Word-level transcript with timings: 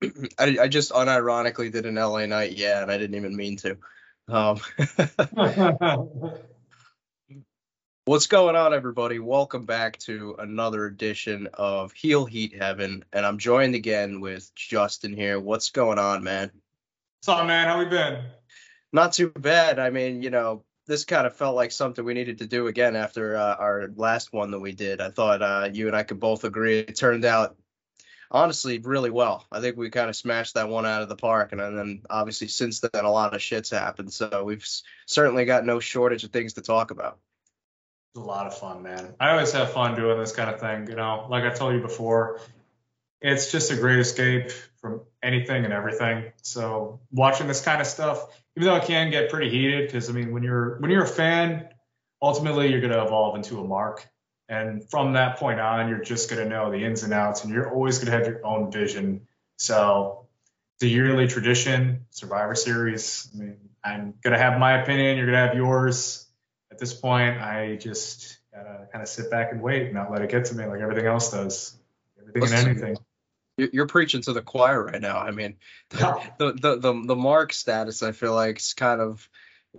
I, 0.38 0.58
I 0.62 0.68
just 0.68 0.92
unironically 0.92 1.72
did 1.72 1.86
an 1.86 1.96
LA 1.96 2.26
Knight, 2.26 2.52
yeah, 2.56 2.82
and 2.82 2.90
I 2.90 2.98
didn't 2.98 3.16
even 3.16 3.36
mean 3.36 3.56
to. 3.58 3.76
Um, 4.28 4.60
what's 8.04 8.26
going 8.26 8.56
on, 8.56 8.74
everybody? 8.74 9.18
Welcome 9.18 9.64
back 9.64 9.98
to 10.00 10.36
another 10.38 10.86
edition 10.86 11.48
of 11.54 11.92
Heel 11.92 12.26
Heat 12.26 12.54
Heaven, 12.54 13.04
and 13.12 13.26
I'm 13.26 13.38
joined 13.38 13.74
again 13.74 14.20
with 14.20 14.54
Justin 14.54 15.14
here. 15.14 15.40
What's 15.40 15.70
going 15.70 15.98
on, 15.98 16.22
man? 16.22 16.50
What's 17.20 17.40
up, 17.40 17.46
man? 17.46 17.66
How 17.66 17.78
we 17.78 17.86
been? 17.86 18.22
Not 18.92 19.12
too 19.12 19.30
bad. 19.30 19.78
I 19.78 19.90
mean, 19.90 20.22
you 20.22 20.30
know, 20.30 20.64
this 20.86 21.04
kind 21.04 21.26
of 21.26 21.36
felt 21.36 21.56
like 21.56 21.72
something 21.72 22.04
we 22.04 22.14
needed 22.14 22.38
to 22.38 22.46
do 22.46 22.68
again 22.68 22.96
after 22.96 23.36
uh, 23.36 23.56
our 23.56 23.90
last 23.96 24.32
one 24.32 24.52
that 24.52 24.60
we 24.60 24.72
did. 24.72 25.00
I 25.00 25.10
thought 25.10 25.42
uh, 25.42 25.68
you 25.72 25.88
and 25.88 25.96
I 25.96 26.04
could 26.04 26.20
both 26.20 26.44
agree 26.44 26.78
it 26.78 26.96
turned 26.96 27.24
out 27.24 27.56
honestly 28.30 28.78
really 28.78 29.10
well. 29.10 29.46
I 29.50 29.60
think 29.60 29.76
we 29.76 29.90
kind 29.90 30.08
of 30.08 30.16
smashed 30.16 30.54
that 30.54 30.68
one 30.68 30.86
out 30.86 31.02
of 31.02 31.08
the 31.08 31.16
park, 31.16 31.52
and, 31.52 31.60
and 31.60 31.78
then 31.78 32.02
obviously 32.08 32.48
since 32.48 32.80
then 32.80 33.04
a 33.04 33.10
lot 33.10 33.34
of 33.34 33.42
shit's 33.42 33.70
happened. 33.70 34.12
So 34.12 34.44
we've 34.44 34.66
certainly 35.06 35.44
got 35.44 35.64
no 35.64 35.80
shortage 35.80 36.24
of 36.24 36.30
things 36.30 36.54
to 36.54 36.62
talk 36.62 36.90
about. 36.90 37.18
It's 38.14 38.22
a 38.22 38.26
lot 38.26 38.46
of 38.46 38.56
fun, 38.56 38.82
man. 38.82 39.14
I 39.20 39.30
always 39.30 39.52
have 39.52 39.72
fun 39.72 39.94
doing 39.94 40.18
this 40.18 40.32
kind 40.32 40.50
of 40.50 40.60
thing. 40.60 40.88
You 40.88 40.96
know, 40.96 41.26
like 41.28 41.44
I 41.44 41.50
told 41.50 41.74
you 41.74 41.80
before, 41.80 42.40
it's 43.20 43.50
just 43.50 43.70
a 43.70 43.76
great 43.76 43.98
escape 43.98 44.50
from 44.80 45.02
anything 45.22 45.64
and 45.64 45.72
everything. 45.72 46.32
So 46.42 47.00
watching 47.10 47.48
this 47.48 47.60
kind 47.60 47.80
of 47.80 47.86
stuff, 47.86 48.26
even 48.56 48.68
though 48.68 48.76
it 48.76 48.84
can 48.84 49.10
get 49.10 49.30
pretty 49.30 49.50
heated, 49.50 49.86
because 49.86 50.08
I 50.08 50.12
mean, 50.12 50.32
when 50.32 50.42
you're 50.42 50.78
when 50.78 50.90
you're 50.90 51.04
a 51.04 51.06
fan, 51.06 51.68
ultimately 52.22 52.68
you're 52.70 52.80
going 52.80 52.92
to 52.92 53.02
evolve 53.02 53.36
into 53.36 53.60
a 53.60 53.64
mark 53.64 54.08
and 54.48 54.88
from 54.90 55.12
that 55.12 55.36
point 55.36 55.60
on, 55.60 55.88
you're 55.88 56.02
just 56.02 56.30
going 56.30 56.42
to 56.42 56.48
know 56.48 56.70
the 56.70 56.84
ins 56.84 57.02
and 57.02 57.12
outs, 57.12 57.44
and 57.44 57.52
you're 57.52 57.70
always 57.70 57.98
going 57.98 58.10
to 58.10 58.18
have 58.18 58.26
your 58.26 58.44
own 58.46 58.72
vision. 58.72 59.26
So, 59.58 60.26
the 60.80 60.88
yearly 60.88 61.26
tradition, 61.26 62.06
Survivor 62.10 62.54
Series. 62.54 63.28
I 63.34 63.38
mean, 63.38 63.56
I'm 63.84 64.14
going 64.22 64.32
to 64.32 64.38
have 64.38 64.58
my 64.58 64.80
opinion. 64.80 65.16
You're 65.16 65.26
going 65.26 65.38
to 65.38 65.46
have 65.46 65.56
yours. 65.56 66.26
At 66.70 66.78
this 66.78 66.94
point, 66.94 67.40
I 67.40 67.76
just 67.76 68.38
gotta 68.54 68.88
kind 68.92 69.02
of 69.02 69.08
sit 69.08 69.30
back 69.30 69.52
and 69.52 69.62
wait, 69.62 69.84
and 69.84 69.94
not 69.94 70.10
let 70.10 70.22
it 70.22 70.30
get 70.30 70.46
to 70.46 70.54
me 70.54 70.64
like 70.66 70.80
everything 70.80 71.06
else 71.06 71.30
does. 71.30 71.76
Everything 72.18 72.42
Listen, 72.42 72.58
and 72.58 72.68
anything. 72.68 72.96
You're 73.56 73.86
preaching 73.86 74.22
to 74.22 74.32
the 74.32 74.42
choir 74.42 74.84
right 74.84 75.00
now. 75.00 75.18
I 75.18 75.32
mean, 75.32 75.56
the, 75.90 76.22
the 76.38 76.52
the 76.52 76.76
the, 76.76 77.02
the 77.06 77.16
mark 77.16 77.52
status, 77.52 78.02
I 78.02 78.12
feel 78.12 78.34
like, 78.34 78.58
is 78.58 78.74
kind 78.74 79.00
of 79.00 79.28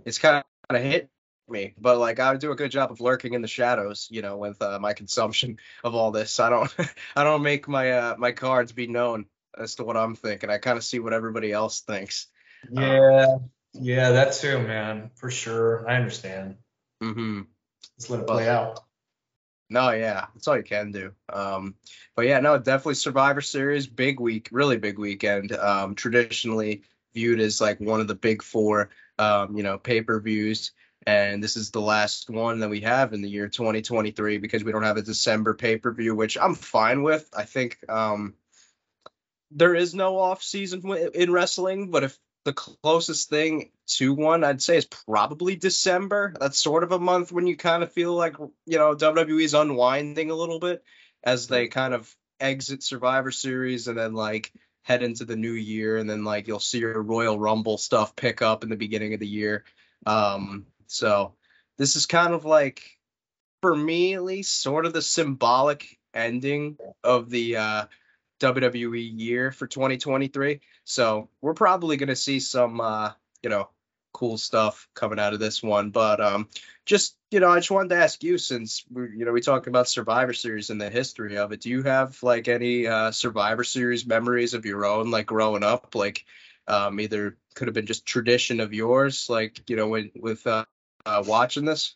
it's 0.04 0.18
kind 0.18 0.44
of 0.68 0.76
a 0.76 0.78
hit 0.78 1.08
me, 1.50 1.74
but 1.78 1.98
like 1.98 2.20
I 2.20 2.36
do 2.36 2.52
a 2.52 2.56
good 2.56 2.70
job 2.70 2.90
of 2.90 3.00
lurking 3.00 3.34
in 3.34 3.42
the 3.42 3.48
shadows, 3.48 4.08
you 4.10 4.22
know, 4.22 4.36
with 4.36 4.60
uh, 4.62 4.78
my 4.78 4.92
consumption 4.92 5.58
of 5.84 5.94
all 5.94 6.10
this. 6.10 6.40
I 6.40 6.50
don't 6.50 6.74
I 7.16 7.24
don't 7.24 7.42
make 7.42 7.68
my 7.68 7.92
uh, 7.92 8.14
my 8.18 8.32
cards 8.32 8.72
be 8.72 8.86
known 8.86 9.26
as 9.58 9.76
to 9.76 9.84
what 9.84 9.96
I'm 9.96 10.14
thinking. 10.14 10.50
I 10.50 10.58
kind 10.58 10.78
of 10.78 10.84
see 10.84 10.98
what 10.98 11.12
everybody 11.12 11.52
else 11.52 11.80
thinks. 11.80 12.26
Yeah, 12.70 13.26
um, 13.28 13.50
yeah, 13.72 14.10
that 14.10 14.34
too, 14.34 14.58
man, 14.58 15.10
for 15.16 15.30
sure. 15.30 15.88
I 15.88 15.96
understand. 15.96 16.56
Mm-hmm. 17.02 17.42
Just 17.98 18.10
let 18.10 18.20
it 18.20 18.26
play 18.26 18.44
but, 18.44 18.48
out. 18.48 18.80
No, 19.68 19.90
yeah, 19.90 20.26
that's 20.34 20.48
all 20.48 20.56
you 20.56 20.64
can 20.64 20.90
do. 20.90 21.12
Um, 21.32 21.76
but 22.16 22.26
yeah, 22.26 22.40
no, 22.40 22.58
definitely 22.58 22.94
Survivor 22.94 23.40
Series, 23.40 23.86
big 23.86 24.18
week, 24.18 24.48
really 24.50 24.76
big 24.76 24.98
weekend. 24.98 25.52
Um, 25.52 25.94
traditionally 25.94 26.82
viewed 27.14 27.40
as 27.40 27.60
like 27.60 27.80
one 27.80 28.00
of 28.00 28.08
the 28.08 28.14
big 28.14 28.42
four, 28.42 28.90
um, 29.18 29.56
you 29.56 29.62
know, 29.62 29.78
pay 29.78 30.02
per 30.02 30.18
views 30.20 30.72
and 31.06 31.42
this 31.42 31.56
is 31.56 31.70
the 31.70 31.80
last 31.80 32.28
one 32.28 32.60
that 32.60 32.68
we 32.68 32.80
have 32.80 33.12
in 33.12 33.22
the 33.22 33.28
year 33.28 33.48
2023 33.48 34.38
because 34.38 34.64
we 34.64 34.72
don't 34.72 34.82
have 34.82 34.96
a 34.96 35.02
December 35.02 35.54
pay 35.54 35.76
per 35.76 35.92
view, 35.92 36.14
which 36.14 36.36
I'm 36.38 36.54
fine 36.54 37.02
with. 37.02 37.28
I 37.36 37.44
think 37.44 37.78
um, 37.88 38.34
there 39.50 39.74
is 39.74 39.94
no 39.94 40.18
off 40.18 40.42
season 40.42 40.82
in 41.14 41.32
wrestling, 41.32 41.90
but 41.90 42.04
if 42.04 42.18
the 42.44 42.52
closest 42.52 43.28
thing 43.28 43.70
to 43.86 44.14
one 44.14 44.44
I'd 44.44 44.62
say 44.62 44.76
is 44.76 44.86
probably 44.86 45.56
December. 45.56 46.34
That's 46.40 46.58
sort 46.58 46.84
of 46.84 46.92
a 46.92 46.98
month 46.98 47.32
when 47.32 47.46
you 47.46 47.56
kind 47.56 47.82
of 47.82 47.92
feel 47.92 48.14
like 48.14 48.36
you 48.38 48.78
know 48.78 48.94
WWE's 48.94 49.54
unwinding 49.54 50.30
a 50.30 50.34
little 50.34 50.58
bit 50.58 50.82
as 51.22 51.48
they 51.48 51.68
kind 51.68 51.92
of 51.92 52.14
exit 52.38 52.82
Survivor 52.82 53.30
Series 53.30 53.88
and 53.88 53.98
then 53.98 54.14
like 54.14 54.52
head 54.82 55.02
into 55.02 55.24
the 55.24 55.36
new 55.36 55.52
year 55.52 55.98
and 55.98 56.08
then 56.08 56.24
like 56.24 56.48
you'll 56.48 56.60
see 56.60 56.78
your 56.78 57.02
Royal 57.02 57.38
Rumble 57.38 57.76
stuff 57.76 58.16
pick 58.16 58.40
up 58.40 58.64
in 58.64 58.70
the 58.70 58.76
beginning 58.76 59.12
of 59.12 59.20
the 59.20 59.28
year. 59.28 59.64
Um, 60.06 60.66
so 60.90 61.34
this 61.78 61.96
is 61.96 62.06
kind 62.06 62.34
of 62.34 62.44
like, 62.44 62.98
for 63.62 63.74
me 63.74 64.14
at 64.14 64.22
least, 64.22 64.60
sort 64.60 64.86
of 64.86 64.92
the 64.92 65.02
symbolic 65.02 65.98
ending 66.12 66.76
of 67.04 67.30
the 67.30 67.56
uh, 67.56 67.84
WWE 68.40 69.18
year 69.18 69.52
for 69.52 69.66
2023. 69.66 70.60
So 70.84 71.28
we're 71.40 71.54
probably 71.54 71.96
going 71.96 72.08
to 72.08 72.16
see 72.16 72.40
some, 72.40 72.80
uh, 72.80 73.12
you 73.42 73.50
know, 73.50 73.68
cool 74.12 74.36
stuff 74.36 74.88
coming 74.94 75.20
out 75.20 75.32
of 75.32 75.40
this 75.40 75.62
one. 75.62 75.90
But 75.90 76.20
um, 76.20 76.48
just 76.84 77.16
you 77.30 77.40
know, 77.40 77.48
I 77.48 77.58
just 77.58 77.70
wanted 77.70 77.90
to 77.90 78.02
ask 78.02 78.22
you 78.24 78.38
since 78.38 78.84
we 78.92 79.10
you 79.16 79.24
know 79.24 79.32
we 79.32 79.40
talked 79.40 79.68
about 79.68 79.88
Survivor 79.88 80.32
Series 80.32 80.70
and 80.70 80.80
the 80.80 80.90
history 80.90 81.38
of 81.38 81.52
it. 81.52 81.60
Do 81.60 81.70
you 81.70 81.82
have 81.84 82.20
like 82.22 82.48
any 82.48 82.86
uh, 82.86 83.12
Survivor 83.12 83.64
Series 83.64 84.06
memories 84.06 84.54
of 84.54 84.66
your 84.66 84.84
own, 84.84 85.10
like 85.10 85.26
growing 85.26 85.62
up, 85.62 85.94
like 85.94 86.24
um, 86.66 87.00
either 87.00 87.36
could 87.54 87.68
have 87.68 87.74
been 87.74 87.86
just 87.86 88.06
tradition 88.06 88.60
of 88.60 88.72
yours, 88.72 89.26
like 89.28 89.68
you 89.68 89.76
know, 89.76 89.88
when, 89.88 90.10
with 90.16 90.46
uh, 90.46 90.64
uh, 91.06 91.22
watching 91.26 91.64
this? 91.64 91.94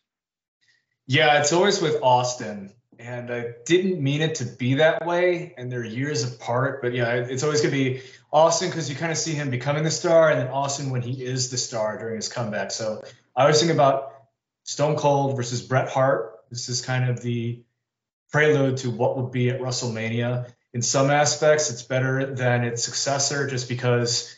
Yeah, 1.06 1.40
it's 1.40 1.52
always 1.52 1.82
with 1.82 2.02
Austin, 2.02 2.72
and 2.98 3.30
I 3.30 3.52
didn't 3.66 4.02
mean 4.02 4.22
it 4.22 4.36
to 4.36 4.44
be 4.44 4.74
that 4.74 5.06
way, 5.06 5.54
and 5.58 5.70
they're 5.70 5.84
years 5.84 6.24
apart. 6.24 6.80
But 6.82 6.94
yeah, 6.94 7.14
it's 7.14 7.42
always 7.42 7.60
gonna 7.60 7.72
be 7.72 8.00
Austin 8.32 8.70
because 8.70 8.88
you 8.88 8.96
kind 8.96 9.12
of 9.12 9.18
see 9.18 9.32
him 9.32 9.50
becoming 9.50 9.84
the 9.84 9.90
star, 9.90 10.30
and 10.30 10.40
then 10.40 10.48
Austin 10.48 10.90
when 10.90 11.02
he 11.02 11.22
is 11.22 11.50
the 11.50 11.58
star 11.58 11.98
during 11.98 12.16
his 12.16 12.28
comeback. 12.28 12.70
So 12.70 13.02
I 13.36 13.46
was 13.46 13.58
thinking 13.58 13.76
about 13.76 14.14
Stone 14.64 14.96
Cold 14.96 15.36
versus 15.36 15.60
Bret 15.60 15.88
Hart. 15.88 16.40
This 16.50 16.68
is 16.68 16.80
kind 16.80 17.10
of 17.10 17.20
the 17.20 17.62
prelude 18.32 18.78
to 18.78 18.90
what 18.90 19.16
would 19.18 19.30
be 19.30 19.50
at 19.50 19.60
WrestleMania. 19.60 20.50
In 20.72 20.82
some 20.82 21.10
aspects, 21.10 21.70
it's 21.70 21.82
better 21.82 22.34
than 22.34 22.64
its 22.64 22.82
successor 22.82 23.46
just 23.46 23.68
because 23.68 24.34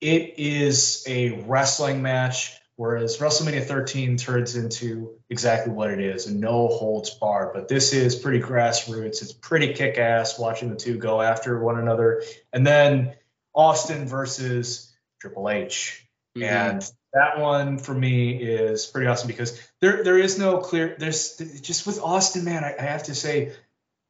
it 0.00 0.34
is 0.38 1.04
a 1.08 1.30
wrestling 1.46 2.02
match 2.02 2.56
Whereas 2.76 3.16
WrestleMania 3.16 3.64
13 3.64 4.18
turns 4.18 4.54
into 4.54 5.14
exactly 5.30 5.72
what 5.72 5.90
it 5.90 5.98
is, 5.98 6.26
a 6.26 6.34
no 6.34 6.68
holds 6.68 7.10
barred. 7.10 7.54
But 7.54 7.68
this 7.68 7.94
is 7.94 8.14
pretty 8.14 8.40
grassroots. 8.40 9.22
It's 9.22 9.32
pretty 9.32 9.72
kick 9.72 9.96
ass 9.96 10.38
watching 10.38 10.68
the 10.68 10.76
two 10.76 10.98
go 10.98 11.22
after 11.22 11.58
one 11.58 11.78
another. 11.78 12.22
And 12.52 12.66
then 12.66 13.14
Austin 13.54 14.06
versus 14.06 14.94
Triple 15.20 15.48
H. 15.48 16.06
Mm-hmm. 16.36 16.44
And 16.44 16.92
that 17.14 17.38
one 17.38 17.78
for 17.78 17.94
me 17.94 18.36
is 18.36 18.84
pretty 18.84 19.06
awesome 19.06 19.28
because 19.28 19.58
there 19.80 20.04
there 20.04 20.18
is 20.18 20.38
no 20.38 20.58
clear 20.58 20.96
there's 20.98 21.36
just 21.62 21.86
with 21.86 21.98
Austin, 21.98 22.44
man, 22.44 22.62
I, 22.62 22.74
I 22.78 22.82
have 22.82 23.04
to 23.04 23.14
say 23.14 23.52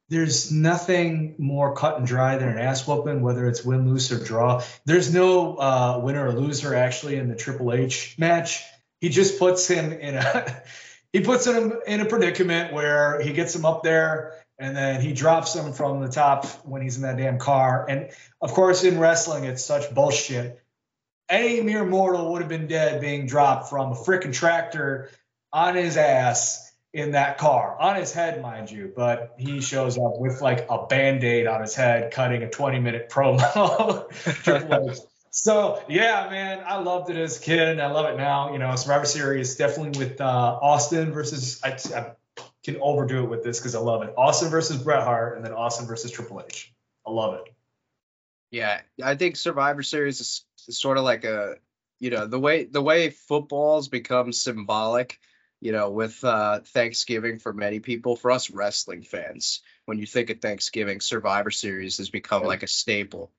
there's 0.09 0.51
nothing 0.51 1.35
more 1.37 1.75
cut 1.75 1.97
and 1.97 2.07
dry 2.07 2.37
than 2.37 2.47
an 2.47 2.57
ass 2.57 2.87
whooping, 2.87 3.21
whether 3.21 3.47
it's 3.47 3.63
win, 3.63 3.87
lose, 3.89 4.11
or 4.11 4.23
draw. 4.23 4.63
There's 4.85 5.13
no 5.13 5.55
uh, 5.55 5.99
winner 6.01 6.27
or 6.27 6.33
loser 6.33 6.73
actually 6.73 7.17
in 7.17 7.27
the 7.27 7.35
Triple 7.35 7.73
H 7.73 8.15
match. 8.17 8.63
He 9.01 9.09
just 9.09 9.37
puts 9.37 9.67
him 9.67 9.91
in 9.91 10.15
a 10.15 10.63
he 11.13 11.21
puts 11.21 11.45
him 11.45 11.73
in 11.85 11.99
a 11.99 12.05
predicament 12.05 12.73
where 12.73 13.21
he 13.21 13.33
gets 13.33 13.55
him 13.55 13.65
up 13.65 13.83
there 13.83 14.33
and 14.59 14.75
then 14.75 15.01
he 15.01 15.13
drops 15.13 15.53
him 15.53 15.73
from 15.73 16.01
the 16.01 16.09
top 16.09 16.45
when 16.65 16.81
he's 16.81 16.95
in 16.95 17.03
that 17.03 17.17
damn 17.17 17.37
car. 17.37 17.85
And 17.87 18.09
of 18.41 18.53
course, 18.53 18.83
in 18.83 18.99
wrestling, 18.99 19.43
it's 19.43 19.63
such 19.63 19.93
bullshit. 19.93 20.59
Any 21.29 21.61
mere 21.61 21.85
mortal 21.85 22.31
would 22.31 22.41
have 22.41 22.49
been 22.49 22.67
dead 22.67 23.01
being 23.01 23.27
dropped 23.27 23.69
from 23.69 23.91
a 23.91 23.95
freaking 23.95 24.33
tractor 24.33 25.09
on 25.51 25.75
his 25.75 25.97
ass 25.97 26.66
in 26.93 27.11
that 27.11 27.37
car 27.37 27.77
on 27.79 27.95
his 27.95 28.13
head, 28.13 28.41
mind 28.41 28.71
you. 28.71 28.91
But 28.95 29.35
he 29.37 29.61
shows 29.61 29.97
up 29.97 30.19
with 30.19 30.41
like 30.41 30.65
a 30.69 30.85
band 30.87 31.23
aid 31.23 31.47
on 31.47 31.61
his 31.61 31.75
head, 31.75 32.11
cutting 32.11 32.43
a 32.43 32.49
20 32.49 32.79
minute 32.79 33.09
promo. 33.11 34.05
so 35.31 35.83
yeah, 35.87 36.27
man, 36.29 36.63
I 36.65 36.77
loved 36.79 37.09
it 37.09 37.17
as 37.17 37.37
a 37.37 37.41
kid, 37.41 37.67
and 37.67 37.81
I 37.81 37.91
love 37.91 38.13
it 38.13 38.17
now. 38.17 38.53
You 38.53 38.59
know, 38.59 38.75
Survivor 38.75 39.05
Series 39.05 39.55
definitely 39.55 39.99
with 39.99 40.21
uh, 40.21 40.25
Austin 40.61 41.11
versus. 41.11 41.61
I, 41.63 41.77
I 41.95 42.11
can 42.63 42.81
overdo 42.81 43.23
it 43.23 43.29
with 43.29 43.43
this 43.43 43.59
because 43.59 43.75
I 43.75 43.79
love 43.79 44.03
it. 44.03 44.13
Austin 44.17 44.49
versus 44.49 44.77
Bret 44.83 45.03
Hart, 45.03 45.37
and 45.37 45.45
then 45.45 45.53
Austin 45.53 45.87
versus 45.87 46.11
Triple 46.11 46.43
H. 46.45 46.73
I 47.05 47.11
love 47.11 47.35
it. 47.35 47.53
Yeah, 48.51 48.81
I 49.01 49.15
think 49.15 49.37
Survivor 49.37 49.83
Series 49.83 50.19
is, 50.19 50.43
sort 50.75 50.97
of 50.97 51.05
like 51.05 51.23
a, 51.23 51.55
you 51.99 52.09
know, 52.09 52.27
the 52.27 52.39
way 52.39 52.65
the 52.65 52.81
way 52.81 53.09
football's 53.09 53.87
become 53.87 54.33
symbolic 54.33 55.19
you 55.59 55.71
know, 55.71 55.89
with 55.89 56.23
uh, 56.23 56.59
Thanksgiving 56.59 57.39
for 57.39 57.53
many 57.53 57.79
people, 57.79 58.15
for 58.15 58.31
us 58.31 58.49
wrestling 58.51 59.01
fans, 59.01 59.61
when 59.85 59.97
you 59.97 60.05
think 60.05 60.29
of 60.29 60.39
Thanksgiving, 60.39 61.01
Survivor 61.01 61.51
Series 61.51 61.97
has 61.97 62.09
become 62.09 62.43
like 62.43 62.63
a 62.63 62.67
staple. 62.67 63.31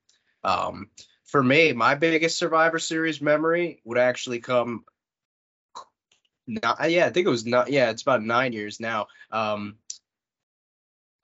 Um, 0.43 0.89
for 1.25 1.41
me, 1.41 1.73
my 1.73 1.95
biggest 1.95 2.37
Survivor 2.37 2.79
Series 2.79 3.21
memory 3.21 3.81
would 3.85 3.97
actually 3.97 4.39
come. 4.39 4.83
Not, 6.47 6.89
yeah, 6.89 7.05
I 7.05 7.11
think 7.11 7.27
it 7.27 7.31
was 7.31 7.45
not. 7.45 7.69
Yeah, 7.69 7.91
it's 7.91 8.01
about 8.01 8.23
nine 8.23 8.53
years 8.53 8.79
now. 8.79 9.07
Um, 9.31 9.77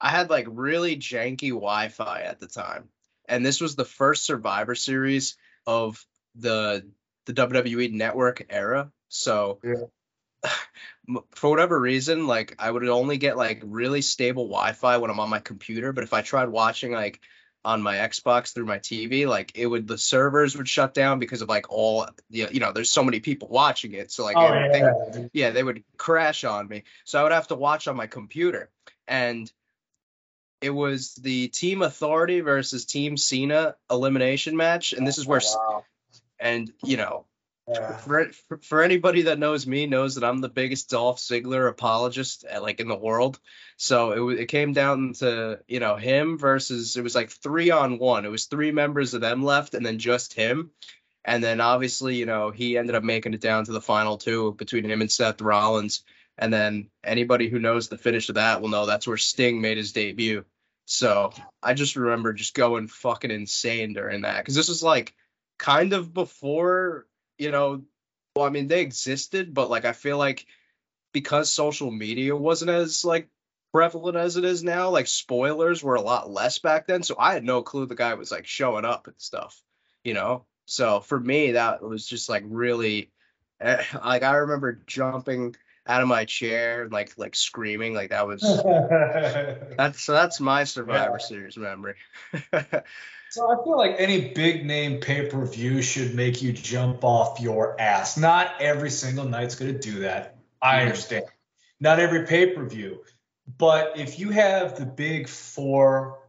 I 0.00 0.10
had 0.10 0.30
like 0.30 0.46
really 0.48 0.96
janky 0.96 1.48
Wi-Fi 1.48 2.22
at 2.22 2.38
the 2.38 2.46
time, 2.46 2.88
and 3.28 3.44
this 3.44 3.60
was 3.60 3.74
the 3.74 3.84
first 3.84 4.24
Survivor 4.24 4.74
Series 4.74 5.36
of 5.66 6.04
the 6.36 6.86
the 7.26 7.34
WWE 7.34 7.92
Network 7.92 8.46
era. 8.48 8.92
So 9.08 9.58
Yeah. 9.62 9.86
for 11.34 11.50
whatever 11.50 11.78
reason, 11.78 12.26
like 12.26 12.54
I 12.58 12.70
would 12.70 12.86
only 12.88 13.18
get 13.18 13.36
like 13.36 13.62
really 13.64 14.02
stable 14.02 14.44
Wi-Fi 14.44 14.98
when 14.98 15.10
I'm 15.10 15.20
on 15.20 15.30
my 15.30 15.40
computer, 15.40 15.92
but 15.92 16.04
if 16.04 16.12
I 16.12 16.22
tried 16.22 16.48
watching 16.48 16.92
like 16.92 17.20
on 17.64 17.82
my 17.82 17.96
Xbox 17.96 18.54
through 18.54 18.66
my 18.66 18.78
TV, 18.78 19.26
like 19.26 19.52
it 19.56 19.66
would 19.66 19.88
the 19.88 19.98
servers 19.98 20.56
would 20.56 20.68
shut 20.68 20.94
down 20.94 21.18
because 21.18 21.42
of 21.42 21.48
like 21.48 21.66
all 21.70 22.08
the 22.30 22.48
you 22.50 22.60
know 22.60 22.72
there's 22.72 22.90
so 22.90 23.02
many 23.02 23.20
people 23.20 23.48
watching 23.48 23.92
it, 23.92 24.12
so 24.12 24.24
like 24.24 24.36
Oh 24.36 24.52
yeah. 24.52 25.28
yeah, 25.32 25.50
they 25.50 25.62
would 25.62 25.82
crash 25.96 26.44
on 26.44 26.68
me. 26.68 26.84
So 27.04 27.18
I 27.18 27.22
would 27.24 27.32
have 27.32 27.48
to 27.48 27.56
watch 27.56 27.88
on 27.88 27.96
my 27.96 28.06
computer. 28.06 28.70
And 29.08 29.50
it 30.60 30.70
was 30.70 31.14
the 31.14 31.48
Team 31.48 31.82
Authority 31.82 32.40
versus 32.40 32.86
Team 32.86 33.16
Cena 33.16 33.76
elimination 33.90 34.56
match. 34.56 34.92
And 34.92 35.06
this 35.06 35.18
is 35.18 35.26
where, 35.26 35.40
oh, 35.44 35.58
Wow. 35.58 35.84
and 36.38 36.72
you 36.82 36.96
know, 36.96 37.26
For, 37.66 38.30
for, 38.48 38.58
for 38.58 38.82
anybody 38.82 39.22
that 39.22 39.40
knows 39.40 39.66
me, 39.66 39.86
knows 39.86 40.14
that 40.14 40.24
I'm 40.24 40.40
the 40.40 40.48
biggest 40.48 40.88
Dolph 40.88 41.18
Ziggler 41.18 41.68
apologist 41.68 42.44
uh, 42.44 42.62
like 42.62 42.78
in 42.78 42.86
the 42.86 42.94
world. 42.96 43.40
So 43.76 44.30
it, 44.30 44.40
it 44.40 44.46
came 44.46 44.72
down 44.72 45.14
to, 45.14 45.58
you 45.66 45.80
know, 45.80 45.96
him 45.96 46.38
versus, 46.38 46.96
it 46.96 47.02
was 47.02 47.16
like 47.16 47.30
three 47.30 47.70
on 47.70 47.98
one. 47.98 48.24
It 48.24 48.30
was 48.30 48.44
three 48.44 48.70
members 48.70 49.14
of 49.14 49.20
them 49.20 49.42
left 49.42 49.74
and 49.74 49.84
then 49.84 49.98
just 49.98 50.32
him. 50.32 50.70
And 51.24 51.42
then 51.42 51.60
obviously, 51.60 52.14
you 52.14 52.26
know, 52.26 52.52
he 52.52 52.78
ended 52.78 52.94
up 52.94 53.02
making 53.02 53.34
it 53.34 53.40
down 53.40 53.64
to 53.64 53.72
the 53.72 53.80
final 53.80 54.16
two 54.16 54.52
between 54.52 54.88
him 54.88 55.00
and 55.00 55.10
Seth 55.10 55.40
Rollins. 55.40 56.04
And 56.38 56.52
then 56.52 56.88
anybody 57.02 57.48
who 57.48 57.58
knows 57.58 57.88
the 57.88 57.98
finish 57.98 58.28
of 58.28 58.36
that 58.36 58.60
will 58.60 58.68
know 58.68 58.86
that's 58.86 59.08
where 59.08 59.16
Sting 59.16 59.60
made 59.60 59.76
his 59.76 59.92
debut. 59.92 60.44
So 60.84 61.32
I 61.60 61.74
just 61.74 61.96
remember 61.96 62.32
just 62.32 62.54
going 62.54 62.86
fucking 62.86 63.32
insane 63.32 63.92
during 63.92 64.22
that 64.22 64.38
because 64.38 64.54
this 64.54 64.68
was 64.68 64.84
like 64.84 65.14
kind 65.58 65.94
of 65.94 66.14
before, 66.14 67.06
you 67.38 67.50
know, 67.50 67.82
well, 68.34 68.46
I 68.46 68.50
mean, 68.50 68.68
they 68.68 68.82
existed, 68.82 69.54
but 69.54 69.70
like 69.70 69.84
I 69.84 69.92
feel 69.92 70.18
like 70.18 70.46
because 71.12 71.52
social 71.52 71.90
media 71.90 72.36
wasn't 72.36 72.70
as 72.70 73.04
like 73.04 73.28
prevalent 73.72 74.16
as 74.16 74.36
it 74.36 74.44
is 74.44 74.62
now, 74.62 74.90
like 74.90 75.06
spoilers 75.06 75.82
were 75.82 75.94
a 75.94 76.00
lot 76.00 76.30
less 76.30 76.58
back 76.58 76.86
then. 76.86 77.02
So 77.02 77.16
I 77.18 77.34
had 77.34 77.44
no 77.44 77.62
clue 77.62 77.86
the 77.86 77.94
guy 77.94 78.14
was 78.14 78.30
like 78.30 78.46
showing 78.46 78.84
up 78.84 79.06
and 79.06 79.16
stuff, 79.18 79.60
you 80.04 80.14
know? 80.14 80.44
So 80.66 81.00
for 81.00 81.18
me, 81.18 81.52
that 81.52 81.82
was 81.82 82.06
just 82.06 82.28
like 82.28 82.44
really, 82.46 83.10
eh, 83.60 83.82
like 84.04 84.22
I 84.22 84.36
remember 84.36 84.80
jumping 84.86 85.56
out 85.86 86.02
of 86.02 86.08
my 86.08 86.24
chair 86.24 86.82
and 86.82 86.92
like 86.92 87.12
like 87.16 87.34
screaming 87.34 87.94
like 87.94 88.10
that 88.10 88.26
was 88.26 88.40
that's 89.76 90.02
so 90.02 90.12
that's 90.12 90.40
my 90.40 90.64
Survivor 90.64 91.18
Yeah. 91.20 91.26
Series 91.26 91.56
memory. 91.56 91.94
So 93.28 93.50
I 93.50 93.62
feel 93.64 93.76
like 93.76 93.96
any 93.98 94.32
big 94.32 94.64
name 94.64 95.00
pay 95.00 95.26
per 95.28 95.44
view 95.44 95.82
should 95.82 96.14
make 96.14 96.42
you 96.42 96.52
jump 96.52 97.04
off 97.04 97.40
your 97.40 97.78
ass. 97.78 98.16
Not 98.16 98.62
every 98.62 98.88
single 98.88 99.24
night's 99.24 99.56
going 99.56 99.74
to 99.74 99.78
do 99.78 100.00
that. 100.00 100.36
I 100.62 100.76
Mhm. 100.76 100.82
understand. 100.82 101.24
Not 101.80 101.98
every 101.98 102.24
pay 102.24 102.54
per 102.54 102.64
view. 102.64 103.04
But 103.58 103.98
if 103.98 104.18
you 104.20 104.30
have 104.30 104.78
the 104.78 104.86
big 104.86 105.28
four, 105.28 106.20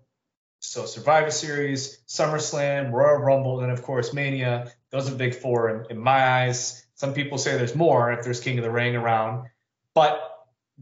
so 0.60 0.86
Survivor 0.86 1.32
Series, 1.32 2.00
SummerSlam, 2.08 2.92
Royal 2.92 3.20
Rumble, 3.20 3.62
and 3.62 3.72
of 3.72 3.84
course 3.84 4.12
Mania, 4.12 4.74
those 4.90 5.10
are 5.10 5.16
big 5.16 5.36
four 5.36 5.70
in, 5.70 5.92
in 5.92 5.98
my 6.00 6.28
eyes. 6.28 6.86
Some 6.98 7.14
people 7.14 7.38
say 7.38 7.58
there's 7.58 7.76
more 7.76 8.12
if 8.12 8.24
there's 8.24 8.40
King 8.40 8.58
of 8.58 8.64
the 8.64 8.72
Ring 8.72 8.96
around. 8.96 9.48
But 9.94 10.34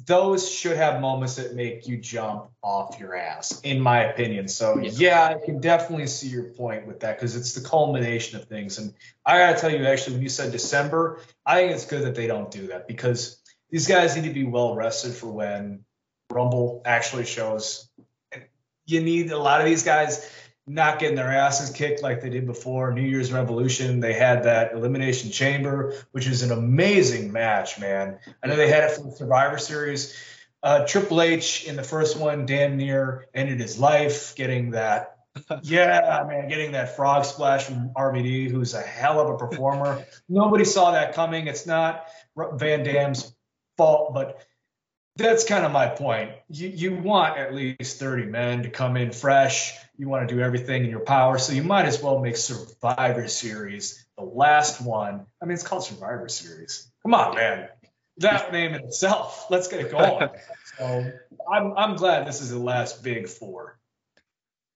those 0.06 0.50
should 0.50 0.76
have 0.76 1.00
moments 1.00 1.36
that 1.36 1.56
make 1.56 1.88
you 1.88 1.98
jump 1.98 2.50
off 2.62 3.00
your 3.00 3.16
ass, 3.16 3.62
in 3.62 3.80
my 3.80 4.04
opinion. 4.04 4.48
So 4.48 4.78
Yeah. 4.78 4.92
yeah, 4.94 5.26
I 5.26 5.46
can 5.46 5.62
definitely 5.62 6.08
see 6.08 6.28
your 6.28 6.44
point 6.44 6.86
with 6.86 7.02
that 7.02 7.18
because 7.18 7.36
it's 7.36 7.54
the 7.54 7.62
culmination 7.62 8.38
of 8.40 8.46
things. 8.46 8.78
And 8.78 8.94
I 9.26 9.38
gotta 9.38 9.58
tell 9.58 9.72
you, 9.72 9.86
actually, 9.86 10.16
when 10.16 10.24
you 10.24 10.30
said 10.30 10.52
December, 10.52 11.20
I 11.46 11.62
think 11.62 11.74
it's 11.74 11.86
good 11.86 12.04
that 12.04 12.16
they 12.16 12.28
don't 12.28 12.52
do 12.52 12.68
that 12.68 12.88
because 12.88 13.42
these 13.70 13.88
guys 13.88 14.16
need 14.16 14.28
to 14.28 14.34
be 14.34 14.46
well 14.46 14.76
rested 14.76 15.14
for 15.14 15.28
when 15.28 15.86
Rumble 16.30 16.82
actually 16.86 17.26
shows. 17.26 17.90
And 18.34 18.44
You 18.86 19.02
need 19.02 19.32
a 19.32 19.38
lot 19.38 19.62
of 19.62 19.66
these 19.68 19.84
guys 19.84 20.30
not 20.68 21.00
getting 21.00 21.16
their 21.16 21.32
asses 21.32 21.70
kicked 21.70 22.02
like 22.02 22.22
they 22.22 22.30
did 22.30 22.46
before. 22.46 22.92
New 22.92 23.02
Year's 23.02 23.32
Revolution, 23.32 24.00
they 24.00 24.14
had 24.14 24.44
that 24.44 24.74
Elimination 24.74 25.32
Chamber, 25.32 25.94
which 26.12 26.28
is 26.28 26.42
an 26.42 26.52
amazing 26.52 27.32
match, 27.32 27.80
man. 27.80 28.18
I 28.42 28.48
know 28.48 28.56
they 28.56 28.70
had 28.70 28.84
it 28.86 28.92
for 28.96 29.04
the 29.04 29.12
Survivor 29.12 29.58
Series. 29.58 30.16
Uh, 30.64 30.86
Triple 30.88 31.22
H 31.22 31.66
in 31.68 31.76
the 31.76 31.84
first 31.84 32.18
one 32.18 32.48
damn 32.48 32.78
near 32.78 33.28
ended 33.36 33.60
his 33.60 33.78
life 33.78 34.36
getting 34.36 34.72
that. 34.72 35.12
Yeah, 35.64 36.24
man, 36.30 36.48
getting 36.48 36.72
that 36.72 36.96
frog 36.96 37.26
splash 37.26 37.66
from 37.66 37.90
RVD, 37.90 38.50
who's 38.50 38.74
a 38.74 38.82
hell 38.82 39.20
of 39.20 39.30
a 39.30 39.38
performer. 39.38 40.06
Nobody 40.30 40.64
saw 40.64 40.92
that 40.92 41.14
coming. 41.14 41.48
It's 41.48 41.66
not 41.66 42.08
Van 42.54 42.84
Dam's 42.86 43.36
fault, 43.76 44.14
but 44.14 44.46
that's 45.18 45.46
kind 45.46 45.66
of 45.66 45.72
my 45.72 45.88
point. 45.88 46.32
You 46.50 46.68
you 46.68 46.96
want 46.96 47.38
at 47.38 47.54
least 47.54 48.00
30 48.00 48.26
men 48.26 48.64
to 48.64 48.70
come 48.70 48.98
in 48.98 49.12
fresh. 49.12 49.74
You 49.98 50.10
want 50.10 50.28
to 50.28 50.36
do 50.36 50.42
everything 50.42 50.84
in 50.84 50.90
your 50.90 51.00
power, 51.00 51.38
so 51.38 51.54
you 51.54 51.64
might 51.64 51.86
as 51.86 52.02
well 52.02 52.20
make 52.20 52.36
Survivor 52.36 53.28
Series 53.28 54.06
the 54.18 54.24
last 54.24 54.82
one. 54.82 55.26
I 55.42 55.46
mean, 55.46 55.54
it's 55.54 55.64
called 55.64 55.84
Survivor 55.84 56.28
Series. 56.28 56.92
Come 57.04 57.14
on, 57.14 57.36
man. 57.36 57.70
That 58.18 58.52
name 58.52 58.74
in 58.74 58.84
itself. 58.84 59.48
Let's 59.50 59.68
get 59.68 59.82
it 59.82 59.92
going. 59.92 60.30
so 60.78 61.12
I'm 61.52 61.74
I'm 61.78 61.96
glad 61.96 62.28
this 62.28 62.42
is 62.42 62.50
the 62.50 62.60
last 62.60 63.04
big 63.04 63.28
four. 63.30 63.78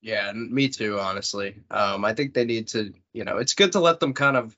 Yeah, 0.01 0.31
me 0.31 0.69
too, 0.69 0.99
honestly. 0.99 1.55
Um, 1.69 2.05
I 2.05 2.13
think 2.13 2.33
they 2.33 2.45
need 2.45 2.69
to, 2.69 2.93
you 3.11 3.25
know, 3.25 3.37
it's 3.37 3.53
good 3.53 3.73
to 3.73 3.81
let 3.81 3.99
them 3.99 4.13
kind 4.13 4.37
of 4.37 4.55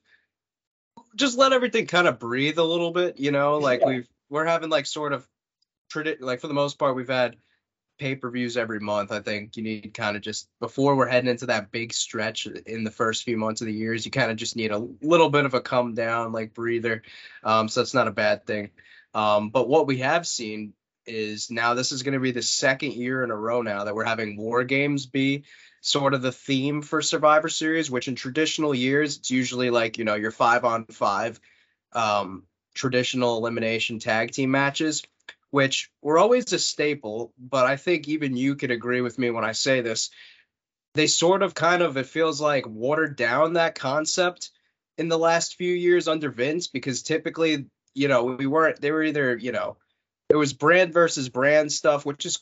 just 1.16 1.38
let 1.38 1.52
everything 1.52 1.88
kind 1.88 2.08
of 2.08 2.20
breathe 2.20 2.60
a 2.60 2.64
little 2.64 2.92
bit, 2.92 3.20
you 3.20 3.32
know, 3.32 3.58
like 3.58 3.82
Yeah. 3.82 3.88
we've 3.88 4.10
we're 4.30 4.46
having 4.46 4.70
like 4.70 4.86
sort 4.86 5.14
of 5.14 5.28
tradi- 5.92 6.22
like 6.22 6.40
for 6.40 6.48
the 6.48 6.54
most 6.54 6.80
part 6.80 6.96
we've 6.96 7.08
had 7.08 7.38
pay-per-views 8.00 8.58
every 8.58 8.80
month. 8.80 9.12
I 9.12 9.20
think 9.20 9.56
you 9.56 9.64
need 9.64 9.94
kind 9.94 10.16
of 10.18 10.24
just 10.24 10.50
before 10.60 10.96
we're 10.96 11.08
heading 11.08 11.30
into 11.30 11.46
that 11.48 11.72
big 11.72 11.94
stretch 11.94 12.48
in 12.48 12.84
the 12.84 12.90
first 12.92 13.24
few 13.24 13.38
months 13.38 13.62
of 13.62 13.68
the 13.68 13.74
years, 13.74 14.06
you 14.06 14.12
kind 14.12 14.32
of 14.32 14.38
just 14.38 14.56
need 14.56 14.72
a 14.72 14.88
little 15.02 15.30
bit 15.30 15.46
of 15.46 15.54
a 15.54 15.62
come 15.62 15.94
down, 15.94 16.32
like 16.32 16.56
breather. 16.56 17.04
Um, 17.44 17.70
so 17.70 17.80
that's 17.80 17.94
not 17.94 18.08
a 18.08 18.12
bad 18.12 18.48
thing. 18.48 18.72
Um, 19.14 19.50
but 19.50 19.70
what 19.70 19.86
we 19.86 20.00
have 20.00 20.26
seen 20.26 20.74
is 21.06 21.52
now 21.52 21.76
this 21.76 21.92
is 21.92 22.02
going 22.02 22.14
to 22.14 22.20
be 22.20 22.32
the 22.32 22.42
second 22.42 22.94
year 22.94 23.24
in 23.24 23.30
a 23.30 23.36
row 23.36 23.62
now 23.62 23.84
that 23.84 23.94
we're 23.94 24.04
having 24.04 24.38
war 24.38 24.64
games 24.64 25.06
be 25.06 25.44
sort 25.82 26.14
of 26.14 26.22
the 26.22 26.32
theme 26.32 26.82
for 26.82 27.02
Survivor 27.02 27.50
Series, 27.50 27.92
which 27.92 28.08
in 28.08 28.16
traditional 28.16 28.74
years 28.74 29.18
it's 29.18 29.32
usually 29.32 29.70
like 29.70 29.98
you 29.98 30.06
know 30.06 30.16
your 30.16 30.32
five 30.32 30.66
on 30.66 30.86
five 30.86 31.40
um, 31.94 32.44
traditional 32.74 33.38
elimination 33.38 34.00
tag 34.00 34.32
team 34.32 34.52
matches, 34.52 35.04
which 35.52 35.92
were 36.02 36.18
always 36.18 36.52
a 36.54 36.60
staple. 36.60 37.34
But 37.38 37.66
I 37.66 37.78
think 37.78 38.08
even 38.08 38.36
you 38.36 38.56
could 38.56 38.72
agree 38.72 39.02
with 39.02 39.20
me 39.20 39.30
when 39.30 39.46
I 39.46 39.52
say 39.52 39.82
this. 39.82 40.10
They 40.94 41.08
sort 41.08 41.44
of 41.44 41.54
kind 41.54 41.82
of 41.82 41.96
it 41.96 42.08
feels 42.08 42.42
like 42.42 42.66
watered 42.68 43.16
down 43.16 43.54
that 43.54 43.76
concept 43.76 44.50
in 44.98 45.08
the 45.08 45.18
last 45.18 45.56
few 45.56 45.74
years 45.74 46.08
under 46.08 46.30
Vince 46.30 46.68
because 46.68 47.02
typically 47.02 47.68
you 47.94 48.08
know 48.08 48.24
we 48.24 48.46
weren't 48.46 48.82
they 48.82 48.92
were 48.92 49.04
either 49.04 49.36
you 49.36 49.52
know 49.52 49.78
it 50.30 50.36
was 50.36 50.54
brand 50.54 50.94
versus 50.94 51.30
brand 51.30 51.72
stuff 51.72 52.06
which 52.06 52.26
is 52.26 52.40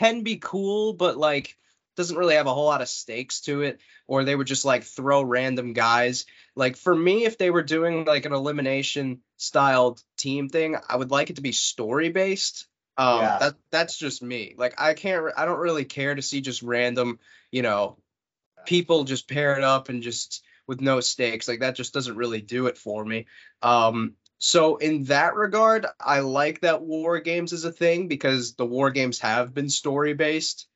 can 0.00 0.22
be 0.22 0.36
cool 0.36 0.92
but 0.92 1.16
like 1.16 1.56
doesn't 1.96 2.16
really 2.16 2.36
have 2.36 2.46
a 2.46 2.54
whole 2.54 2.66
lot 2.66 2.82
of 2.82 2.88
stakes 2.88 3.40
to 3.40 3.62
it 3.62 3.80
or 4.06 4.22
they 4.22 4.34
would 4.34 4.46
just 4.46 4.64
like 4.64 4.84
throw 4.84 5.22
random 5.22 5.72
guys 5.72 6.26
like 6.54 6.76
for 6.76 6.94
me 6.94 7.24
if 7.24 7.38
they 7.38 7.50
were 7.50 7.62
doing 7.62 8.04
like 8.04 8.24
an 8.24 8.32
elimination 8.32 9.20
styled 9.36 10.02
team 10.18 10.48
thing 10.48 10.76
i 10.88 10.96
would 10.96 11.10
like 11.10 11.30
it 11.30 11.36
to 11.36 11.42
be 11.42 11.52
story 11.52 12.10
based 12.10 12.66
um 12.98 13.20
Yeah. 13.20 13.38
that 13.38 13.54
that's 13.70 13.96
just 13.96 14.22
me. 14.22 14.54
Like 14.58 14.80
i 14.80 14.94
can't 14.94 15.32
i 15.36 15.44
don't 15.44 15.60
really 15.60 15.84
care 15.84 16.14
to 16.14 16.22
see 16.22 16.40
just 16.40 16.62
random 16.62 17.18
you 17.50 17.62
know 17.62 17.96
people 18.66 19.04
just 19.04 19.28
paired 19.28 19.62
up 19.62 19.88
and 19.88 20.02
just 20.02 20.42
with 20.66 20.80
no 20.82 21.00
stakes. 21.00 21.48
Like 21.48 21.60
that 21.60 21.76
just 21.76 21.94
doesn't 21.94 22.16
really 22.16 22.42
do 22.42 22.66
it 22.66 22.76
for 22.76 23.02
me. 23.02 23.26
Um 23.62 24.14
so 24.40 24.76
in 24.76 25.04
that 25.04 25.34
regard 25.34 25.84
i 25.98 26.20
like 26.20 26.60
that 26.60 26.80
war 26.80 27.18
games 27.18 27.52
is 27.52 27.64
a 27.64 27.72
thing 27.72 28.06
because 28.06 28.54
the 28.54 28.64
war 28.64 28.92
games 28.92 29.18
have 29.18 29.52
been 29.52 29.68
story 29.68 30.14
based 30.14 30.68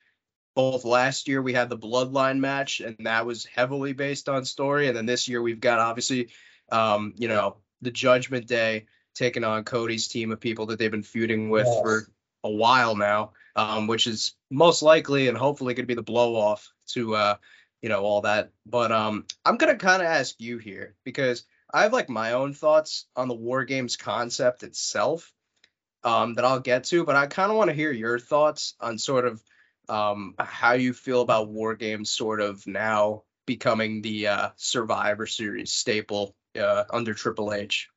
both 0.57 0.85
last 0.85 1.29
year 1.29 1.41
we 1.41 1.53
had 1.53 1.69
the 1.71 1.79
bloodline 1.79 2.39
match 2.41 2.81
and 2.81 2.97
that 3.07 3.25
was 3.25 3.45
heavily 3.47 3.93
based 3.93 4.29
on 4.29 4.45
story. 4.45 4.89
And 4.89 4.97
then 4.97 5.07
this 5.07 5.29
year 5.29 5.41
we've 5.41 5.61
got 5.61 5.79
obviously 5.79 6.31
um 6.71 7.15
you 7.17 7.29
know 7.29 7.57
the 7.83 7.91
judgment 7.91 8.47
day 8.47 8.87
taking 9.14 9.45
on 9.45 9.64
cody's 9.64 10.09
team 10.09 10.33
of 10.33 10.40
people 10.40 10.66
that 10.66 10.78
they've 10.78 10.90
been 10.90 11.02
feuding 11.02 11.50
with 11.50 11.66
Yes. 11.66 11.81
for 11.81 12.09
a 12.45 12.50
while 12.50 12.97
now 12.97 13.33
um 13.57 13.87
which 13.87 14.07
is 14.07 14.35
most 14.50 14.83
likely 14.83 15.28
and 15.28 15.37
hopefully 15.38 15.75
going 15.75 15.85
to 15.85 15.88
be 15.88 15.95
the 15.95 16.02
blow 16.02 16.35
off 16.35 16.73
to 16.88 17.14
uh 17.14 17.37
you 17.83 17.88
know 17.88 18.02
all 18.02 18.23
that 18.23 18.50
but 18.66 18.90
um 18.92 19.25
i'm 19.45 19.57
going 19.57 19.73
to 19.76 19.85
kind 19.85 20.02
of 20.02 20.09
ask 20.09 20.40
you 20.40 20.59
here 20.59 20.95
because 21.04 21.45
i 21.73 21.83
have 21.83 21.92
like 21.92 22.09
my 22.09 22.33
own 22.33 22.52
thoughts 22.54 23.07
on 23.14 23.28
the 23.28 23.35
war 23.35 23.64
games 23.64 23.97
concept 23.97 24.62
itself 24.62 25.33
um 26.04 26.35
that 26.35 26.45
i'll 26.45 26.61
get 26.61 26.85
to 26.85 27.04
but 27.04 27.14
i 27.16 27.26
kind 27.26 27.50
of 27.50 27.57
want 27.57 27.69
to 27.69 27.75
hear 27.76 27.92
your 27.92 28.19
thoughts 28.19 28.75
on 28.81 28.99
sort 28.99 29.26
of 29.26 29.42
um, 29.88 30.37
how 30.38 30.73
you 30.75 30.92
feel 30.92 31.23
about 31.23 31.49
War 31.49 31.75
Games 31.75 32.09
sort 32.09 32.40
of 32.40 32.64
now 32.69 33.25
becoming 33.47 34.00
the 34.00 34.28
uh, 34.28 34.49
Survivor 34.57 35.26
Series 35.26 35.73
staple 35.73 36.37
uh, 36.59 36.85
under 36.88 37.14
Triple 37.14 37.52
H. 37.52 37.90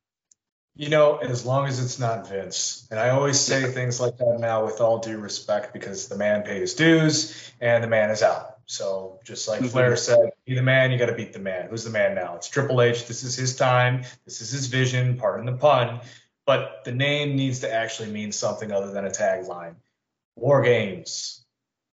You 0.77 0.89
know, 0.89 1.17
as 1.17 1.45
long 1.45 1.67
as 1.67 1.83
it's 1.83 1.99
not 1.99 2.27
Vince. 2.27 2.85
And 2.91 2.99
I 2.99 3.09
always 3.11 3.39
say 3.39 3.63
things 3.71 4.01
like 4.01 4.17
that 4.17 4.37
now 4.39 4.65
with 4.65 4.81
all 4.81 4.99
due 4.99 5.17
respect 5.17 5.71
because 5.71 6.09
the 6.09 6.17
man 6.17 6.43
pays 6.43 6.73
dues 6.73 7.51
and 7.61 7.81
the 7.81 7.87
man 7.87 8.09
is 8.09 8.21
out. 8.21 8.57
So 8.65 9.19
just 9.23 9.47
like 9.47 9.59
mm-hmm. 9.59 9.69
Flair 9.69 9.95
said, 9.95 10.31
be 10.45 10.55
the 10.55 10.61
man, 10.61 10.91
you 10.91 10.97
got 10.97 11.05
to 11.05 11.13
beat 11.13 11.31
the 11.31 11.39
man. 11.39 11.69
Who's 11.69 11.85
the 11.85 11.91
man 11.91 12.13
now? 12.13 12.35
It's 12.35 12.49
Triple 12.49 12.81
H. 12.81 13.05
This 13.07 13.23
is 13.23 13.35
his 13.35 13.55
time. 13.55 14.03
This 14.25 14.41
is 14.41 14.51
his 14.51 14.67
vision, 14.67 15.17
pardon 15.17 15.45
the 15.45 15.53
pun. 15.53 16.01
But 16.45 16.83
the 16.83 16.91
name 16.91 17.35
needs 17.35 17.59
to 17.59 17.73
actually 17.73 18.11
mean 18.11 18.31
something 18.31 18.71
other 18.71 18.91
than 18.91 19.05
a 19.05 19.09
tagline. 19.09 19.75
War 20.35 20.61
Games. 20.61 21.45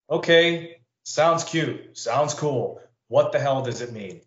Okay, 0.09 0.77
sounds 1.03 1.43
cute. 1.43 1.97
Sounds 1.97 2.33
cool. 2.33 2.81
What 3.07 3.31
the 3.31 3.39
hell 3.39 3.61
does 3.61 3.81
it 3.81 3.93
mean? 3.93 4.21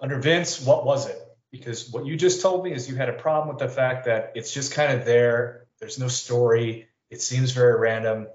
Under 0.00 0.18
Vince, 0.18 0.60
what 0.60 0.84
was 0.84 1.08
it? 1.08 1.23
Because 1.54 1.88
what 1.88 2.04
you 2.04 2.16
just 2.16 2.42
told 2.42 2.64
me 2.64 2.72
is 2.72 2.88
you 2.88 2.96
had 2.96 3.08
a 3.08 3.12
problem 3.12 3.54
with 3.54 3.58
the 3.58 3.72
fact 3.72 4.06
that 4.06 4.32
it's 4.34 4.52
just 4.52 4.74
kind 4.74 4.98
of 4.98 5.06
there. 5.06 5.66
There's 5.78 6.00
no 6.00 6.08
story. 6.08 6.88
It 7.10 7.22
seems 7.22 7.52
very 7.52 7.78
random. 7.78 8.26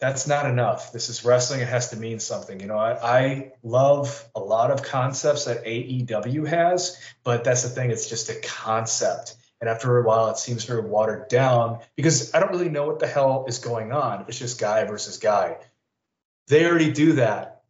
That's 0.00 0.26
not 0.26 0.46
enough. 0.46 0.90
This 0.90 1.10
is 1.10 1.22
wrestling. 1.22 1.60
It 1.60 1.68
has 1.68 1.90
to 1.90 1.96
mean 1.96 2.18
something. 2.18 2.60
You 2.60 2.66
know, 2.66 2.78
I, 2.78 3.18
I 3.18 3.52
love 3.62 4.26
a 4.34 4.40
lot 4.40 4.70
of 4.70 4.82
concepts 4.82 5.44
that 5.44 5.66
AEW 5.66 6.46
has, 6.48 6.98
but 7.24 7.44
that's 7.44 7.62
the 7.62 7.68
thing. 7.68 7.90
It's 7.90 8.08
just 8.08 8.30
a 8.30 8.40
concept. 8.40 9.36
And 9.60 9.68
after 9.68 9.98
a 9.98 10.02
while, 10.02 10.30
it 10.30 10.38
seems 10.38 10.64
very 10.64 10.80
watered 10.80 11.28
down 11.28 11.80
because 11.94 12.34
I 12.34 12.40
don't 12.40 12.52
really 12.52 12.70
know 12.70 12.86
what 12.86 13.00
the 13.00 13.06
hell 13.06 13.44
is 13.48 13.58
going 13.58 13.92
on. 13.92 14.24
It's 14.28 14.38
just 14.38 14.58
guy 14.58 14.82
versus 14.84 15.18
guy. 15.18 15.58
They 16.48 16.64
already 16.64 16.90
do 16.90 17.12
that 17.14 17.64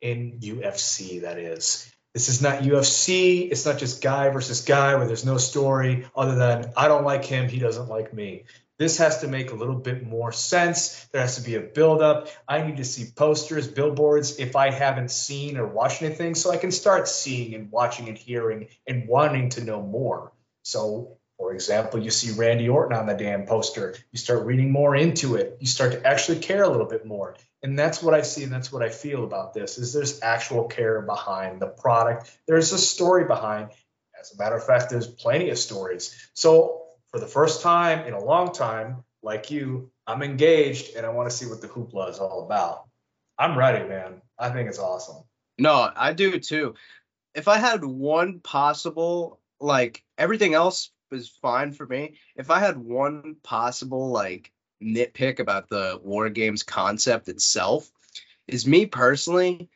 in 0.00 0.40
UFC, 0.40 1.20
that 1.20 1.38
is. 1.38 1.92
This 2.14 2.28
is 2.28 2.42
not 2.42 2.62
UFC. 2.62 3.50
It's 3.50 3.64
not 3.64 3.78
just 3.78 4.02
guy 4.02 4.30
versus 4.30 4.62
guy 4.62 4.96
where 4.96 5.06
there's 5.06 5.24
no 5.24 5.36
story 5.36 6.08
other 6.16 6.34
than 6.34 6.72
I 6.76 6.88
don't 6.88 7.04
like 7.04 7.24
him, 7.24 7.48
he 7.48 7.60
doesn't 7.60 7.88
like 7.88 8.12
me. 8.12 8.44
This 8.78 8.96
has 8.96 9.20
to 9.20 9.28
make 9.28 9.52
a 9.52 9.54
little 9.54 9.76
bit 9.76 10.06
more 10.06 10.32
sense. 10.32 11.04
There 11.12 11.20
has 11.20 11.36
to 11.36 11.42
be 11.42 11.54
a 11.54 11.60
buildup. 11.60 12.28
I 12.48 12.62
need 12.62 12.78
to 12.78 12.84
see 12.84 13.12
posters, 13.14 13.68
billboards 13.68 14.38
if 14.38 14.56
I 14.56 14.70
haven't 14.70 15.10
seen 15.10 15.58
or 15.58 15.66
watched 15.66 16.02
anything, 16.02 16.34
so 16.34 16.50
I 16.50 16.56
can 16.56 16.72
start 16.72 17.06
seeing 17.06 17.54
and 17.54 17.70
watching 17.70 18.08
and 18.08 18.16
hearing 18.16 18.68
and 18.86 19.06
wanting 19.06 19.50
to 19.50 19.64
know 19.64 19.82
more. 19.82 20.32
So, 20.62 21.18
for 21.40 21.52
example, 21.52 22.00
you 22.00 22.10
see 22.10 22.38
Randy 22.38 22.68
Orton 22.68 22.96
on 22.96 23.06
the 23.06 23.14
damn 23.14 23.46
poster. 23.46 23.96
You 24.12 24.18
start 24.18 24.44
reading 24.44 24.70
more 24.70 24.94
into 24.94 25.34
it. 25.34 25.56
You 25.58 25.66
start 25.66 25.92
to 25.92 26.06
actually 26.06 26.38
care 26.38 26.62
a 26.62 26.68
little 26.68 26.86
bit 26.86 27.04
more 27.04 27.34
and 27.62 27.78
that's 27.78 28.02
what 28.02 28.14
I 28.14 28.22
see 28.22 28.44
and 28.44 28.52
that's 28.52 28.72
what 28.72 28.82
I 28.82 28.88
feel 28.88 29.24
about 29.24 29.52
this 29.52 29.78
is 29.78 29.92
there's 29.92 30.22
actual 30.22 30.64
care 30.64 31.02
behind 31.02 31.60
the 31.60 31.66
product. 31.66 32.30
There's 32.46 32.72
a 32.72 32.78
story 32.78 33.24
behind. 33.24 33.70
As 34.18 34.32
a 34.32 34.38
matter 34.38 34.56
of 34.56 34.64
fact, 34.64 34.90
there's 34.90 35.06
plenty 35.06 35.50
of 35.50 35.58
stories. 35.58 36.30
So 36.34 36.82
for 37.10 37.20
the 37.20 37.26
first 37.26 37.62
time 37.62 38.06
in 38.06 38.14
a 38.14 38.22
long 38.22 38.52
time, 38.52 39.04
like 39.22 39.50
you, 39.50 39.90
I'm 40.06 40.22
engaged 40.22 40.96
and 40.96 41.04
I 41.04 41.10
want 41.10 41.30
to 41.30 41.36
see 41.36 41.46
what 41.46 41.60
the 41.60 41.68
hoopla 41.68 42.10
is 42.10 42.18
all 42.18 42.44
about. 42.44 42.84
I'm 43.38 43.56
ready, 43.56 43.86
man. 43.86 44.22
I 44.38 44.50
think 44.50 44.68
it's 44.68 44.78
awesome. 44.78 45.24
No, 45.58 45.90
I 45.94 46.12
do 46.12 46.38
too. 46.38 46.74
If 47.34 47.48
I 47.48 47.58
had 47.58 47.84
one 47.84 48.40
possible, 48.40 49.38
like 49.60 50.02
everything 50.16 50.54
else 50.54 50.90
is 51.12 51.28
fine 51.42 51.72
for 51.72 51.86
me. 51.86 52.16
If 52.36 52.50
I 52.50 52.58
had 52.58 52.76
one 52.76 53.36
possible, 53.42 54.10
like 54.10 54.52
nitpick 54.82 55.38
about 55.40 55.68
the 55.68 56.00
war 56.02 56.30
games 56.30 56.62
concept 56.62 57.28
itself 57.28 57.90
is 58.48 58.66
me 58.66 58.86
personally 58.86 59.68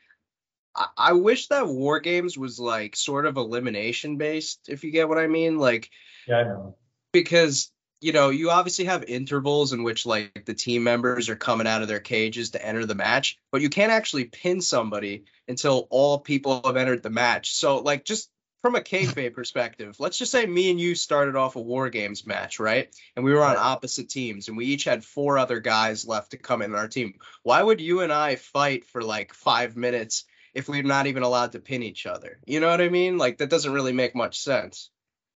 I, 0.74 0.86
I 0.96 1.12
wish 1.12 1.48
that 1.48 1.68
war 1.68 2.00
games 2.00 2.36
was 2.38 2.58
like 2.58 2.96
sort 2.96 3.26
of 3.26 3.36
elimination 3.36 4.16
based 4.16 4.68
if 4.68 4.84
you 4.84 4.90
get 4.90 5.08
what 5.08 5.18
i 5.18 5.26
mean. 5.26 5.58
Like 5.58 5.90
yeah 6.26 6.38
i 6.38 6.42
know. 6.44 6.76
because 7.12 7.70
you 8.00 8.12
know 8.12 8.30
you 8.30 8.50
obviously 8.50 8.86
have 8.86 9.04
intervals 9.04 9.72
in 9.72 9.82
which 9.82 10.06
like 10.06 10.44
the 10.46 10.54
team 10.54 10.84
members 10.84 11.28
are 11.28 11.36
coming 11.36 11.66
out 11.66 11.82
of 11.82 11.88
their 11.88 12.00
cages 12.00 12.50
to 12.50 12.66
enter 12.66 12.86
the 12.86 12.94
match 12.94 13.38
but 13.52 13.60
you 13.60 13.68
can't 13.68 13.92
actually 13.92 14.24
pin 14.24 14.60
somebody 14.60 15.24
until 15.48 15.86
all 15.90 16.18
people 16.18 16.62
have 16.64 16.76
entered 16.76 17.02
the 17.02 17.10
match. 17.10 17.52
So 17.54 17.78
like 17.78 18.04
just 18.04 18.30
from 18.64 18.76
a 18.76 18.80
kayfabe 18.80 19.34
perspective, 19.34 19.94
let's 19.98 20.16
just 20.16 20.32
say 20.32 20.46
me 20.46 20.70
and 20.70 20.80
you 20.80 20.94
started 20.94 21.36
off 21.36 21.54
a 21.54 21.60
war 21.60 21.90
games 21.90 22.26
match, 22.26 22.58
right? 22.58 22.88
And 23.14 23.22
we 23.22 23.34
were 23.34 23.44
on 23.44 23.58
opposite 23.58 24.08
teams, 24.08 24.48
and 24.48 24.56
we 24.56 24.64
each 24.64 24.84
had 24.84 25.04
four 25.04 25.36
other 25.36 25.60
guys 25.60 26.06
left 26.06 26.30
to 26.30 26.38
come 26.38 26.62
in 26.62 26.74
our 26.74 26.88
team. 26.88 27.16
Why 27.42 27.62
would 27.62 27.82
you 27.82 28.00
and 28.00 28.10
I 28.10 28.36
fight 28.36 28.86
for 28.86 29.02
like 29.02 29.34
five 29.34 29.76
minutes 29.76 30.24
if 30.54 30.66
we're 30.66 30.82
not 30.82 31.06
even 31.06 31.24
allowed 31.24 31.52
to 31.52 31.60
pin 31.60 31.82
each 31.82 32.06
other? 32.06 32.38
You 32.46 32.60
know 32.60 32.70
what 32.70 32.80
I 32.80 32.88
mean? 32.88 33.18
Like 33.18 33.36
that 33.36 33.50
doesn't 33.50 33.70
really 33.70 33.92
make 33.92 34.14
much 34.14 34.40
sense 34.40 34.88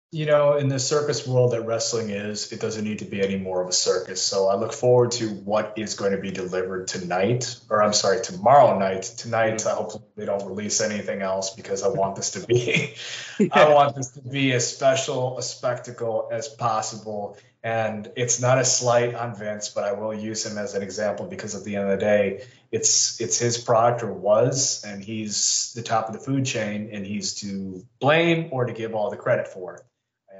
you 0.09 0.25
know, 0.25 0.55
in 0.55 0.69
the 0.69 0.79
circus 0.79 1.27
world 1.27 1.51
that 1.51 1.63
wrestling 1.63 2.11
is, 2.11 2.53
it 2.53 2.61
doesn't 2.61 2.85
need 2.85 2.99
to 2.99 3.05
be 3.05 3.21
any 3.21 3.37
more 3.37 3.61
of 3.61 3.67
a 3.67 3.73
circus. 3.73 4.21
So 4.21 4.47
I 4.47 4.55
look 4.55 4.71
forward 4.71 5.11
to 5.13 5.27
what 5.27 5.73
is 5.75 5.95
going 5.95 6.13
to 6.13 6.17
be 6.17 6.31
delivered 6.31 6.87
tonight, 6.87 7.57
or 7.69 7.83
I'm 7.83 7.91
sorry, 7.91 8.21
tomorrow 8.21 8.79
night. 8.79 9.03
Tonight, 9.03 9.55
mm-hmm. 9.55 9.67
I 9.67 9.71
hope 9.71 10.15
they 10.15 10.25
don't 10.25 10.47
release 10.47 10.79
anything 10.79 11.21
else 11.21 11.53
because 11.53 11.83
I 11.83 11.89
want 11.89 12.15
this 12.15 12.31
to 12.31 12.47
be, 12.47 12.95
yeah. 13.37 13.47
I 13.51 13.73
want 13.73 13.97
this 13.97 14.11
to 14.11 14.21
be 14.21 14.53
as 14.53 14.73
special 14.73 15.37
a 15.37 15.41
spectacle 15.41 16.29
as 16.31 16.47
possible. 16.47 17.37
And 17.61 18.09
it's 18.15 18.39
not 18.39 18.59
a 18.59 18.63
slight 18.63 19.13
on 19.13 19.35
Vince, 19.35 19.67
but 19.67 19.83
I 19.83 19.91
will 19.91 20.13
use 20.13 20.45
him 20.45 20.57
as 20.57 20.73
an 20.73 20.83
example 20.83 21.25
because 21.25 21.53
at 21.53 21.65
the 21.65 21.75
end 21.75 21.89
of 21.89 21.99
the 21.99 22.05
day, 22.05 22.45
it's 22.71 23.19
it's 23.19 23.37
his 23.37 23.57
product 23.57 24.03
or 24.03 24.13
was, 24.13 24.85
and 24.85 25.03
he's 25.03 25.73
the 25.75 25.81
top 25.81 26.07
of 26.07 26.13
the 26.13 26.19
food 26.19 26.45
chain, 26.45 26.91
and 26.93 27.05
he's 27.05 27.33
to 27.41 27.85
blame 27.99 28.49
or 28.51 28.65
to 28.65 28.73
give 28.73 28.95
all 28.95 29.09
the 29.09 29.17
credit 29.17 29.49
for 29.49 29.75
it. 29.75 29.81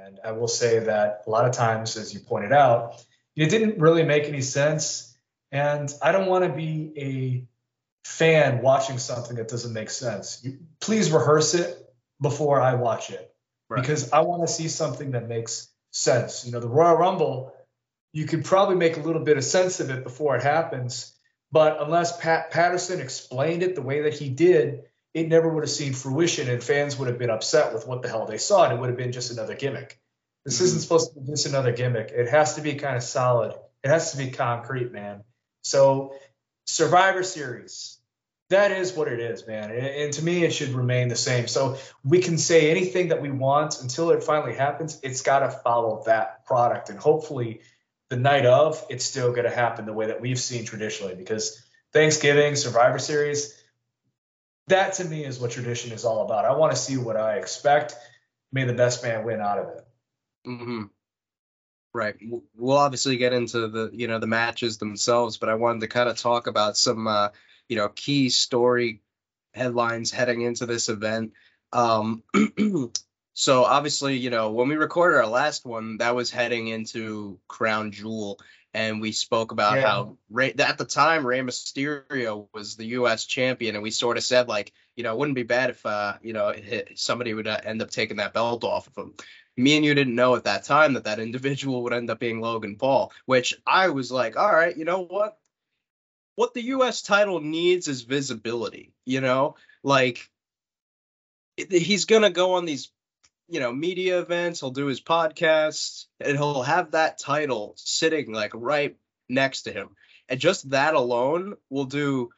And 0.08 0.18
I 0.24 0.32
will 0.32 0.48
say 0.48 0.78
that 0.78 1.24
a 1.26 1.30
lot 1.30 1.44
of 1.44 1.52
times, 1.52 1.96
as 1.98 2.14
you 2.14 2.20
pointed 2.20 2.52
out, 2.52 3.04
it 3.36 3.50
didn't 3.50 3.78
really 3.78 4.04
make 4.04 4.24
any 4.24 4.40
sense. 4.40 5.14
And 5.52 5.92
I 6.02 6.12
don't 6.12 6.28
want 6.28 6.44
to 6.44 6.50
be 6.50 6.92
a 6.96 8.08
fan 8.08 8.62
watching 8.62 8.96
something 8.98 9.36
that 9.36 9.48
doesn't 9.48 9.74
make 9.74 9.90
sense. 9.90 10.40
You, 10.42 10.58
please 10.80 11.10
rehearse 11.12 11.54
it 11.54 11.78
before 12.22 12.60
I 12.60 12.74
watch 12.74 13.10
it 13.10 13.34
right. 13.68 13.80
because 13.80 14.10
I 14.10 14.20
want 14.20 14.46
to 14.46 14.52
see 14.52 14.68
something 14.68 15.10
that 15.10 15.28
makes 15.28 15.68
sense. 15.90 16.46
You 16.46 16.52
know, 16.52 16.60
the 16.60 16.68
Royal 16.68 16.96
Rumble, 16.96 17.54
you 18.14 18.24
could 18.24 18.46
probably 18.46 18.76
make 18.76 18.96
a 18.96 19.00
little 19.00 19.22
bit 19.22 19.36
of 19.36 19.44
sense 19.44 19.78
of 19.78 19.90
it 19.90 20.04
before 20.04 20.36
it 20.36 20.42
happens. 20.42 21.14
But 21.52 21.82
unless 21.82 22.18
Pat 22.18 22.50
Patterson 22.50 23.00
explained 23.00 23.62
it 23.62 23.74
the 23.74 23.82
way 23.82 24.02
that 24.02 24.14
he 24.14 24.30
did, 24.30 24.84
it 25.14 25.28
never 25.28 25.48
would 25.48 25.62
have 25.62 25.70
seen 25.70 25.92
fruition 25.92 26.48
and 26.48 26.62
fans 26.62 26.98
would 26.98 27.08
have 27.08 27.18
been 27.18 27.30
upset 27.30 27.72
with 27.72 27.86
what 27.86 28.02
the 28.02 28.08
hell 28.08 28.26
they 28.26 28.38
saw 28.38 28.64
and 28.64 28.72
it 28.72 28.80
would 28.80 28.88
have 28.88 28.98
been 28.98 29.12
just 29.12 29.30
another 29.30 29.54
gimmick. 29.54 30.00
This 30.44 30.56
mm-hmm. 30.56 30.64
isn't 30.64 30.80
supposed 30.80 31.14
to 31.14 31.20
be 31.20 31.26
just 31.26 31.46
another 31.46 31.72
gimmick. 31.72 32.10
It 32.10 32.28
has 32.28 32.54
to 32.54 32.60
be 32.60 32.74
kind 32.74 32.96
of 32.96 33.02
solid. 33.02 33.54
It 33.82 33.88
has 33.88 34.12
to 34.12 34.18
be 34.18 34.30
concrete, 34.30 34.92
man. 34.92 35.24
So 35.62 36.14
Survivor 36.66 37.22
Series, 37.22 37.98
that 38.50 38.72
is 38.72 38.92
what 38.92 39.08
it 39.08 39.20
is, 39.20 39.46
man. 39.46 39.70
And, 39.70 39.86
and 39.86 40.12
to 40.14 40.24
me, 40.24 40.44
it 40.44 40.52
should 40.52 40.70
remain 40.70 41.08
the 41.08 41.16
same. 41.16 41.48
So 41.48 41.78
we 42.04 42.20
can 42.20 42.38
say 42.38 42.70
anything 42.70 43.08
that 43.08 43.20
we 43.20 43.30
want 43.30 43.80
until 43.80 44.10
it 44.10 44.22
finally 44.22 44.54
happens. 44.54 44.98
It's 45.02 45.22
got 45.22 45.40
to 45.40 45.50
follow 45.50 46.02
that 46.06 46.46
product. 46.46 46.90
And 46.90 46.98
hopefully, 46.98 47.60
the 48.08 48.16
night 48.16 48.46
of, 48.46 48.84
it's 48.88 49.04
still 49.04 49.32
going 49.32 49.44
to 49.44 49.54
happen 49.54 49.84
the 49.84 49.92
way 49.92 50.06
that 50.06 50.20
we've 50.20 50.38
seen 50.38 50.64
traditionally 50.64 51.14
because 51.14 51.62
Thanksgiving, 51.92 52.56
Survivor 52.56 52.98
Series, 52.98 53.57
that 54.68 54.94
to 54.94 55.04
me 55.04 55.24
is 55.24 55.38
what 55.38 55.50
tradition 55.50 55.92
is 55.92 56.04
all 56.04 56.24
about. 56.24 56.44
I 56.44 56.54
want 56.56 56.72
to 56.72 56.78
see 56.78 56.96
what 56.96 57.16
I 57.16 57.36
expect. 57.36 57.94
May 58.52 58.64
the 58.64 58.72
best 58.72 59.02
man 59.02 59.24
win 59.24 59.40
out 59.40 59.58
of 59.58 59.68
it. 59.76 59.86
Mm-hmm. 60.46 60.82
Right. 61.94 62.16
We'll 62.56 62.76
obviously 62.76 63.16
get 63.16 63.32
into 63.32 63.68
the 63.68 63.90
you 63.92 64.08
know 64.08 64.18
the 64.18 64.26
matches 64.26 64.78
themselves, 64.78 65.36
but 65.36 65.48
I 65.48 65.54
wanted 65.54 65.80
to 65.80 65.88
kind 65.88 66.08
of 66.08 66.16
talk 66.18 66.46
about 66.46 66.76
some 66.76 67.06
uh, 67.06 67.30
you 67.68 67.76
know 67.76 67.88
key 67.88 68.30
story 68.30 69.02
headlines 69.54 70.10
heading 70.10 70.42
into 70.42 70.66
this 70.66 70.88
event. 70.88 71.32
Um, 71.72 72.22
so 73.34 73.64
obviously, 73.64 74.16
you 74.16 74.30
know, 74.30 74.52
when 74.52 74.68
we 74.68 74.76
recorded 74.76 75.16
our 75.16 75.26
last 75.26 75.64
one, 75.64 75.98
that 75.98 76.14
was 76.14 76.30
heading 76.30 76.68
into 76.68 77.38
Crown 77.48 77.90
Jewel, 77.90 78.38
and 78.74 79.00
we 79.00 79.12
spoke 79.12 79.52
about 79.52 79.76
yeah. 79.76 79.82
how 79.82 80.18
Rey, 80.30 80.52
at 80.52 80.78
the 80.78 80.84
time 80.84 81.26
Rey 81.26 81.40
Mysterio 81.40 82.48
was 82.52 82.76
the 82.76 82.86
U.S. 82.86 83.24
champion, 83.24 83.74
and 83.74 83.82
we 83.82 83.90
sort 83.90 84.16
of 84.16 84.24
said 84.24 84.48
like, 84.48 84.72
you 84.96 85.02
know, 85.02 85.12
it 85.12 85.18
wouldn't 85.18 85.36
be 85.36 85.42
bad 85.42 85.70
if 85.70 85.84
uh, 85.86 86.14
you 86.22 86.32
know, 86.32 86.54
somebody 86.94 87.34
would 87.34 87.48
uh, 87.48 87.60
end 87.64 87.82
up 87.82 87.90
taking 87.90 88.18
that 88.18 88.34
belt 88.34 88.64
off 88.64 88.86
of 88.86 88.96
him. 88.96 89.14
Me 89.56 89.76
and 89.76 89.84
you 89.84 89.94
didn't 89.94 90.14
know 90.14 90.36
at 90.36 90.44
that 90.44 90.64
time 90.64 90.94
that 90.94 91.04
that 91.04 91.18
individual 91.18 91.82
would 91.82 91.92
end 91.92 92.10
up 92.10 92.20
being 92.20 92.40
Logan 92.40 92.76
Paul, 92.76 93.12
which 93.26 93.54
I 93.66 93.88
was 93.88 94.12
like, 94.12 94.36
all 94.36 94.54
right, 94.54 94.76
you 94.76 94.84
know 94.84 95.04
what? 95.04 95.36
What 96.36 96.54
the 96.54 96.62
U.S. 96.62 97.02
title 97.02 97.40
needs 97.40 97.88
is 97.88 98.02
visibility. 98.02 98.92
You 99.04 99.20
know, 99.20 99.56
like 99.82 100.30
he's 101.56 102.04
gonna 102.04 102.30
go 102.30 102.54
on 102.54 102.64
these 102.64 102.92
you 103.48 103.60
know 103.60 103.72
media 103.72 104.20
events 104.20 104.60
he'll 104.60 104.70
do 104.70 104.86
his 104.86 105.00
podcasts 105.00 106.06
and 106.20 106.36
he'll 106.36 106.62
have 106.62 106.92
that 106.92 107.18
title 107.18 107.74
sitting 107.76 108.32
like 108.32 108.52
right 108.54 108.96
next 109.28 109.62
to 109.62 109.72
him 109.72 109.90
And 110.28 110.40
just 110.40 110.70
that 110.70 110.94
alone 110.94 111.56
will 111.70 111.84
do 111.86 112.30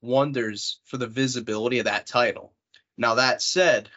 wonders 0.00 0.80
for 0.84 0.96
the 0.96 1.06
visibility 1.06 1.78
of 1.78 1.86
that 1.86 2.06
title. 2.06 2.52
Now, 2.96 3.16
that 3.16 3.42
said, 3.42 3.88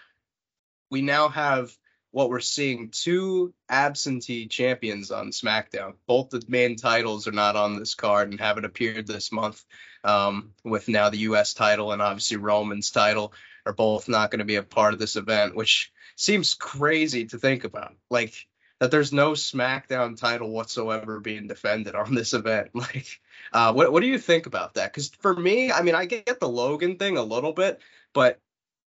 we 0.89 1.01
now 1.01 1.29
have 1.29 1.71
what 2.11 2.29
we're 2.29 2.39
seeing 2.39 2.89
two 2.89 3.53
absentee 3.69 4.47
champions 4.47 5.11
on 5.11 5.31
SmackDown. 5.31 5.93
Both 6.07 6.29
the 6.29 6.43
main 6.47 6.75
titles 6.75 7.27
are 7.27 7.31
not 7.31 7.55
on 7.55 7.79
this 7.79 7.95
card 7.95 8.29
and 8.29 8.39
haven't 8.39 8.65
appeared 8.65 9.07
this 9.07 9.31
month. 9.31 9.63
Um, 10.03 10.53
with 10.63 10.89
now 10.89 11.09
the 11.09 11.19
U.S. 11.19 11.53
title 11.53 11.91
and 11.91 12.01
obviously 12.01 12.37
Roman's 12.37 12.89
title 12.89 13.33
are 13.65 13.73
both 13.73 14.09
not 14.09 14.31
going 14.31 14.39
to 14.39 14.45
be 14.45 14.55
a 14.55 14.63
part 14.63 14.93
of 14.93 14.99
this 14.99 15.15
event, 15.15 15.55
which 15.55 15.91
seems 16.15 16.53
crazy 16.53 17.25
to 17.25 17.37
think 17.37 17.63
about. 17.63 17.95
Like 18.09 18.33
that 18.79 18.89
there's 18.89 19.13
no 19.13 19.33
SmackDown 19.33 20.19
title 20.19 20.49
whatsoever 20.49 21.19
being 21.19 21.47
defended 21.47 21.93
on 21.93 22.15
this 22.15 22.33
event. 22.33 22.71
Like, 22.75 23.21
uh, 23.53 23.73
what 23.73 23.91
what 23.91 24.01
do 24.01 24.07
you 24.07 24.17
think 24.17 24.47
about 24.47 24.73
that? 24.73 24.91
Because 24.91 25.09
for 25.09 25.35
me, 25.35 25.71
I 25.71 25.81
mean, 25.83 25.95
I 25.95 26.05
get 26.05 26.39
the 26.39 26.49
Logan 26.49 26.97
thing 26.97 27.17
a 27.17 27.23
little 27.23 27.53
bit, 27.53 27.79
but 28.13 28.39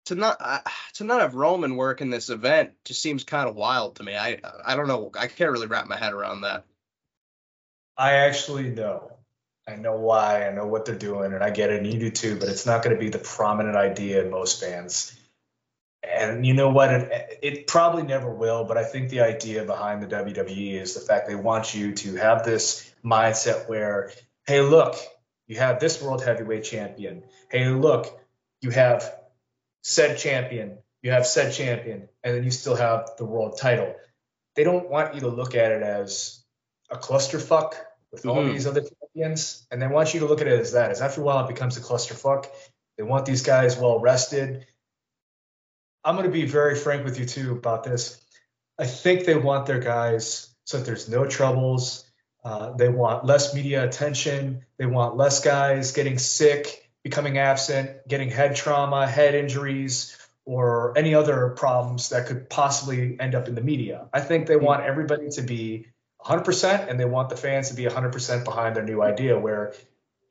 to 0.06 0.16
not 0.16 0.38
uh, 0.40 0.60
to 0.96 1.04
not 1.04 1.22
have 1.22 1.36
Roman 1.36 1.76
work 1.76 2.02
in 2.02 2.10
this 2.10 2.30
event 2.30 2.72
just 2.86 3.02
seems 3.02 3.24
kind 3.24 3.48
of 3.48 3.56
wild 3.56 3.98
to 3.98 4.04
me. 4.04 4.16
I 4.16 4.40
I 4.66 4.76
don't 4.76 4.88
know. 4.88 5.12
I 5.18 5.28
can't 5.28 5.52
really 5.52 5.68
wrap 5.68 5.88
my 5.88 5.98
head 5.98 6.14
around 6.14 6.42
that. 6.42 6.66
I 7.98 8.14
actually 8.14 8.70
know. 8.70 9.12
I 9.68 9.76
know 9.76 9.96
why. 9.96 10.48
I 10.48 10.54
know 10.54 10.66
what 10.66 10.86
they're 10.86 10.96
doing, 10.96 11.34
and 11.34 11.44
I 11.44 11.52
get 11.52 11.70
it, 11.70 11.84
and 11.84 11.94
you 11.94 12.00
do 12.00 12.10
too. 12.10 12.38
But 12.38 12.50
it's 12.50 12.66
not 12.66 12.84
going 12.84 12.96
to 12.96 13.00
be 13.00 13.10
the 13.10 13.20
prominent 13.20 13.76
idea 13.76 14.24
in 14.24 14.32
most 14.32 14.60
fans. 14.60 15.16
And 16.04 16.46
you 16.46 16.54
know 16.54 16.70
what? 16.70 16.92
It, 16.92 17.40
it 17.42 17.68
probably 17.68 18.04
never 18.04 18.30
will. 18.30 18.66
But 18.66 18.78
I 18.78 18.84
think 18.84 19.10
the 19.10 19.22
idea 19.22 19.64
behind 19.64 20.04
the 20.04 20.08
WWE 20.08 20.74
is 20.74 20.94
the 20.94 21.00
fact 21.00 21.28
they 21.28 21.36
want 21.36 21.74
you 21.74 21.94
to 21.94 22.16
have 22.16 22.44
this 22.44 22.92
mindset 23.04 23.70
where, 23.70 24.12
hey, 24.46 24.62
look, 24.62 24.96
you 25.48 25.58
have 25.58 25.80
this 25.80 26.02
world 26.02 26.24
heavyweight 26.24 26.64
champion. 26.64 27.24
Hey, 27.50 27.68
look, 27.70 28.20
you 28.62 28.70
have 28.72 29.14
said 29.84 30.18
champion, 30.18 30.78
you 31.02 31.12
have 31.12 31.28
said 31.28 31.54
champion, 31.54 32.08
and 32.24 32.36
then 32.36 32.44
you 32.44 32.52
still 32.52 32.76
have 32.76 33.12
the 33.18 33.26
world 33.26 33.58
title. 33.58 33.96
They 34.56 34.64
don't 34.64 34.90
want 34.90 35.16
you 35.16 35.22
to 35.22 35.28
look 35.28 35.56
at 35.56 35.72
it 35.72 35.84
as 35.84 36.44
a 36.90 36.98
clusterfuck 36.98 37.74
with 38.12 38.26
all 38.26 38.38
mm-hmm. 38.38 38.54
these 38.54 38.68
other 38.68 38.82
champions, 38.82 39.66
and 39.72 39.82
they 39.82 39.88
want 39.88 40.14
you 40.14 40.22
to 40.22 40.28
look 40.28 40.42
at 40.42 40.48
it 40.48 40.60
as 40.60 40.74
that. 40.74 40.92
As 40.92 41.02
after 41.02 41.22
a 41.22 41.24
while, 41.24 41.44
it 41.46 41.48
becomes 41.50 41.78
a 41.78 41.82
clusterfuck. 41.82 42.46
They 42.98 43.04
want 43.04 43.26
these 43.26 43.44
guys 43.44 43.78
well 43.78 44.00
rested. 44.00 44.66
I'm 46.04 46.16
going 46.16 46.28
to 46.28 46.32
be 46.32 46.46
very 46.46 46.76
frank 46.76 47.06
with 47.06 47.20
you 47.20 47.26
too 47.26 47.52
about 47.54 47.84
this. 47.84 48.22
I 48.78 48.86
think 48.86 49.26
they 49.26 49.36
want 49.36 49.66
their 49.66 49.80
guys 49.80 50.54
so 50.66 50.78
that 50.78 50.86
there's 50.86 51.08
no 51.08 51.26
troubles. 51.26 52.06
Uh, 52.44 52.74
they 52.74 52.90
want 52.90 53.26
less 53.26 53.54
media 53.54 53.86
attention. 53.86 54.66
They 54.78 54.86
want 54.86 55.16
less 55.16 55.40
guys 55.42 55.92
getting 55.92 56.18
sick 56.18 56.84
becoming 57.04 57.38
absent, 57.38 58.08
getting 58.08 58.30
head 58.30 58.56
trauma, 58.56 59.06
head 59.06 59.36
injuries, 59.36 60.18
or 60.46 60.98
any 60.98 61.14
other 61.14 61.50
problems 61.50 62.10
that 62.10 62.28
could 62.28 62.50
possibly 62.50 63.20
end 63.20 63.36
up 63.36 63.48
in 63.48 63.56
the 63.56 63.62
media. 63.62 64.08
I 64.14 64.22
think 64.22 64.48
they 64.48 64.56
want 64.56 64.84
everybody 64.84 65.30
to 65.32 65.42
be 65.42 65.88
100% 66.26 66.90
and 66.90 67.00
they 67.00 67.06
want 67.06 67.30
the 67.30 67.38
fans 67.38 67.70
to 67.70 67.76
be 67.76 67.84
100% 67.84 68.46
behind 68.46 68.76
their 68.76 68.84
new 68.84 69.02
idea 69.02 69.38
where 69.38 69.74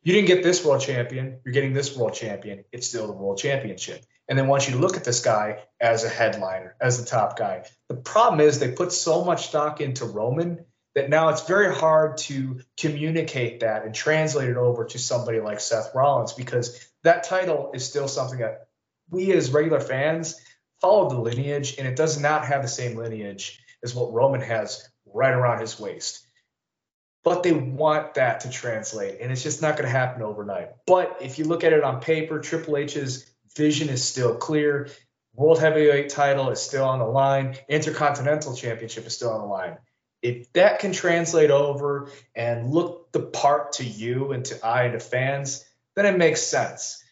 you 0.03 0.13
didn't 0.15 0.27
get 0.27 0.43
this 0.43 0.65
world 0.65 0.81
champion, 0.81 1.39
you're 1.45 1.53
getting 1.53 1.75
this 1.75 1.97
world 1.97 2.15
champion, 2.15 2.65
it's 2.73 2.89
still 2.89 3.07
the 3.07 3.13
world 3.13 3.39
championship. 3.39 4.05
And 4.29 4.39
they 4.39 4.43
want 4.43 4.69
you 4.69 4.75
to 4.75 4.81
look 4.81 4.97
at 4.97 5.05
this 5.05 5.21
guy 5.21 5.59
as 5.81 6.05
a 6.05 6.09
headliner, 6.09 6.77
as 6.81 6.99
the 6.99 7.05
top 7.05 7.37
guy. 7.37 7.65
The 7.89 7.97
problem 7.97 8.41
is 8.41 8.59
they 8.59 8.73
put 8.73 8.93
so 8.93 9.25
much 9.25 9.49
stock 9.49 9.81
into 9.81 10.05
Roman 10.05 10.65
that 10.95 11.09
now 11.09 11.31
it's 11.31 11.47
very 11.47 11.75
hard 11.75 12.19
to 12.19 12.61
communicate 12.77 13.61
that 13.61 13.85
and 13.85 13.95
translate 13.95 14.49
it 14.49 14.57
over 14.57 14.85
to 14.87 14.99
somebody 14.99 15.41
like 15.41 15.61
Seth 15.61 15.95
Rollins 15.95 16.35
because 16.35 16.87
that 17.03 17.25
title 17.25 17.73
is 17.75 17.85
still 17.85 18.09
something 18.09 18.41
that 18.41 18.69
we 19.11 19.33
as 19.33 19.51
regular 19.51 19.81
fans 19.81 20.41
follow 20.81 21.09
the 21.09 21.19
lineage 21.19 21.77
and 21.79 21.87
it 21.87 21.97
does 21.97 22.21
not 22.21 22.47
have 22.47 22.63
the 22.63 22.69
same 22.69 22.97
lineage 22.97 23.61
as 23.83 23.95
what 23.95 24.13
Roman 24.13 24.41
has 24.41 24.89
right 25.07 25.33
around 25.33 25.61
his 25.61 25.79
waist. 25.79 26.27
But 27.25 27.43
they 27.43 27.53
want 27.53 28.15
that 28.15 28.41
to 28.41 28.51
translate 28.51 29.21
and 29.21 29.33
it's 29.33 29.43
just 29.43 29.63
not 29.63 29.77
going 29.77 29.85
to 29.85 29.97
happen 29.97 30.23
overnight. 30.23 30.71
But 30.87 31.19
if 31.21 31.39
you 31.39 31.45
look 31.45 31.65
at 31.65 31.73
it 31.73 31.85
on 31.85 32.01
paper, 32.01 32.41
Triple 32.41 32.77
H's 32.77 33.32
vision 33.57 33.89
is 33.89 34.05
still 34.05 34.37
clear. 34.37 34.89
World 35.35 35.59
Heavyweight 35.59 36.11
title 36.11 36.51
is 36.51 36.61
still 36.61 36.85
on 36.85 36.99
the 36.99 37.07
line. 37.07 37.57
Intercontinental 37.69 38.55
Championship 38.55 39.07
is 39.07 39.15
still 39.15 39.31
on 39.31 39.41
the 39.41 39.47
line 39.47 39.79
if 40.23 40.53
that 40.53 40.79
can 40.79 40.93
translate 40.93 41.51
over 41.51 42.09
and 42.35 42.71
look 42.71 43.11
the 43.13 43.21
part 43.21 43.73
to 43.73 43.85
you 43.85 44.33
and 44.33 44.45
to 44.47 44.65
I 44.65 44.85
and 44.85 44.93
to 44.93 45.01
fans, 45.01 45.65
then 45.97 46.07
it 46.07 46.17
makes 46.17 46.43
sense. 46.43 47.03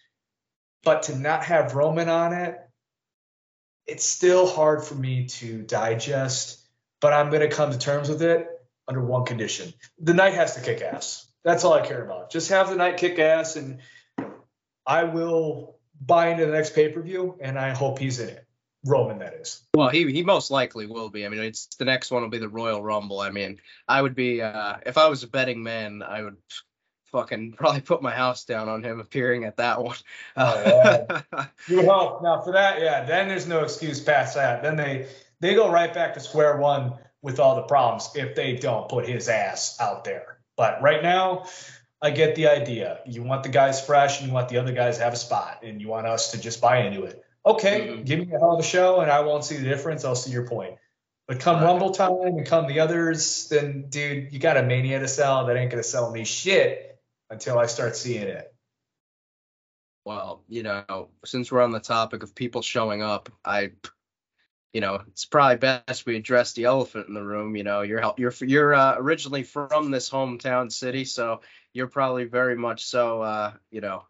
But 0.84 1.04
to 1.04 1.16
not 1.16 1.44
have 1.44 1.74
Roman 1.74 2.08
on 2.08 2.32
it, 2.32 2.56
it's 3.86 4.04
still 4.04 4.46
hard 4.46 4.84
for 4.84 4.94
me 4.94 5.26
to 5.26 5.62
digest. 5.62 6.64
But 7.00 7.12
I'm 7.12 7.30
going 7.30 7.48
to 7.48 7.54
come 7.54 7.72
to 7.72 7.78
terms 7.78 8.08
with 8.08 8.22
it 8.22 8.46
under 8.86 9.02
one 9.02 9.24
condition: 9.24 9.74
the 9.98 10.14
night 10.14 10.34
has 10.34 10.54
to 10.54 10.60
kick 10.60 10.80
ass. 10.80 11.26
That's 11.42 11.64
all 11.64 11.72
I 11.72 11.86
care 11.86 12.02
about. 12.02 12.30
Just 12.30 12.50
have 12.50 12.70
the 12.70 12.76
night 12.76 12.98
kick 12.98 13.18
ass, 13.18 13.56
and 13.56 13.80
I 14.86 15.04
will 15.04 15.79
buy 16.00 16.28
into 16.28 16.46
the 16.46 16.52
next 16.52 16.74
pay 16.74 16.88
per 16.88 17.02
view, 17.02 17.36
and 17.40 17.58
I 17.58 17.70
hope 17.70 17.98
he's 17.98 18.20
in 18.20 18.28
it. 18.28 18.46
Roman, 18.86 19.18
that 19.18 19.34
is. 19.34 19.62
Well, 19.74 19.90
he 19.90 20.10
he 20.10 20.22
most 20.22 20.50
likely 20.50 20.86
will 20.86 21.10
be. 21.10 21.26
I 21.26 21.28
mean, 21.28 21.40
it's 21.40 21.66
the 21.78 21.84
next 21.84 22.10
one 22.10 22.22
will 22.22 22.30
be 22.30 22.38
the 22.38 22.48
Royal 22.48 22.82
Rumble. 22.82 23.20
I 23.20 23.30
mean, 23.30 23.60
I 23.86 24.00
would 24.00 24.14
be 24.14 24.40
uh, 24.40 24.76
if 24.86 24.96
I 24.96 25.08
was 25.08 25.22
a 25.22 25.28
betting 25.28 25.62
man, 25.62 26.02
I 26.02 26.22
would 26.22 26.36
fucking 27.12 27.52
probably 27.58 27.82
put 27.82 28.02
my 28.02 28.12
house 28.12 28.44
down 28.44 28.68
on 28.68 28.82
him 28.82 29.00
appearing 29.00 29.44
at 29.44 29.58
that 29.58 29.82
one. 29.82 29.96
oh, 30.36 30.62
yeah. 30.64 31.22
you 31.68 31.76
would 31.76 31.86
hope. 31.86 32.22
Now 32.22 32.40
for 32.40 32.52
that, 32.52 32.80
yeah, 32.80 33.04
then 33.04 33.28
there's 33.28 33.46
no 33.46 33.60
excuse 33.60 34.00
past 34.00 34.34
that. 34.36 34.62
Then 34.62 34.76
they 34.76 35.08
they 35.40 35.54
go 35.54 35.70
right 35.70 35.92
back 35.92 36.14
to 36.14 36.20
square 36.20 36.56
one 36.56 36.94
with 37.22 37.38
all 37.38 37.56
the 37.56 37.62
problems 37.62 38.10
if 38.14 38.34
they 38.34 38.56
don't 38.56 38.88
put 38.88 39.06
his 39.06 39.28
ass 39.28 39.78
out 39.78 40.04
there. 40.04 40.38
But 40.56 40.80
right 40.80 41.02
now, 41.02 41.46
I 42.02 42.10
get 42.10 42.34
the 42.34 42.48
idea. 42.48 43.00
You 43.06 43.22
want 43.22 43.42
the 43.42 43.48
guys 43.50 43.84
fresh 43.84 44.20
and 44.20 44.28
you 44.28 44.34
want 44.34 44.48
the 44.48 44.58
other 44.58 44.72
guys 44.72 44.98
to 44.98 45.04
have 45.04 45.12
a 45.12 45.16
spot 45.16 45.60
and 45.62 45.80
you 45.80 45.88
want 45.88 46.06
us 46.06 46.32
to 46.32 46.40
just 46.40 46.60
buy 46.60 46.78
into 46.78 47.04
it 47.04 47.24
okay, 47.44 47.88
mm-hmm. 47.88 48.02
give 48.02 48.20
me 48.20 48.34
a 48.34 48.38
hell 48.38 48.52
of 48.52 48.60
a 48.60 48.62
show 48.62 49.00
and 49.00 49.10
I 49.10 49.20
won't 49.20 49.44
see 49.44 49.56
the 49.56 49.64
difference. 49.64 50.04
I'll 50.04 50.14
see 50.14 50.30
your 50.30 50.46
point. 50.46 50.76
But 51.26 51.38
come 51.38 51.62
Rumble 51.62 51.92
time 51.92 52.22
and 52.22 52.46
come 52.46 52.66
the 52.66 52.80
others, 52.80 53.48
then 53.48 53.86
dude, 53.88 54.32
you 54.32 54.40
got 54.40 54.56
a 54.56 54.62
mania 54.64 54.98
to 54.98 55.06
sell 55.06 55.46
that 55.46 55.56
ain't 55.56 55.70
gonna 55.70 55.84
sell 55.84 56.10
me 56.10 56.24
shit 56.24 56.98
until 57.30 57.58
I 57.58 57.66
start 57.66 57.94
seeing 57.96 58.24
it. 58.24 58.52
Well, 60.04 60.42
you 60.48 60.64
know, 60.64 61.10
since 61.24 61.52
we're 61.52 61.62
on 61.62 61.70
the 61.70 61.78
topic 61.78 62.24
of 62.24 62.34
people 62.34 62.62
showing 62.62 63.02
up, 63.02 63.30
I, 63.44 63.70
you 64.72 64.80
know, 64.80 65.02
it's 65.06 65.24
probably 65.24 65.58
best 65.58 66.04
we 66.04 66.16
address 66.16 66.54
the 66.54 66.64
elephant 66.64 67.06
in 67.06 67.14
the 67.14 67.22
room. 67.22 67.54
You 67.54 67.62
know, 67.62 67.82
you're 67.82 68.02
you're 68.16 68.34
you're 68.40 68.74
uh, 68.74 68.96
originally 68.98 69.44
from 69.44 69.92
this 69.92 70.10
hometown 70.10 70.72
city, 70.72 71.04
so 71.04 71.42
you're 71.72 71.88
probably 71.88 72.24
very 72.24 72.56
much 72.56 72.84
so, 72.84 73.22
uh, 73.22 73.52
you 73.70 73.80
know, 73.80 74.04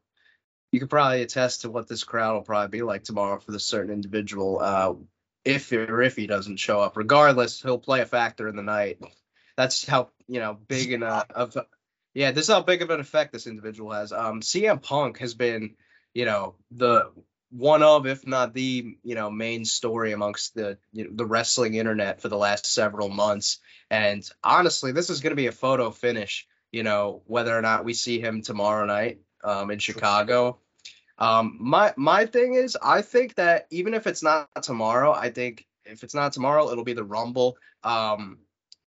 you 0.72 0.80
could 0.80 0.90
probably 0.90 1.22
attest 1.22 1.62
to 1.62 1.70
what 1.70 1.88
this 1.88 2.04
crowd 2.04 2.34
will 2.34 2.42
probably 2.42 2.78
be 2.78 2.82
like 2.82 3.04
tomorrow 3.04 3.38
for 3.38 3.52
this 3.52 3.64
certain 3.64 3.92
individual. 3.92 4.60
Uh, 4.60 4.94
if 5.44 5.72
or 5.72 6.02
if 6.02 6.16
he 6.16 6.26
doesn't 6.26 6.58
show 6.58 6.80
up, 6.80 6.96
regardless, 6.96 7.62
he'll 7.62 7.78
play 7.78 8.00
a 8.00 8.06
factor 8.06 8.46
in 8.48 8.56
the 8.56 8.62
night. 8.62 8.98
That's 9.56 9.86
how 9.86 10.10
you 10.28 10.38
know 10.40 10.58
big 10.68 10.92
and 10.92 11.02
uh, 11.02 11.24
of 11.34 11.56
yeah, 12.14 12.32
this 12.32 12.48
is 12.48 12.54
how 12.54 12.62
big 12.62 12.82
of 12.82 12.90
an 12.90 13.00
effect 13.00 13.32
this 13.32 13.46
individual 13.46 13.92
has. 13.92 14.12
Um, 14.12 14.40
CM 14.40 14.82
Punk 14.82 15.18
has 15.18 15.34
been, 15.34 15.76
you 16.12 16.24
know, 16.24 16.56
the 16.70 17.10
one 17.50 17.82
of, 17.82 18.06
if 18.06 18.26
not 18.26 18.54
the, 18.54 18.96
you 19.02 19.14
know, 19.14 19.30
main 19.30 19.64
story 19.64 20.12
amongst 20.12 20.54
the 20.54 20.78
you 20.92 21.04
know, 21.04 21.10
the 21.12 21.26
wrestling 21.26 21.74
internet 21.74 22.20
for 22.20 22.28
the 22.28 22.36
last 22.36 22.66
several 22.66 23.08
months. 23.08 23.58
And 23.90 24.28
honestly, 24.42 24.92
this 24.92 25.10
is 25.10 25.20
going 25.20 25.30
to 25.30 25.36
be 25.36 25.46
a 25.46 25.52
photo 25.52 25.90
finish. 25.90 26.46
You 26.72 26.82
know, 26.82 27.22
whether 27.26 27.56
or 27.56 27.62
not 27.62 27.84
we 27.84 27.94
see 27.94 28.20
him 28.20 28.42
tomorrow 28.42 28.86
night 28.86 29.20
um, 29.42 29.70
in 29.70 29.78
Chicago. 29.78 30.58
Um, 31.18 31.58
my 31.60 31.92
my 31.96 32.26
thing 32.26 32.54
is, 32.54 32.76
I 32.80 33.02
think 33.02 33.34
that 33.34 33.66
even 33.70 33.94
if 33.94 34.06
it's 34.06 34.22
not 34.22 34.48
tomorrow, 34.62 35.12
I 35.12 35.30
think 35.30 35.66
if 35.84 36.02
it's 36.04 36.14
not 36.14 36.32
tomorrow, 36.32 36.70
it'll 36.70 36.84
be 36.84 36.94
the 36.94 37.04
Rumble. 37.04 37.58
Um, 37.82 38.38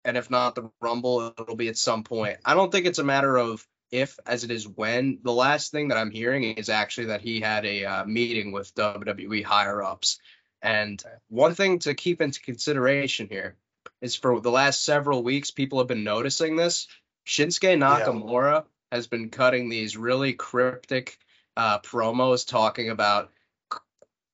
and 0.06 0.18
if 0.18 0.30
not 0.30 0.56
the 0.56 0.70
Rumble, 0.82 1.34
it'll 1.38 1.56
be 1.56 1.70
at 1.70 1.78
some 1.78 2.04
point. 2.04 2.38
I 2.44 2.54
don't 2.56 2.72
think 2.72 2.86
it's 2.86 3.00
a 3.00 3.04
matter 3.04 3.38
of 3.38 3.66
if 3.92 4.18
as 4.26 4.44
it 4.44 4.52
is 4.52 4.68
when. 4.68 5.20
The 5.24 5.32
last 5.32 5.72
thing 5.72 5.90
that 5.90 5.98
I'm 5.98 6.12
hearing 6.12 6.44
is 6.44 6.70
actually 6.70 7.08
that 7.08 7.22
he 7.22 7.40
had 7.40 7.66
a 7.66 7.86
uh, 7.86 8.06
meeting 8.06 8.52
with 8.52 8.74
WWE 8.76 9.44
higher 9.44 9.82
ups. 9.84 10.20
And 10.62 11.02
one 11.28 11.56
thing 11.56 11.80
to 11.80 11.94
keep 11.94 12.22
into 12.22 12.42
consideration 12.42 13.28
here 13.30 13.56
is 14.02 14.16
for 14.16 14.40
the 14.40 14.52
last 14.52 14.84
several 14.84 15.24
weeks, 15.24 15.52
people 15.52 15.80
have 15.80 15.88
been 15.88 16.04
noticing 16.04 16.56
this. 16.56 16.88
Shinsuke 17.26 17.78
Nakamura 17.78 18.66
has 18.92 19.08
been 19.08 19.30
cutting 19.30 19.70
these 19.70 19.98
really 19.98 20.34
cryptic 20.34 21.18
uh, 21.56 21.80
promos 21.80 22.48
talking 22.48 22.90
about 22.90 23.32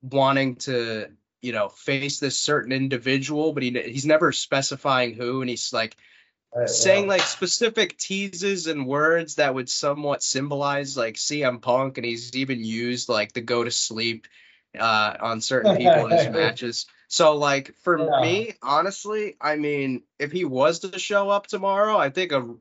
wanting 0.01 0.55
to, 0.55 1.07
you 1.41 1.51
know, 1.51 1.69
face 1.69 2.19
this 2.19 2.37
certain 2.37 2.71
individual, 2.71 3.53
but 3.53 3.63
he 3.63 3.71
he's 3.71 4.05
never 4.05 4.31
specifying 4.31 5.13
who, 5.13 5.41
and 5.41 5.49
he's 5.49 5.71
like 5.73 5.95
saying 6.65 7.07
like 7.07 7.21
specific 7.21 7.97
teases 7.97 8.67
and 8.67 8.87
words 8.87 9.35
that 9.35 9.53
would 9.53 9.69
somewhat 9.69 10.23
symbolize 10.23 10.97
like 10.97 11.15
CM 11.15 11.61
Punk, 11.61 11.97
and 11.97 12.05
he's 12.05 12.35
even 12.35 12.63
used 12.63 13.09
like 13.09 13.33
the 13.33 13.41
go 13.41 13.63
to 13.63 13.71
sleep 13.71 14.27
uh, 14.77 15.15
on 15.19 15.41
certain 15.41 15.77
people 15.77 16.07
in 16.07 16.17
his 16.17 16.29
matches. 16.33 16.85
So 17.07 17.35
like 17.35 17.75
for 17.83 17.97
yeah. 17.97 18.21
me, 18.21 18.53
honestly, 18.61 19.35
I 19.39 19.55
mean, 19.55 20.03
if 20.17 20.31
he 20.31 20.45
was 20.45 20.79
to 20.79 20.99
show 20.99 21.29
up 21.29 21.47
tomorrow, 21.47 21.97
I 21.97 22.09
think 22.09 22.31
a 22.31 22.55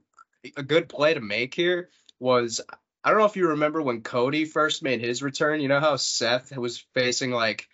a 0.57 0.62
good 0.62 0.88
play 0.88 1.14
to 1.14 1.20
make 1.20 1.55
here 1.55 1.90
was 2.20 2.61
I 3.05 3.11
don't 3.11 3.20
know 3.20 3.27
if 3.27 3.37
you 3.37 3.48
remember 3.48 3.81
when 3.81 4.03
Cody 4.03 4.44
first 4.44 4.83
made 4.83 5.01
his 5.01 5.22
return. 5.22 5.61
You 5.61 5.68
know 5.68 5.81
how 5.81 5.96
Seth 5.96 6.57
was 6.57 6.85
facing 6.94 7.31
like 7.31 7.68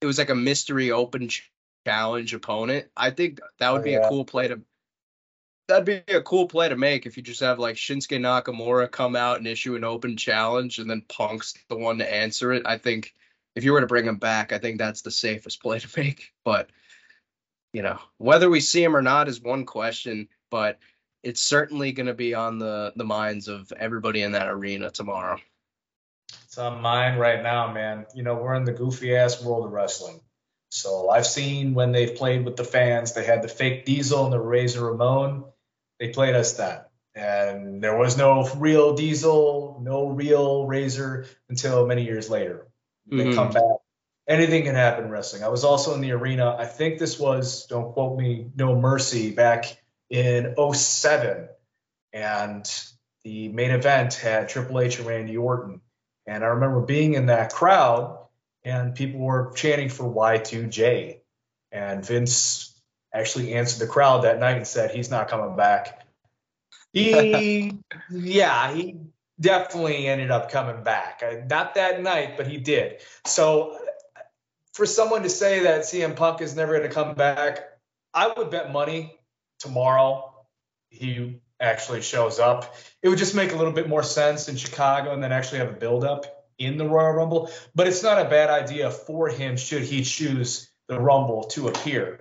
it 0.00 0.06
was 0.06 0.18
like 0.18 0.30
a 0.30 0.34
mystery 0.34 0.90
open 0.90 1.28
challenge 1.86 2.34
opponent. 2.34 2.88
I 2.96 3.10
think 3.10 3.40
that 3.58 3.70
would 3.72 3.82
oh, 3.82 3.84
be 3.84 3.92
yeah. 3.92 4.06
a 4.06 4.08
cool 4.08 4.24
play 4.24 4.48
to 4.48 4.60
that'd 5.68 5.84
be 5.84 6.12
a 6.12 6.20
cool 6.20 6.46
play 6.46 6.68
to 6.68 6.76
make 6.76 7.06
if 7.06 7.16
you 7.16 7.22
just 7.22 7.40
have 7.40 7.58
like 7.58 7.76
Shinsuke 7.76 8.18
Nakamura 8.18 8.90
come 8.90 9.14
out 9.14 9.38
and 9.38 9.46
issue 9.46 9.76
an 9.76 9.84
open 9.84 10.16
challenge 10.16 10.78
and 10.78 10.90
then 10.90 11.04
Punk's 11.08 11.54
the 11.68 11.76
one 11.76 11.98
to 11.98 12.12
answer 12.12 12.52
it. 12.52 12.64
I 12.66 12.78
think 12.78 13.14
if 13.54 13.64
you 13.64 13.72
were 13.72 13.80
to 13.80 13.86
bring 13.86 14.06
him 14.06 14.16
back, 14.16 14.52
I 14.52 14.58
think 14.58 14.78
that's 14.78 15.02
the 15.02 15.10
safest 15.10 15.62
play 15.62 15.78
to 15.78 15.88
make. 16.00 16.32
But 16.44 16.70
you 17.72 17.82
know, 17.82 17.98
whether 18.18 18.50
we 18.50 18.60
see 18.60 18.82
him 18.82 18.96
or 18.96 19.02
not 19.02 19.28
is 19.28 19.40
one 19.40 19.64
question, 19.64 20.28
but 20.50 20.78
it's 21.22 21.42
certainly 21.42 21.92
going 21.92 22.06
to 22.06 22.14
be 22.14 22.34
on 22.34 22.58
the 22.58 22.92
the 22.96 23.04
minds 23.04 23.48
of 23.48 23.72
everybody 23.72 24.22
in 24.22 24.32
that 24.32 24.48
arena 24.48 24.90
tomorrow. 24.90 25.38
It's 26.44 26.58
on 26.58 26.80
mine 26.80 27.18
right 27.18 27.42
now, 27.42 27.72
man. 27.72 28.06
You 28.14 28.22
know, 28.22 28.34
we're 28.36 28.54
in 28.54 28.64
the 28.64 28.72
goofy 28.72 29.16
ass 29.16 29.42
world 29.42 29.66
of 29.66 29.72
wrestling. 29.72 30.20
So 30.70 31.08
I've 31.08 31.26
seen 31.26 31.74
when 31.74 31.92
they've 31.92 32.14
played 32.14 32.44
with 32.44 32.56
the 32.56 32.64
fans, 32.64 33.12
they 33.12 33.24
had 33.24 33.42
the 33.42 33.48
fake 33.48 33.84
Diesel 33.84 34.24
and 34.24 34.32
the 34.32 34.40
Razor 34.40 34.84
Ramon. 34.84 35.44
They 35.98 36.08
played 36.08 36.34
us 36.34 36.54
that. 36.54 36.90
And 37.14 37.82
there 37.82 37.96
was 37.96 38.16
no 38.16 38.48
real 38.56 38.94
Diesel, 38.94 39.80
no 39.82 40.08
real 40.08 40.66
Razor 40.66 41.26
until 41.48 41.86
many 41.86 42.04
years 42.04 42.30
later. 42.30 42.68
They 43.06 43.16
mm-hmm. 43.16 43.34
come 43.34 43.50
back. 43.50 43.62
Anything 44.28 44.62
can 44.62 44.76
happen 44.76 45.06
in 45.06 45.10
wrestling. 45.10 45.42
I 45.42 45.48
was 45.48 45.64
also 45.64 45.94
in 45.94 46.00
the 46.00 46.12
arena. 46.12 46.54
I 46.56 46.66
think 46.66 46.98
this 46.98 47.18
was, 47.18 47.66
don't 47.66 47.92
quote 47.92 48.16
me, 48.16 48.46
No 48.54 48.78
Mercy 48.78 49.32
back 49.32 49.76
in 50.10 50.54
07. 50.74 51.48
And 52.12 52.82
the 53.22 53.48
main 53.48 53.70
event 53.70 54.14
had 54.14 54.48
Triple 54.48 54.80
H 54.80 54.98
and 54.98 55.06
Randy 55.06 55.36
Orton. 55.36 55.80
And 56.26 56.44
I 56.44 56.48
remember 56.48 56.80
being 56.80 57.14
in 57.14 57.26
that 57.26 57.52
crowd 57.52 58.18
and 58.64 58.94
people 58.94 59.20
were 59.20 59.52
chanting 59.54 59.88
for 59.88 60.04
Y2J. 60.04 61.20
And 61.72 62.04
Vince 62.04 62.80
actually 63.14 63.54
answered 63.54 63.80
the 63.86 63.90
crowd 63.90 64.24
that 64.24 64.38
night 64.38 64.56
and 64.56 64.66
said 64.66 64.90
he's 64.90 65.10
not 65.10 65.28
coming 65.28 65.56
back. 65.56 66.06
He, 66.92 67.72
yeah, 68.10 68.72
he 68.74 68.96
definitely 69.40 70.06
ended 70.06 70.30
up 70.30 70.50
coming 70.50 70.82
back. 70.82 71.22
Not 71.48 71.74
that 71.76 72.02
night, 72.02 72.36
but 72.36 72.46
he 72.46 72.58
did. 72.58 73.00
So 73.24 73.78
for 74.72 74.86
someone 74.86 75.22
to 75.22 75.30
say 75.30 75.60
that 75.60 75.82
CM 75.82 76.16
Punk 76.16 76.40
is 76.40 76.54
never 76.54 76.76
going 76.76 76.88
to 76.88 76.94
come 76.94 77.14
back, 77.14 77.60
I 78.12 78.32
would 78.36 78.50
bet 78.50 78.72
money 78.72 79.19
tomorrow 79.60 80.34
he 80.88 81.40
actually 81.60 82.02
shows 82.02 82.38
up. 82.38 82.74
It 83.02 83.08
would 83.08 83.18
just 83.18 83.34
make 83.34 83.52
a 83.52 83.56
little 83.56 83.72
bit 83.72 83.88
more 83.88 84.02
sense 84.02 84.48
in 84.48 84.56
Chicago 84.56 85.12
and 85.12 85.22
then 85.22 85.30
actually 85.30 85.58
have 85.58 85.68
a 85.68 85.74
build 85.74 86.04
up 86.04 86.46
in 86.58 86.76
the 86.76 86.88
Royal 86.88 87.12
Rumble. 87.12 87.50
But 87.74 87.86
it's 87.86 88.02
not 88.02 88.24
a 88.24 88.28
bad 88.28 88.50
idea 88.50 88.90
for 88.90 89.28
him 89.28 89.56
should 89.56 89.82
he 89.82 90.02
choose 90.02 90.70
the 90.88 91.00
Rumble 91.00 91.44
to 91.44 91.68
appear. 91.68 92.20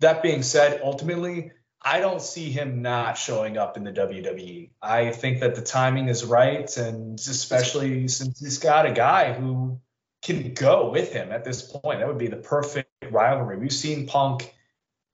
That 0.00 0.22
being 0.22 0.42
said, 0.42 0.80
ultimately, 0.82 1.52
I 1.80 2.00
don't 2.00 2.22
see 2.22 2.50
him 2.50 2.82
not 2.82 3.18
showing 3.18 3.56
up 3.56 3.76
in 3.76 3.84
the 3.84 3.92
WWE. 3.92 4.70
I 4.80 5.10
think 5.10 5.40
that 5.40 5.54
the 5.54 5.62
timing 5.62 6.08
is 6.08 6.24
right, 6.24 6.76
and 6.76 7.18
especially 7.18 8.08
since 8.08 8.40
he's 8.40 8.58
got 8.58 8.86
a 8.86 8.92
guy 8.92 9.32
who 9.32 9.80
can 10.22 10.54
go 10.54 10.90
with 10.90 11.12
him 11.12 11.32
at 11.32 11.44
this 11.44 11.62
point. 11.62 11.98
That 11.98 12.08
would 12.08 12.18
be 12.18 12.28
the 12.28 12.36
perfect 12.36 12.88
rivalry. 13.10 13.58
We've 13.58 13.72
seen 13.72 14.06
Punk 14.06 14.54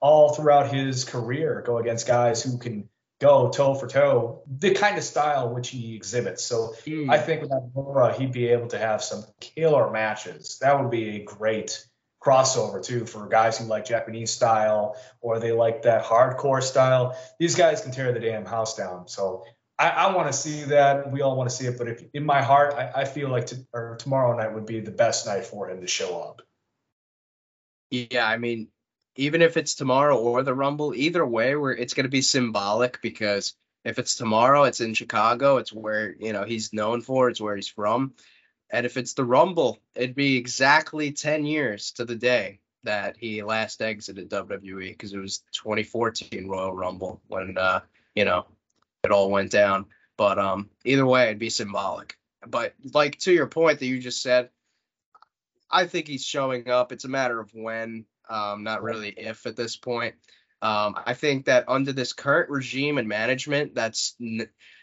all 0.00 0.34
throughout 0.34 0.72
his 0.72 1.04
career 1.04 1.62
go 1.66 1.78
against 1.78 2.06
guys 2.06 2.42
who 2.42 2.58
can 2.58 2.88
go 3.20 3.50
toe 3.50 3.74
for 3.74 3.88
toe, 3.88 4.42
the 4.46 4.74
kind 4.74 4.96
of 4.96 5.04
style 5.04 5.52
which 5.52 5.70
he 5.70 5.96
exhibits. 5.96 6.44
So 6.44 6.74
mm. 6.84 7.10
I 7.10 7.18
think 7.18 7.42
with 7.42 7.50
Nakamura, 7.50 8.16
he'd 8.16 8.32
be 8.32 8.48
able 8.48 8.68
to 8.68 8.78
have 8.78 9.02
some 9.02 9.24
killer 9.40 9.90
matches. 9.90 10.58
That 10.60 10.80
would 10.80 10.90
be 10.90 11.16
a 11.16 11.24
great 11.24 11.84
crossover 12.22 12.84
too 12.84 13.06
for 13.06 13.26
guys 13.26 13.58
who 13.58 13.64
like 13.64 13.84
Japanese 13.84 14.30
style 14.30 14.96
or 15.20 15.38
they 15.38 15.52
like 15.52 15.82
that 15.82 16.04
hardcore 16.04 16.62
style. 16.62 17.16
These 17.38 17.54
guys 17.54 17.80
can 17.80 17.90
tear 17.90 18.12
the 18.12 18.20
damn 18.20 18.44
house 18.44 18.76
down. 18.76 19.08
So 19.08 19.44
I, 19.78 19.90
I 19.90 20.14
want 20.14 20.28
to 20.28 20.32
see 20.32 20.64
that. 20.64 21.10
We 21.10 21.22
all 21.22 21.36
want 21.36 21.48
to 21.50 21.54
see 21.54 21.66
it. 21.66 21.78
But 21.78 21.88
if 21.88 22.02
in 22.12 22.24
my 22.24 22.42
heart, 22.42 22.74
I, 22.74 23.02
I 23.02 23.04
feel 23.04 23.28
like 23.30 23.48
or 23.72 23.96
tomorrow 23.98 24.36
night 24.36 24.52
would 24.52 24.66
be 24.66 24.80
the 24.80 24.90
best 24.90 25.26
night 25.26 25.44
for 25.44 25.70
him 25.70 25.80
to 25.80 25.86
show 25.86 26.20
up. 26.20 26.42
Yeah, 27.90 28.26
I 28.26 28.36
mean, 28.36 28.68
even 29.18 29.42
if 29.42 29.56
it's 29.56 29.74
tomorrow 29.74 30.16
or 30.16 30.44
the 30.44 30.54
Rumble, 30.54 30.94
either 30.94 31.26
way, 31.26 31.56
where 31.56 31.72
it's 31.72 31.92
going 31.92 32.04
to 32.04 32.10
be 32.10 32.22
symbolic 32.22 33.02
because 33.02 33.54
if 33.84 33.98
it's 33.98 34.14
tomorrow, 34.14 34.62
it's 34.62 34.80
in 34.80 34.94
Chicago, 34.94 35.56
it's 35.56 35.72
where 35.72 36.14
you 36.18 36.32
know 36.32 36.44
he's 36.44 36.72
known 36.72 37.02
for, 37.02 37.28
it's 37.28 37.40
where 37.40 37.56
he's 37.56 37.68
from, 37.68 38.14
and 38.70 38.86
if 38.86 38.96
it's 38.96 39.14
the 39.14 39.24
Rumble, 39.24 39.80
it'd 39.94 40.14
be 40.14 40.36
exactly 40.36 41.12
ten 41.12 41.44
years 41.44 41.92
to 41.92 42.04
the 42.04 42.14
day 42.14 42.60
that 42.84 43.16
he 43.16 43.42
last 43.42 43.82
exited 43.82 44.30
WWE 44.30 44.90
because 44.90 45.12
it 45.12 45.18
was 45.18 45.42
2014 45.52 46.46
Royal 46.46 46.72
Rumble 46.72 47.20
when 47.26 47.58
uh, 47.58 47.80
you 48.14 48.24
know 48.24 48.46
it 49.02 49.10
all 49.10 49.30
went 49.30 49.50
down. 49.50 49.86
But 50.16 50.38
um, 50.38 50.70
either 50.84 51.06
way, 51.06 51.24
it'd 51.24 51.38
be 51.40 51.50
symbolic. 51.50 52.16
But 52.46 52.74
like 52.94 53.18
to 53.20 53.32
your 53.32 53.48
point 53.48 53.80
that 53.80 53.86
you 53.86 53.98
just 53.98 54.22
said, 54.22 54.50
I 55.68 55.86
think 55.86 56.06
he's 56.06 56.24
showing 56.24 56.70
up. 56.70 56.92
It's 56.92 57.04
a 57.04 57.08
matter 57.08 57.40
of 57.40 57.50
when 57.52 58.04
um, 58.28 58.62
not 58.64 58.82
really 58.82 59.10
if 59.10 59.46
at 59.46 59.56
this 59.56 59.76
point. 59.76 60.14
Um, 60.60 60.96
I 61.06 61.14
think 61.14 61.46
that 61.46 61.68
under 61.68 61.92
this 61.92 62.12
current 62.12 62.50
regime 62.50 62.98
and 62.98 63.08
management, 63.08 63.74
that's 63.74 64.16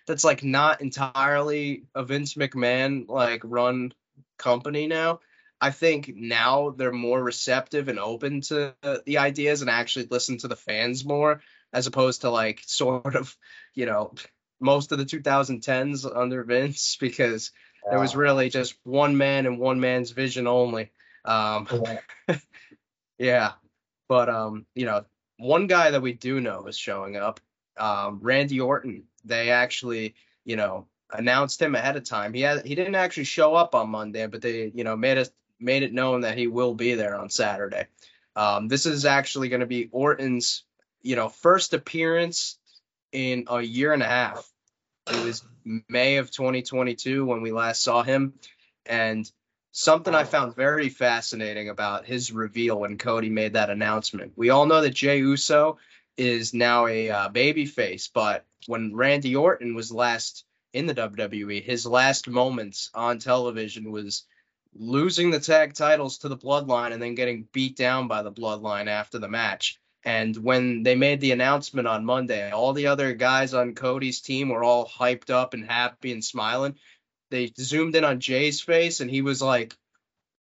that's 0.08 0.24
like 0.24 0.44
not 0.44 0.82
entirely 0.82 1.84
a 1.94 2.04
Vince 2.04 2.36
McMahon 2.36 3.10
like 3.10 3.42
run 3.44 3.94
company 4.38 4.88
now. 4.88 5.20
I 5.60 5.72
think 5.72 6.12
now 6.16 6.72
they're 6.72 6.92
more 6.92 7.22
receptive 7.22 7.88
and 7.88 8.00
open 8.00 8.42
to 8.42 8.76
the 9.06 9.18
ideas 9.18 9.62
and 9.62 9.70
actually 9.70 10.08
listen 10.10 10.38
to 10.40 10.48
the 10.48 10.56
fans 10.56 11.06
more, 11.06 11.42
as 11.74 11.88
opposed 11.88 12.22
to 12.22 12.30
like 12.30 12.62
sort 12.66 13.16
of, 13.16 13.36
you 13.74 13.86
know, 13.86 14.14
most 14.60 14.92
of 14.92 14.98
the 14.98 15.06
2010s 15.06 16.06
under 16.16 16.44
Vince 16.44 16.98
because 17.00 17.52
yeah. 17.84 17.92
there 17.92 18.00
was 18.00 18.16
really 18.16 18.50
just 18.50 18.76
one 18.84 19.18
man 19.18 19.46
and 19.46 19.60
one 19.60 19.80
man's 19.80 20.12
vision 20.12 20.48
only. 20.48 20.92
Um, 21.24 21.68
yeah. 22.28 22.38
Yeah, 23.18 23.54
but 24.08 24.30
um, 24.30 24.66
you 24.76 24.86
know, 24.86 25.06
one 25.38 25.68
guy 25.68 25.92
that 25.92 26.02
we 26.02 26.14
do 26.14 26.40
know 26.40 26.66
is 26.68 26.78
showing 26.78 27.16
up, 27.16 27.40
um, 27.78 28.20
Randy 28.22 28.60
Orton. 28.60 29.04
They 29.24 29.52
actually, 29.52 30.16
you 30.44 30.56
know, 30.56 30.88
announced 31.12 31.62
him 31.62 31.76
ahead 31.76 31.96
of 31.96 32.04
time. 32.04 32.34
He 32.34 32.42
had 32.42 32.66
he 32.66 32.76
didn't 32.76 32.96
actually 32.96 33.26
show 33.26 33.56
up 33.56 33.76
on 33.76 33.90
Monday, 33.90 34.28
but 34.28 34.42
they, 34.42 34.72
you 34.74 34.84
know, 34.84 34.96
made 34.96 35.18
us 35.18 35.30
made 35.60 35.84
it 35.84 35.94
known 35.94 36.22
that 36.22 36.38
he 36.38 36.48
will 36.48 36.74
be 36.74 36.96
there 36.96 37.16
on 37.16 37.30
Saturday. 37.30 37.88
Um, 38.36 38.68
this 38.68 38.86
is 38.86 39.06
actually 39.06 39.50
going 39.50 39.62
to 39.62 39.66
be 39.66 39.88
Orton's, 39.92 40.64
you 41.02 41.16
know, 41.16 41.30
first 41.30 41.74
appearance 41.74 42.58
in 43.12 43.46
a 43.50 43.62
year 43.62 43.94
and 43.94 44.04
a 44.04 44.08
half. 44.08 44.50
It 45.10 45.24
was 45.24 45.44
May 45.88 46.18
of 46.18 46.32
2022 46.32 47.26
when 47.26 47.42
we 47.42 47.52
last 47.52 47.82
saw 47.82 48.04
him, 48.04 48.34
and 48.86 49.30
Something 49.78 50.16
I 50.16 50.24
found 50.24 50.56
very 50.56 50.88
fascinating 50.88 51.68
about 51.68 52.06
his 52.06 52.32
reveal 52.32 52.80
when 52.80 52.98
Cody 52.98 53.28
made 53.28 53.54
that 53.54 53.70
announcement. 53.70 54.32
We 54.38 54.50
all 54.50 54.68
know 54.68 54.80
that 54.80 54.94
Jey 54.94 55.18
Uso 55.18 55.80
is 56.16 56.54
now 56.54 56.88
a 56.88 57.10
uh, 57.10 57.28
babyface, 57.28 58.10
but 58.14 58.46
when 58.68 58.96
Randy 58.96 59.36
Orton 59.36 59.76
was 59.76 59.92
last 59.92 60.46
in 60.72 60.86
the 60.86 60.96
WWE, 60.96 61.62
his 61.62 61.86
last 61.86 62.30
moments 62.30 62.90
on 62.94 63.20
television 63.20 63.92
was 63.92 64.24
losing 64.74 65.30
the 65.30 65.42
tag 65.42 65.74
titles 65.74 66.20
to 66.20 66.30
the 66.30 66.38
Bloodline 66.38 66.94
and 66.94 67.02
then 67.02 67.14
getting 67.14 67.46
beat 67.52 67.76
down 67.76 68.08
by 68.08 68.24
the 68.24 68.32
Bloodline 68.32 68.88
after 68.88 69.20
the 69.20 69.28
match. 69.28 69.78
And 70.06 70.38
when 70.38 70.84
they 70.84 70.96
made 70.96 71.20
the 71.20 71.34
announcement 71.34 71.86
on 71.86 72.06
Monday, 72.06 72.50
all 72.50 72.72
the 72.72 72.88
other 72.88 73.12
guys 73.12 73.54
on 73.54 73.76
Cody's 73.76 74.22
team 74.22 74.48
were 74.48 74.64
all 74.64 74.88
hyped 74.88 75.32
up 75.32 75.54
and 75.54 75.66
happy 75.66 76.14
and 76.14 76.24
smiling 76.24 76.76
they 77.30 77.52
zoomed 77.58 77.96
in 77.96 78.04
on 78.04 78.20
Jey's 78.20 78.62
face 78.62 79.00
and 79.00 79.10
he 79.10 79.22
was 79.22 79.42
like 79.42 79.76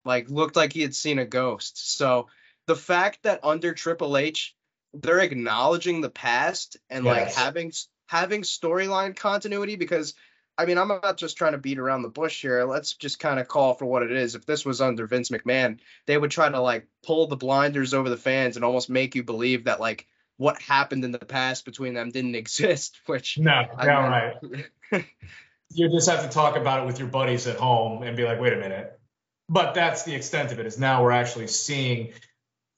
like 0.03 0.29
looked 0.29 0.55
like 0.55 0.73
he 0.73 0.81
had 0.81 0.95
seen 0.95 1.19
a 1.19 1.25
ghost. 1.25 1.97
So 1.97 2.27
the 2.67 2.75
fact 2.75 3.23
that 3.23 3.43
under 3.43 3.73
Triple 3.73 4.17
H 4.17 4.55
they're 4.93 5.19
acknowledging 5.19 6.01
the 6.01 6.09
past 6.09 6.77
and 6.89 7.05
yes. 7.05 7.13
like 7.13 7.33
having 7.33 7.71
having 8.07 8.41
storyline 8.43 9.15
continuity 9.15 9.75
because 9.75 10.13
I 10.57 10.65
mean 10.65 10.77
I'm 10.77 10.87
not 10.87 11.17
just 11.17 11.37
trying 11.37 11.51
to 11.51 11.57
beat 11.57 11.79
around 11.79 12.03
the 12.03 12.09
bush 12.09 12.41
here. 12.41 12.63
Let's 12.63 12.93
just 12.93 13.19
kind 13.19 13.39
of 13.39 13.47
call 13.47 13.73
for 13.73 13.85
what 13.85 14.03
it 14.03 14.11
is. 14.11 14.35
If 14.35 14.45
this 14.45 14.65
was 14.65 14.79
under 14.79 15.07
Vince 15.07 15.29
McMahon, 15.29 15.79
they 16.05 16.17
would 16.17 16.31
try 16.31 16.49
to 16.49 16.61
like 16.61 16.87
pull 17.03 17.27
the 17.27 17.35
blinders 17.35 17.93
over 17.93 18.09
the 18.09 18.17
fans 18.17 18.55
and 18.55 18.63
almost 18.63 18.89
make 18.89 19.15
you 19.15 19.23
believe 19.23 19.65
that 19.65 19.79
like 19.79 20.07
what 20.37 20.61
happened 20.61 21.05
in 21.05 21.11
the 21.11 21.19
past 21.19 21.65
between 21.65 21.93
them 21.93 22.11
didn't 22.11 22.35
exist. 22.35 22.99
Which 23.05 23.37
no, 23.37 23.65
I 23.77 23.85
no, 23.85 24.39
right. 24.91 25.05
you 25.75 25.89
just 25.89 26.09
have 26.09 26.23
to 26.23 26.29
talk 26.29 26.55
about 26.55 26.83
it 26.83 26.85
with 26.85 26.99
your 26.99 27.07
buddies 27.07 27.47
at 27.47 27.57
home 27.57 28.03
and 28.03 28.15
be 28.15 28.23
like, 28.23 28.39
wait 28.39 28.53
a 28.53 28.57
minute. 28.57 28.99
But 29.49 29.73
that's 29.73 30.03
the 30.03 30.15
extent 30.15 30.51
of 30.51 30.59
it. 30.59 30.65
Is 30.65 30.79
now 30.79 31.03
we're 31.03 31.11
actually 31.11 31.47
seeing 31.47 32.13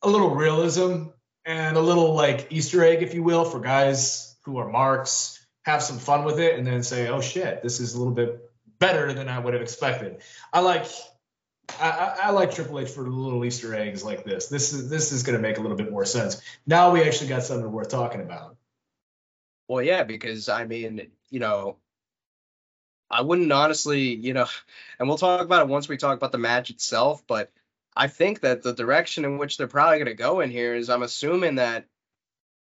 a 0.01 0.09
little 0.09 0.35
realism 0.35 1.05
and 1.45 1.77
a 1.77 1.81
little 1.81 2.13
like 2.13 2.47
Easter 2.49 2.83
egg, 2.83 3.03
if 3.03 3.13
you 3.13 3.23
will, 3.23 3.45
for 3.45 3.59
guys 3.59 4.35
who 4.43 4.57
are 4.57 4.67
marks. 4.67 5.33
Have 5.65 5.83
some 5.83 5.99
fun 5.99 6.23
with 6.23 6.39
it, 6.39 6.57
and 6.57 6.65
then 6.65 6.81
say, 6.81 7.09
"Oh 7.09 7.19
shit, 7.19 7.61
this 7.61 7.81
is 7.81 7.93
a 7.93 7.97
little 7.97 8.13
bit 8.13 8.49
better 8.79 9.11
than 9.11 9.27
I 9.27 9.37
would 9.37 9.53
have 9.53 9.61
expected." 9.61 10.21
I 10.53 10.61
like 10.61 10.85
I, 11.79 12.17
I, 12.23 12.29
like 12.31 12.53
Triple 12.53 12.79
H 12.79 12.89
for 12.89 13.01
little 13.01 13.43
Easter 13.43 13.75
eggs 13.75 14.03
like 14.03 14.23
this. 14.23 14.47
This 14.47 14.73
is 14.73 14.89
this 14.89 15.11
is 15.11 15.23
going 15.23 15.35
to 15.35 15.41
make 15.41 15.57
a 15.57 15.61
little 15.61 15.77
bit 15.77 15.91
more 15.91 16.05
sense. 16.05 16.41
Now 16.65 16.91
we 16.91 17.03
actually 17.03 17.27
got 17.27 17.43
something 17.43 17.71
worth 17.71 17.89
talking 17.89 18.21
about. 18.21 18.55
Well, 19.67 19.83
yeah, 19.83 20.03
because 20.03 20.47
I 20.47 20.63
mean, 20.63 21.07
you 21.29 21.39
know, 21.39 21.77
I 23.09 23.21
wouldn't 23.21 23.51
honestly, 23.51 24.15
you 24.15 24.33
know, 24.33 24.47
and 24.99 25.07
we'll 25.07 25.17
talk 25.17 25.41
about 25.41 25.63
it 25.63 25.69
once 25.69 25.87
we 25.87 25.97
talk 25.97 26.17
about 26.17 26.31
the 26.31 26.37
match 26.37 26.69
itself. 26.69 27.23
But 27.27 27.51
I 27.95 28.07
think 28.07 28.41
that 28.41 28.61
the 28.61 28.73
direction 28.73 29.25
in 29.25 29.37
which 29.37 29.57
they're 29.57 29.67
probably 29.67 29.97
going 29.97 30.07
to 30.07 30.13
go 30.13 30.41
in 30.41 30.51
here 30.51 30.75
is, 30.75 30.89
I'm 30.89 31.03
assuming 31.03 31.55
that 31.55 31.85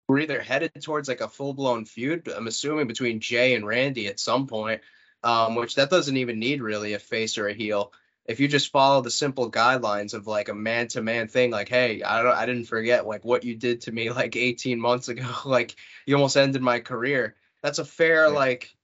we're 0.07 0.19
either 0.19 0.41
headed 0.41 0.71
towards 0.81 1.09
like 1.09 1.21
a 1.21 1.27
full 1.27 1.53
blown 1.53 1.85
feud. 1.85 2.27
I'm 2.27 2.47
assuming 2.47 2.87
between 2.87 3.19
Jey 3.19 3.55
and 3.55 3.65
Randy 3.65 4.07
at 4.07 4.19
some 4.19 4.45
point, 4.45 4.81
um, 5.23 5.55
which 5.55 5.75
that 5.75 5.89
doesn't 5.89 6.17
even 6.17 6.39
need 6.39 6.61
really 6.61 6.93
a 6.93 6.99
face 6.99 7.37
or 7.37 7.47
a 7.47 7.53
heel 7.53 7.91
if 8.25 8.39
you 8.39 8.47
just 8.47 8.71
follow 8.71 9.01
the 9.01 9.11
simple 9.11 9.51
guidelines 9.51 10.13
of 10.13 10.27
like 10.27 10.49
a 10.49 10.53
man 10.53 10.87
to 10.89 11.01
man 11.01 11.27
thing, 11.27 11.51
like, 11.51 11.69
hey, 11.69 12.01
I 12.01 12.23
don't, 12.23 12.35
I 12.35 12.45
didn't 12.45 12.65
forget 12.65 13.05
like 13.05 13.23
what 13.23 13.43
you 13.43 13.55
did 13.55 13.81
to 13.81 13.91
me 13.91 14.09
like 14.11 14.35
18 14.35 14.79
months 14.79 15.07
ago, 15.07 15.27
like 15.45 15.75
you 16.05 16.15
almost 16.15 16.37
ended 16.37 16.61
my 16.61 16.79
career. 16.79 17.35
That's 17.61 17.79
a 17.79 17.85
fair 17.85 18.29
like, 18.29 18.74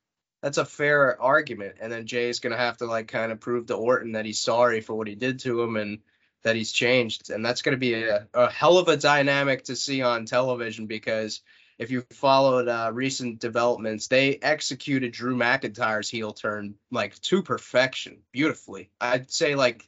that's 0.41 0.57
a 0.57 0.65
fair 0.65 1.21
argument. 1.21 1.75
And 1.79 1.91
then 1.91 2.07
Jey's 2.07 2.39
gonna 2.39 2.57
have 2.57 2.77
to 2.77 2.85
like 2.85 3.07
kind 3.07 3.31
of 3.31 3.39
prove 3.39 3.67
to 3.67 3.75
Orton 3.75 4.13
that 4.13 4.25
he's 4.25 4.41
sorry 4.41 4.81
for 4.81 4.93
what 4.93 5.07
he 5.07 5.15
did 5.15 5.39
to 5.41 5.61
him 5.61 5.75
and 5.75 5.99
that 6.43 6.55
he's 6.55 6.71
changed. 6.71 7.29
And 7.29 7.45
that's 7.45 7.61
gonna 7.61 7.77
be 7.77 7.93
a, 7.93 8.27
a 8.33 8.49
hell 8.49 8.77
of 8.77 8.87
a 8.87 8.97
dynamic 8.97 9.65
to 9.65 9.75
see 9.75 10.01
on 10.01 10.25
television 10.25 10.87
because 10.87 11.41
if 11.77 11.89
you 11.89 12.01
followed 12.11 12.67
uh, 12.67 12.91
recent 12.93 13.39
developments, 13.39 14.07
they 14.07 14.35
executed 14.35 15.13
Drew 15.13 15.35
McIntyre's 15.35 16.09
heel 16.09 16.31
turn 16.31 16.75
like 16.91 17.19
to 17.21 17.41
perfection, 17.41 18.19
beautifully. 18.31 18.91
I'd 19.01 19.31
say 19.31 19.55
like 19.55 19.87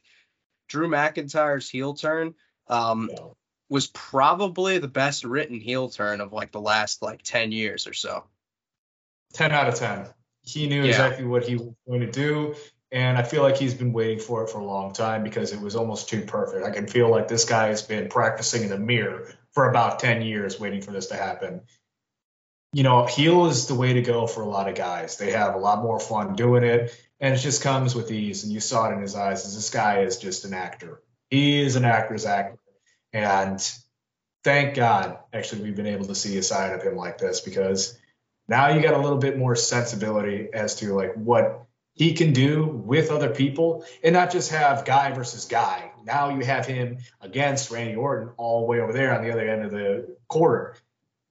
Drew 0.68 0.88
McIntyre's 0.88 1.70
heel 1.70 1.94
turn 1.94 2.34
um, 2.68 3.10
yeah. 3.12 3.24
was 3.68 3.86
probably 3.86 4.78
the 4.78 4.88
best 4.88 5.24
written 5.24 5.60
heel 5.60 5.88
turn 5.88 6.20
of 6.20 6.32
like 6.32 6.50
the 6.50 6.60
last 6.60 7.00
like 7.00 7.22
10 7.22 7.52
years 7.52 7.86
or 7.86 7.92
so. 7.92 8.24
10 9.34 9.52
out 9.52 9.68
of 9.68 9.74
10. 9.76 10.06
He 10.44 10.66
knew 10.66 10.82
yeah. 10.82 10.90
exactly 10.90 11.24
what 11.24 11.46
he 11.46 11.56
was 11.56 11.74
going 11.88 12.00
to 12.00 12.10
do. 12.10 12.54
And 12.92 13.18
I 13.18 13.22
feel 13.22 13.42
like 13.42 13.56
he's 13.56 13.74
been 13.74 13.92
waiting 13.92 14.20
for 14.20 14.44
it 14.44 14.50
for 14.50 14.58
a 14.58 14.64
long 14.64 14.92
time 14.92 15.24
because 15.24 15.52
it 15.52 15.60
was 15.60 15.74
almost 15.74 16.08
too 16.08 16.22
perfect. 16.22 16.64
I 16.64 16.70
can 16.70 16.86
feel 16.86 17.10
like 17.10 17.26
this 17.26 17.44
guy 17.44 17.68
has 17.68 17.82
been 17.82 18.08
practicing 18.08 18.62
in 18.62 18.68
the 18.68 18.78
mirror 18.78 19.32
for 19.52 19.68
about 19.68 19.98
10 19.98 20.22
years 20.22 20.60
waiting 20.60 20.80
for 20.80 20.92
this 20.92 21.08
to 21.08 21.16
happen 21.16 21.62
you 22.74 22.82
know, 22.82 23.06
heel 23.06 23.46
is 23.46 23.68
the 23.68 23.74
way 23.74 23.92
to 23.92 24.02
go 24.02 24.26
for 24.26 24.42
a 24.42 24.48
lot 24.48 24.68
of 24.68 24.74
guys. 24.74 25.16
They 25.16 25.30
have 25.30 25.54
a 25.54 25.58
lot 25.58 25.80
more 25.80 26.00
fun 26.00 26.34
doing 26.34 26.64
it, 26.64 26.92
and 27.20 27.32
it 27.32 27.38
just 27.38 27.62
comes 27.62 27.94
with 27.94 28.10
ease. 28.10 28.42
And 28.42 28.52
you 28.52 28.58
saw 28.58 28.90
it 28.90 28.94
in 28.94 29.00
his 29.00 29.14
eyes. 29.14 29.46
As 29.46 29.54
this 29.54 29.70
guy 29.70 30.00
is 30.00 30.18
just 30.18 30.44
an 30.44 30.52
actor. 30.52 31.00
He 31.30 31.62
is 31.62 31.76
an 31.76 31.84
actor's 31.84 32.26
actor, 32.26 32.58
and 33.12 33.60
thank 34.42 34.74
God, 34.74 35.18
actually, 35.32 35.62
we've 35.62 35.76
been 35.76 35.86
able 35.86 36.06
to 36.06 36.16
see 36.16 36.36
a 36.36 36.42
side 36.42 36.72
of 36.72 36.82
him 36.82 36.96
like 36.96 37.16
this 37.16 37.40
because 37.40 37.96
now 38.48 38.68
you 38.68 38.82
got 38.82 38.94
a 38.94 38.98
little 38.98 39.18
bit 39.18 39.38
more 39.38 39.56
sensibility 39.56 40.48
as 40.52 40.76
to 40.76 40.94
like 40.94 41.14
what 41.14 41.66
he 41.94 42.14
can 42.14 42.32
do 42.32 42.66
with 42.66 43.10
other 43.10 43.30
people, 43.30 43.84
and 44.02 44.12
not 44.12 44.32
just 44.32 44.50
have 44.50 44.84
guy 44.84 45.12
versus 45.12 45.44
guy. 45.44 45.92
Now 46.04 46.30
you 46.30 46.44
have 46.44 46.66
him 46.66 46.98
against 47.20 47.70
Randy 47.70 47.94
Orton 47.94 48.30
all 48.36 48.60
the 48.60 48.66
way 48.66 48.80
over 48.80 48.92
there 48.92 49.14
on 49.14 49.22
the 49.22 49.32
other 49.32 49.48
end 49.48 49.64
of 49.64 49.70
the 49.70 50.16
quarter, 50.28 50.76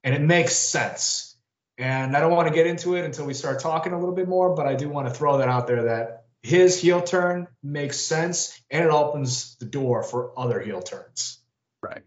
and 0.04 0.15
it 0.15 0.21
makes 0.21 0.56
sense 0.56 1.34
and 1.78 2.15
I 2.15 2.19
don't 2.19 2.32
want 2.32 2.47
to 2.47 2.54
get 2.54 2.67
into 2.67 2.95
it 2.95 3.04
until 3.04 3.26
we 3.26 3.34
start 3.34 3.60
talking 3.60 3.93
a 3.93 3.99
little 3.99 4.13
bit 4.13 4.28
more, 4.28 4.56
but 4.56 4.67
I 4.67 4.76
do 4.76 4.89
want 4.89 5.08
to 5.08 5.13
throw 5.13 5.39
that 5.39 5.47
out 5.47 5.67
there 5.67 5.84
that 5.84 6.26
his 6.41 6.80
heel 6.80 7.02
turn 7.02 7.47
makes 7.63 7.99
sense 7.99 8.62
and 8.69 8.84
it 8.84 8.91
opens 8.91 9.56
the 9.56 9.65
door 9.65 10.04
for 10.04 10.38
other 10.38 10.60
heel 10.60 10.82
turns. 10.82 11.39
Right. 11.82 12.04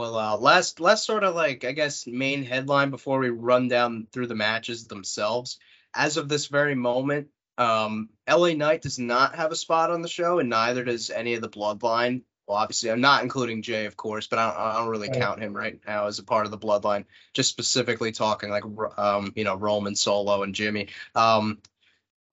Well, 0.00 0.16
uh, 0.16 0.36
last 0.38 0.80
last 0.80 1.04
sort 1.04 1.24
of 1.24 1.34
like 1.34 1.64
I 1.64 1.72
guess 1.72 2.06
main 2.06 2.42
headline 2.42 2.90
before 2.90 3.18
we 3.18 3.28
run 3.28 3.68
down 3.68 4.06
through 4.12 4.28
the 4.28 4.34
matches 4.34 4.86
themselves. 4.86 5.58
As 5.94 6.16
of 6.16 6.28
this 6.28 6.46
very 6.46 6.74
moment, 6.74 7.28
um, 7.58 8.08
LA 8.28 8.54
Knight 8.54 8.82
does 8.82 8.98
not 8.98 9.34
have 9.34 9.52
a 9.52 9.56
spot 9.56 9.90
on 9.90 10.02
the 10.02 10.08
show, 10.08 10.38
and 10.38 10.48
neither 10.48 10.84
does 10.84 11.10
any 11.10 11.34
of 11.34 11.42
the 11.42 11.48
Bloodline 11.48 12.22
well, 12.50 12.58
obviously, 12.58 12.90
I'm 12.90 13.00
not 13.00 13.22
including 13.22 13.62
Jey, 13.62 13.86
of 13.86 13.96
course, 13.96 14.26
but 14.26 14.40
I 14.40 14.48
don't, 14.48 14.58
I 14.58 14.78
don't 14.78 14.88
really 14.88 15.08
right. 15.08 15.20
count 15.20 15.40
him 15.40 15.56
right 15.56 15.78
now 15.86 16.08
as 16.08 16.18
a 16.18 16.24
part 16.24 16.46
of 16.46 16.50
the 16.50 16.58
bloodline. 16.58 17.04
Just 17.32 17.48
specifically 17.48 18.10
talking 18.10 18.50
like, 18.50 18.64
um, 18.98 19.32
you 19.36 19.44
know, 19.44 19.54
Roman 19.54 19.94
Solo 19.94 20.42
and 20.42 20.52
Jimmy. 20.52 20.88
Um, 21.14 21.58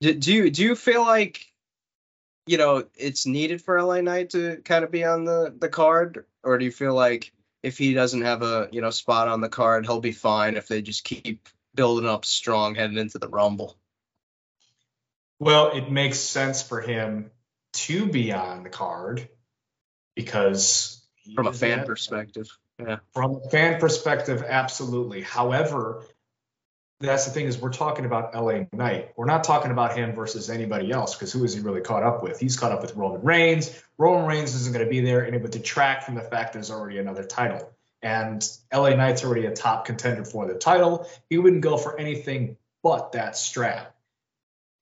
do, 0.02 0.16
do 0.16 0.34
you 0.34 0.50
do 0.50 0.64
you 0.64 0.76
feel 0.76 1.02
like, 1.02 1.46
you 2.48 2.58
know, 2.58 2.86
it's 2.96 3.28
needed 3.28 3.62
for 3.62 3.80
LA 3.80 4.02
Knight 4.02 4.32
to 4.32 4.58
kind 4.66 4.84
of 4.84 4.90
be 4.90 5.04
on 5.04 5.24
the 5.24 5.54
the 5.56 5.70
card, 5.70 6.26
or 6.44 6.58
do 6.58 6.66
you 6.66 6.72
feel 6.72 6.96
like 6.96 7.32
if 7.68 7.78
he 7.78 7.94
doesn't 7.94 8.22
have 8.22 8.42
a 8.42 8.70
you 8.72 8.82
know 8.82 8.90
spot 8.90 9.28
on 9.28 9.42
the 9.42 9.50
card, 9.50 9.86
he'll 9.86 10.00
be 10.00 10.14
fine 10.14 10.56
if 10.56 10.68
they 10.68 10.82
just 10.82 11.04
keep 11.04 11.50
building 11.76 12.10
up 12.10 12.26
strong 12.26 12.76
heading 12.76 12.98
into 12.98 13.20
the 13.20 13.28
Rumble? 13.28 13.78
Well, 15.40 15.72
it 15.72 15.92
makes 15.92 16.18
sense 16.18 16.64
for 16.64 16.82
him 16.82 17.30
to 17.74 18.08
be 18.08 18.32
on 18.32 18.64
the 18.64 18.70
card 18.70 19.28
because 20.16 21.06
from 21.36 21.48
a 21.48 21.54
fan 21.54 21.86
perspective, 21.86 22.48
yeah. 22.80 22.98
From 23.14 23.42
a 23.44 23.50
fan 23.50 23.80
perspective, 23.80 24.44
absolutely. 24.48 25.22
However, 25.22 26.04
that's 27.00 27.26
the 27.26 27.32
thing 27.32 27.46
is 27.46 27.60
we're 27.60 27.72
talking 27.72 28.06
about 28.06 28.34
LA 28.34 28.66
Knight. 28.74 29.12
We're 29.16 29.26
not 29.26 29.44
talking 29.44 29.72
about 29.72 29.96
him 29.96 30.14
versus 30.14 30.50
anybody 30.50 30.92
else 30.92 31.16
because 31.16 31.32
who 31.32 31.44
is 31.44 31.54
he 31.54 31.62
really 31.62 31.82
caught 31.82 32.04
up 32.04 32.24
with? 32.24 32.40
He's 32.40 32.58
caught 32.58 32.72
up 32.72 32.82
with 32.82 32.96
Roman 32.96 33.22
Reigns. 33.22 33.82
Roman 33.98 34.26
Reigns 34.26 34.56
isn't 34.56 34.74
going 34.74 34.86
to 34.86 34.90
be 34.90 35.02
there, 35.02 35.22
and 35.22 35.36
it 35.36 35.42
would 35.42 35.52
detract 35.52 36.04
from 36.04 36.16
the 36.16 36.22
fact 36.22 36.54
there's 36.54 36.72
already 36.72 36.98
another 36.98 37.24
title. 37.24 37.72
And 38.02 38.48
LA 38.74 38.96
Knight's 38.96 39.24
already 39.24 39.46
a 39.46 39.54
top 39.54 39.86
contender 39.86 40.26
for 40.26 40.48
the 40.48 40.56
title. 40.56 41.08
He 41.30 41.38
wouldn't 41.38 41.62
go 41.62 41.78
for 41.78 42.00
anything 42.00 42.58
but 42.84 43.14
that 43.14 43.36
strap 43.36 43.98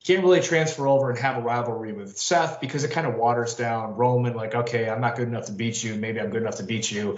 can't 0.06 0.22
really 0.22 0.42
transfer 0.42 0.88
over 0.88 1.10
and 1.10 1.18
have 1.18 1.38
a 1.38 1.42
rivalry 1.42 1.92
with 1.92 2.18
Seth 2.18 2.62
because 2.62 2.84
it 2.84 2.92
kind 2.92 3.08
of 3.08 3.16
waters 3.16 3.56
down 3.56 3.96
Roman. 3.96 4.36
Like, 4.36 4.54
okay, 4.54 4.88
I'm 4.88 5.02
not 5.02 5.16
good 5.16 5.28
enough 5.28 5.48
to 5.48 5.52
beat 5.52 5.84
you. 5.84 5.96
Maybe 5.96 6.20
I'm 6.20 6.30
good 6.30 6.44
enough 6.44 6.58
to 6.58 6.64
beat 6.64 6.92
you. 6.92 7.18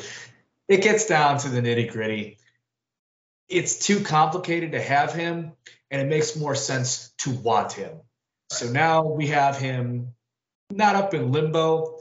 It 0.69 0.81
gets 0.81 1.05
down 1.05 1.37
to 1.39 1.49
the 1.49 1.61
nitty 1.61 1.91
gritty. 1.91 2.37
It's 3.49 3.79
too 3.79 4.01
complicated 4.01 4.73
to 4.73 4.81
have 4.81 5.13
him, 5.13 5.53
and 5.89 6.01
it 6.01 6.07
makes 6.07 6.35
more 6.35 6.55
sense 6.55 7.13
to 7.19 7.31
want 7.31 7.73
him. 7.73 7.91
Right. 7.91 8.01
So 8.51 8.69
now 8.71 9.05
we 9.05 9.27
have 9.27 9.57
him 9.57 10.13
not 10.69 10.95
up 10.95 11.13
in 11.13 11.31
limbo, 11.31 11.99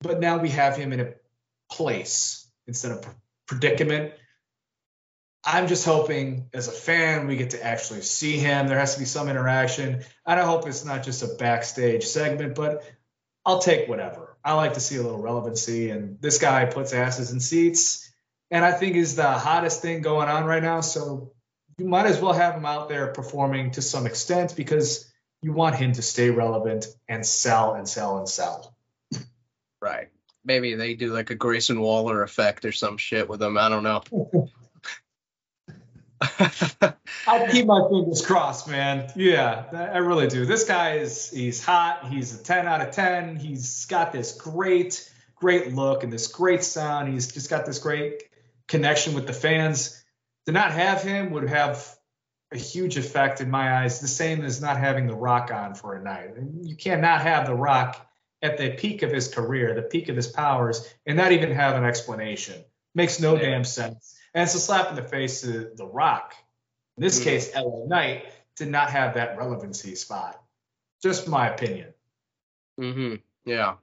but 0.00 0.20
now 0.20 0.38
we 0.38 0.50
have 0.50 0.76
him 0.76 0.92
in 0.92 1.00
a 1.00 1.14
place 1.70 2.48
instead 2.66 2.92
of 2.92 3.06
predicament 3.46 4.12
I'm 5.44 5.66
just 5.66 5.84
hoping 5.84 6.48
as 6.54 6.68
a 6.68 6.72
fan 6.72 7.26
we 7.26 7.36
get 7.36 7.50
to 7.50 7.64
actually 7.64 8.02
see 8.02 8.38
him. 8.38 8.68
There 8.68 8.78
has 8.78 8.94
to 8.94 9.00
be 9.00 9.06
some 9.06 9.28
interaction. 9.28 10.04
And 10.26 10.40
I 10.40 10.44
hope 10.44 10.68
it's 10.68 10.84
not 10.84 11.02
just 11.02 11.22
a 11.22 11.34
backstage 11.34 12.04
segment, 12.04 12.54
but 12.54 12.84
I'll 13.44 13.58
take 13.58 13.88
whatever. 13.88 14.36
I 14.44 14.54
like 14.54 14.74
to 14.74 14.80
see 14.80 14.96
a 14.96 15.02
little 15.02 15.20
relevancy. 15.20 15.90
And 15.90 16.20
this 16.20 16.38
guy 16.38 16.66
puts 16.66 16.92
asses 16.92 17.32
in 17.32 17.40
seats 17.40 18.01
and 18.52 18.64
I 18.66 18.70
think 18.72 18.94
is 18.96 19.16
the 19.16 19.32
hottest 19.32 19.80
thing 19.80 20.02
going 20.02 20.28
on 20.28 20.44
right 20.44 20.62
now. 20.62 20.82
So 20.82 21.32
you 21.78 21.86
might 21.86 22.04
as 22.06 22.20
well 22.20 22.34
have 22.34 22.54
him 22.54 22.66
out 22.66 22.90
there 22.90 23.08
performing 23.08 23.70
to 23.72 23.82
some 23.82 24.06
extent 24.06 24.54
because 24.54 25.10
you 25.40 25.54
want 25.54 25.74
him 25.76 25.94
to 25.94 26.02
stay 26.02 26.28
relevant 26.28 26.86
and 27.08 27.26
sell 27.26 27.74
and 27.74 27.88
sell 27.88 28.18
and 28.18 28.28
sell. 28.28 28.76
Right. 29.80 30.10
Maybe 30.44 30.74
they 30.74 30.94
do 30.94 31.14
like 31.14 31.30
a 31.30 31.34
Grayson 31.34 31.80
Waller 31.80 32.22
effect 32.22 32.66
or 32.66 32.72
some 32.72 32.98
shit 32.98 33.26
with 33.28 33.42
him. 33.42 33.56
I 33.56 33.70
don't 33.70 33.82
know. 33.84 34.02
I 37.26 37.48
keep 37.50 37.66
my 37.66 37.88
fingers 37.88 38.24
crossed, 38.24 38.68
man. 38.68 39.10
Yeah, 39.16 39.64
I 39.72 39.98
really 39.98 40.28
do. 40.28 40.44
This 40.44 40.64
guy 40.64 40.98
is 40.98 41.30
he's 41.30 41.64
hot. 41.64 42.06
He's 42.08 42.38
a 42.38 42.42
10 42.42 42.68
out 42.68 42.80
of 42.80 42.90
10. 42.90 43.36
He's 43.36 43.86
got 43.86 44.12
this 44.12 44.32
great, 44.32 45.10
great 45.34 45.72
look 45.74 46.04
and 46.04 46.12
this 46.12 46.26
great 46.26 46.62
sound. 46.62 47.12
He's 47.12 47.32
just 47.32 47.48
got 47.48 47.64
this 47.66 47.78
great 47.78 48.24
connection 48.68 49.14
with 49.14 49.26
the 49.26 49.32
fans. 49.32 49.98
To 50.46 50.52
not 50.52 50.72
have 50.72 51.02
him 51.02 51.30
would 51.30 51.48
have 51.48 51.86
a 52.52 52.58
huge 52.58 52.96
effect 52.96 53.40
in 53.40 53.50
my 53.50 53.82
eyes, 53.82 54.00
the 54.00 54.08
same 54.08 54.44
as 54.44 54.60
not 54.60 54.76
having 54.76 55.06
The 55.06 55.14
Rock 55.14 55.50
on 55.52 55.74
for 55.74 55.94
a 55.94 56.02
night. 56.02 56.30
You 56.62 56.76
cannot 56.76 57.22
have 57.22 57.46
The 57.46 57.54
Rock 57.54 58.04
at 58.42 58.58
the 58.58 58.70
peak 58.70 59.02
of 59.02 59.12
his 59.12 59.28
career, 59.28 59.74
the 59.74 59.82
peak 59.82 60.08
of 60.08 60.16
his 60.16 60.26
powers, 60.26 60.86
and 61.06 61.16
not 61.16 61.32
even 61.32 61.52
have 61.52 61.76
an 61.76 61.84
explanation 61.84 62.62
Makes 62.94 63.20
no 63.20 63.34
yeah. 63.34 63.42
damn 63.42 63.64
sense. 63.64 64.18
And 64.34 64.42
it's 64.42 64.54
a 64.54 64.60
slap 64.60 64.90
in 64.90 64.96
the 64.96 65.02
face 65.02 65.42
to 65.42 65.70
The 65.74 65.86
Rock. 65.86 66.34
In 66.96 67.02
this 67.02 67.20
mm-hmm. 67.20 67.28
case, 67.28 67.54
LA 67.54 67.86
Knight 67.86 68.26
did 68.56 68.68
not 68.68 68.90
have 68.90 69.14
that 69.14 69.38
relevancy 69.38 69.94
spot. 69.94 70.40
Just 71.02 71.26
my 71.26 71.48
opinion. 71.48 71.94
Mm-hmm. 72.78 73.14
Yeah. 73.44 73.74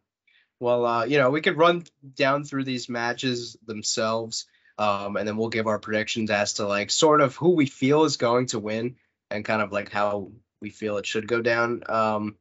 Well, 0.59 0.85
uh, 0.85 1.05
you 1.05 1.17
know, 1.17 1.31
we 1.31 1.41
could 1.41 1.57
run 1.57 1.83
down 2.15 2.43
through 2.43 2.65
these 2.65 2.89
matches 2.89 3.57
themselves, 3.65 4.45
um, 4.79 5.17
and 5.17 5.27
then 5.27 5.35
we'll 5.35 5.49
give 5.49 5.67
our 5.67 5.77
predictions 5.77 6.31
as 6.31 6.53
to 6.53 6.65
like 6.65 6.89
sort 6.89 7.19
of 7.19 7.35
who 7.35 7.49
we 7.49 7.65
feel 7.65 8.05
is 8.05 8.15
going 8.15 8.45
to 8.47 8.59
win 8.59 8.95
and 9.29 9.43
kind 9.43 9.61
of 9.61 9.73
like 9.73 9.91
how 9.91 10.31
we 10.61 10.69
feel 10.69 10.97
it 10.97 11.05
should 11.05 11.27
go 11.27 11.41
down. 11.41 11.83
Um, 11.89 12.37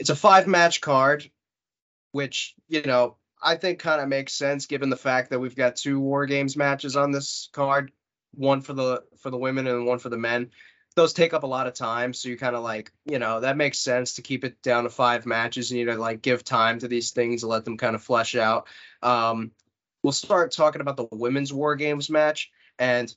it's 0.00 0.10
a 0.10 0.16
five 0.16 0.48
match 0.48 0.80
card, 0.80 1.30
which 2.10 2.54
you 2.68 2.82
know 2.82 3.16
I 3.40 3.54
think 3.54 3.78
kind 3.78 4.00
of 4.00 4.08
makes 4.08 4.34
sense 4.34 4.66
given 4.66 4.90
the 4.90 4.96
fact 4.96 5.30
that 5.30 5.38
we've 5.38 5.54
got 5.54 5.76
two 5.76 6.00
War 6.00 6.26
Games 6.26 6.56
matches 6.56 6.96
on 6.96 7.12
this 7.12 7.48
card, 7.52 7.92
one 8.34 8.60
for 8.60 8.72
the 8.72 9.04
for 9.18 9.30
the 9.30 9.38
women 9.38 9.68
and 9.68 9.86
one 9.86 10.00
for 10.00 10.08
the 10.08 10.18
men. 10.18 10.50
Those 10.96 11.12
take 11.12 11.32
up 11.32 11.44
a 11.44 11.46
lot 11.46 11.68
of 11.68 11.74
time, 11.74 12.12
so 12.12 12.28
you 12.28 12.36
kind 12.36 12.56
of 12.56 12.64
like 12.64 12.90
you 13.04 13.20
know 13.20 13.38
that 13.38 13.56
makes 13.56 13.78
sense 13.78 14.14
to 14.14 14.22
keep 14.22 14.44
it 14.44 14.60
down 14.62 14.82
to 14.82 14.90
five 14.90 15.26
matches. 15.26 15.70
And 15.70 15.78
you 15.78 15.86
know 15.86 15.94
like 15.94 16.22
give 16.22 16.42
time 16.42 16.80
to 16.80 16.88
these 16.88 17.12
things 17.12 17.44
and 17.44 17.50
let 17.50 17.64
them 17.64 17.76
kind 17.76 17.94
of 17.94 18.02
flesh 18.02 18.34
out. 18.34 18.66
Um, 19.00 19.52
we'll 20.06 20.12
start 20.12 20.52
talking 20.52 20.80
about 20.80 20.96
the 20.96 21.08
women's 21.10 21.52
War 21.52 21.74
Games 21.74 22.08
match. 22.08 22.52
And 22.78 23.12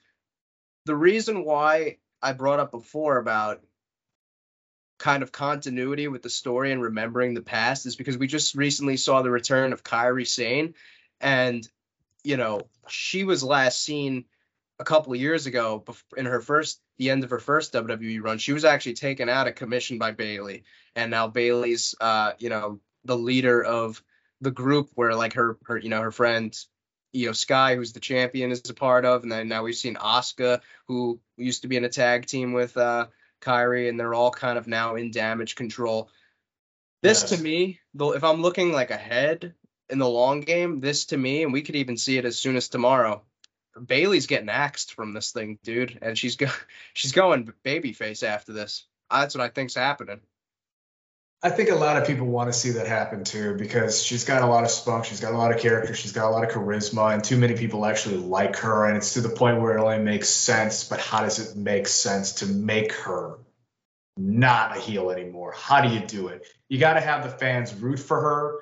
the 0.88 0.95
reason 0.95 1.45
why 1.45 1.97
I 2.19 2.34
brought 2.34 2.60
up 2.60 2.71
before 2.71 3.19
about 3.19 3.62
kind 4.97 5.21
of 5.21 5.32
continuity 5.32 6.08
with 6.08 6.23
the 6.23 6.32
story 6.32 6.71
and 6.71 6.82
remembering 6.82 7.36
the 7.36 7.43
past 7.43 7.86
is 7.86 7.95
because 7.95 8.17
we 8.17 8.25
just 8.25 8.56
recently 8.56 8.97
saw 8.97 9.21
the 9.21 9.30
return 9.30 9.71
of 9.71 9.84
Kairi 9.84 10.28
Sane. 10.28 10.73
And 11.21 11.67
you 12.23 12.38
know 12.38 12.62
she 12.88 13.23
was 13.23 13.43
last 13.43 13.84
seen 13.84 14.25
a 14.80 14.84
couple 14.84 15.13
of 15.13 15.19
years 15.19 15.45
ago 15.45 15.86
in 16.17 16.25
her 16.25 16.41
first 16.41 16.82
the 16.97 17.12
end 17.12 17.23
of 17.23 17.30
her 17.30 17.38
first 17.38 17.71
WWE 17.71 18.23
run. 18.23 18.39
She 18.39 18.52
was 18.52 18.65
actually 18.65 18.95
taken 18.95 19.30
out 19.30 19.47
of 19.47 19.54
commission 19.54 19.99
by 19.99 20.10
Bayley, 20.10 20.63
and 20.95 21.12
now 21.12 21.28
Bayley's 21.28 21.93
uh 22.02 22.32
you 22.39 22.49
know 22.49 22.80
the 23.06 23.15
leader 23.15 23.63
of 23.63 24.02
the 24.41 24.49
group 24.49 24.89
where 24.95 25.13
like 25.13 25.34
her 25.34 25.60
her 25.65 25.78
you 25.78 25.89
know 25.89 26.02
her 26.02 26.12
friend 26.12 26.58
Iyo 27.15 27.36
Sky, 27.36 27.76
who's 27.76 27.93
the 27.93 28.00
champion, 28.00 28.52
is 28.52 28.69
a 28.69 28.74
part 28.74 29.06
of, 29.06 29.24
and 29.24 29.32
then 29.32 29.48
now 29.48 29.63
we've 29.63 29.76
seen 29.76 29.95
Asuka, 29.95 30.62
who 30.88 31.19
used 31.38 31.63
to 31.63 31.67
be 31.67 31.78
in 31.78 31.86
a 31.86 31.89
tag 31.89 32.26
team 32.26 32.54
with 32.54 32.78
uh, 32.78 33.08
Kairi, 33.41 33.89
and 33.89 34.00
they're 34.00 34.13
all 34.13 34.32
kind 34.32 34.58
of 34.58 34.67
now 34.67 34.95
in 34.95 35.12
damage 35.12 35.56
control. 35.56 36.10
This 37.02 37.22
yes. 37.22 37.32
to 37.32 37.43
me, 37.43 37.80
though, 37.93 38.13
if 38.13 38.24
I'm 38.24 38.41
looking 38.41 38.74
like 38.74 38.91
ahead 38.91 39.54
in 39.89 40.00
the 40.00 40.10
long 40.10 40.41
game, 40.41 40.82
this 40.82 41.06
to 41.08 41.17
me, 41.17 41.43
and 41.43 41.54
we 41.54 41.62
could 41.62 41.76
even 41.76 41.98
see 41.98 42.17
it 42.17 42.26
as 42.26 42.38
soon 42.38 42.56
as 42.56 42.69
tomorrow. 42.69 43.24
Bayley's 43.80 44.28
getting 44.28 44.50
axed 44.50 44.93
from 44.93 45.13
this 45.13 45.32
thing, 45.32 45.58
dude, 45.63 45.98
and 46.02 46.17
she's 46.17 46.36
go 46.36 46.48
she's 46.93 47.12
going 47.12 47.52
babyface 47.65 48.24
after 48.24 48.54
this. 48.54 48.86
That's 49.10 49.36
what 49.36 49.43
I 49.43 49.50
think's 49.50 49.76
happening. 49.76 50.22
I 51.41 51.49
think 51.49 51.69
a 51.69 51.75
lot 51.75 51.95
of 51.95 52.06
people 52.06 52.28
want 52.28 52.52
to 52.52 52.58
see 52.58 52.71
that 52.71 52.86
happen 52.86 53.23
too 53.23 53.56
because 53.56 54.04
she's 54.04 54.25
got 54.25 54.41
a 54.41 54.45
lot 54.45 54.65
of 54.65 54.69
spunk, 54.69 55.06
she's 55.06 55.21
got 55.21 55.34
a 55.34 55.38
lot 55.38 55.54
of 55.54 55.62
character, 55.62 55.93
she's 55.93 56.12
got 56.12 56.28
a 56.28 56.32
lot 56.32 56.43
of 56.43 56.49
charisma, 56.49 57.13
and 57.13 57.23
too 57.23 57.38
many 57.38 57.56
people 57.56 57.86
actually 57.86 58.17
like 58.17 58.58
her. 58.58 58.86
And 58.86 58.97
it's 58.97 59.13
to 59.13 59.21
the 59.21 59.30
point 59.30 59.62
where 59.62 59.78
it 59.78 59.82
only 59.82 59.99
makes 59.99 60.28
sense. 60.28 60.84
But 60.84 60.99
how 60.99 61.21
does 61.21 61.39
it 61.39 61.56
make 61.56 61.88
sense 61.88 62.34
to 62.36 62.45
make 62.45 62.91
her 62.91 63.38
not 64.17 64.75
a 64.75 64.82
heel 64.82 65.12
anymore? 65.12 65.54
How 65.56 65.80
do 65.80 65.88
you 65.88 66.02
do 66.02 66.28
it? 66.28 66.45
You 66.67 66.78
got 66.78 66.95
to 66.95 67.02
have 67.02 67.23
the 67.23 67.30
fans 67.30 67.73
root 67.73 67.99
for 67.99 68.19
her, 68.19 68.60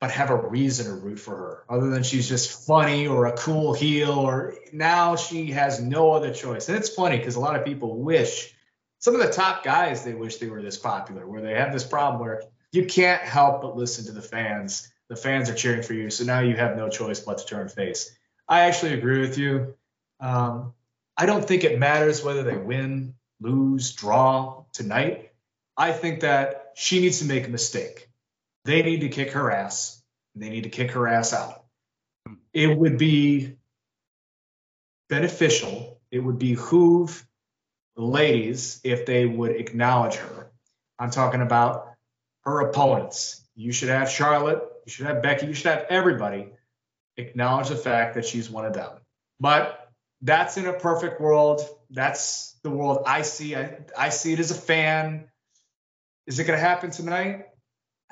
but 0.00 0.10
have 0.12 0.30
a 0.30 0.36
reason 0.36 0.86
to 0.86 0.94
root 0.94 1.20
for 1.20 1.36
her, 1.36 1.64
other 1.68 1.90
than 1.90 2.04
she's 2.04 2.26
just 2.26 2.66
funny 2.66 3.06
or 3.06 3.26
a 3.26 3.36
cool 3.36 3.74
heel. 3.74 4.12
Or 4.12 4.54
now 4.72 5.16
she 5.16 5.50
has 5.50 5.78
no 5.78 6.12
other 6.12 6.32
choice. 6.32 6.70
And 6.70 6.78
it's 6.78 6.88
funny 6.88 7.18
because 7.18 7.36
a 7.36 7.40
lot 7.40 7.54
of 7.54 7.66
people 7.66 7.98
wish 7.98 8.54
some 9.02 9.16
of 9.16 9.20
the 9.20 9.32
top 9.32 9.64
guys 9.64 10.04
they 10.04 10.14
wish 10.14 10.36
they 10.36 10.48
were 10.48 10.62
this 10.62 10.78
popular, 10.78 11.26
where 11.26 11.42
they 11.42 11.54
have 11.54 11.72
this 11.72 11.84
problem 11.84 12.20
where 12.20 12.42
you 12.70 12.86
can't 12.86 13.20
help 13.20 13.60
but 13.60 13.76
listen 13.76 14.06
to 14.06 14.12
the 14.12 14.22
fans. 14.22 14.88
The 15.08 15.16
fans 15.16 15.50
are 15.50 15.54
cheering 15.54 15.82
for 15.82 15.92
you, 15.92 16.08
so 16.08 16.24
now 16.24 16.40
you 16.40 16.56
have 16.56 16.76
no 16.76 16.88
choice 16.88 17.20
but 17.20 17.38
to 17.38 17.44
turn 17.44 17.68
face. 17.68 18.16
I 18.48 18.62
actually 18.62 18.94
agree 18.94 19.20
with 19.20 19.36
you. 19.36 19.74
Um, 20.20 20.72
I 21.16 21.26
don't 21.26 21.46
think 21.46 21.64
it 21.64 21.78
matters 21.78 22.24
whether 22.24 22.44
they 22.44 22.56
win, 22.56 23.14
lose, 23.40 23.92
draw 23.92 24.64
tonight. 24.72 25.32
I 25.76 25.92
think 25.92 26.20
that 26.20 26.72
she 26.76 27.00
needs 27.00 27.18
to 27.18 27.24
make 27.24 27.46
a 27.46 27.50
mistake. 27.50 28.08
They 28.64 28.82
need 28.82 29.00
to 29.00 29.08
kick 29.08 29.32
her 29.32 29.50
ass. 29.50 30.00
They 30.36 30.48
need 30.48 30.62
to 30.62 30.70
kick 30.70 30.92
her 30.92 31.08
ass 31.08 31.32
out. 31.32 31.64
It 32.54 32.78
would 32.78 32.98
be 32.98 33.56
beneficial. 35.08 36.00
It 36.12 36.20
would 36.20 36.38
behoove 36.38 37.26
ladies 37.96 38.80
if 38.84 39.06
they 39.06 39.26
would 39.26 39.52
acknowledge 39.52 40.16
her. 40.16 40.50
I'm 40.98 41.10
talking 41.10 41.42
about 41.42 41.88
her 42.44 42.60
opponents. 42.60 43.42
You 43.54 43.72
should 43.72 43.88
have 43.90 44.08
Charlotte, 44.08 44.62
you 44.86 44.92
should 44.92 45.06
have 45.06 45.22
Becky, 45.22 45.46
you 45.46 45.54
should 45.54 45.66
have 45.66 45.86
everybody 45.88 46.48
acknowledge 47.16 47.68
the 47.68 47.76
fact 47.76 48.14
that 48.14 48.24
she's 48.24 48.48
one 48.48 48.64
of 48.64 48.72
them. 48.72 48.90
But 49.38 49.90
that's 50.22 50.56
in 50.56 50.66
a 50.66 50.72
perfect 50.72 51.20
world. 51.20 51.60
That's 51.90 52.56
the 52.62 52.70
world 52.70 53.02
I 53.06 53.22
see. 53.22 53.56
I, 53.56 53.78
I 53.98 54.08
see 54.08 54.32
it 54.32 54.38
as 54.38 54.50
a 54.50 54.56
fan. 54.56 55.28
Is 56.26 56.38
it 56.38 56.44
going 56.44 56.58
to 56.58 56.64
happen 56.64 56.90
tonight? 56.90 57.46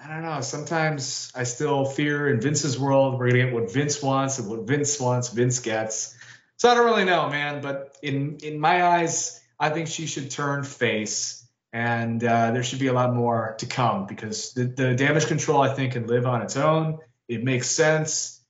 I 0.03 0.09
don't 0.09 0.23
know. 0.23 0.41
Sometimes 0.41 1.31
I 1.35 1.45
still 1.45 1.85
fear 1.85 2.29
in 2.29 2.41
Vince's 2.41 2.79
world, 2.79 3.19
we're 3.19 3.31
going 3.31 3.41
to 3.41 3.45
get 3.47 3.55
what 3.55 3.73
Vince 3.73 4.03
wants 4.03 4.39
and 4.39 4.49
what 4.49 4.67
Vince 4.67 4.99
wants, 4.99 5.29
Vince 5.29 5.61
gets. 5.61 6.17
So 6.57 6.69
I 6.69 6.75
don't 6.75 6.87
really 6.87 7.05
know, 7.05 7.29
man. 7.29 7.61
But 7.63 7.97
in 8.03 8.39
in 8.43 8.59
my 8.59 8.85
eyes, 8.85 9.40
I 9.61 9.69
think 9.69 9.89
she 9.89 10.07
should 10.07 10.31
turn 10.31 10.65
face, 10.65 11.47
and 11.71 12.25
uh, 12.25 12.51
there 12.51 12.63
should 12.63 12.79
be 12.79 12.87
a 12.87 12.95
lot 12.95 13.15
more 13.15 13.55
to 13.59 13.67
come 13.67 14.07
because 14.07 14.55
the, 14.55 14.65
the 14.65 14.95
damage 14.95 15.27
control 15.27 15.61
I 15.61 15.75
think 15.75 15.93
can 15.93 16.07
live 16.07 16.27
on 16.27 16.41
its 16.41 16.57
own. 16.57 16.99
It 17.29 17.45
makes 17.45 17.69
sense. 17.69 18.41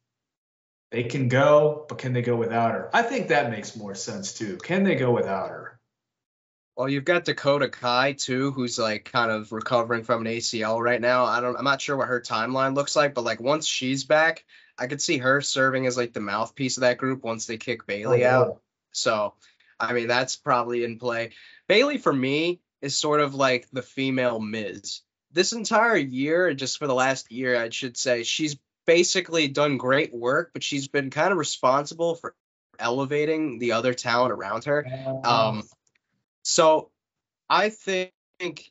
They 0.92 1.03
can 1.03 1.29
go, 1.29 1.85
but 1.88 1.99
can 1.99 2.12
they 2.12 2.23
go 2.23 2.37
without 2.37 2.73
her? 2.73 2.90
I 2.92 3.03
think 3.03 3.29
that 3.29 3.51
makes 3.51 3.77
more 3.77 3.94
sense 3.96 4.33
too. 4.33 4.57
Can 4.57 4.85
they 4.85 4.94
go 4.94 5.11
without 5.11 5.49
her? 5.51 5.81
Well, 6.77 6.88
you've 6.88 7.05
got 7.05 7.25
Dakota 7.25 7.68
Kai 7.68 8.12
too, 8.12 8.53
who's 8.53 8.79
like 8.79 9.05
kind 9.05 9.31
of 9.31 9.53
recovering 9.53 10.05
from 10.05 10.25
an 10.27 10.33
ACL 10.33 10.81
right 10.81 11.01
now. 11.01 11.25
I 11.25 11.40
don't, 11.40 11.57
I'm 11.57 11.64
not 11.64 11.83
sure 11.83 11.96
what 11.96 12.09
her 12.09 12.20
timeline 12.20 12.75
looks 12.75 12.96
like, 12.96 13.14
but 13.14 13.25
like 13.25 13.40
once 13.40 13.66
she's 13.66 14.05
back, 14.05 14.44
I 14.79 14.87
could 14.87 15.03
see 15.03 15.18
her 15.18 15.40
serving 15.40 15.87
as 15.87 15.96
like 15.96 16.12
the 16.12 16.20
mouthpiece 16.20 16.79
of 16.79 16.83
that 16.83 16.99
group 16.99 17.23
once 17.23 17.46
they 17.46 17.59
kick 17.59 17.87
Bayley 17.87 18.25
oh, 18.25 18.31
out. 18.31 18.62
So 18.92 19.35
I 19.81 19.93
mean, 19.95 20.09
that's 20.09 20.37
probably 20.37 20.85
in 20.85 20.99
play. 20.99 21.31
Bayley 21.69 21.99
for 21.99 22.12
me 22.12 22.61
is 22.83 22.99
sort 22.99 23.21
of 23.21 23.35
like 23.35 23.69
the 23.73 23.83
female 23.83 24.38
Miz. 24.38 25.01
This 25.33 25.53
entire 25.53 25.97
year, 25.97 26.53
just 26.55 26.79
for 26.79 26.87
the 26.87 26.95
last 26.95 27.31
year, 27.33 27.61
I 27.61 27.71
should 27.71 27.97
say, 27.97 28.25
she's 28.25 28.57
basically 28.87 29.49
done 29.49 29.77
great 29.77 30.12
work, 30.12 30.51
but 30.53 30.62
she's 30.62 30.88
been 30.88 31.11
kind 31.11 31.33
of 31.33 31.38
responsible 31.38 32.16
for 32.16 32.35
elevating 32.79 33.59
the 33.59 33.73
other 33.73 33.95
talent 33.95 34.33
around 34.33 34.64
her. 34.64 34.85
Um, 35.25 35.62
so 36.43 36.90
I 37.49 37.69
think 37.69 38.12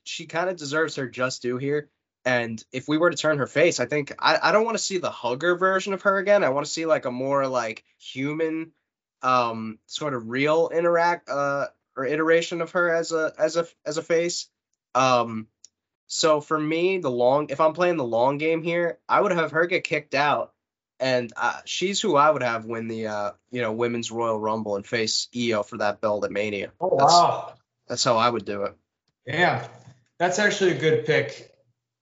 she 0.04 0.26
kind 0.26 0.50
of 0.50 0.58
deserves 0.58 0.95
her 0.95 1.08
just 1.08 1.41
due 1.41 1.58
here. 1.58 1.89
And 2.26 2.62
if 2.74 2.88
we 2.88 2.98
were 2.98 3.10
to 3.10 3.17
turn 3.17 3.38
her 3.38 3.48
face, 3.48 3.80
I 3.80 3.86
think 3.86 4.13
I, 4.19 4.38
I 4.41 4.52
don't 4.52 4.65
want 4.65 4.78
to 4.78 4.84
see 4.84 4.98
the 4.98 5.10
hugger 5.10 5.56
version 5.56 5.93
of 5.93 6.02
her 6.02 6.17
again. 6.17 6.43
I 6.43 6.50
want 6.50 6.65
to 6.65 6.72
see 6.72 6.86
like 6.86 7.06
a 7.06 7.12
more 7.12 7.48
like 7.48 7.84
human 7.98 8.72
um 9.21 9.79
sort 9.86 10.13
of 10.13 10.29
real 10.29 10.69
interact 10.73 11.29
uh 11.29 11.67
or 11.95 12.05
iteration 12.05 12.62
of 12.62 12.71
her 12.71 12.93
as 12.93 13.12
a 13.12 13.34
as 13.38 13.55
a 13.55 13.67
as 13.86 13.97
a 13.97 14.03
face. 14.03 14.47
Um 14.95 15.47
so 16.08 16.41
for 16.41 16.60
me, 16.60 16.97
the 16.97 17.12
long 17.12 17.49
if 17.49 17.62
I'm 17.62 17.73
playing 17.73 17.97
the 17.97 18.03
long 18.03 18.39
game 18.39 18.63
here, 18.63 18.97
I 19.08 19.21
would 19.21 19.32
have 19.32 19.51
her 19.51 19.67
get 19.67 19.84
kicked 19.84 20.15
out, 20.15 20.53
and 20.99 21.32
uh, 21.38 21.60
she's 21.65 22.01
who 22.01 22.15
I 22.15 22.32
would 22.32 22.41
have 22.41 22.65
win 22.65 22.88
the 22.88 23.08
uh 23.08 23.32
you 23.51 23.62
know 23.62 23.73
women's 23.73 24.12
Royal 24.12 24.39
Rumble 24.39 24.75
and 24.75 24.86
face 24.86 25.27
Iyo 25.36 25.63
for 25.63 25.77
that 25.77 26.01
belt 26.01 26.25
at 26.25 26.32
Mania. 26.32 26.72
Oh 26.82 26.97
that's, 26.97 27.13
wow, 27.13 27.53
that's 27.88 28.03
how 28.03 28.17
I 28.17 28.28
would 28.28 28.43
do 28.43 28.63
it. 28.63 28.76
Yeah, 29.28 29.67
that's 30.17 30.39
actually 30.39 30.72
a 30.72 30.80
good 30.80 31.05
pick. 31.05 31.53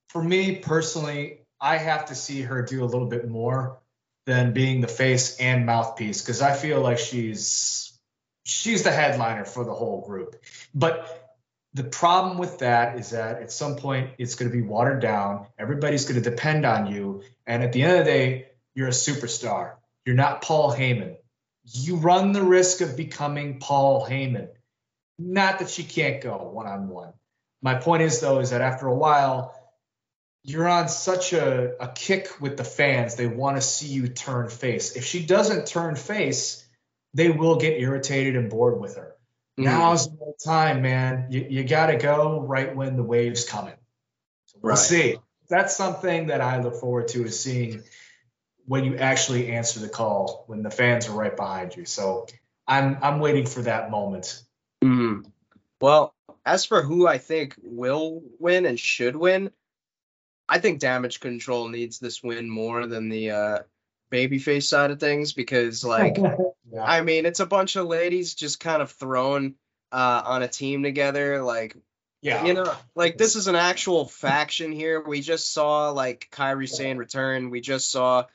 For 0.07 0.23
me 0.23 0.55
personally, 0.55 1.41
I 1.59 1.75
have 1.75 2.05
to 2.05 2.15
see 2.15 2.41
her 2.43 2.61
do 2.61 2.85
a 2.85 2.87
little 2.87 3.07
bit 3.07 3.27
more 3.27 3.79
than 4.27 4.51
being 4.51 4.81
the 4.81 4.89
face 4.89 5.37
and 5.37 5.65
mouthpiece 5.65 6.21
because 6.21 6.41
I 6.41 6.53
feel 6.53 6.81
like 6.81 6.99
she's 6.99 7.97
she's 8.43 8.83
the 8.83 8.91
headliner 8.91 9.45
for 9.45 9.63
the 9.63 9.73
whole 9.73 10.05
group. 10.05 10.35
But 10.75 11.37
the 11.73 11.85
problem 11.85 12.37
with 12.37 12.59
that 12.59 12.99
is 12.99 13.11
that 13.11 13.41
at 13.41 13.53
some 13.53 13.77
point 13.77 14.11
it's 14.17 14.35
going 14.35 14.51
to 14.51 14.55
be 14.55 14.61
watered 14.61 15.01
down. 15.01 15.47
Everybody's 15.57 16.03
going 16.03 16.21
to 16.21 16.29
depend 16.29 16.65
on 16.65 16.91
you, 16.91 17.23
and 17.47 17.63
at 17.63 17.71
the 17.71 17.81
end 17.81 17.99
of 17.99 18.05
the 18.05 18.11
day, 18.11 18.47
you're 18.75 18.89
a 18.89 18.91
superstar. 18.91 19.75
You're 20.05 20.15
not 20.15 20.41
Paul 20.41 20.73
Heyman. 20.73 21.15
You 21.63 21.95
run 21.95 22.33
the 22.33 22.43
risk 22.43 22.81
of 22.81 22.97
becoming 22.97 23.59
Paul 23.59 24.05
Heyman. 24.05 24.49
Not 25.17 25.59
that 25.59 25.69
she 25.69 25.83
can't 25.83 26.21
go 26.21 26.49
one 26.51 26.67
on 26.67 26.89
one. 26.89 27.13
My 27.61 27.75
point 27.75 28.03
is 28.03 28.19
though 28.19 28.39
is 28.39 28.49
that 28.49 28.61
after 28.61 28.87
a 28.87 28.95
while 28.95 29.56
you're 30.47 30.67
on 30.67 30.87
such 30.87 31.33
a, 31.33 31.73
a 31.83 31.89
kick 31.89 32.39
with 32.39 32.55
the 32.55 32.63
fans. 32.63 33.15
They 33.15 33.27
want 33.27 33.57
to 33.57 33.61
see 33.61 33.87
you 33.87 34.07
turn 34.07 34.47
face. 34.47 34.95
If 34.95 35.03
she 35.03 35.25
doesn't 35.25 35.67
turn 35.67 35.97
face, 35.97 36.65
they 37.13 37.29
will 37.29 37.57
get 37.57 37.79
irritated 37.81 38.37
and 38.37 38.49
bored 38.49 38.79
with 38.79 38.95
her. 38.95 39.13
Mm-hmm. 39.59 39.65
Now's 39.65 40.09
the 40.09 40.33
time, 40.43 40.81
man. 40.81 41.27
You, 41.31 41.45
you 41.49 41.63
got 41.65 41.87
to 41.87 41.97
go 41.97 42.39
right 42.39 42.73
when 42.73 42.95
the 42.95 43.03
wave's 43.03 43.43
coming. 43.43 43.73
So 44.45 44.59
we'll 44.61 44.69
right. 44.71 44.79
see. 44.79 45.17
That's 45.49 45.75
something 45.75 46.27
that 46.27 46.39
I 46.39 46.61
look 46.61 46.75
forward 46.75 47.09
to 47.09 47.25
is 47.25 47.37
seeing 47.37 47.83
when 48.65 48.85
you 48.85 48.95
actually 48.95 49.51
answer 49.51 49.81
the 49.81 49.89
call 49.89 50.45
when 50.47 50.63
the 50.63 50.71
fans 50.71 51.09
are 51.09 51.13
right 51.13 51.35
behind 51.35 51.75
you. 51.75 51.83
So 51.83 52.27
I'm 52.65 52.97
I'm 53.01 53.19
waiting 53.19 53.45
for 53.45 53.63
that 53.63 53.91
moment. 53.91 54.41
Mm-hmm. 54.81 55.27
Well, 55.81 56.13
as 56.45 56.63
for 56.63 56.81
who 56.81 57.05
I 57.05 57.17
think 57.17 57.55
will 57.61 58.21
win 58.39 58.65
and 58.65 58.79
should 58.79 59.15
win, 59.17 59.51
I 60.49 60.59
think 60.59 60.79
Damage 60.79 61.19
Control 61.19 61.67
needs 61.67 61.99
this 61.99 62.23
win 62.23 62.49
more 62.49 62.87
than 62.87 63.09
the 63.09 63.31
uh, 63.31 63.59
babyface 64.11 64.63
side 64.63 64.91
of 64.91 64.99
things 64.99 65.33
because, 65.33 65.83
like, 65.85 66.17
yeah. 66.17 66.83
I 66.83 67.01
mean, 67.01 67.25
it's 67.25 67.39
a 67.39 67.45
bunch 67.45 67.75
of 67.75 67.87
ladies 67.87 68.33
just 68.33 68.59
kind 68.59 68.81
of 68.81 68.91
thrown 68.91 69.55
uh, 69.91 70.21
on 70.25 70.43
a 70.43 70.47
team 70.47 70.83
together. 70.83 71.41
Like, 71.41 71.75
yeah, 72.21 72.45
you 72.45 72.53
know, 72.53 72.73
like 72.95 73.17
this 73.17 73.35
is 73.35 73.47
an 73.47 73.55
actual 73.55 74.05
faction 74.05 74.71
here. 74.71 75.01
We 75.01 75.21
just 75.21 75.53
saw 75.53 75.91
like 75.91 76.27
Kairi 76.31 76.67
Sane 76.67 76.97
return. 76.97 77.51
We 77.51 77.61
just 77.61 77.91
saw 77.91 78.25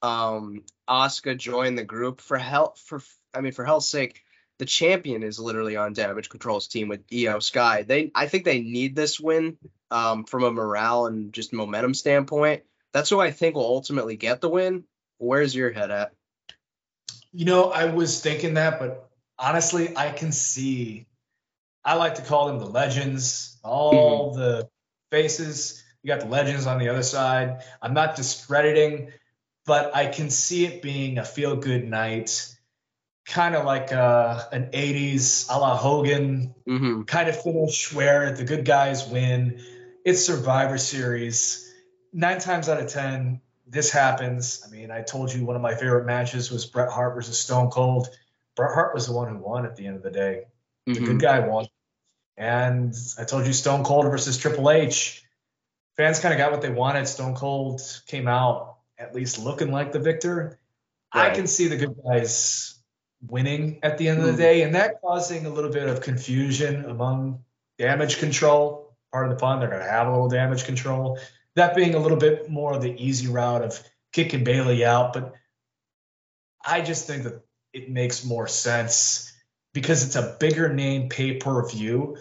um 0.00 0.64
Asuka 0.88 1.36
join 1.36 1.74
the 1.74 1.84
group 1.84 2.20
for 2.20 2.38
help 2.38 2.78
for 2.78 3.00
I 3.34 3.40
mean 3.40 3.52
for 3.52 3.64
hell's 3.64 3.88
sake 3.88 4.24
the 4.62 4.66
champion 4.66 5.24
is 5.24 5.40
literally 5.40 5.74
on 5.74 5.92
damage 5.92 6.28
control's 6.28 6.68
team 6.68 6.86
with 6.86 7.04
Iyo 7.08 7.42
Sky. 7.42 7.82
They 7.82 8.12
I 8.14 8.28
think 8.28 8.44
they 8.44 8.60
need 8.60 8.94
this 8.94 9.18
win 9.18 9.58
um, 9.90 10.22
from 10.22 10.44
a 10.44 10.52
morale 10.52 11.06
and 11.06 11.32
just 11.32 11.52
momentum 11.52 11.94
standpoint. 11.94 12.62
That's 12.92 13.10
who 13.10 13.18
I 13.18 13.32
think 13.32 13.56
will 13.56 13.66
ultimately 13.66 14.14
get 14.14 14.40
the 14.40 14.48
win. 14.48 14.84
Where's 15.18 15.52
your 15.52 15.72
head 15.72 15.90
at? 15.90 16.12
You 17.32 17.44
know, 17.44 17.72
I 17.72 17.86
was 17.86 18.20
thinking 18.20 18.54
that, 18.54 18.78
but 18.78 19.10
honestly, 19.36 19.96
I 19.96 20.12
can 20.12 20.30
see. 20.30 21.06
I 21.84 21.94
like 21.94 22.14
to 22.14 22.22
call 22.22 22.46
them 22.46 22.60
the 22.60 22.66
legends. 22.66 23.58
All 23.64 24.30
mm-hmm. 24.30 24.38
the 24.38 24.68
faces. 25.10 25.82
You 26.04 26.14
got 26.14 26.20
the 26.20 26.28
legends 26.28 26.68
on 26.68 26.78
the 26.78 26.88
other 26.88 27.02
side. 27.02 27.64
I'm 27.82 27.94
not 27.94 28.14
discrediting, 28.14 29.10
but 29.66 29.96
I 29.96 30.06
can 30.06 30.30
see 30.30 30.66
it 30.66 30.82
being 30.82 31.18
a 31.18 31.24
feel 31.24 31.56
good 31.56 31.82
night 31.84 32.54
kind 33.24 33.54
of 33.54 33.64
like 33.64 33.92
uh, 33.92 34.42
an 34.52 34.70
80s 34.72 35.46
a 35.48 35.58
la 35.58 35.76
Hogan 35.76 36.54
mm-hmm. 36.66 37.02
kind 37.02 37.28
of 37.28 37.40
finish 37.40 37.92
where 37.92 38.32
the 38.32 38.44
good 38.44 38.64
guys 38.64 39.08
win. 39.08 39.60
It's 40.04 40.24
Survivor 40.24 40.78
Series. 40.78 41.70
Nine 42.12 42.40
times 42.40 42.68
out 42.68 42.80
of 42.80 42.88
10, 42.88 43.40
this 43.66 43.90
happens. 43.90 44.62
I 44.66 44.70
mean, 44.70 44.90
I 44.90 45.02
told 45.02 45.32
you 45.32 45.44
one 45.44 45.56
of 45.56 45.62
my 45.62 45.74
favorite 45.74 46.04
matches 46.04 46.50
was 46.50 46.66
Bret 46.66 46.90
Hart 46.90 47.14
versus 47.14 47.38
Stone 47.38 47.70
Cold. 47.70 48.08
Bret 48.56 48.72
Hart 48.74 48.94
was 48.94 49.06
the 49.06 49.12
one 49.12 49.28
who 49.28 49.38
won 49.38 49.64
at 49.64 49.76
the 49.76 49.86
end 49.86 49.96
of 49.96 50.02
the 50.02 50.10
day. 50.10 50.44
The 50.86 50.92
mm-hmm. 50.92 51.04
good 51.04 51.20
guy 51.20 51.46
won. 51.46 51.66
And 52.36 52.94
I 53.18 53.24
told 53.24 53.46
you 53.46 53.52
Stone 53.52 53.84
Cold 53.84 54.06
versus 54.06 54.36
Triple 54.36 54.70
H. 54.70 55.22
Fans 55.96 56.20
kind 56.20 56.34
of 56.34 56.38
got 56.38 56.50
what 56.50 56.62
they 56.62 56.70
wanted. 56.70 57.06
Stone 57.06 57.36
Cold 57.36 57.80
came 58.06 58.26
out 58.26 58.78
at 58.98 59.14
least 59.14 59.38
looking 59.38 59.70
like 59.70 59.92
the 59.92 60.00
victor. 60.00 60.58
Right. 61.14 61.30
I 61.30 61.34
can 61.34 61.46
see 61.46 61.68
the 61.68 61.76
good 61.76 61.94
guys 62.04 62.81
winning 63.26 63.78
at 63.82 63.98
the 63.98 64.08
end 64.08 64.20
of 64.20 64.26
the 64.26 64.32
hmm. 64.32 64.38
day, 64.38 64.62
and 64.62 64.74
that 64.74 65.00
causing 65.00 65.46
a 65.46 65.50
little 65.50 65.70
bit 65.70 65.88
of 65.88 66.00
confusion 66.00 66.84
among 66.84 67.44
damage 67.78 68.18
control. 68.18 68.94
Part 69.12 69.26
of 69.26 69.34
the 69.34 69.38
fun, 69.38 69.60
they're 69.60 69.68
going 69.68 69.82
to 69.82 69.88
have 69.88 70.06
a 70.06 70.10
little 70.10 70.28
damage 70.28 70.64
control. 70.64 71.18
That 71.54 71.76
being 71.76 71.94
a 71.94 71.98
little 71.98 72.16
bit 72.16 72.48
more 72.48 72.72
of 72.72 72.82
the 72.82 72.94
easy 72.96 73.28
route 73.28 73.62
of 73.62 73.78
kicking 74.12 74.42
Bayley 74.42 74.84
out, 74.84 75.12
but 75.12 75.34
I 76.64 76.80
just 76.80 77.06
think 77.06 77.24
that 77.24 77.42
it 77.72 77.90
makes 77.90 78.24
more 78.24 78.46
sense 78.46 79.32
because 79.74 80.04
it's 80.04 80.16
a 80.16 80.36
bigger 80.38 80.72
name 80.72 81.08
pay 81.08 81.34
per 81.34 81.68
view. 81.68 82.16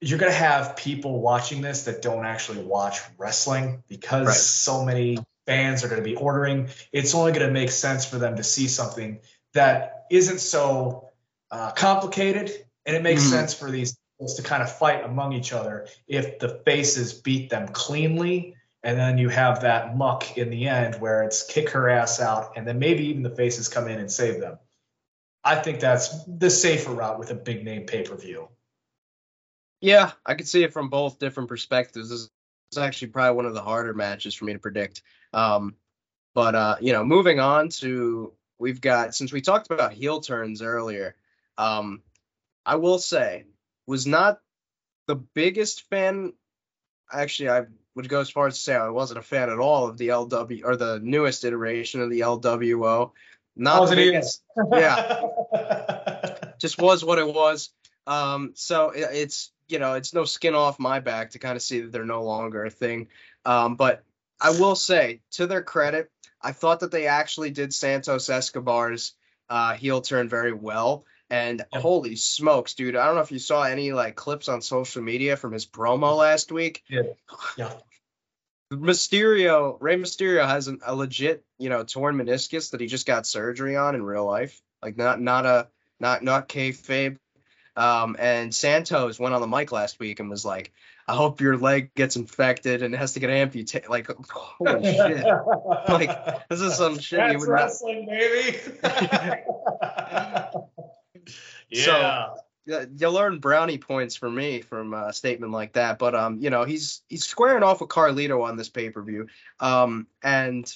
You're 0.00 0.18
going 0.18 0.32
to 0.32 0.38
have 0.38 0.76
people 0.76 1.20
watching 1.20 1.62
this 1.62 1.84
that 1.84 2.02
don't 2.02 2.26
actually 2.26 2.62
watch 2.62 3.00
wrestling 3.16 3.82
because 3.88 4.26
right. 4.26 4.36
so 4.36 4.84
many 4.84 5.18
fans 5.46 5.84
are 5.84 5.88
going 5.88 6.02
to 6.02 6.08
be 6.08 6.16
ordering. 6.16 6.68
It's 6.92 7.14
only 7.14 7.32
going 7.32 7.46
to 7.46 7.52
make 7.52 7.70
sense 7.70 8.04
for 8.04 8.18
them 8.18 8.36
to 8.36 8.42
see 8.42 8.68
something 8.68 9.20
that 9.56 10.06
isn't 10.10 10.38
so 10.40 11.10
uh, 11.50 11.72
complicated, 11.72 12.50
and 12.86 12.96
it 12.96 13.02
makes 13.02 13.22
mm-hmm. 13.22 13.32
sense 13.32 13.54
for 13.54 13.70
these 13.70 13.98
to 14.36 14.42
kind 14.42 14.62
of 14.62 14.72
fight 14.72 15.04
among 15.04 15.34
each 15.34 15.52
other 15.52 15.86
if 16.08 16.38
the 16.38 16.48
faces 16.64 17.12
beat 17.12 17.50
them 17.50 17.68
cleanly 17.68 18.56
and 18.82 18.98
then 18.98 19.18
you 19.18 19.28
have 19.28 19.62
that 19.62 19.96
muck 19.96 20.38
in 20.38 20.48
the 20.48 20.68
end 20.68 20.94
where 21.00 21.24
it's 21.24 21.42
kick 21.42 21.70
her 21.70 21.88
ass 21.90 22.20
out 22.20 22.52
and 22.56 22.66
then 22.66 22.78
maybe 22.78 23.06
even 23.06 23.22
the 23.22 23.34
faces 23.34 23.68
come 23.68 23.88
in 23.88 23.98
and 23.98 24.10
save 24.10 24.40
them. 24.40 24.58
I 25.44 25.56
think 25.56 25.80
that's 25.80 26.24
the 26.24 26.50
safer 26.50 26.92
route 26.92 27.18
with 27.18 27.30
a 27.30 27.34
big 27.34 27.64
name 27.64 27.86
pay-per-view. 27.86 28.48
Yeah 29.80 30.12
i 30.24 30.34
could 30.34 30.48
see 30.48 30.62
it 30.62 30.72
from 30.72 30.88
both 30.88 31.18
different 31.18 31.48
perspectives. 31.48 32.08
This 32.10 32.30
is 32.72 32.78
actually 32.78 33.08
probably 33.08 33.36
one 33.36 33.46
of 33.46 33.54
the 33.54 33.62
harder 33.62 33.92
matches 33.92 34.34
for 34.34 34.44
me 34.44 34.52
to 34.52 34.58
predict. 34.58 35.02
Um, 35.32 35.74
but 36.34 36.54
uh, 36.54 36.76
you 36.80 36.92
know 36.92 37.04
moving 37.04 37.40
on 37.40 37.68
to 37.80 38.32
we've 38.58 38.80
got 38.80 39.14
since 39.14 39.32
we 39.32 39.40
talked 39.40 39.70
about 39.70 39.92
heel 39.92 40.20
turns 40.20 40.62
earlier. 40.62 41.14
Um, 41.58 42.02
I 42.64 42.76
will 42.76 42.98
say 42.98 43.44
was 43.86 44.06
not 44.06 44.40
the 45.06 45.16
biggest 45.16 45.88
fan. 45.88 46.32
Actually, 47.12 47.50
I 47.50 47.66
would 47.94 48.08
go 48.08 48.20
as 48.20 48.30
far 48.30 48.46
as 48.46 48.54
to 48.54 48.60
say 48.60 48.74
I 48.74 48.88
wasn't 48.90 49.20
a 49.20 49.22
fan 49.22 49.50
at 49.50 49.58
all 49.58 49.86
of 49.86 49.96
the 49.96 50.08
LW 50.08 50.62
or 50.64 50.76
the 50.76 51.00
newest 51.02 51.44
iteration 51.44 52.00
of 52.00 52.10
the 52.10 52.20
LWO. 52.20 53.12
Not 53.58 53.88
the 53.88 53.96
biggest, 53.96 54.42
yeah, 54.70 56.50
just 56.60 56.78
was 56.78 57.02
what 57.02 57.18
it 57.18 57.26
was. 57.26 57.70
Um, 58.06 58.52
so 58.54 58.90
it, 58.90 59.08
it's 59.12 59.50
you 59.66 59.78
know 59.78 59.94
it's 59.94 60.12
no 60.12 60.24
skin 60.24 60.54
off 60.54 60.78
my 60.78 61.00
back 61.00 61.30
to 61.30 61.38
kind 61.38 61.56
of 61.56 61.62
see 61.62 61.80
that 61.80 61.90
they're 61.90 62.04
no 62.04 62.22
longer 62.22 62.66
a 62.66 62.70
thing. 62.70 63.08
Um, 63.46 63.76
but 63.76 64.04
I 64.38 64.50
will 64.50 64.76
say 64.76 65.22
to 65.32 65.46
their 65.46 65.62
credit, 65.62 66.10
I 66.46 66.52
thought 66.52 66.80
that 66.80 66.92
they 66.92 67.08
actually 67.08 67.50
did 67.50 67.74
Santos 67.74 68.30
Escobar's 68.30 69.14
uh, 69.50 69.74
heel 69.74 70.00
turn 70.00 70.28
very 70.28 70.52
well. 70.52 71.04
And 71.28 71.64
holy 71.72 72.14
smokes, 72.14 72.74
dude! 72.74 72.94
I 72.94 73.06
don't 73.06 73.16
know 73.16 73.20
if 73.22 73.32
you 73.32 73.40
saw 73.40 73.64
any 73.64 73.92
like 73.92 74.14
clips 74.14 74.48
on 74.48 74.62
social 74.62 75.02
media 75.02 75.36
from 75.36 75.52
his 75.52 75.66
promo 75.66 76.16
last 76.16 76.52
week. 76.52 76.84
Yeah. 76.88 77.02
Yeah. 77.58 77.72
Mysterio, 78.72 79.76
Rey 79.80 79.96
Mysterio 79.96 80.46
has 80.46 80.68
an, 80.68 80.80
a 80.86 80.94
legit, 80.94 81.44
you 81.58 81.68
know, 81.68 81.82
torn 81.82 82.16
meniscus 82.16 82.70
that 82.70 82.80
he 82.80 82.86
just 82.86 83.06
got 83.06 83.26
surgery 83.26 83.76
on 83.76 83.96
in 83.96 84.04
real 84.04 84.24
life. 84.24 84.62
Like 84.80 84.96
not 84.96 85.20
not 85.20 85.46
a 85.46 85.68
not 85.98 86.22
not 86.22 86.48
kayfabe. 86.48 87.18
Um, 87.76 88.14
and 88.18 88.54
Santos 88.54 89.18
went 89.18 89.34
on 89.34 89.40
the 89.40 89.48
mic 89.48 89.72
last 89.72 89.98
week 89.98 90.20
and 90.20 90.30
was 90.30 90.44
like, 90.44 90.72
I 91.08 91.14
hope 91.14 91.40
your 91.40 91.56
leg 91.56 91.94
gets 91.94 92.16
infected 92.16 92.82
and 92.82 92.94
has 92.94 93.12
to 93.12 93.20
get 93.20 93.30
amputated. 93.30 93.88
Like, 93.88 94.08
holy 94.28 94.82
shit! 94.92 95.24
like, 95.88 96.48
this 96.48 96.60
is 96.60 96.76
some 96.76 96.98
shit 96.98 97.18
That's 97.18 97.32
you 97.32 97.38
would 97.38 97.48
wrestling, 97.48 98.06
not... 98.06 98.18
baby. 98.18 98.58
yeah. 101.70 102.34
So, 102.66 102.86
you 102.96 103.08
learn 103.10 103.38
brownie 103.38 103.78
points 103.78 104.16
for 104.16 104.28
me 104.28 104.60
from 104.60 104.92
a 104.94 105.12
statement 105.12 105.52
like 105.52 105.74
that. 105.74 106.00
But 106.00 106.16
um, 106.16 106.40
you 106.40 106.50
know, 106.50 106.64
he's 106.64 107.02
he's 107.08 107.24
squaring 107.24 107.62
off 107.62 107.80
with 107.80 107.90
Carlito 107.90 108.42
on 108.42 108.56
this 108.56 108.68
pay 108.68 108.90
per 108.90 109.02
view. 109.02 109.28
Um, 109.60 110.08
and 110.22 110.70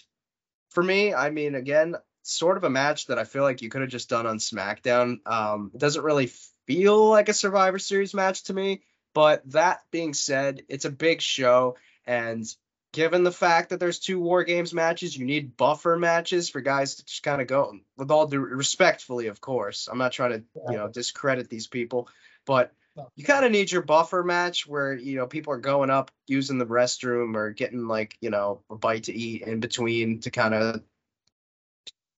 for 0.71 0.83
me, 0.83 1.13
I 1.13 1.31
mean, 1.31 1.57
again, 1.57 1.97
sort 2.23 2.57
of 2.57 2.65
a 2.65 2.71
match 2.71 3.07
that 3.07 3.19
I 3.19 3.25
feel 3.25 3.43
like 3.43 3.63
you 3.63 3.69
could 3.69 3.81
have 3.81 3.91
just 3.91 4.09
done 4.09 4.27
on 4.27 4.39
SmackDown. 4.39 5.19
Um, 5.27 5.73
it 5.75 5.81
doesn't 5.81 6.05
really 6.05 6.31
feel 6.67 7.09
like 7.09 7.29
a 7.29 7.35
Survivor 7.35 7.81
Series 7.81 8.15
match 8.15 8.45
to 8.45 8.55
me. 8.55 8.83
But 9.15 9.43
that 9.51 9.83
being 9.91 10.15
said, 10.15 10.63
it's 10.69 10.85
a 10.85 10.91
big 10.91 11.21
show, 11.21 11.77
and 12.07 12.45
given 12.93 13.23
the 13.23 13.33
fact 13.33 13.71
that 13.71 13.81
there's 13.81 13.99
two 13.99 14.21
War 14.21 14.45
Games 14.45 14.75
matches, 14.75 15.17
you 15.17 15.25
need 15.25 15.57
buffer 15.57 15.97
matches 15.97 16.49
for 16.49 16.61
guys 16.61 16.97
to 16.97 17.05
just 17.05 17.23
kind 17.23 17.41
of 17.41 17.47
go 17.47 17.79
with 17.97 18.11
all 18.11 18.27
due 18.27 18.41
respectfully, 18.41 19.29
of 19.29 19.41
course. 19.41 19.89
I'm 19.91 19.99
not 19.99 20.13
trying 20.13 20.33
to 20.33 20.45
you 20.71 20.77
know 20.77 20.89
discredit 20.89 21.49
these 21.49 21.67
people, 21.67 22.09
but 22.47 22.73
you 23.17 23.25
kind 23.25 23.45
of 23.45 23.53
need 23.53 23.71
your 23.71 23.83
buffer 23.83 24.23
match 24.23 24.67
where 24.67 24.95
you 24.95 25.17
know 25.17 25.27
people 25.27 25.53
are 25.53 25.59
going 25.59 25.91
up 25.91 26.11
using 26.27 26.59
the 26.59 26.67
restroom 26.67 27.37
or 27.37 27.51
getting 27.51 27.87
like 27.87 28.17
you 28.21 28.31
know 28.31 28.63
a 28.71 28.77
bite 28.77 29.05
to 29.05 29.15
eat 29.15 29.43
in 29.43 29.61
between 29.61 30.21
to 30.21 30.31
kind 30.31 30.55
of 30.55 30.83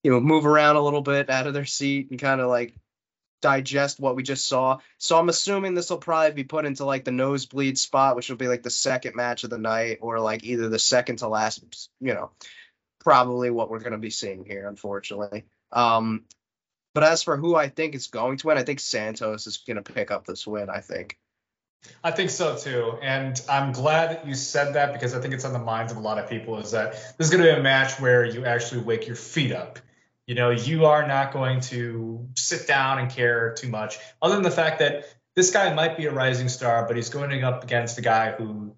you 0.03 0.11
know 0.11 0.21
move 0.21 0.47
around 0.47 0.77
a 0.77 0.83
little 0.83 1.03
bit 1.03 1.31
out 1.31 1.47
of 1.47 1.55
their 1.55 1.65
seat 1.65 2.11
and 2.11 2.21
kind 2.21 2.41
of 2.41 2.49
like 2.49 2.75
digest 3.43 4.01
what 4.01 4.17
we 4.17 4.23
just 4.23 4.47
saw. 4.47 4.79
So 4.97 5.19
I'm 5.19 5.29
assuming 5.29 5.75
this 5.75 5.91
will 5.91 5.99
probably 5.99 6.33
be 6.33 6.45
put 6.45 6.65
into 6.65 6.87
like 6.87 7.05
the 7.05 7.13
nosebleed 7.13 7.77
spot, 7.77 8.17
which 8.17 8.31
will 8.31 8.37
be 8.37 8.49
like 8.49 8.63
the 8.63 8.71
second 8.71 9.15
match 9.15 9.45
of 9.45 9.51
the 9.51 9.59
night, 9.59 9.99
or 10.01 10.19
like 10.21 10.45
either 10.45 10.71
the 10.71 10.79
second 10.79 11.17
to 11.17 11.29
last, 11.29 11.91
you 12.01 12.15
know, 12.15 12.31
probably 13.01 13.51
what 13.51 13.69
we're 13.69 13.81
going 13.81 13.93
to 13.93 13.99
be 13.99 14.11
seeing 14.11 14.47
here, 14.47 14.67
unfortunately. 14.67 15.45
Um, 15.71 16.25
but 16.95 17.05
as 17.05 17.23
for 17.23 17.37
who 17.37 17.55
I 17.55 17.69
think 17.69 17.95
is 17.95 18.07
going 18.07 18.39
to 18.39 18.47
win, 18.47 18.59
I 18.59 18.63
think 18.63 18.81
Santos 18.81 19.47
is 19.47 19.59
going 19.59 19.83
to 19.83 19.93
pick 19.93 20.11
up 20.11 20.27
this 20.27 20.47
win. 20.47 20.71
I 20.71 20.81
think. 20.81 21.19
I 22.05 22.13
think 22.13 22.31
so 22.31 22.57
too, 22.57 22.97
and 23.03 23.41
I'm 23.49 23.73
glad 23.73 24.11
that 24.11 24.27
you 24.27 24.35
said 24.35 24.75
that 24.75 24.93
because 24.93 25.15
I 25.15 25.21
think 25.21 25.35
it's 25.35 25.45
on 25.45 25.53
the 25.53 25.59
minds 25.59 25.91
of 25.91 25.99
a 25.99 26.01
lot 26.01 26.19
of 26.19 26.31
people. 26.31 26.59
Is 26.59 26.71
that 26.71 26.93
this 27.19 27.27
is 27.27 27.31
going 27.31 27.43
to 27.43 27.53
be 27.53 27.59
a 27.59 27.63
match 27.63 27.99
where 27.99 28.25
you 28.25 28.45
actually 28.45 28.83
wake 28.83 29.07
your 29.07 29.17
feet 29.17 29.51
up. 29.51 29.81
You 30.27 30.35
know, 30.35 30.51
you 30.51 30.87
are 30.87 31.07
not 31.07 31.33
going 31.33 31.61
to 31.63 32.29
sit 32.37 32.67
down 32.67 32.99
and 32.99 33.11
care 33.11 33.55
too 33.55 33.69
much, 33.69 33.99
other 34.21 34.35
than 34.35 34.45
the 34.45 34.51
fact 34.51 34.79
that 34.79 35.05
this 35.35 35.51
guy 35.51 35.73
might 35.75 35.97
be 35.97 36.07
a 36.07 36.13
rising 36.13 36.49
star, 36.49 36.87
but 36.87 36.97
he's 36.97 37.09
going 37.09 37.43
up 37.43 37.65
against 37.65 37.99
a 37.99 38.03
guy 38.03 38.33
who, 38.33 38.77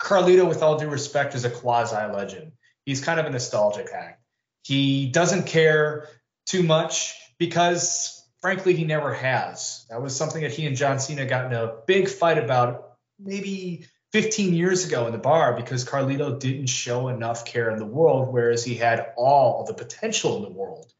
Carlito, 0.00 0.48
with 0.48 0.62
all 0.62 0.78
due 0.78 0.88
respect, 0.88 1.34
is 1.34 1.44
a 1.44 1.50
quasi 1.50 1.96
legend. 1.96 2.52
He's 2.84 3.02
kind 3.02 3.20
of 3.20 3.26
a 3.26 3.30
nostalgic 3.30 3.88
act. 3.92 4.22
He 4.62 5.06
doesn't 5.06 5.46
care 5.46 6.08
too 6.46 6.62
much 6.62 7.14
because, 7.38 8.26
frankly, 8.40 8.74
he 8.74 8.84
never 8.84 9.14
has. 9.14 9.86
That 9.90 10.02
was 10.02 10.16
something 10.16 10.42
that 10.42 10.52
he 10.52 10.66
and 10.66 10.76
John 10.76 10.98
Cena 10.98 11.26
got 11.26 11.46
in 11.46 11.52
a 11.52 11.74
big 11.86 12.08
fight 12.08 12.38
about 12.38 12.96
maybe 13.18 13.86
15 14.12 14.54
years 14.54 14.86
ago 14.86 15.06
in 15.06 15.12
the 15.12 15.18
bar 15.18 15.54
because 15.54 15.84
Carlito 15.84 16.38
didn't 16.38 16.66
show 16.66 17.08
enough 17.08 17.44
care 17.44 17.70
in 17.70 17.78
the 17.78 17.86
world, 17.86 18.32
whereas 18.32 18.64
he 18.64 18.74
had 18.74 19.12
all 19.16 19.64
the 19.64 19.74
potential 19.74 20.36
in 20.36 20.42
the 20.42 20.58
world. 20.58 20.92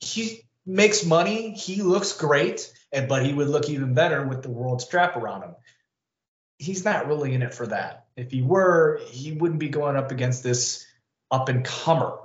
He 0.00 0.42
makes 0.66 1.04
money, 1.04 1.52
he 1.52 1.82
looks 1.82 2.12
great, 2.12 2.72
and 2.92 3.08
but 3.08 3.24
he 3.24 3.32
would 3.32 3.48
look 3.48 3.68
even 3.68 3.94
better 3.94 4.26
with 4.26 4.42
the 4.42 4.50
world 4.50 4.82
strap 4.82 5.16
around 5.16 5.42
him. 5.42 5.54
He's 6.58 6.84
not 6.84 7.08
really 7.08 7.34
in 7.34 7.42
it 7.42 7.54
for 7.54 7.66
that. 7.68 8.06
If 8.16 8.30
he 8.30 8.42
were, 8.42 9.00
he 9.10 9.32
wouldn't 9.32 9.60
be 9.60 9.70
going 9.70 9.96
up 9.96 10.10
against 10.10 10.42
this 10.42 10.86
up 11.30 11.48
and 11.48 11.64
comer. 11.64 12.18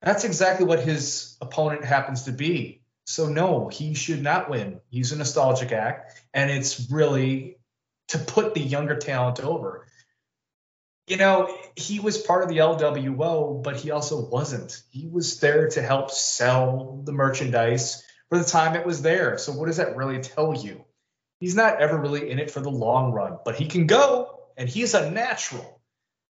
That's 0.00 0.24
exactly 0.24 0.64
what 0.64 0.80
his 0.80 1.36
opponent 1.40 1.84
happens 1.84 2.22
to 2.22 2.32
be. 2.32 2.82
So 3.04 3.28
no, 3.28 3.68
he 3.68 3.94
should 3.94 4.22
not 4.22 4.50
win. 4.50 4.80
He's 4.90 5.12
a 5.12 5.16
nostalgic 5.16 5.72
act, 5.72 6.20
and 6.32 6.50
it's 6.50 6.90
really 6.90 7.57
to 8.08 8.18
put 8.18 8.54
the 8.54 8.60
younger 8.60 8.96
talent 8.96 9.40
over. 9.40 9.86
You 11.06 11.16
know, 11.16 11.56
he 11.74 12.00
was 12.00 12.18
part 12.18 12.42
of 12.42 12.50
the 12.50 12.58
LWO, 12.58 13.62
but 13.62 13.76
he 13.76 13.90
also 13.90 14.28
wasn't. 14.28 14.82
He 14.90 15.08
was 15.08 15.40
there 15.40 15.68
to 15.70 15.82
help 15.82 16.10
sell 16.10 17.00
the 17.04 17.12
merchandise 17.12 18.02
for 18.28 18.38
the 18.38 18.44
time 18.44 18.76
it 18.76 18.84
was 18.84 19.00
there. 19.00 19.38
So 19.38 19.52
what 19.52 19.66
does 19.66 19.78
that 19.78 19.96
really 19.96 20.20
tell 20.20 20.54
you? 20.54 20.84
He's 21.40 21.54
not 21.54 21.80
ever 21.80 21.96
really 21.96 22.30
in 22.30 22.38
it 22.38 22.50
for 22.50 22.60
the 22.60 22.70
long 22.70 23.12
run, 23.12 23.38
but 23.44 23.54
he 23.54 23.66
can 23.66 23.86
go, 23.86 24.40
and 24.56 24.68
he's 24.68 24.94
a 24.94 25.10
natural. 25.10 25.80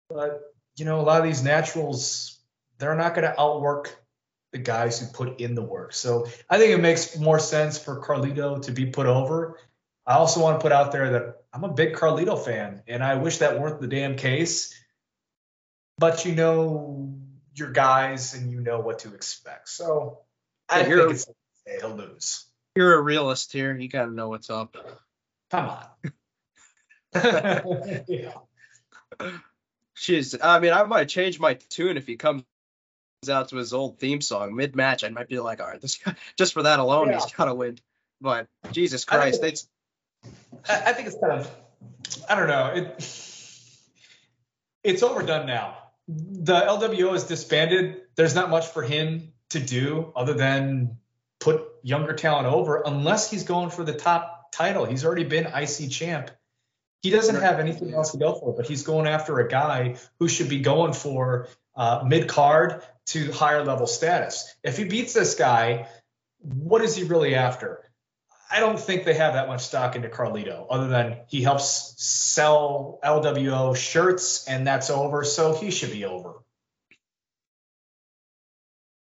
But 0.09 0.41
you 0.75 0.85
know, 0.85 0.99
a 0.99 1.01
lot 1.01 1.19
of 1.19 1.25
these 1.25 1.43
naturals, 1.43 2.39
they're 2.77 2.95
not 2.95 3.15
going 3.15 3.27
to 3.27 3.39
outwork 3.39 3.95
the 4.51 4.57
guys 4.57 4.99
who 4.99 5.07
put 5.07 5.41
in 5.41 5.55
the 5.55 5.61
work. 5.61 5.93
So 5.93 6.27
I 6.49 6.57
think 6.57 6.73
it 6.73 6.81
makes 6.81 7.17
more 7.17 7.39
sense 7.39 7.77
for 7.77 8.01
Carlito 8.01 8.61
to 8.63 8.71
be 8.71 8.87
put 8.87 9.05
over. 9.05 9.59
I 10.05 10.15
also 10.15 10.41
want 10.41 10.59
to 10.59 10.63
put 10.63 10.71
out 10.71 10.91
there 10.91 11.11
that 11.11 11.38
I'm 11.53 11.63
a 11.63 11.73
big 11.73 11.93
Carlito 11.93 12.43
fan, 12.43 12.83
and 12.87 13.03
I 13.03 13.15
wish 13.15 13.39
that 13.39 13.59
weren't 13.59 13.81
the 13.81 13.87
damn 13.87 14.15
case. 14.15 14.75
But 15.97 16.25
you 16.25 16.33
know 16.33 17.15
your 17.55 17.71
guys, 17.71 18.33
and 18.33 18.51
you 18.51 18.61
know 18.61 18.79
what 18.79 18.99
to 18.99 19.13
expect. 19.13 19.69
So 19.69 20.19
I 20.69 20.83
think 20.83 21.11
it's 21.11 21.27
he'll 21.79 21.95
lose. 21.95 22.45
You're 22.75 22.93
a 22.95 23.01
realist 23.01 23.51
here. 23.51 23.75
You 23.75 23.89
got 23.89 24.05
to 24.05 24.11
know 24.11 24.29
what's 24.29 24.49
up. 24.49 24.77
Come 25.51 25.69
on. 25.69 25.85
yeah. 28.07 28.33
Jeez, 29.97 30.37
I 30.41 30.59
mean, 30.59 30.71
I 30.71 30.83
might 30.83 31.09
change 31.09 31.39
my 31.39 31.55
tune 31.55 31.97
if 31.97 32.07
he 32.07 32.15
comes 32.15 32.43
out 33.29 33.49
to 33.49 33.57
his 33.57 33.73
old 33.73 33.99
theme 33.99 34.21
song 34.21 34.55
mid 34.55 34.75
match. 34.75 35.03
I 35.03 35.09
might 35.09 35.27
be 35.27 35.39
like, 35.39 35.59
all 35.59 35.67
right, 35.67 35.81
this 35.81 35.97
guy, 35.97 36.15
just 36.37 36.53
for 36.53 36.63
that 36.63 36.79
alone, 36.79 37.11
he's 37.11 37.23
Yeah. 37.23 37.35
got 37.35 37.45
to 37.45 37.55
win. 37.55 37.79
But 38.21 38.47
Jesus 38.71 39.03
Christ, 39.05 39.43
it's 39.43 39.67
I, 40.67 40.83
I 40.87 40.93
think 40.93 41.07
it's 41.07 41.17
kind 41.19 41.39
of, 41.39 41.55
I 42.29 42.35
don't 42.35 42.47
know. 42.47 42.67
It, 42.67 43.05
it's 44.83 45.03
overdone 45.03 45.45
now. 45.45 45.77
The 46.07 46.59
LWO 46.61 47.13
is 47.15 47.25
disbanded. 47.25 48.01
There's 48.15 48.35
not 48.35 48.49
much 48.49 48.67
for 48.67 48.81
him 48.81 49.33
to 49.49 49.59
do 49.59 50.11
other 50.15 50.33
than 50.33 50.97
put 51.39 51.67
younger 51.83 52.13
talent 52.13 52.47
over, 52.47 52.83
unless 52.85 53.29
he's 53.29 53.43
going 53.43 53.69
for 53.69 53.83
the 53.83 53.93
top 53.93 54.51
title. 54.51 54.85
He's 54.85 55.05
already 55.05 55.23
been 55.23 55.45
IC 55.45 55.89
champ. 55.91 56.31
He 57.01 57.11
doesn't 57.11 57.35
have 57.35 57.59
anything 57.59 57.93
else 57.93 58.11
to 58.11 58.17
go 58.17 58.35
for, 58.35 58.53
but 58.53 58.67
he's 58.67 58.83
going 58.83 59.07
after 59.07 59.39
a 59.39 59.47
guy 59.47 59.95
who 60.19 60.27
should 60.27 60.49
be 60.49 60.59
going 60.59 60.93
for 60.93 61.47
uh, 61.75 62.03
mid 62.05 62.27
card 62.27 62.83
to 63.07 63.31
higher 63.31 63.63
level 63.63 63.87
status. 63.87 64.53
If 64.63 64.77
he 64.77 64.83
beats 64.83 65.13
this 65.13 65.35
guy, 65.35 65.87
what 66.39 66.81
is 66.81 66.95
he 66.95 67.03
really 67.03 67.35
after? 67.35 67.88
I 68.51 68.59
don't 68.59 68.79
think 68.79 69.05
they 69.05 69.13
have 69.13 69.33
that 69.33 69.47
much 69.47 69.61
stock 69.61 69.95
into 69.95 70.09
Carlito, 70.09 70.65
other 70.69 70.87
than 70.87 71.17
he 71.27 71.43
helps 71.43 71.93
sell 71.97 72.99
LWO 73.03 73.75
shirts 73.75 74.47
and 74.47 74.65
that's 74.65 74.89
over, 74.89 75.23
so 75.23 75.53
he 75.53 75.69
should 75.69 75.91
be 75.91 76.05
over. 76.05 76.33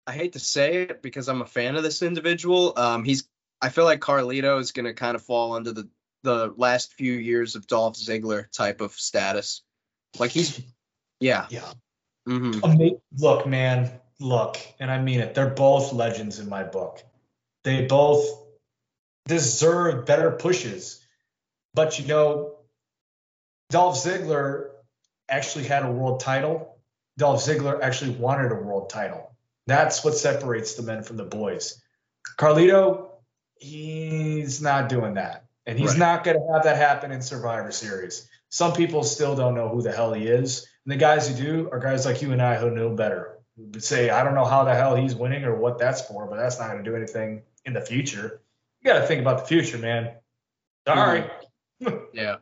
I 0.05 0.13
hate 0.13 0.33
to 0.33 0.39
say 0.39 0.83
it 0.83 1.01
because 1.01 1.29
I'm 1.29 1.41
a 1.41 1.45
fan 1.45 1.75
of 1.75 1.83
this 1.83 2.01
individual. 2.01 2.73
Um, 2.75 3.03
he's 3.03 3.29
I 3.61 3.69
feel 3.69 3.85
like 3.85 3.99
Carlito 3.99 4.59
is 4.59 4.71
gonna 4.71 4.93
kind 4.93 5.15
of 5.15 5.21
fall 5.21 5.53
under 5.53 5.71
the 5.71 5.87
the 6.23 6.53
last 6.57 6.93
few 6.95 7.13
years 7.13 7.55
of 7.55 7.67
Dolph 7.67 7.95
Ziggler 7.95 8.51
type 8.51 8.81
of 8.81 8.91
status. 8.93 9.61
Like 10.17 10.31
he's 10.31 10.61
yeah. 11.19 11.45
Yeah. 11.49 11.71
hmm 12.25 12.59
Ama- 12.63 12.97
Look, 13.17 13.45
man, 13.47 13.91
look, 14.19 14.57
and 14.79 14.89
I 14.91 14.99
mean 14.99 15.19
it. 15.19 15.35
They're 15.35 15.49
both 15.49 15.93
legends 15.93 16.39
in 16.39 16.49
my 16.49 16.63
book. 16.63 17.03
They 17.63 17.85
both 17.85 18.25
deserve 19.29 20.05
better 20.05 20.31
pushes. 20.31 20.99
But 21.73 21.99
you 21.99 22.07
know, 22.07 22.55
Dolph 23.69 23.95
Ziggler 23.95 24.71
actually 25.29 25.65
had 25.65 25.83
a 25.83 25.91
world 25.91 26.19
title. 26.19 26.77
Dolph 27.17 27.41
Ziggler 27.41 27.79
actually 27.81 28.11
wanted 28.11 28.51
a 28.51 28.55
world 28.55 28.89
title. 28.89 29.31
That's 29.67 30.03
what 30.03 30.15
separates 30.17 30.73
the 30.73 30.81
men 30.83 31.03
from 31.03 31.17
the 31.17 31.23
boys. 31.23 31.79
Carlito, 32.37 33.09
he's 33.59 34.61
not 34.61 34.89
doing 34.89 35.13
that. 35.13 35.45
And 35.67 35.77
he's 35.77 35.91
Right. 35.91 35.99
not 35.99 36.23
going 36.23 36.37
to 36.37 36.53
have 36.53 36.63
that 36.63 36.77
happen 36.77 37.11
in 37.11 37.21
Survivor 37.21 37.71
Series. 37.71 38.27
Some 38.49 38.73
people 38.73 39.03
still 39.03 39.35
don't 39.35 39.53
know 39.53 39.69
who 39.69 39.83
the 39.83 39.91
hell 39.91 40.13
he 40.13 40.25
is. 40.27 40.65
And 40.85 40.91
the 40.91 40.97
guys 40.97 41.27
who 41.27 41.35
do 41.35 41.69
are 41.71 41.77
guys 41.77 42.05
like 42.05 42.23
you 42.23 42.31
and 42.31 42.41
I 42.41 42.55
who 42.55 42.71
know 42.71 42.89
better. 42.89 43.37
Who 43.55 43.65
would 43.65 43.83
say, 43.83 44.09
I 44.09 44.23
don't 44.23 44.33
know 44.33 44.45
how 44.45 44.63
the 44.63 44.73
hell 44.73 44.95
he's 44.95 45.13
winning 45.13 45.43
or 45.43 45.53
what 45.55 45.77
that's 45.77 46.01
for, 46.01 46.25
but 46.25 46.37
that's 46.37 46.57
not 46.57 46.71
going 46.71 46.83
to 46.83 46.89
do 46.89 46.95
anything 46.95 47.43
in 47.65 47.73
the 47.73 47.81
future. 47.81 48.41
You 48.81 48.91
got 48.91 48.99
to 48.99 49.07
think 49.07 49.21
about 49.21 49.39
the 49.39 49.45
future, 49.45 49.77
man. 49.77 50.11
Sorry. 50.87 51.25
Yeah. 52.13 52.37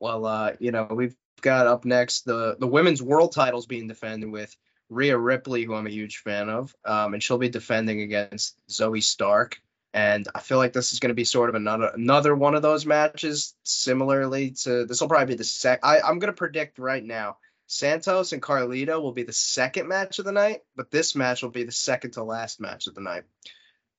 Well, 0.00 0.26
uh, 0.26 0.52
you 0.58 0.70
know, 0.70 0.88
we've 0.90 1.16
got 1.40 1.66
up 1.66 1.84
next 1.84 2.24
the 2.24 2.56
the 2.58 2.66
women's 2.66 3.02
world 3.02 3.32
titles 3.32 3.66
being 3.66 3.88
defended 3.88 4.30
with 4.30 4.54
Rhea 4.88 5.16
Ripley, 5.16 5.64
who 5.64 5.74
I'm 5.74 5.86
a 5.86 5.90
huge 5.90 6.18
fan 6.18 6.48
of, 6.48 6.74
um, 6.84 7.14
and 7.14 7.22
she'll 7.22 7.38
be 7.38 7.48
defending 7.48 8.02
against 8.02 8.56
Zoey 8.68 9.02
Stark. 9.02 9.60
And 9.94 10.28
I 10.34 10.40
feel 10.40 10.58
like 10.58 10.72
this 10.72 10.92
is 10.92 11.00
going 11.00 11.08
to 11.08 11.14
be 11.14 11.24
sort 11.24 11.48
of 11.48 11.54
another 11.54 11.90
another 11.94 12.34
one 12.34 12.54
of 12.54 12.62
those 12.62 12.86
matches, 12.86 13.54
similarly 13.64 14.52
to 14.62 14.84
this 14.84 15.00
will 15.00 15.08
probably 15.08 15.34
be 15.34 15.38
the 15.38 15.44
sec. 15.44 15.80
I, 15.82 16.00
I'm 16.00 16.18
going 16.18 16.32
to 16.32 16.36
predict 16.36 16.78
right 16.78 17.04
now, 17.04 17.38
Santos 17.66 18.32
and 18.32 18.42
Carlito 18.42 19.00
will 19.00 19.12
be 19.12 19.24
the 19.24 19.32
second 19.32 19.88
match 19.88 20.18
of 20.18 20.24
the 20.24 20.32
night, 20.32 20.60
but 20.76 20.90
this 20.90 21.14
match 21.14 21.42
will 21.42 21.50
be 21.50 21.64
the 21.64 21.72
second 21.72 22.12
to 22.12 22.22
last 22.22 22.60
match 22.60 22.86
of 22.86 22.94
the 22.94 23.00
night. 23.00 23.24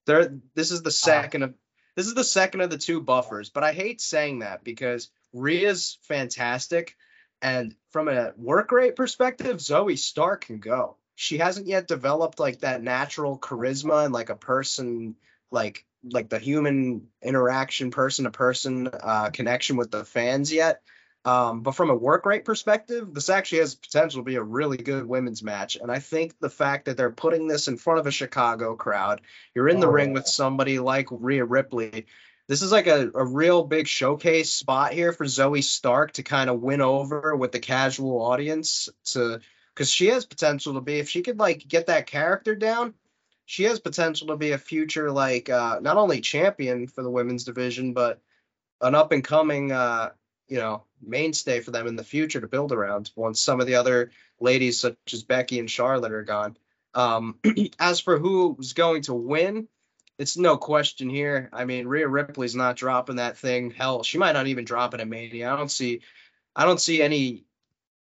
There, 0.10 0.34
this 0.56 0.72
is 0.72 0.82
the 0.82 0.90
second 0.90 1.44
of 1.44 1.54
this 1.96 2.08
is 2.08 2.16
the 2.16 2.24
second 2.24 2.62
of 2.62 2.72
the 2.72 2.80
two 2.80 3.00
buffers, 3.00 3.50
but 3.50 3.64
I 3.64 3.74
hate 3.74 4.02
saying 4.02 4.40
that 4.40 4.64
because 4.64 5.12
Rhea's 5.34 6.00
fantastic, 6.02 6.96
and 7.44 7.76
from 7.92 8.08
a 8.08 8.34
work 8.36 8.72
rate 8.72 8.96
perspective, 8.96 9.58
Zoey 9.58 10.00
Stark 10.00 10.46
can 10.46 10.60
go. 10.60 10.98
She 11.14 11.38
hasn't 11.38 11.68
yet 11.68 11.88
developed 11.88 12.40
like 12.40 12.62
that 12.62 12.82
natural 12.82 13.38
charisma 13.38 14.06
and 14.06 14.12
like 14.12 14.32
a 14.32 14.36
person 14.36 15.16
like 15.52 15.86
like 16.04 16.30
the 16.30 16.40
human 16.40 17.10
interaction, 17.22 17.92
person 17.92 18.26
to 18.26 18.32
person 18.32 18.88
uh, 18.88 19.30
connection 19.30 19.78
with 19.78 19.92
the 19.92 20.06
fans 20.06 20.52
yet. 20.52 20.82
Um, 21.26 21.62
but 21.62 21.74
from 21.74 21.90
a 21.90 21.96
work 21.96 22.26
rate 22.26 22.46
perspective, 22.46 23.14
this 23.14 23.30
actually 23.30 23.60
has 23.60 23.76
potential 23.76 24.22
to 24.22 24.26
be 24.26 24.36
a 24.36 24.44
really 24.44 24.78
good 24.78 25.06
women's 25.06 25.44
match. 25.44 25.76
And 25.76 25.92
I 25.92 26.00
think 26.00 26.40
the 26.40 26.50
fact 26.50 26.86
that 26.86 26.96
they're 26.96 27.12
putting 27.12 27.48
this 27.48 27.68
in 27.68 27.78
front 27.78 28.00
of 28.00 28.08
a 28.08 28.12
Chicago 28.12 28.76
crowd, 28.76 29.22
you're 29.54 29.68
in 29.68 29.82
the 29.82 29.88
Oh, 29.88 29.92
ring 29.92 30.14
with 30.14 30.28
somebody 30.28 30.80
like 30.80 31.08
Rhea 31.12 31.44
Ripley. 31.44 32.06
This 32.48 32.62
is 32.62 32.72
like 32.72 32.88
a, 32.88 33.12
a 33.14 33.26
real 33.26 33.64
big 33.64 33.88
showcase 33.88 34.50
spot 34.52 34.94
here 34.94 35.12
for 35.14 35.26
Zoey 35.26 35.64
Stark 35.64 36.14
to 36.14 36.24
kind 36.24 36.50
of 36.50 36.62
win 36.62 36.82
over 36.82 37.36
with 37.36 37.52
the 37.52 37.60
casual 37.60 38.22
audience 38.22 38.90
to 39.12 39.42
because 39.76 39.92
she 39.92 40.08
has 40.08 40.26
potential 40.26 40.74
to 40.74 40.82
be 40.82 41.00
if 41.00 41.10
she 41.10 41.22
could 41.22 41.38
like 41.38 41.68
get 41.68 41.88
that 41.88 42.08
character 42.08 42.56
down, 42.56 42.94
she 43.46 43.64
has 43.64 43.80
potential 43.80 44.28
to 44.28 44.38
be 44.38 44.52
a 44.52 44.58
future 44.58 45.12
like 45.12 45.50
uh 45.50 45.80
not 45.82 45.98
only 45.98 46.22
champion 46.22 46.88
for 46.88 47.04
the 47.04 47.12
women's 47.12 47.44
division, 47.44 47.94
but 47.94 48.22
an 48.82 48.96
up 48.96 49.12
and 49.12 49.24
coming 49.24 49.72
uh 49.72 50.10
you 50.50 50.58
know 50.58 50.84
mainstay 51.02 51.62
for 51.62 51.72
them 51.72 51.88
in 51.88 51.96
the 51.96 52.04
future 52.04 52.42
to 52.42 52.48
build 52.48 52.72
around 52.72 53.12
once 53.16 53.42
some 53.42 53.62
of 53.62 53.68
the 53.68 53.76
other 53.76 54.12
ladies 54.40 54.80
such 54.80 54.98
as 55.14 55.24
Becky 55.24 55.60
and 55.60 55.70
Charlotte 55.70 56.12
are 56.12 56.24
gone. 56.24 56.58
Um, 56.94 57.40
as 57.80 58.00
for 58.00 58.18
who's 58.18 58.74
going 58.74 59.04
to 59.04 59.14
win, 59.14 59.68
it's 60.18 60.38
no 60.38 60.58
question 60.58 61.10
here. 61.10 61.50
I 61.54 61.66
mean, 61.66 61.88
Rhea 61.88 62.08
Ripley's 62.08 62.56
not 62.56 62.76
dropping 62.76 63.18
that 63.18 63.38
thing. 63.38 63.72
Hell, 63.72 64.04
she 64.04 64.18
might 64.18 64.34
not 64.34 64.48
even 64.48 64.66
drop 64.66 64.94
it 64.94 65.00
at 65.00 65.08
Mania. 65.08 65.52
I 65.52 65.56
don't 65.56 65.72
see, 65.72 66.02
I 66.56 66.66
don't 66.66 66.82
see 66.82 67.02
any 67.02 67.46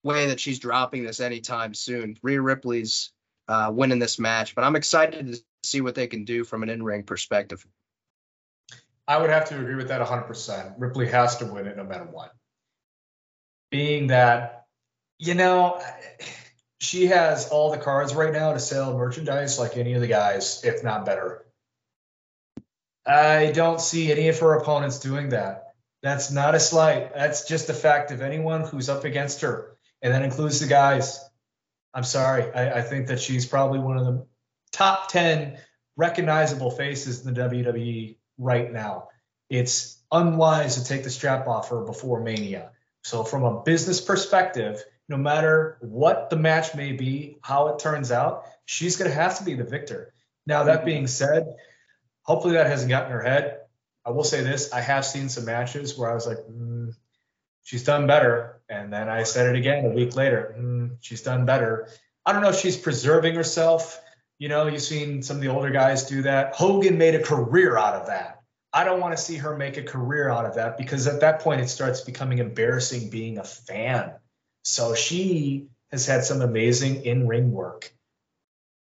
way 0.03 0.27
that 0.27 0.41
she's 0.41 0.59
dropping 0.59 1.05
this 1.05 1.21
anytime 1.21 1.75
soon. 1.75 2.19
Rhea 2.23 2.41
Ripley's 2.41 3.13
uh, 3.47 3.71
winning 3.73 4.01
this 4.01 4.19
match, 4.19 4.55
but 4.55 4.65
I'm 4.65 4.77
excited 4.77 5.33
to 5.33 5.41
see 5.63 5.81
what 5.81 5.95
they 5.95 6.09
can 6.09 6.25
do 6.25 6.43
from 6.43 6.63
an 6.63 6.71
in-ring 6.71 7.05
perspective. 7.05 7.65
I 9.07 9.19
would 9.19 9.31
have 9.31 9.49
to 9.49 9.59
agree 9.59 9.75
with 9.75 9.89
that 9.89 10.07
100%. 10.07 10.75
Ripley 10.79 11.09
has 11.09 11.37
to 11.39 11.47
win 11.47 11.67
it 11.67 11.77
no 11.77 11.85
matter 11.85 12.05
what. 12.05 12.33
Being 13.71 14.09
that, 14.09 14.67
you 15.19 15.35
know, 15.35 15.83
she 16.81 17.07
has 17.07 17.49
all 17.49 17.71
the 17.71 17.79
cards 17.79 18.15
right 18.15 18.33
now 18.33 18.53
to 18.53 18.59
sell 18.59 18.97
merchandise 18.97 19.59
like 19.59 19.77
any 19.77 19.95
of 19.95 20.01
the 20.01 20.07
guys, 20.07 20.63
if 20.65 20.85
not 20.85 21.07
better. 21.07 21.45
I 23.07 23.51
don't 23.53 23.81
see 23.81 24.13
any 24.13 24.29
of 24.29 24.39
her 24.39 24.55
opponents 24.55 25.01
doing 25.01 25.31
that. 25.31 25.75
That's 26.03 26.31
not 26.31 26.55
a 26.55 26.61
slight. 26.61 27.15
That's 27.15 27.47
just 27.47 27.71
a 27.71 27.75
fact 27.75 28.11
of 28.11 28.21
anyone 28.21 28.63
who's 28.63 28.89
up 28.89 29.05
against 29.05 29.41
her, 29.41 29.77
and 30.03 30.13
that 30.13 30.23
includes 30.23 30.61
the 30.61 30.67
guys. 30.67 31.21
I'm 31.95 32.05
sorry. 32.05 32.53
I, 32.53 32.79
I 32.79 32.83
think 32.83 33.09
that 33.09 33.21
she's 33.21 33.47
probably 33.47 33.79
one 33.79 33.99
of 33.99 34.05
the 34.05 34.27
top 34.73 35.09
10 35.09 35.59
recognizable 35.97 36.71
faces 36.71 37.25
in 37.25 37.35
the 37.35 37.41
WWE 37.41 38.17
right 38.43 38.73
now. 38.73 39.09
It's 39.49 39.99
unwise 40.11 40.77
to 40.77 40.85
take 40.85 41.05
the 41.05 41.11
strap 41.11 41.47
off 41.47 41.71
her 41.71 41.81
before 41.81 42.21
Mania. 42.21 42.71
So, 43.05 43.25
from 43.25 43.43
a 43.43 43.63
business 43.63 44.01
perspective, 44.01 44.83
no 45.09 45.17
matter 45.17 45.79
what 45.81 46.31
the 46.31 46.37
match 46.37 46.75
may 46.75 46.93
be, 46.93 47.39
how 47.43 47.69
it 47.69 47.79
turns 47.79 48.13
out, 48.13 48.45
she's 48.65 48.97
going 48.97 49.11
to 49.11 49.15
have 49.15 49.39
to 49.39 49.45
be 49.45 49.55
the 49.55 49.65
victor. 49.65 50.15
Now, 50.47 50.65
that 50.65 50.85
being 50.85 51.07
said, 51.07 51.55
hopefully 52.23 52.55
that 52.55 52.67
hasn't 52.67 52.91
gotten 52.91 53.13
her 53.13 53.23
head. 53.23 53.59
I 54.05 54.11
will 54.11 54.25
say 54.25 54.43
this 54.43 54.73
I 54.73 54.81
have 54.81 55.05
seen 55.05 55.29
some 55.29 55.45
matches 55.45 55.97
where 55.97 56.11
I 56.11 56.15
was 56.15 56.27
like, 56.27 56.39
mm, 56.39 56.95
she's 57.63 57.85
done 57.85 58.07
better. 58.07 58.61
And 58.69 58.93
then 58.93 59.09
I 59.09 59.25
said 59.25 59.55
it 59.55 59.59
again 59.59 59.85
a 59.85 59.91
week 59.91 60.17
later, 60.17 60.55
mm, 60.59 60.97
she's 61.01 61.23
done 61.23 61.45
better. 61.45 61.89
I 62.25 62.33
don't 62.33 62.43
know 62.43 62.51
if 62.51 62.59
she's 62.59 62.77
preserving 62.77 63.35
herself. 63.35 64.01
You 64.43 64.49
know, 64.49 64.67
you've 64.67 64.83
seen 64.83 65.23
some 65.23 65.37
of 65.37 65.41
the 65.41 65.51
older 65.51 65.71
guys 65.71 66.07
do 66.07 66.23
that. 66.23 66.53
Hogan 66.57 66.99
made 66.99 67.15
a 67.15 67.23
career 67.23 67.79
out 67.79 67.95
of 67.95 68.09
that. 68.09 68.43
I 68.73 68.83
don't 68.83 68.99
want 68.99 69.17
to 69.17 69.23
see 69.23 69.37
her 69.37 69.57
make 69.57 69.77
a 69.77 69.85
career 69.85 70.29
out 70.29 70.47
of 70.47 70.57
that 70.57 70.77
because 70.77 71.07
at 71.07 71.21
that 71.21 71.43
point 71.43 71.61
it 71.61 71.69
starts 71.69 72.01
becoming 72.01 72.39
embarrassing 72.39 73.09
being 73.09 73.39
a 73.39 73.45
fan. 73.45 74.15
So 74.65 74.97
she 74.97 75.69
has 75.93 76.07
had 76.07 76.25
some 76.25 76.43
amazing 76.43 77.05
in 77.05 77.29
ring 77.29 77.53
work. 77.53 77.95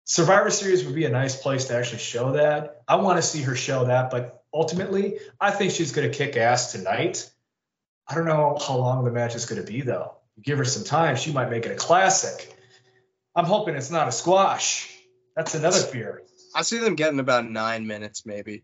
Survivor 0.06 0.50
Series 0.50 0.84
would 0.84 0.96
be 0.96 1.06
a 1.06 1.12
nice 1.12 1.40
place 1.40 1.66
to 1.66 1.76
actually 1.76 2.00
show 2.00 2.32
that. 2.32 2.82
I 2.88 2.96
want 2.96 3.20
to 3.20 3.22
see 3.22 3.44
her 3.44 3.56
show 3.56 3.86
that, 3.86 4.10
but 4.10 4.44
ultimately, 4.52 5.20
I 5.40 5.52
think 5.52 5.74
she's 5.74 5.92
going 5.92 6.10
to 6.10 6.18
kick 6.18 6.38
ass 6.38 6.72
tonight. 6.72 7.32
I 8.08 8.16
don't 8.16 8.26
know 8.26 8.58
how 8.60 8.78
long 8.78 9.06
the 9.06 9.12
match 9.12 9.36
is 9.36 9.46
going 9.46 9.64
to 9.64 9.72
be, 9.72 9.82
though. 9.82 10.16
Give 10.42 10.58
her 10.58 10.66
some 10.66 10.86
time, 10.86 11.18
she 11.18 11.32
might 11.32 11.52
make 11.52 11.68
it 11.68 11.72
a 11.72 11.76
classic. 11.76 12.52
I'm 13.36 13.46
hoping 13.46 13.76
it's 13.76 13.92
not 13.92 14.08
a 14.08 14.12
squash. 14.12 14.91
That's 15.36 15.56
another 15.56 15.80
fear. 15.80 16.24
I 16.54 16.64
see 16.64 16.80
them 16.80 16.96
getting 16.96 17.20
about 17.20 17.50
nine 17.50 17.88
minutes, 17.88 18.26
maybe. 18.26 18.64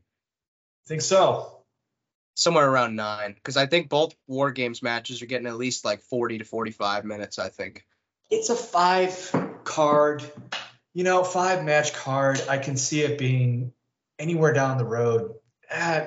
Think 0.88 1.01
so? 1.01 1.53
Somewhere 2.36 2.70
around 2.70 2.95
nine, 2.95 3.34
because 3.34 3.57
I 3.57 3.65
think 3.65 3.89
both 3.89 4.13
War 4.28 4.51
Games 4.51 4.84
matches 4.84 5.22
are 5.22 5.26
getting 5.26 5.47
at 5.47 5.57
least 5.57 5.86
like 5.86 6.01
40 6.01 6.39
to 6.39 6.43
45 6.43 7.03
minutes. 7.03 7.39
I 7.39 7.49
think 7.49 7.86
it's 8.30 8.49
a 8.49 8.55
five 8.55 9.32
card, 9.63 10.24
you 10.93 11.03
know, 11.03 11.24
five 11.24 11.63
match 11.63 11.93
card. 11.93 12.41
I 12.47 12.57
can 12.57 12.78
see 12.78 13.01
it 13.01 13.18
being 13.18 13.74
anywhere 14.20 14.53
down 14.53 14.78
the 14.78 14.86
road. 14.86 15.34
Uh, 15.72 16.05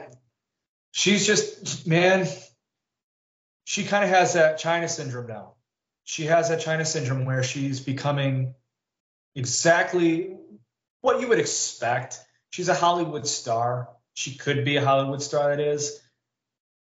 she's 0.93 1.27
just 1.27 1.87
man. 1.87 2.29
She 3.65 3.85
kind 3.85 4.05
of 4.05 4.11
has 4.11 4.35
that 4.35 4.59
China 4.59 4.89
syndrome 4.89 5.27
now. 5.27 5.55
She 6.05 6.25
has 6.25 6.49
that 6.49 6.61
China 6.61 6.85
syndrome 6.85 7.25
where 7.25 7.43
she's 7.43 7.81
becoming 7.81 8.55
exactly 9.35 10.37
what 11.01 11.21
you 11.21 11.29
would 11.29 11.39
expect. 11.39 12.19
She's 12.51 12.69
a 12.69 12.75
Hollywood 12.75 13.27
star. 13.27 13.89
She 14.15 14.35
could 14.37 14.65
be 14.65 14.77
a 14.77 14.85
Hollywood 14.85 15.23
star, 15.23 15.53
it 15.53 15.61
is. 15.61 16.01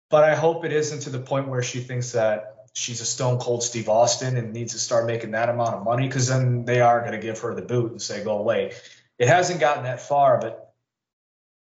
But 0.09 0.23
I 0.23 0.35
hope 0.35 0.65
it 0.65 0.73
isn't 0.73 1.01
to 1.01 1.09
the 1.09 1.19
point 1.19 1.47
where 1.47 1.63
she 1.63 1.79
thinks 1.79 2.11
that 2.11 2.55
she's 2.73 3.01
a 3.01 3.05
stone 3.05 3.39
cold 3.39 3.63
Steve 3.63 3.89
Austin 3.89 4.37
and 4.37 4.53
needs 4.53 4.73
to 4.73 4.79
start 4.79 5.05
making 5.05 5.31
that 5.31 5.49
amount 5.49 5.75
of 5.75 5.83
money 5.83 6.07
because 6.07 6.27
then 6.27 6.65
they 6.65 6.81
are 6.81 6.99
going 7.01 7.13
to 7.13 7.17
give 7.17 7.39
her 7.39 7.53
the 7.53 7.61
boot 7.61 7.91
and 7.91 8.01
say, 8.01 8.23
go 8.23 8.37
away. 8.37 8.73
It 9.17 9.27
hasn't 9.27 9.59
gotten 9.59 9.83
that 9.83 10.01
far, 10.01 10.39
but 10.39 10.73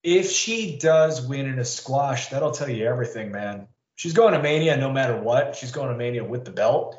if 0.02 0.30
she 0.30 0.78
does 0.78 1.26
win 1.26 1.46
in 1.46 1.58
a 1.58 1.64
squash, 1.64 2.28
that'll 2.28 2.52
tell 2.52 2.68
you 2.68 2.86
everything, 2.86 3.32
man. 3.32 3.68
She's 3.96 4.12
going 4.12 4.34
to 4.34 4.42
Mania 4.42 4.76
no 4.76 4.92
matter 4.92 5.16
what. 5.16 5.56
She's 5.56 5.72
going 5.72 5.88
to 5.88 5.96
Mania 5.96 6.24
with 6.24 6.44
the 6.44 6.52
belt. 6.52 6.96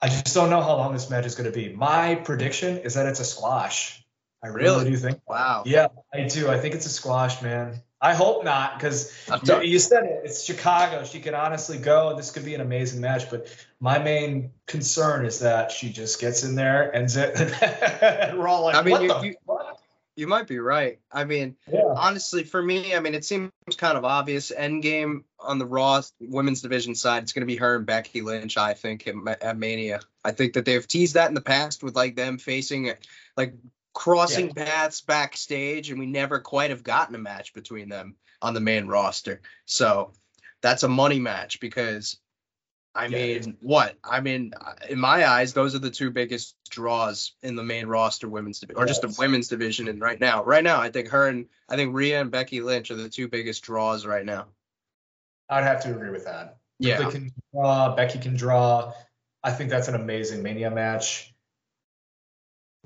I 0.00 0.08
just 0.08 0.34
don't 0.34 0.50
know 0.50 0.60
how 0.60 0.76
long 0.76 0.92
this 0.92 1.08
match 1.08 1.26
is 1.26 1.36
going 1.36 1.50
to 1.50 1.56
be. 1.56 1.74
My 1.74 2.16
prediction 2.16 2.78
is 2.78 2.94
that 2.94 3.06
it's 3.06 3.20
a 3.20 3.24
squash. 3.24 4.04
I 4.42 4.48
really, 4.48 4.78
really 4.78 4.90
do 4.90 4.96
think. 4.96 5.20
Wow. 5.28 5.62
Yeah, 5.66 5.88
I 6.12 6.22
do. 6.22 6.48
I 6.48 6.58
think 6.58 6.74
it's 6.74 6.86
a 6.86 6.90
squash, 6.90 7.42
man. 7.42 7.80
I 8.00 8.14
hope 8.14 8.44
not, 8.44 8.78
because 8.78 9.12
you, 9.42 9.62
you 9.62 9.78
said 9.78 10.04
it. 10.04 10.20
It's 10.24 10.44
Chicago. 10.44 11.04
She 11.04 11.18
could 11.20 11.32
honestly 11.32 11.78
go. 11.78 12.14
This 12.14 12.30
could 12.30 12.44
be 12.44 12.54
an 12.54 12.60
amazing 12.60 13.00
match. 13.00 13.30
But 13.30 13.48
my 13.80 13.98
main 13.98 14.52
concern 14.66 15.24
is 15.24 15.40
that 15.40 15.72
she 15.72 15.90
just 15.90 16.20
gets 16.20 16.44
in 16.44 16.54
there, 16.56 16.90
and 16.90 17.08
we're 18.38 18.46
all 18.46 18.64
like, 18.64 18.74
I 18.76 18.82
mean, 18.82 19.00
you, 19.00 19.14
you, 19.22 19.34
you, 20.14 20.26
might 20.26 20.46
be 20.46 20.58
right. 20.58 20.98
I 21.10 21.24
mean, 21.24 21.56
yeah. 21.72 21.84
honestly, 21.96 22.44
for 22.44 22.62
me, 22.62 22.94
I 22.94 23.00
mean, 23.00 23.14
it 23.14 23.24
seems 23.24 23.50
kind 23.78 23.96
of 23.96 24.04
obvious. 24.04 24.52
Endgame 24.56 25.24
on 25.40 25.58
the 25.58 25.66
Raw 25.66 26.02
women's 26.20 26.60
division 26.60 26.94
side, 26.94 27.22
it's 27.22 27.32
going 27.32 27.46
to 27.48 27.52
be 27.52 27.56
her 27.56 27.76
and 27.76 27.86
Becky 27.86 28.20
Lynch. 28.20 28.58
I 28.58 28.74
think 28.74 29.08
at, 29.08 29.42
at 29.42 29.56
Mania. 29.56 30.00
I 30.22 30.32
think 30.32 30.52
that 30.52 30.66
they've 30.66 30.86
teased 30.86 31.14
that 31.14 31.28
in 31.28 31.34
the 31.34 31.40
past 31.40 31.82
with 31.82 31.96
like 31.96 32.14
them 32.14 32.36
facing 32.36 32.92
like 33.38 33.54
crossing 33.96 34.48
yeah. 34.48 34.64
paths 34.64 35.00
backstage, 35.00 35.88
and 35.88 35.98
we 35.98 36.04
never 36.04 36.38
quite 36.38 36.68
have 36.68 36.84
gotten 36.84 37.14
a 37.14 37.18
match 37.18 37.54
between 37.54 37.88
them 37.88 38.14
on 38.42 38.52
the 38.52 38.60
main 38.60 38.86
roster. 38.86 39.40
So 39.64 40.12
that's 40.60 40.82
a 40.82 40.88
money 40.88 41.18
match 41.18 41.60
because, 41.60 42.18
I 42.94 43.06
yeah. 43.06 43.38
mean, 43.40 43.56
what? 43.62 43.96
I 44.04 44.20
mean, 44.20 44.52
in 44.90 45.00
my 45.00 45.26
eyes, 45.26 45.54
those 45.54 45.74
are 45.74 45.78
the 45.78 45.90
two 45.90 46.10
biggest 46.10 46.54
draws 46.68 47.32
in 47.42 47.56
the 47.56 47.62
main 47.62 47.86
roster 47.86 48.28
women's 48.28 48.60
division, 48.60 48.82
or 48.82 48.86
yes. 48.86 48.98
just 48.98 49.16
the 49.16 49.18
women's 49.18 49.48
division. 49.48 49.88
And 49.88 49.98
right 49.98 50.20
now, 50.20 50.44
right 50.44 50.62
now, 50.62 50.78
I 50.78 50.90
think 50.90 51.08
her 51.08 51.26
and 51.26 51.46
I 51.66 51.76
think 51.76 51.94
Rhea 51.94 52.20
and 52.20 52.30
Becky 52.30 52.60
Lynch 52.60 52.90
are 52.90 52.96
the 52.96 53.08
two 53.08 53.28
biggest 53.28 53.64
draws 53.64 54.04
right 54.04 54.26
now. 54.26 54.48
I'd 55.48 55.64
have 55.64 55.82
to 55.84 55.90
agree 55.90 56.10
with 56.10 56.26
that. 56.26 56.58
Yeah, 56.78 57.08
can 57.08 57.32
draw. 57.54 57.96
Becky 57.96 58.18
can 58.18 58.36
draw. 58.36 58.92
I 59.42 59.52
think 59.52 59.70
that's 59.70 59.88
an 59.88 59.94
amazing 59.94 60.42
Mania 60.42 60.70
match. 60.70 61.32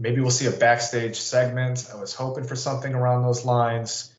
Maybe 0.01 0.23
we'll 0.23 0.31
see 0.31 0.47
a 0.47 0.51
backstage 0.51 1.21
segment. 1.21 1.87
I 1.93 2.01
was 2.01 2.15
hoping 2.15 2.45
for 2.45 2.57
something 2.57 2.95
around 2.95 3.23
those 3.23 3.45
lines. 3.45 4.17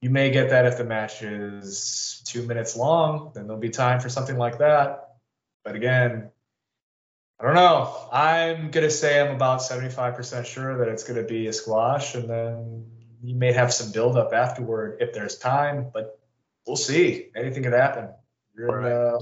You 0.00 0.08
may 0.08 0.30
get 0.30 0.50
that 0.50 0.64
if 0.64 0.78
the 0.78 0.84
match 0.84 1.22
is 1.22 2.22
two 2.24 2.46
minutes 2.46 2.76
long, 2.76 3.32
then 3.34 3.48
there'll 3.48 3.60
be 3.60 3.70
time 3.70 3.98
for 3.98 4.08
something 4.08 4.38
like 4.38 4.58
that. 4.58 5.16
But 5.64 5.74
again, 5.74 6.30
I 7.40 7.44
don't 7.44 7.56
know. 7.56 8.08
I'm 8.12 8.70
going 8.70 8.86
to 8.86 8.90
say 8.90 9.20
I'm 9.20 9.34
about 9.34 9.58
75% 9.58 10.46
sure 10.46 10.78
that 10.78 10.86
it's 10.86 11.02
going 11.02 11.20
to 11.20 11.28
be 11.28 11.48
a 11.48 11.52
squash, 11.52 12.14
and 12.14 12.30
then 12.30 12.86
you 13.20 13.34
may 13.34 13.52
have 13.52 13.74
some 13.74 13.90
buildup 13.90 14.32
afterward 14.32 14.98
if 15.00 15.12
there's 15.14 15.36
time, 15.36 15.90
but 15.92 16.16
we'll 16.64 16.76
see. 16.76 17.30
Anything 17.34 17.64
could 17.64 17.72
happen. 17.72 18.10
You're, 18.56 18.80
in, 18.80 18.86
uh, 18.86 19.18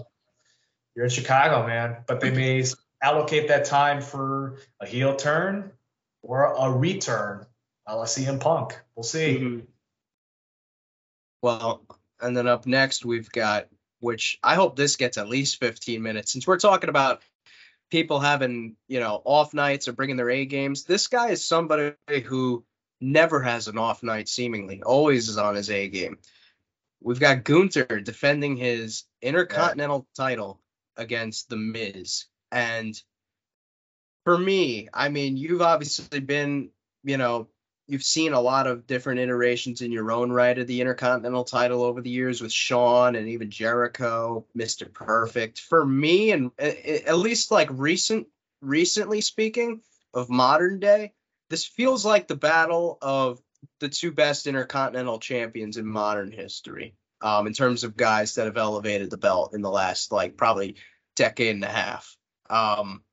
you're 0.95 1.07
in 1.07 1.11
Chicago, 1.11 1.67
man, 1.67 2.05
but 2.07 2.21
they 2.21 2.31
may 2.31 2.67
allocate 3.03 3.49
that 3.49 3.65
time 3.65 4.03
for 4.03 4.59
a 4.79 4.87
heel 4.87 5.17
turn 5.17 5.73
or 6.23 6.55
a 6.55 6.71
return 6.71 7.47
a 7.87 7.97
la 7.97 8.05
CM 8.05 8.41
Punk. 8.41 8.79
We'll 8.95 9.03
see. 9.03 9.39
Mm-hmm. 9.39 9.61
Well, 11.43 11.83
and 12.21 12.37
then 12.37 12.47
up 12.47 12.67
next 12.67 13.05
we've 13.05 13.31
got, 13.31 13.67
which 14.01 14.39
I 14.43 14.55
hope 14.55 14.77
this 14.77 14.97
gets 14.97 15.19
at 15.19 15.29
least 15.29 15.59
15 15.59 16.03
minutes, 16.03 16.33
since 16.33 16.47
we're 16.47 16.59
talking 16.59 16.91
about 16.91 17.23
people 17.91 18.21
having, 18.21 18.77
you 18.89 19.01
know, 19.01 19.21
off 19.25 19.53
nights 19.53 19.89
or 19.89 19.93
bringing 19.93 20.17
their 20.17 20.31
A 20.31 20.47
games. 20.47 20.85
This 20.85 21.09
guy 21.09 21.31
is 21.31 21.45
somebody 21.45 21.95
who 22.25 22.65
never 23.01 23.43
has 23.43 23.69
an 23.69 23.77
off 23.77 24.03
night, 24.03 24.29
seemingly, 24.29 24.83
always 24.83 25.29
is 25.29 25.37
on 25.37 25.57
his 25.57 25.71
A 25.71 25.89
game. 25.89 26.19
We've 27.03 27.21
got 27.21 27.45
Gunther 27.45 28.01
defending 28.01 28.57
his 28.57 29.05
Intercontinental 29.21 30.07
yeah. 30.17 30.25
title 30.25 30.61
against 30.97 31.49
The 31.49 31.57
Miz. 31.57 32.27
And 32.53 33.01
for 34.25 34.37
me, 34.37 34.89
I 34.93 35.09
mean, 35.09 35.37
you've 35.37 35.63
obviously 35.63 36.21
been, 36.21 36.71
you 37.03 37.17
know, 37.17 37.49
you've 37.87 38.05
seen 38.05 38.33
a 38.33 38.41
lot 38.41 38.67
of 38.67 38.87
different 38.87 39.21
iterations 39.21 39.83
in 39.83 39.93
your 39.93 40.13
own 40.13 40.31
right 40.31 40.59
of 40.59 40.67
the 40.67 40.81
Intercontinental 40.81 41.45
title 41.45 41.83
over 41.83 42.01
the 42.01 42.11
years 42.11 42.41
with 42.41 42.53
Shawn 42.53 43.17
and 43.17 43.29
even 43.29 43.51
Jericho, 43.51 44.47
Mr. 44.57 44.93
Perfect. 44.93 45.61
For 45.61 45.85
me, 45.85 46.31
and 46.31 46.53
at 46.59 47.19
least 47.19 47.51
like 47.51 47.69
recent, 47.71 48.29
recently 48.61 49.21
speaking 49.21 49.83
of 50.15 50.31
modern 50.31 50.79
day, 50.79 51.13
this 51.51 51.67
feels 51.67 52.05
like 52.05 52.29
the 52.29 52.37
battle 52.37 52.99
of 53.03 53.41
the 53.81 53.89
two 53.89 54.13
best 54.13 54.47
intercontinental 54.47 55.19
champions 55.19 55.77
in 55.77 55.87
modern 55.87 56.33
history. 56.33 56.95
Um, 57.21 57.47
in 57.47 57.53
terms 57.53 57.85
of 57.85 57.97
guys 57.97 58.35
that 58.35 58.47
have 58.47 58.57
elevated 58.57 59.09
the 59.09 59.17
belt 59.17 59.55
in 59.55 59.63
the 59.63 59.71
last 59.71 60.11
like 60.11 60.37
probably 60.37 60.75
decade 61.15 61.55
and 61.55 61.63
a 61.63 61.69
half. 61.69 62.17
Um, 62.51 63.05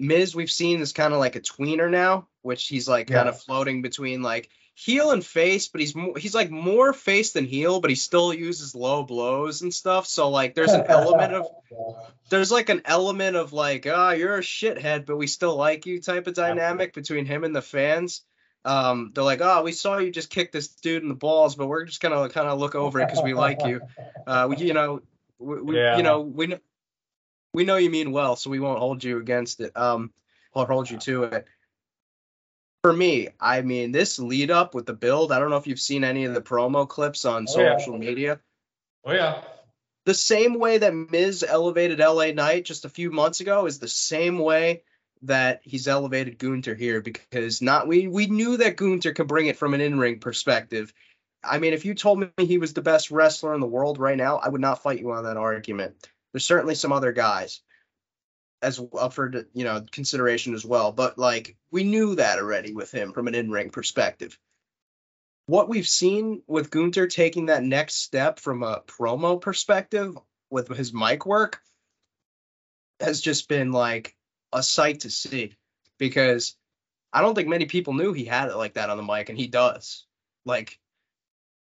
Miz, 0.00 0.34
we've 0.34 0.50
seen 0.50 0.80
is 0.80 0.92
kind 0.92 1.12
of 1.12 1.20
like 1.20 1.36
a 1.36 1.40
tweener 1.40 1.90
now, 1.90 2.26
which 2.42 2.66
he's 2.66 2.88
like 2.88 3.10
yeah. 3.10 3.18
kind 3.18 3.28
of 3.28 3.40
floating 3.40 3.82
between 3.82 4.22
like 4.22 4.48
heel 4.74 5.10
and 5.10 5.24
face, 5.24 5.68
but 5.68 5.80
he's 5.82 5.94
more, 5.94 6.16
he's 6.16 6.34
like 6.34 6.50
more 6.50 6.94
face 6.94 7.32
than 7.32 7.44
heel, 7.44 7.80
but 7.80 7.90
he 7.90 7.96
still 7.96 8.32
uses 8.32 8.74
low 8.74 9.02
blows 9.02 9.60
and 9.60 9.74
stuff. 9.74 10.06
So 10.06 10.30
like 10.30 10.54
there's 10.54 10.72
an 10.72 10.86
element 10.88 11.34
of 11.34 11.48
there's 12.30 12.50
like 12.50 12.70
an 12.70 12.82
element 12.86 13.36
of 13.36 13.52
like, 13.52 13.86
ah, 13.86 14.08
oh, 14.08 14.10
you're 14.12 14.36
a 14.36 14.40
shithead, 14.40 15.04
but 15.04 15.16
we 15.16 15.26
still 15.26 15.54
like 15.54 15.84
you 15.84 16.00
type 16.00 16.26
of 16.26 16.34
dynamic 16.34 16.94
between 16.94 17.26
him 17.26 17.44
and 17.44 17.54
the 17.54 17.62
fans. 17.62 18.22
Um, 18.64 19.12
they're 19.14 19.24
like, 19.24 19.40
oh, 19.42 19.62
we 19.62 19.72
saw 19.72 19.98
you 19.98 20.10
just 20.10 20.30
kick 20.30 20.50
this 20.50 20.68
dude 20.68 21.02
in 21.02 21.08
the 21.08 21.14
balls, 21.14 21.56
but 21.56 21.66
we're 21.66 21.84
just 21.84 22.00
gonna 22.00 22.28
kind 22.30 22.48
of 22.48 22.58
look 22.58 22.74
over 22.74 23.00
it 23.00 23.08
because 23.08 23.22
we 23.22 23.34
like 23.34 23.64
you. 23.66 23.82
Uh, 24.26 24.46
we, 24.50 24.56
you 24.56 24.74
know, 24.74 25.02
we, 25.38 25.60
we 25.60 25.76
yeah. 25.76 25.98
you 25.98 26.02
know, 26.02 26.20
we 26.20 26.56
we 27.52 27.64
know 27.64 27.76
you 27.76 27.90
mean 27.90 28.12
well, 28.12 28.36
so 28.36 28.50
we 28.50 28.60
won't 28.60 28.78
hold 28.78 29.02
you 29.02 29.18
against 29.18 29.60
it. 29.60 29.76
Um, 29.76 30.12
or 30.52 30.66
hold 30.66 30.90
you 30.90 30.98
to 30.98 31.24
it. 31.24 31.46
For 32.82 32.92
me, 32.92 33.28
I 33.38 33.60
mean, 33.60 33.92
this 33.92 34.18
lead 34.18 34.50
up 34.50 34.74
with 34.74 34.86
the 34.86 34.94
build. 34.94 35.32
I 35.32 35.38
don't 35.38 35.50
know 35.50 35.58
if 35.58 35.66
you've 35.66 35.80
seen 35.80 36.02
any 36.02 36.24
of 36.24 36.34
the 36.34 36.40
promo 36.40 36.88
clips 36.88 37.24
on 37.24 37.46
oh, 37.48 37.52
social 37.52 37.94
yeah. 37.94 37.98
media. 37.98 38.40
Oh 39.04 39.12
yeah. 39.12 39.42
The 40.06 40.14
same 40.14 40.58
way 40.58 40.78
that 40.78 40.94
Miz 40.94 41.44
elevated 41.46 41.98
LA 41.98 42.32
Knight 42.32 42.64
just 42.64 42.86
a 42.86 42.88
few 42.88 43.10
months 43.10 43.40
ago 43.40 43.66
is 43.66 43.78
the 43.78 43.88
same 43.88 44.38
way 44.38 44.82
that 45.22 45.60
he's 45.62 45.86
elevated 45.86 46.38
Gunther 46.38 46.74
here 46.74 47.02
because 47.02 47.60
not 47.60 47.86
we 47.86 48.08
we 48.08 48.26
knew 48.26 48.56
that 48.56 48.76
Gunther 48.76 49.12
could 49.12 49.28
bring 49.28 49.46
it 49.46 49.58
from 49.58 49.74
an 49.74 49.82
in-ring 49.82 50.18
perspective. 50.18 50.94
I 51.44 51.58
mean, 51.58 51.74
if 51.74 51.84
you 51.84 51.94
told 51.94 52.20
me 52.20 52.28
he 52.38 52.58
was 52.58 52.72
the 52.72 52.82
best 52.82 53.10
wrestler 53.10 53.54
in 53.54 53.60
the 53.60 53.66
world 53.66 53.98
right 53.98 54.16
now, 54.16 54.38
I 54.38 54.48
would 54.48 54.60
not 54.60 54.82
fight 54.82 55.00
you 55.00 55.12
on 55.12 55.24
that 55.24 55.36
argument. 55.36 56.08
There's 56.32 56.46
certainly 56.46 56.74
some 56.74 56.92
other 56.92 57.12
guys 57.12 57.60
as 58.62 58.80
up 58.98 59.12
for 59.12 59.32
you 59.52 59.64
know 59.64 59.84
consideration 59.90 60.54
as 60.54 60.64
well, 60.64 60.92
but 60.92 61.18
like 61.18 61.56
we 61.70 61.84
knew 61.84 62.14
that 62.16 62.38
already 62.38 62.72
with 62.72 62.92
him 62.92 63.12
from 63.12 63.28
an 63.28 63.34
in-ring 63.34 63.70
perspective. 63.70 64.38
What 65.46 65.68
we've 65.68 65.88
seen 65.88 66.42
with 66.46 66.70
Gunther 66.70 67.08
taking 67.08 67.46
that 67.46 67.64
next 67.64 67.96
step 67.96 68.38
from 68.38 68.62
a 68.62 68.82
promo 68.86 69.40
perspective 69.40 70.16
with 70.50 70.68
his 70.68 70.92
mic 70.92 71.26
work 71.26 71.60
has 73.00 73.20
just 73.20 73.48
been 73.48 73.72
like 73.72 74.14
a 74.52 74.62
sight 74.62 75.00
to 75.00 75.10
see 75.10 75.56
because 75.98 76.54
I 77.12 77.22
don't 77.22 77.34
think 77.34 77.48
many 77.48 77.66
people 77.66 77.94
knew 77.94 78.12
he 78.12 78.24
had 78.24 78.48
it 78.48 78.56
like 78.56 78.74
that 78.74 78.90
on 78.90 78.96
the 78.96 79.02
mic, 79.02 79.28
and 79.28 79.38
he 79.38 79.48
does. 79.48 80.06
Like 80.44 80.78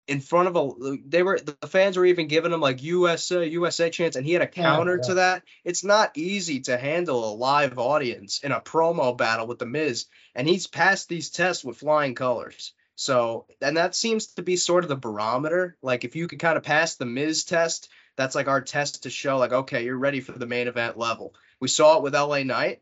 in 0.10 0.22
front 0.22 0.48
of 0.48 0.56
a 0.56 0.98
they 1.06 1.22
were 1.22 1.40
the 1.40 1.68
fans 1.68 1.96
were 1.96 2.06
even 2.06 2.28
giving 2.28 2.52
him 2.52 2.60
like 2.60 2.82
USA 2.82 3.48
USA 3.48 3.92
chants 3.92 4.18
and 4.18 4.26
he 4.26 4.34
had 4.34 4.42
a 4.42 4.48
counter 4.48 4.94
yeah, 4.94 5.02
yeah. 5.02 5.08
to 5.08 5.14
that. 5.16 5.44
It's 5.64 5.84
not 5.84 6.18
easy 6.18 6.62
to 6.62 6.78
handle 6.78 7.32
a 7.32 7.36
live 7.36 7.78
audience 7.78 8.40
in 8.44 8.52
a 8.52 8.60
promo 8.60 9.16
battle 9.16 9.46
with 9.46 9.60
the 9.60 9.68
Miz 9.68 10.08
and 10.34 10.48
he's 10.48 10.66
passed 10.66 11.10
these 11.10 11.30
tests 11.30 11.64
with 11.64 11.78
flying 11.78 12.16
colors. 12.16 12.74
So 12.96 13.46
and 13.62 13.78
that 13.78 13.96
seems 13.96 14.34
to 14.34 14.42
be 14.42 14.56
sort 14.56 14.84
of 14.84 14.90
the 14.90 14.96
barometer. 14.96 15.78
Like 15.84 16.04
if 16.04 16.16
you 16.16 16.28
could 16.28 16.40
kind 16.40 16.58
of 16.58 16.64
pass 16.64 16.96
the 16.96 17.06
Miz 17.06 17.44
test, 17.44 17.88
that's 18.18 18.36
like 18.36 18.48
our 18.48 18.62
test 18.62 19.04
to 19.04 19.12
show 19.12 19.38
like 19.38 19.54
okay, 19.54 19.86
you're 19.86 19.96
ready 19.96 20.22
for 20.22 20.32
the 20.32 20.48
main 20.48 20.68
event 20.68 20.98
level. 20.98 21.36
We 21.60 21.68
saw 21.68 21.98
it 21.98 22.04
with 22.04 22.16
LA 22.16 22.42
Knight. 22.42 22.82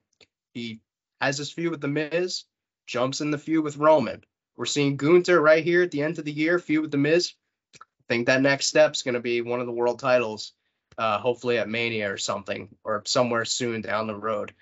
He 0.53 0.80
has 1.19 1.38
his 1.38 1.51
feud 1.51 1.71
with 1.71 1.82
the 1.82 1.89
Miz, 1.89 2.45
jumps 2.86 3.19
in 3.19 3.32
the 3.32 3.38
feud 3.38 3.65
with 3.65 3.75
Roman 3.75 4.23
we're 4.58 4.66
seeing 4.66 4.97
Gunther 4.97 5.39
right 5.39 5.64
here 5.64 5.84
at 5.84 5.91
the 5.91 6.01
end 6.01 6.18
of 6.18 6.26
the 6.26 6.32
year, 6.32 6.58
feud 6.58 6.82
with 6.82 6.91
the 6.91 6.97
Miz. 6.97 7.34
I 7.76 7.80
think 8.10 8.26
that 8.26 8.41
next 8.41 8.68
step 8.68 8.93
is 8.93 9.03
going 9.03 9.14
to 9.14 9.20
be 9.20 9.41
one 9.41 9.60
of 9.60 9.68
the 9.68 9.72
world 9.72 9.99
titles, 9.99 10.53
uh, 10.97 11.20
hopefully 11.20 11.60
at 11.60 11.70
Mania 11.70 12.12
or 12.12 12.18
something, 12.18 12.70
or 12.84 13.03
somewhere 13.05 13.45
soon 13.45 13.82
down 13.82 14.08
the 14.08 14.16
road. 14.16 14.53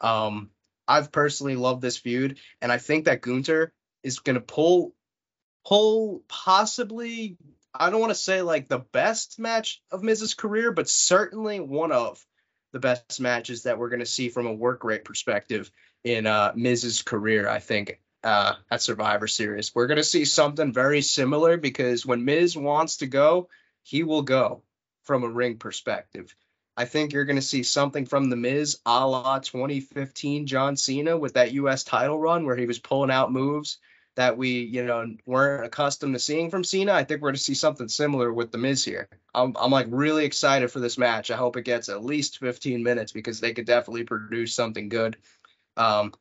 Um, 0.00 0.50
I've 0.86 1.10
personally 1.10 1.56
loved 1.56 1.80
this 1.80 1.96
feud, 1.96 2.38
and 2.60 2.70
I 2.70 2.78
think 2.78 3.06
that 3.06 3.22
Gunther 3.22 3.72
is 4.02 4.18
going 4.18 4.34
to 4.34 4.40
pull, 4.40 4.94
pull 5.66 6.22
possibly. 6.28 7.38
I 7.72 7.90
don't 7.90 8.00
want 8.00 8.10
to 8.10 8.18
say 8.18 8.42
like 8.42 8.68
the 8.68 8.80
best 8.80 9.38
match 9.38 9.80
of 9.90 10.02
Miz's 10.02 10.34
career, 10.34 10.72
but 10.72 10.88
certainly 10.88 11.60
one 11.60 11.92
of 11.92 12.24
the 12.72 12.80
best 12.80 13.20
matches 13.20 13.62
that 13.62 13.78
we're 13.78 13.88
going 13.88 14.00
to 14.00 14.06
see 14.06 14.28
from 14.28 14.46
a 14.46 14.52
work 14.52 14.84
rate 14.84 15.04
perspective 15.04 15.70
in 16.04 16.26
uh, 16.26 16.52
Miz's 16.54 17.02
career. 17.02 17.48
I 17.48 17.60
think 17.60 18.00
uh, 18.22 18.54
at 18.70 18.82
Survivor 18.82 19.26
Series. 19.26 19.74
We're 19.74 19.86
going 19.86 19.96
to 19.96 20.04
see 20.04 20.24
something 20.24 20.72
very 20.72 21.02
similar 21.02 21.56
because 21.56 22.04
when 22.04 22.24
Miz 22.24 22.56
wants 22.56 22.98
to 22.98 23.06
go, 23.06 23.48
he 23.82 24.02
will 24.02 24.22
go 24.22 24.62
from 25.02 25.24
a 25.24 25.28
ring 25.28 25.56
perspective. 25.56 26.34
I 26.76 26.84
think 26.84 27.12
you're 27.12 27.24
going 27.24 27.36
to 27.36 27.42
see 27.42 27.62
something 27.62 28.06
from 28.06 28.30
the 28.30 28.36
Miz 28.36 28.78
a 28.86 29.06
la 29.06 29.38
2015 29.38 30.46
John 30.46 30.76
Cena 30.76 31.16
with 31.16 31.34
that 31.34 31.52
U.S. 31.52 31.84
title 31.84 32.18
run 32.18 32.46
where 32.46 32.56
he 32.56 32.66
was 32.66 32.78
pulling 32.78 33.10
out 33.10 33.32
moves 33.32 33.78
that 34.16 34.36
we, 34.36 34.60
you 34.60 34.84
know, 34.84 35.16
weren't 35.24 35.64
accustomed 35.64 36.14
to 36.14 36.18
seeing 36.18 36.50
from 36.50 36.64
Cena. 36.64 36.92
I 36.92 37.04
think 37.04 37.20
we're 37.20 37.28
going 37.28 37.36
to 37.36 37.42
see 37.42 37.54
something 37.54 37.88
similar 37.88 38.32
with 38.32 38.50
the 38.50 38.58
Miz 38.58 38.84
here. 38.84 39.08
I'm, 39.34 39.56
I'm 39.58 39.70
like 39.70 39.86
really 39.88 40.24
excited 40.24 40.70
for 40.70 40.80
this 40.80 40.98
match. 40.98 41.30
I 41.30 41.36
hope 41.36 41.56
it 41.56 41.62
gets 41.62 41.88
at 41.88 42.04
least 42.04 42.38
15 42.38 42.82
minutes 42.82 43.12
because 43.12 43.40
they 43.40 43.52
could 43.52 43.66
definitely 43.66 44.04
produce 44.04 44.54
something 44.54 44.88
good. 44.88 45.16
Um, 45.76 46.12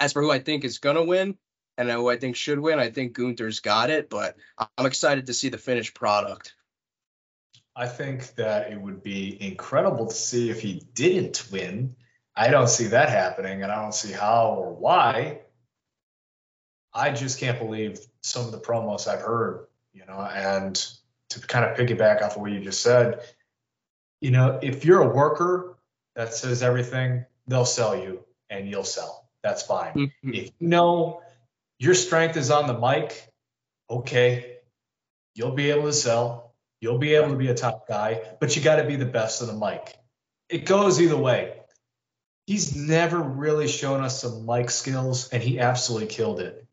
as 0.00 0.12
for 0.12 0.22
who 0.22 0.30
I 0.30 0.38
think 0.38 0.64
is 0.64 0.78
gonna 0.78 1.04
win 1.04 1.36
and 1.76 1.90
who 1.90 2.08
I 2.08 2.16
think 2.16 2.36
should 2.36 2.58
win, 2.58 2.78
I 2.78 2.90
think 2.90 3.14
Gunther's 3.14 3.60
got 3.60 3.90
it, 3.90 4.08
but 4.08 4.36
I'm 4.78 4.86
excited 4.86 5.26
to 5.26 5.34
see 5.34 5.48
the 5.48 5.58
finished 5.58 5.94
product. 5.94 6.54
I 7.76 7.88
think 7.88 8.34
that 8.36 8.70
it 8.70 8.80
would 8.80 9.02
be 9.02 9.36
incredible 9.42 10.06
to 10.06 10.14
see 10.14 10.50
if 10.50 10.60
he 10.60 10.86
didn't 10.94 11.48
win. 11.50 11.96
I 12.36 12.48
don't 12.48 12.68
see 12.68 12.88
that 12.88 13.08
happening, 13.08 13.62
and 13.62 13.72
I 13.72 13.82
don't 13.82 13.94
see 13.94 14.12
how 14.12 14.54
or 14.58 14.72
why. 14.72 15.40
I 16.92 17.10
just 17.10 17.40
can't 17.40 17.58
believe 17.58 17.98
some 18.22 18.46
of 18.46 18.52
the 18.52 18.60
promos 18.60 19.08
I've 19.08 19.20
heard, 19.20 19.66
you 19.92 20.06
know, 20.06 20.20
and 20.20 20.74
to 21.30 21.40
kind 21.40 21.64
of 21.64 21.76
piggyback 21.76 22.22
off 22.22 22.36
of 22.36 22.42
what 22.42 22.52
you 22.52 22.60
just 22.60 22.82
said, 22.82 23.20
you 24.20 24.30
know, 24.30 24.60
if 24.62 24.84
you're 24.84 25.02
a 25.02 25.14
worker 25.14 25.76
that 26.14 26.32
says 26.32 26.62
everything, 26.62 27.24
they'll 27.48 27.64
sell 27.64 27.96
you 27.96 28.24
and 28.48 28.68
you'll 28.68 28.84
sell 28.84 29.23
that's 29.44 29.62
fine. 29.62 29.92
Mm-hmm. 29.92 30.34
If 30.34 30.50
you 30.58 30.68
know 30.68 31.22
your 31.78 31.94
strength 31.94 32.36
is 32.36 32.50
on 32.50 32.66
the 32.66 32.76
mic, 32.76 33.30
okay, 33.88 34.56
you'll 35.34 35.52
be 35.52 35.70
able 35.70 35.84
to 35.84 35.92
sell. 35.92 36.54
You'll 36.80 36.98
be 36.98 37.14
able 37.14 37.28
to 37.28 37.36
be 37.36 37.48
a 37.48 37.54
top 37.54 37.86
guy, 37.86 38.22
but 38.40 38.56
you 38.56 38.62
got 38.62 38.76
to 38.76 38.84
be 38.84 38.96
the 38.96 39.06
best 39.06 39.42
of 39.42 39.46
the 39.46 39.54
mic. 39.54 39.96
It 40.48 40.64
goes 40.64 41.00
either 41.00 41.16
way. 41.16 41.60
He's 42.46 42.74
never 42.74 43.18
really 43.18 43.68
shown 43.68 44.02
us 44.02 44.20
some 44.20 44.44
mic 44.44 44.70
skills, 44.70 45.28
and 45.28 45.42
he 45.42 45.60
absolutely 45.60 46.08
killed 46.08 46.40
it. 46.40 46.66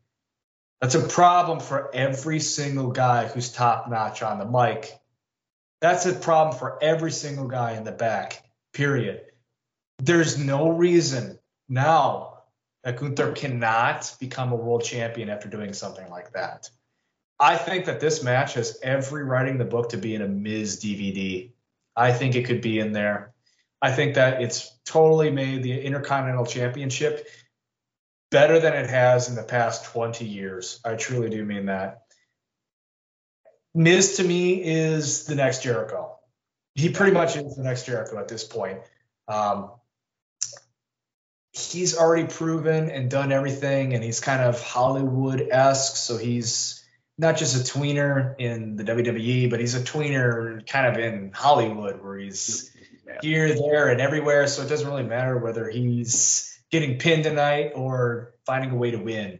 That's 0.80 0.94
a 0.94 1.06
problem 1.06 1.60
for 1.60 1.94
every 1.94 2.40
single 2.40 2.90
guy 2.90 3.26
who's 3.26 3.52
top 3.52 3.88
notch 3.88 4.22
on 4.22 4.38
the 4.38 4.44
mic. 4.44 4.92
That's 5.80 6.06
a 6.06 6.12
problem 6.12 6.58
for 6.58 6.82
every 6.82 7.12
single 7.12 7.48
guy 7.48 7.72
in 7.72 7.84
the 7.84 7.92
back, 7.92 8.42
period. 8.72 9.22
There's 9.98 10.38
no 10.38 10.70
reason 10.70 11.38
now 11.68 12.31
that 12.84 12.98
Gunther 12.98 13.32
cannot 13.32 14.14
become 14.18 14.52
a 14.52 14.56
world 14.56 14.84
champion 14.84 15.30
after 15.30 15.48
doing 15.48 15.72
something 15.72 16.08
like 16.10 16.32
that. 16.32 16.68
I 17.38 17.56
think 17.56 17.86
that 17.86 18.00
this 18.00 18.22
match 18.22 18.54
has 18.54 18.78
every 18.82 19.24
writing 19.24 19.58
the 19.58 19.64
book 19.64 19.90
to 19.90 19.96
be 19.96 20.14
in 20.14 20.22
a 20.22 20.28
Miz 20.28 20.80
DVD. 20.80 21.50
I 21.96 22.12
think 22.12 22.34
it 22.34 22.46
could 22.46 22.60
be 22.60 22.78
in 22.78 22.92
there. 22.92 23.34
I 23.80 23.90
think 23.90 24.14
that 24.14 24.42
it's 24.42 24.70
totally 24.84 25.30
made 25.30 25.62
the 25.62 25.80
Intercontinental 25.80 26.46
Championship 26.46 27.26
better 28.30 28.60
than 28.60 28.74
it 28.74 28.88
has 28.88 29.28
in 29.28 29.34
the 29.34 29.42
past 29.42 29.84
20 29.86 30.24
years. 30.24 30.80
I 30.84 30.94
truly 30.94 31.30
do 31.30 31.44
mean 31.44 31.66
that. 31.66 32.02
Miz 33.74 34.16
to 34.18 34.24
me 34.24 34.62
is 34.62 35.24
the 35.24 35.34
next 35.34 35.62
Jericho. 35.62 36.16
He 36.74 36.90
pretty 36.90 37.12
much 37.12 37.36
is 37.36 37.56
the 37.56 37.62
next 37.62 37.86
Jericho 37.86 38.18
at 38.18 38.28
this 38.28 38.44
point. 38.44 38.80
Um, 39.28 39.72
he's 41.52 41.96
already 41.96 42.26
proven 42.26 42.90
and 42.90 43.10
done 43.10 43.32
everything, 43.32 43.94
and 43.94 44.02
he's 44.02 44.20
kind 44.20 44.42
of 44.42 44.60
Hollywood 44.60 45.48
esque. 45.50 45.96
So 45.96 46.16
he's 46.16 46.84
not 47.18 47.36
just 47.36 47.56
a 47.56 47.78
tweener 47.78 48.34
in 48.38 48.76
the 48.76 48.84
WWE, 48.84 49.50
but 49.50 49.60
he's 49.60 49.74
a 49.74 49.80
tweener 49.80 50.66
kind 50.66 50.86
of 50.86 51.02
in 51.02 51.32
Hollywood, 51.32 52.02
where 52.02 52.16
he's 52.16 52.74
yeah. 53.06 53.18
here, 53.22 53.54
there, 53.54 53.88
and 53.88 54.00
everywhere. 54.00 54.46
So 54.46 54.62
it 54.62 54.68
doesn't 54.68 54.88
really 54.88 55.04
matter 55.04 55.36
whether 55.36 55.68
he's 55.68 56.58
getting 56.70 56.98
pinned 56.98 57.24
tonight 57.24 57.72
or 57.74 58.32
finding 58.46 58.70
a 58.70 58.76
way 58.76 58.90
to 58.92 58.98
win 58.98 59.38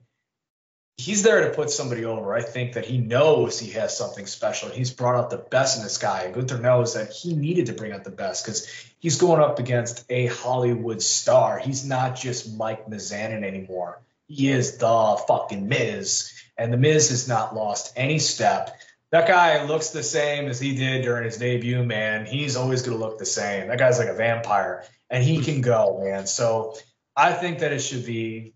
he's 1.03 1.25
there 1.25 1.49
to 1.49 1.55
put 1.55 1.69
somebody 1.69 2.05
over. 2.05 2.33
I 2.33 2.43
think 2.43 2.75
that 2.75 2.87
he 2.87 2.99
knows 2.99 3.59
he 3.59 3.73
has 3.73 3.97
something 3.97 4.27
special. 4.27 4.69
He's 4.69 4.93
brought 4.93 5.17
out 5.17 5.31
the 5.31 5.37
best 5.39 5.77
in 5.77 5.83
this 5.83 5.99
guy. 5.99 6.31
Gunther 6.31 6.59
knows 6.59 6.95
that 6.95 7.11
he 7.11 7.35
needed 7.35 7.67
to 7.67 7.73
bring 7.73 7.93
out 7.93 8.05
the 8.05 8.11
best 8.11 8.45
because 8.45 8.69
he's 9.01 9.19
going 9.19 9.43
up 9.43 9.59
against 9.59 10.05
a 10.09 10.27
Hollywood 10.27 11.03
star. 11.03 11.59
He's 11.59 11.85
not 11.85 12.15
just 12.15 12.57
Mike 12.57 12.89
Mizanin 12.89 13.43
anymore. 13.43 14.01
he 14.29 14.49
is 14.49 14.79
the 14.79 15.23
fucking 15.27 15.69
Miz, 15.69 16.33
and 16.57 16.73
the 16.73 16.77
Miz 16.77 17.11
has 17.11 17.27
not 17.29 17.55
lost 17.55 17.93
any 17.97 18.19
step. 18.19 18.79
That 19.11 19.27
guy 19.27 19.65
looks 19.65 19.91
the 19.91 20.03
same 20.03 20.47
as 20.49 20.59
he 20.59 20.75
did 20.75 21.03
during 21.03 21.25
his 21.25 21.37
debut, 21.37 21.85
man. 21.85 22.25
He's 22.25 22.57
always 22.57 22.83
going 22.83 22.97
to 22.97 23.05
look 23.05 23.19
the 23.19 23.27
same. 23.27 23.69
That 23.69 23.79
guy's 23.79 23.99
like 23.99 24.09
a 24.09 24.15
vampire, 24.15 24.85
and 25.11 25.23
he 25.23 25.43
can 25.43 25.61
go, 25.61 26.01
man. 26.03 26.27
So 26.27 26.77
I 27.15 27.33
think 27.33 27.59
that 27.59 27.73
it 27.73 27.81
should 27.81 28.07
be 28.07 28.52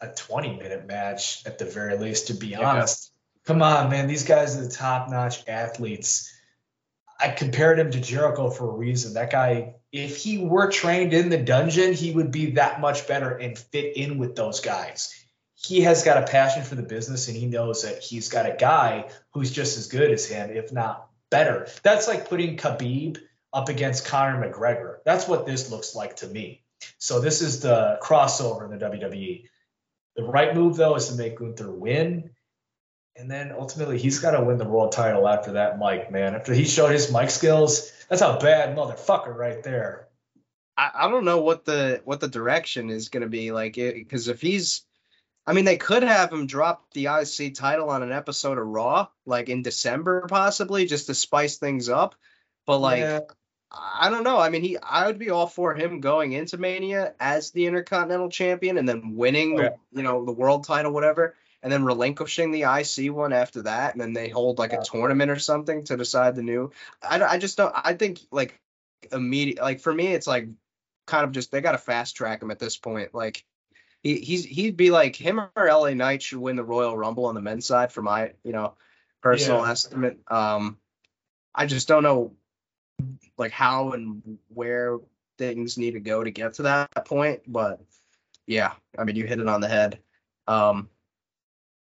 a 0.00 0.08
20 0.08 0.56
minute 0.56 0.86
match 0.86 1.44
at 1.46 1.58
the 1.58 1.64
very 1.64 1.96
least, 1.96 2.28
to 2.28 2.34
be 2.34 2.48
yeah. 2.48 2.60
honest. 2.60 3.12
Come 3.44 3.62
on, 3.62 3.90
man. 3.90 4.06
These 4.06 4.24
guys 4.24 4.56
are 4.56 4.62
the 4.62 4.70
top 4.70 5.08
notch 5.08 5.46
athletes. 5.48 6.32
I 7.20 7.30
compared 7.30 7.78
him 7.78 7.90
to 7.90 8.00
Jericho 8.00 8.50
for 8.50 8.70
a 8.70 8.76
reason. 8.76 9.14
That 9.14 9.30
guy, 9.30 9.74
if 9.90 10.18
he 10.18 10.38
were 10.38 10.70
trained 10.70 11.14
in 11.14 11.30
the 11.30 11.38
dungeon, 11.38 11.92
he 11.92 12.12
would 12.12 12.30
be 12.30 12.52
that 12.52 12.80
much 12.80 13.08
better 13.08 13.36
and 13.36 13.58
fit 13.58 13.96
in 13.96 14.18
with 14.18 14.36
those 14.36 14.60
guys 14.60 15.14
he 15.60 15.80
has 15.80 16.04
got 16.04 16.22
a 16.22 16.26
passion 16.26 16.62
for 16.62 16.76
the 16.76 16.82
business 16.82 17.28
and 17.28 17.36
he 17.36 17.46
knows 17.46 17.82
that 17.82 18.02
he's 18.02 18.28
got 18.28 18.46
a 18.46 18.56
guy 18.56 19.10
who's 19.32 19.50
just 19.50 19.76
as 19.76 19.88
good 19.88 20.10
as 20.10 20.24
him, 20.24 20.50
if 20.50 20.72
not 20.72 21.08
better. 21.30 21.66
That's 21.82 22.06
like 22.06 22.28
putting 22.28 22.56
Khabib 22.56 23.18
up 23.52 23.68
against 23.68 24.06
Conor 24.06 24.40
McGregor. 24.40 24.98
That's 25.04 25.26
what 25.26 25.46
this 25.46 25.70
looks 25.70 25.96
like 25.96 26.16
to 26.16 26.28
me. 26.28 26.62
So 26.98 27.20
this 27.20 27.42
is 27.42 27.60
the 27.60 27.98
crossover 28.00 28.64
in 28.64 28.78
the 28.78 28.84
WWE. 28.86 29.46
The 30.16 30.24
right 30.24 30.54
move 30.54 30.76
though 30.76 30.96
is 30.96 31.08
to 31.08 31.14
make 31.14 31.38
Gunther 31.38 31.70
win. 31.70 32.30
And 33.16 33.30
then 33.30 33.52
ultimately 33.52 33.98
he's 33.98 34.20
got 34.20 34.32
to 34.32 34.44
win 34.44 34.58
the 34.58 34.64
world 34.64 34.92
title 34.92 35.26
after 35.26 35.52
that 35.52 35.78
mic, 35.78 36.10
man. 36.10 36.34
After 36.34 36.54
he 36.54 36.64
showed 36.64 36.92
his 36.92 37.12
mic 37.12 37.30
skills, 37.30 37.90
that's 38.08 38.22
a 38.22 38.38
bad 38.40 38.76
motherfucker 38.76 39.34
right 39.34 39.62
there. 39.62 40.08
I, 40.76 40.90
I 40.94 41.10
don't 41.10 41.24
know 41.24 41.40
what 41.40 41.64
the 41.64 42.00
what 42.04 42.20
the 42.20 42.28
direction 42.28 42.90
is 42.90 43.08
going 43.08 43.22
to 43.22 43.28
be 43.28 43.50
like 43.50 43.74
because 43.74 44.28
if 44.28 44.40
he's 44.40 44.84
I 45.48 45.54
mean, 45.54 45.64
they 45.64 45.78
could 45.78 46.02
have 46.02 46.30
him 46.30 46.46
drop 46.46 46.92
the 46.92 47.06
IC 47.06 47.54
title 47.54 47.88
on 47.88 48.02
an 48.02 48.12
episode 48.12 48.58
of 48.58 48.66
Raw, 48.66 49.06
like 49.24 49.48
in 49.48 49.62
December, 49.62 50.26
possibly, 50.28 50.84
just 50.84 51.06
to 51.06 51.14
spice 51.14 51.56
things 51.56 51.88
up. 51.88 52.16
But 52.66 52.80
like, 52.80 53.00
yeah. 53.00 53.20
I 53.70 54.08
don't 54.08 54.24
know. 54.24 54.38
I 54.38 54.48
mean, 54.48 54.62
he, 54.62 54.78
I 54.78 55.06
would 55.06 55.18
be 55.18 55.30
all 55.30 55.46
for 55.46 55.74
him 55.74 56.00
going 56.00 56.32
into 56.32 56.56
Mania 56.56 57.14
as 57.20 57.50
the 57.50 57.66
Intercontinental 57.66 58.30
Champion 58.30 58.78
and 58.78 58.88
then 58.88 59.14
winning, 59.14 59.56
the, 59.56 59.74
you 59.92 60.02
know, 60.02 60.24
the 60.24 60.32
World 60.32 60.64
Title, 60.64 60.92
whatever, 60.92 61.34
and 61.62 61.70
then 61.70 61.84
relinquishing 61.84 62.50
the 62.50 62.62
IC 62.62 63.12
one 63.12 63.32
after 63.32 63.62
that, 63.62 63.92
and 63.92 64.00
then 64.00 64.14
they 64.14 64.28
hold 64.28 64.58
like 64.58 64.72
a 64.72 64.82
tournament 64.82 65.30
or 65.30 65.38
something 65.38 65.84
to 65.84 65.96
decide 65.96 66.34
the 66.34 66.42
new. 66.42 66.70
I, 67.02 67.22
I 67.22 67.38
just 67.38 67.56
don't. 67.56 67.74
I 67.76 67.94
think 67.94 68.20
like 68.30 68.58
immediate, 69.12 69.60
like 69.60 69.80
for 69.80 69.92
me, 69.92 70.14
it's 70.14 70.26
like 70.26 70.48
kind 71.06 71.24
of 71.24 71.32
just 71.32 71.50
they 71.50 71.60
got 71.60 71.72
to 71.72 71.78
fast 71.78 72.16
track 72.16 72.42
him 72.42 72.50
at 72.50 72.58
this 72.58 72.76
point. 72.76 73.14
Like 73.14 73.44
he 74.02 74.16
he's 74.20 74.44
he'd 74.44 74.76
be 74.76 74.90
like 74.90 75.16
him 75.16 75.40
or 75.40 75.66
LA 75.66 75.90
Knight 75.90 76.22
should 76.22 76.38
win 76.38 76.56
the 76.56 76.64
Royal 76.64 76.96
Rumble 76.96 77.26
on 77.26 77.34
the 77.34 77.42
men's 77.42 77.66
side 77.66 77.92
for 77.92 78.02
my 78.02 78.32
you 78.44 78.52
know 78.52 78.74
personal 79.20 79.60
yeah. 79.60 79.70
estimate. 79.70 80.18
Um, 80.28 80.78
I 81.54 81.66
just 81.66 81.88
don't 81.88 82.04
know 82.04 82.32
like 83.36 83.52
how 83.52 83.92
and 83.92 84.38
where 84.48 84.98
things 85.38 85.78
need 85.78 85.92
to 85.92 86.00
go 86.00 86.22
to 86.22 86.30
get 86.30 86.54
to 86.54 86.62
that 86.62 87.04
point, 87.06 87.42
but 87.46 87.80
yeah, 88.46 88.72
I 88.98 89.04
mean 89.04 89.16
you 89.16 89.26
hit 89.26 89.40
it 89.40 89.48
on 89.48 89.60
the 89.60 89.68
head. 89.68 89.98
Um, 90.46 90.88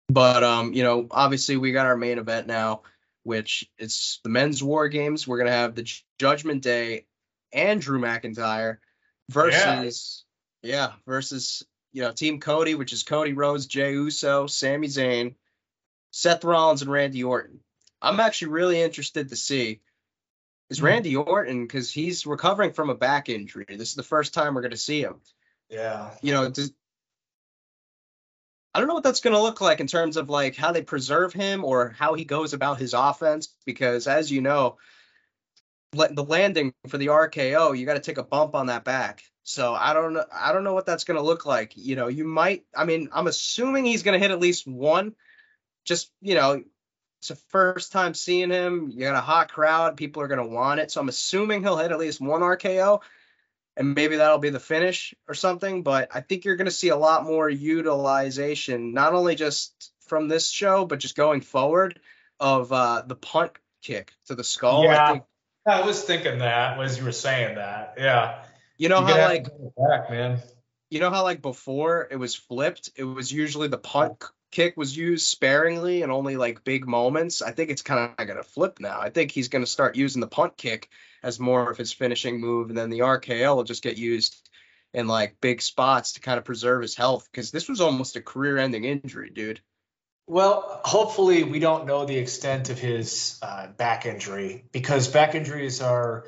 but 0.08 0.42
um, 0.42 0.72
you 0.72 0.82
know, 0.82 1.06
obviously 1.10 1.56
we 1.56 1.72
got 1.72 1.86
our 1.86 1.96
main 1.96 2.18
event 2.18 2.46
now, 2.46 2.82
which 3.22 3.68
it's 3.78 4.20
the 4.24 4.30
men's 4.30 4.62
war 4.62 4.88
games. 4.88 5.26
We're 5.26 5.38
gonna 5.38 5.50
have 5.50 5.74
the 5.74 5.90
Judgment 6.18 6.62
Day 6.62 7.06
and 7.52 7.80
Drew 7.80 8.00
McIntyre 8.00 8.78
versus 9.28 10.24
yeah, 10.62 10.74
yeah 10.74 10.92
versus 11.06 11.64
you 11.92 12.02
know, 12.02 12.12
Team 12.12 12.40
Cody, 12.40 12.74
which 12.74 12.92
is 12.92 13.02
Cody 13.02 13.32
Rhodes, 13.32 13.66
Jey 13.66 13.92
Uso, 13.92 14.46
Sami 14.46 14.88
Zayn, 14.88 15.34
Seth 16.10 16.44
Rollins, 16.44 16.82
and 16.82 16.90
Randy 16.90 17.24
Orton. 17.24 17.60
I'm 18.00 18.20
actually 18.20 18.52
really 18.52 18.80
interested 18.80 19.30
to 19.30 19.36
see 19.36 19.80
is 20.70 20.78
hmm. 20.78 20.86
Randy 20.86 21.16
Orton 21.16 21.66
because 21.66 21.92
he's 21.92 22.26
recovering 22.26 22.72
from 22.72 22.90
a 22.90 22.94
back 22.94 23.28
injury. 23.28 23.66
This 23.68 23.90
is 23.90 23.94
the 23.94 24.02
first 24.02 24.34
time 24.34 24.54
we're 24.54 24.62
going 24.62 24.70
to 24.72 24.76
see 24.76 25.02
him. 25.02 25.16
Yeah. 25.68 26.10
You 26.22 26.32
know, 26.32 26.50
does, 26.50 26.72
I 28.74 28.80
don't 28.80 28.88
know 28.88 28.94
what 28.94 29.02
that's 29.02 29.20
going 29.20 29.34
to 29.34 29.42
look 29.42 29.60
like 29.60 29.80
in 29.80 29.86
terms 29.86 30.16
of 30.16 30.28
like 30.28 30.56
how 30.56 30.72
they 30.72 30.82
preserve 30.82 31.32
him 31.32 31.64
or 31.64 31.90
how 31.98 32.14
he 32.14 32.24
goes 32.24 32.52
about 32.52 32.78
his 32.78 32.94
offense 32.94 33.48
because 33.64 34.06
as 34.06 34.30
you 34.30 34.40
know, 34.40 34.76
the 35.92 36.24
landing 36.24 36.74
for 36.88 36.98
the 36.98 37.06
RKO, 37.06 37.76
you 37.76 37.86
got 37.86 37.94
to 37.94 38.00
take 38.00 38.18
a 38.18 38.22
bump 38.22 38.54
on 38.54 38.66
that 38.66 38.84
back. 38.84 39.22
So 39.42 39.74
I 39.74 39.94
don't 39.94 40.12
know. 40.12 40.24
I 40.30 40.52
don't 40.52 40.64
know 40.64 40.74
what 40.74 40.84
that's 40.84 41.04
going 41.04 41.16
to 41.16 41.24
look 41.24 41.46
like. 41.46 41.72
You 41.74 41.96
know, 41.96 42.08
you 42.08 42.24
might. 42.24 42.64
I 42.76 42.84
mean, 42.84 43.08
I'm 43.12 43.26
assuming 43.26 43.86
he's 43.86 44.02
going 44.02 44.12
to 44.12 44.22
hit 44.22 44.30
at 44.30 44.40
least 44.40 44.66
one. 44.66 45.14
Just 45.86 46.12
you 46.20 46.34
know, 46.34 46.62
it's 47.18 47.28
the 47.28 47.36
first 47.48 47.92
time 47.92 48.14
seeing 48.14 48.50
him. 48.50 48.90
You 48.92 49.00
got 49.00 49.16
a 49.16 49.20
hot 49.20 49.50
crowd. 49.52 49.96
People 49.96 50.22
are 50.22 50.28
going 50.28 50.42
to 50.42 50.54
want 50.54 50.80
it. 50.80 50.90
So 50.90 51.00
I'm 51.00 51.08
assuming 51.08 51.62
he'll 51.62 51.76
hit 51.76 51.90
at 51.90 51.98
least 51.98 52.20
one 52.20 52.42
RKO, 52.42 53.00
and 53.76 53.94
maybe 53.94 54.16
that'll 54.16 54.38
be 54.38 54.50
the 54.50 54.60
finish 54.60 55.14
or 55.26 55.34
something. 55.34 55.82
But 55.82 56.10
I 56.14 56.20
think 56.20 56.44
you're 56.44 56.56
going 56.56 56.66
to 56.66 56.70
see 56.70 56.88
a 56.88 56.96
lot 56.96 57.24
more 57.24 57.48
utilization, 57.48 58.94
not 58.94 59.14
only 59.14 59.34
just 59.34 59.92
from 60.06 60.28
this 60.28 60.48
show, 60.48 60.86
but 60.86 61.00
just 61.00 61.16
going 61.16 61.40
forward 61.40 61.98
of 62.38 62.72
uh, 62.72 63.02
the 63.04 63.16
punt 63.16 63.52
kick 63.82 64.12
to 64.26 64.36
the 64.36 64.44
skull. 64.44 64.84
Yeah, 64.84 65.04
I, 65.04 65.12
think, 65.12 65.24
I 65.66 65.84
was 65.84 66.02
thinking 66.02 66.38
that 66.38 66.78
as 66.78 66.98
you 66.98 67.04
were 67.04 67.12
saying 67.12 67.56
that. 67.56 67.94
Yeah. 67.98 68.44
You 68.76 68.88
know 68.88 69.00
you 69.00 69.06
how 69.06 69.28
like 69.28 69.48
back, 69.76 70.08
man. 70.08 70.38
You 70.88 71.00
know 71.00 71.10
how 71.10 71.24
like 71.24 71.42
before 71.42 72.06
it 72.08 72.16
was 72.16 72.36
flipped, 72.36 72.90
it 72.96 73.02
was 73.02 73.32
usually 73.32 73.66
the 73.66 73.76
punt 73.76 74.22
kick 74.50 74.76
was 74.76 74.96
used 74.96 75.26
sparingly 75.26 76.02
and 76.02 76.12
only 76.12 76.36
like 76.36 76.64
big 76.64 76.86
moments. 76.86 77.42
I 77.42 77.52
think 77.52 77.70
it's 77.70 77.82
kind 77.82 78.12
of 78.18 78.26
gonna 78.26 78.42
flip 78.42 78.80
now. 78.80 79.00
I 79.00 79.10
think 79.10 79.30
he's 79.30 79.48
gonna 79.48 79.66
start 79.66 79.96
using 79.96 80.20
the 80.20 80.26
punt 80.26 80.56
kick 80.56 80.88
as 81.22 81.40
more 81.40 81.70
of 81.70 81.76
his 81.76 81.92
finishing 81.92 82.40
move, 82.40 82.68
and 82.68 82.78
then 82.78 82.90
the 82.90 83.00
RKO 83.00 83.56
will 83.56 83.64
just 83.64 83.82
get 83.82 83.98
used 83.98 84.48
in 84.94 85.06
like 85.06 85.40
big 85.40 85.60
spots 85.60 86.12
to 86.12 86.20
kind 86.20 86.38
of 86.38 86.44
preserve 86.44 86.82
his 86.82 86.94
health 86.94 87.28
because 87.30 87.50
this 87.50 87.68
was 87.68 87.80
almost 87.80 88.16
a 88.16 88.22
career-ending 88.22 88.84
injury, 88.84 89.30
dude. 89.30 89.60
Well, 90.26 90.80
hopefully 90.84 91.42
we 91.42 91.58
don't 91.58 91.86
know 91.86 92.04
the 92.04 92.18
extent 92.18 92.68
of 92.68 92.78
his 92.78 93.38
uh, 93.42 93.68
back 93.68 94.04
injury 94.04 94.64
because 94.72 95.08
back 95.08 95.34
injuries 95.34 95.80
are 95.80 96.26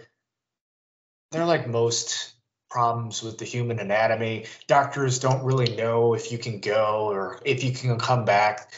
they're 1.30 1.44
like 1.44 1.68
most 1.68 2.32
problems 2.70 3.22
with 3.22 3.36
the 3.38 3.44
human 3.44 3.78
anatomy. 3.78 4.46
Doctors 4.66 5.18
don't 5.18 5.44
really 5.44 5.76
know 5.76 6.14
if 6.14 6.32
you 6.32 6.38
can 6.38 6.60
go 6.60 7.08
or 7.10 7.40
if 7.44 7.64
you 7.64 7.72
can 7.72 7.98
come 7.98 8.24
back. 8.24 8.72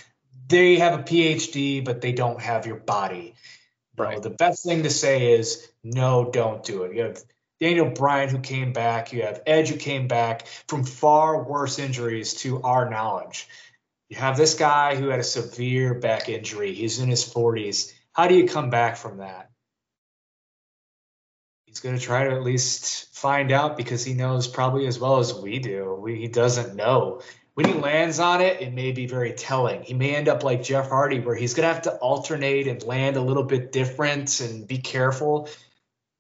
They 0.49 0.76
have 0.78 0.99
a 0.99 1.03
PhD, 1.03 1.84
but 1.84 2.01
they 2.01 2.12
don't 2.12 2.40
have 2.40 2.66
your 2.66 2.76
body. 2.76 3.34
Right. 3.97 4.22
the 4.22 4.30
best 4.30 4.64
thing 4.64 4.84
to 4.84 4.90
say 4.90 5.34
is 5.34 5.68
no, 5.84 6.30
don't 6.30 6.64
do 6.64 6.84
it. 6.84 6.97
You 6.97 7.03
have 7.03 7.22
Daniel 7.61 7.90
Bryan 7.90 8.30
who 8.30 8.40
came 8.40 8.72
back. 8.72 9.12
You 9.12 9.22
have 9.22 9.43
Edge 9.47 9.68
who 9.68 9.76
came 9.76 10.09
back 10.09 10.49
from 10.66 10.82
far 10.82 11.45
worse 11.45 11.78
injuries 11.78 12.34
to 12.34 12.61
our 12.62 12.90
knowledge. 12.90 13.47
You 14.09 14.16
have 14.16 14.36
this 14.36 14.55
guy 14.55 14.97
who 14.97 15.11
had 15.11 15.20
a 15.20 15.24
severe 15.24 15.95
back 15.95 16.28
injury. 16.28 16.74
He's 16.74 16.99
in 16.99 17.09
his 17.09 17.24
40s. 17.24 17.93
How 18.12 18.26
do 18.26 18.34
you 18.34 18.49
come 18.49 18.68
back 18.68 18.97
from 18.97 19.18
that? 19.18 19.51
He's 21.73 21.81
going 21.81 21.99
to 21.99 22.05
try 22.05 22.25
to 22.25 22.35
at 22.35 22.43
least 22.43 23.14
find 23.16 23.51
out 23.51 23.79
because 23.79 24.05
he 24.05 24.12
knows 24.12 24.47
probably 24.47 24.87
as 24.87 24.99
well 24.99 25.20
as 25.20 25.33
we 25.33 25.59
do. 25.59 25.99
We, 25.99 26.16
he 26.16 26.29
doesn't 26.29 26.77
know. 26.77 27.23
When 27.55 27.66
he 27.66 27.73
lands 27.73 28.18
on 28.18 28.43
it, 28.43 28.61
it 28.61 28.75
may 28.75 28.93
be 28.93 29.07
very 29.07 29.33
telling. 29.33 29.83
He 29.83 29.95
may 29.95 30.14
end 30.14 30.29
up 30.29 30.45
like 30.45 30.62
Jeff 30.62 30.91
Hardy, 30.91 31.20
where 31.20 31.35
he's 31.35 31.55
going 31.55 31.66
to 31.66 31.73
have 31.73 31.85
to 31.85 31.95
alternate 31.95 32.68
and 32.68 32.83
land 32.83 33.16
a 33.16 33.23
little 33.23 33.45
bit 33.45 33.73
different 33.73 34.41
and 34.41 34.68
be 34.68 34.79
careful. 34.79 35.49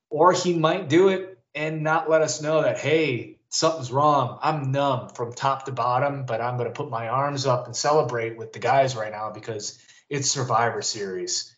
Or 0.08 0.32
he 0.32 0.54
might 0.54 0.88
do 0.88 1.08
it 1.08 1.38
and 1.54 1.82
not 1.82 2.08
let 2.08 2.22
us 2.22 2.40
know 2.40 2.62
that, 2.62 2.78
hey, 2.78 3.36
something's 3.50 3.92
wrong. 3.92 4.38
I'm 4.40 4.72
numb 4.72 5.10
from 5.10 5.34
top 5.34 5.66
to 5.66 5.72
bottom, 5.72 6.24
but 6.24 6.40
I'm 6.40 6.56
going 6.56 6.70
to 6.70 6.74
put 6.74 6.88
my 6.88 7.08
arms 7.08 7.44
up 7.44 7.66
and 7.66 7.76
celebrate 7.76 8.38
with 8.38 8.54
the 8.54 8.58
guys 8.58 8.96
right 8.96 9.12
now 9.12 9.30
because 9.32 9.78
it's 10.08 10.30
Survivor 10.30 10.80
Series 10.80 11.51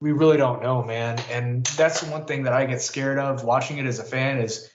we 0.00 0.12
really 0.12 0.36
don't 0.36 0.62
know, 0.62 0.82
man. 0.82 1.18
And 1.30 1.64
that's 1.64 2.02
the 2.02 2.10
one 2.10 2.26
thing 2.26 2.44
that 2.44 2.52
I 2.52 2.66
get 2.66 2.82
scared 2.82 3.18
of 3.18 3.44
watching 3.44 3.78
it 3.78 3.86
as 3.86 3.98
a 3.98 4.04
fan 4.04 4.38
is 4.38 4.70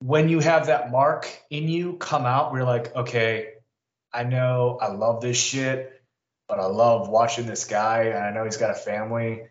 when 0.00 0.28
you 0.28 0.40
have 0.40 0.66
that 0.66 0.90
mark 0.90 1.28
in 1.50 1.68
you 1.68 1.94
come 1.94 2.26
out, 2.26 2.52
we're 2.52 2.64
like, 2.64 2.94
okay, 2.94 3.54
I 4.12 4.24
know 4.24 4.78
I 4.80 4.88
love 4.88 5.20
this 5.20 5.38
shit, 5.38 6.02
but 6.48 6.60
I 6.60 6.66
love 6.66 7.08
watching 7.08 7.46
this 7.46 7.64
guy 7.64 8.04
and 8.04 8.18
I 8.18 8.30
know 8.32 8.44
he's 8.44 8.58
got 8.58 8.70
a 8.70 8.74
family. 8.74 9.44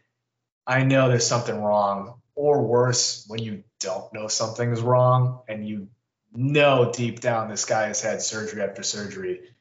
I 0.68 0.84
know 0.84 1.10
there's 1.10 1.28
something 1.28 1.62
wrong. 1.62 2.22
Or 2.36 2.64
worse, 2.64 3.26
when 3.28 3.42
you 3.42 3.64
don't 3.80 4.12
know 4.14 4.28
something 4.28 4.72
is 4.72 4.82
wrong 4.82 5.42
and 5.48 5.68
you 5.68 5.88
know 6.34 6.92
deep 6.92 7.22
down 7.22 7.50
this 7.50 7.66
guy 7.66 7.88
has 7.88 8.02
had 8.02 8.22
surgery 8.22 8.62
after 8.62 8.84
surgery 8.84 9.55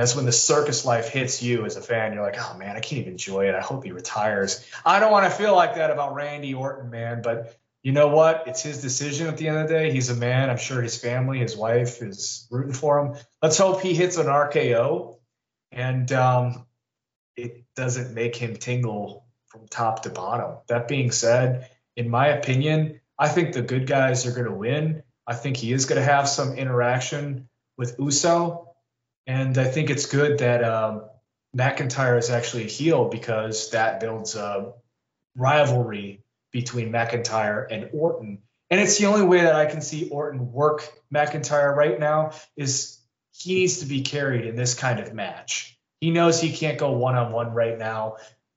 that's 0.00 0.14
when 0.14 0.26
the 0.26 0.32
circus 0.32 0.84
life 0.84 1.08
hits 1.08 1.42
you 1.42 1.64
as 1.64 1.76
a 1.76 1.80
fan. 1.80 2.12
You're 2.12 2.22
like, 2.22 2.36
oh 2.38 2.56
man, 2.58 2.76
I 2.76 2.80
can't 2.80 3.00
even 3.00 3.12
enjoy 3.12 3.48
it. 3.48 3.54
I 3.54 3.60
hope 3.60 3.84
he 3.84 3.92
retires. 3.92 4.64
I 4.84 5.00
don't 5.00 5.12
want 5.12 5.24
to 5.24 5.30
feel 5.30 5.54
like 5.54 5.76
that 5.76 5.90
about 5.90 6.14
Randy 6.14 6.54
Orton, 6.54 6.90
man. 6.90 7.22
But 7.22 7.56
you 7.82 7.92
know 7.92 8.08
what? 8.08 8.44
It's 8.46 8.62
his 8.62 8.82
decision 8.82 9.28
at 9.28 9.36
the 9.36 9.48
end 9.48 9.58
of 9.58 9.68
the 9.68 9.74
day. 9.74 9.92
He's 9.92 10.10
a 10.10 10.16
man. 10.16 10.50
I'm 10.50 10.56
sure 10.56 10.82
his 10.82 10.98
family, 10.98 11.38
his 11.38 11.56
wife 11.56 12.02
is 12.02 12.48
rooting 12.50 12.72
for 12.72 12.98
him. 12.98 13.14
Let's 13.40 13.58
hope 13.58 13.80
he 13.80 13.94
hits 13.94 14.16
an 14.16 14.26
RKO 14.26 15.18
and 15.70 16.10
um, 16.12 16.66
it 17.36 17.64
doesn't 17.76 18.14
make 18.14 18.34
him 18.34 18.56
tingle 18.56 19.26
from 19.46 19.68
top 19.68 20.02
to 20.02 20.10
bottom. 20.10 20.56
That 20.68 20.88
being 20.88 21.10
said, 21.10 21.70
in 21.96 22.08
my 22.08 22.28
opinion, 22.28 23.00
I 23.18 23.28
think 23.28 23.52
the 23.52 23.62
good 23.62 23.86
guys 23.86 24.26
are 24.26 24.32
going 24.32 24.46
to 24.46 24.52
win. 24.52 25.02
I 25.26 25.34
think 25.34 25.56
he 25.56 25.72
is 25.72 25.86
going 25.86 26.00
to 26.00 26.04
have 26.04 26.28
some 26.28 26.54
interaction 26.54 27.48
with 27.78 27.96
Uso. 27.98 28.65
And 29.26 29.58
I 29.58 29.64
think 29.64 29.90
it's 29.90 30.06
good 30.06 30.38
that 30.38 30.62
um, 30.62 31.02
McIntyre 31.56 32.18
is 32.18 32.30
actually 32.30 32.64
a 32.64 32.68
heel 32.68 33.08
because 33.08 33.70
that 33.70 34.00
builds 34.00 34.36
a 34.36 34.72
rivalry 35.36 36.22
between 36.52 36.92
McIntyre 36.92 37.66
and 37.70 37.90
Orton. 37.92 38.38
And 38.70 38.80
it's 38.80 38.98
the 38.98 39.06
only 39.06 39.24
way 39.24 39.42
that 39.42 39.54
I 39.54 39.66
can 39.66 39.80
see 39.80 40.08
Orton 40.08 40.52
work 40.52 40.88
McIntyre 41.12 41.74
right 41.74 41.98
now 41.98 42.32
is 42.56 42.98
he 43.32 43.54
needs 43.54 43.78
to 43.80 43.86
be 43.86 44.02
carried 44.02 44.46
in 44.46 44.56
this 44.56 44.74
kind 44.74 45.00
of 45.00 45.12
match. 45.12 45.78
He 46.00 46.10
knows 46.10 46.40
he 46.40 46.52
can't 46.52 46.78
go 46.78 46.92
one 46.92 47.16
on 47.16 47.32
one 47.32 47.52
right 47.52 47.78
now. 47.78 48.16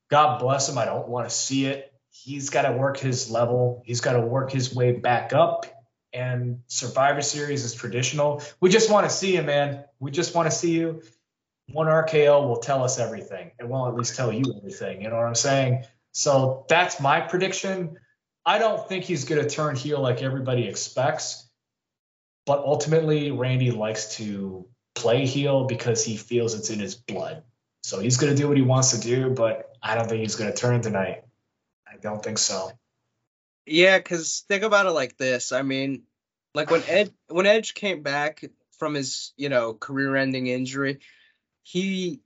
God 0.10 0.40
bless 0.40 0.70
him. 0.70 0.78
I 0.78 0.86
don't 0.86 1.08
want 1.08 1.30
to 1.30 1.36
see 1.36 1.66
it. 1.66 1.94
He's 2.12 2.50
got 2.50 2.64
to 2.64 2.74
work 2.74 2.98
his 2.98 3.30
level. 3.30 3.84
He's 3.86 4.02
got 4.02 4.14
to 4.14 4.22
work 4.22 4.52
his 4.52 4.74
way 4.74 4.92
back 4.94 5.32
up. 5.34 5.66
And 6.12 6.62
Survivor 6.68 7.22
Series 7.22 7.64
is 7.64 7.74
traditional. 7.74 8.42
We 8.60 8.70
just 8.70 8.90
want 8.92 9.08
to 9.08 9.16
see 9.16 9.36
you, 9.36 9.44
man. 9.44 9.84
We 10.00 10.12
just 10.12 10.34
want 10.34 10.50
to 10.50 10.56
see 10.56 10.72
you. 10.72 11.04
One 11.72 11.88
RKO 11.88 12.48
will 12.48 12.58
tell 12.58 12.84
us 12.84 12.98
everything. 12.98 13.52
It 13.60 13.68
won't 13.68 13.94
at 13.94 13.98
least 13.98 14.16
tell 14.16 14.34
you 14.34 14.44
everything. 14.58 15.04
You 15.04 15.10
know 15.10 15.18
what 15.18 15.26
I'm 15.26 15.36
saying? 15.36 15.86
So 16.12 16.66
that's 16.68 17.00
my 17.00 17.22
prediction. 17.22 17.98
I 18.46 18.58
don't 18.58 18.88
think 18.90 19.04
he's 19.04 19.26
going 19.26 19.42
to 19.44 19.50
turn 19.50 19.76
heel 19.76 20.00
like 20.00 20.24
everybody 20.24 20.68
expects, 20.68 21.48
but 22.46 22.60
ultimately, 22.60 23.30
Randy 23.30 23.70
likes 23.70 24.16
to 24.18 24.68
play 24.96 25.28
heel 25.28 25.66
because 25.66 26.04
he 26.04 26.18
feels 26.18 26.56
it's 26.56 26.72
in 26.72 26.80
his 26.80 26.96
blood. 26.96 27.44
So 27.84 28.00
he's 28.00 28.18
going 28.18 28.36
to 28.36 28.42
do 28.42 28.48
what 28.48 28.58
he 28.58 28.64
wants 28.64 28.92
to 28.92 29.00
do, 29.00 29.30
but 29.30 29.78
I 29.82 29.96
don't 29.96 30.10
think 30.10 30.22
he's 30.22 30.36
going 30.36 30.52
to 30.52 30.58
turn 30.58 30.82
tonight. 30.82 31.24
I 31.88 31.98
don't 31.98 32.24
think 32.24 32.38
so. 32.38 32.72
Yeah, 33.70 33.98
because 33.98 34.44
think 34.48 34.64
about 34.64 34.88
it 34.88 34.92
like 34.92 35.18
this. 35.18 35.52
I 35.52 35.62
mean, 35.62 36.04
like 36.56 36.72
when 36.72 36.84
Ed 36.88 37.14
when 37.28 37.46
Edge 37.46 37.74
came 37.74 38.02
back 38.02 38.44
from 38.78 38.96
his 38.96 39.34
you 39.38 39.50
know 39.50 39.74
career-ending 39.74 40.48
injury, 40.48 41.00
he 41.64 42.22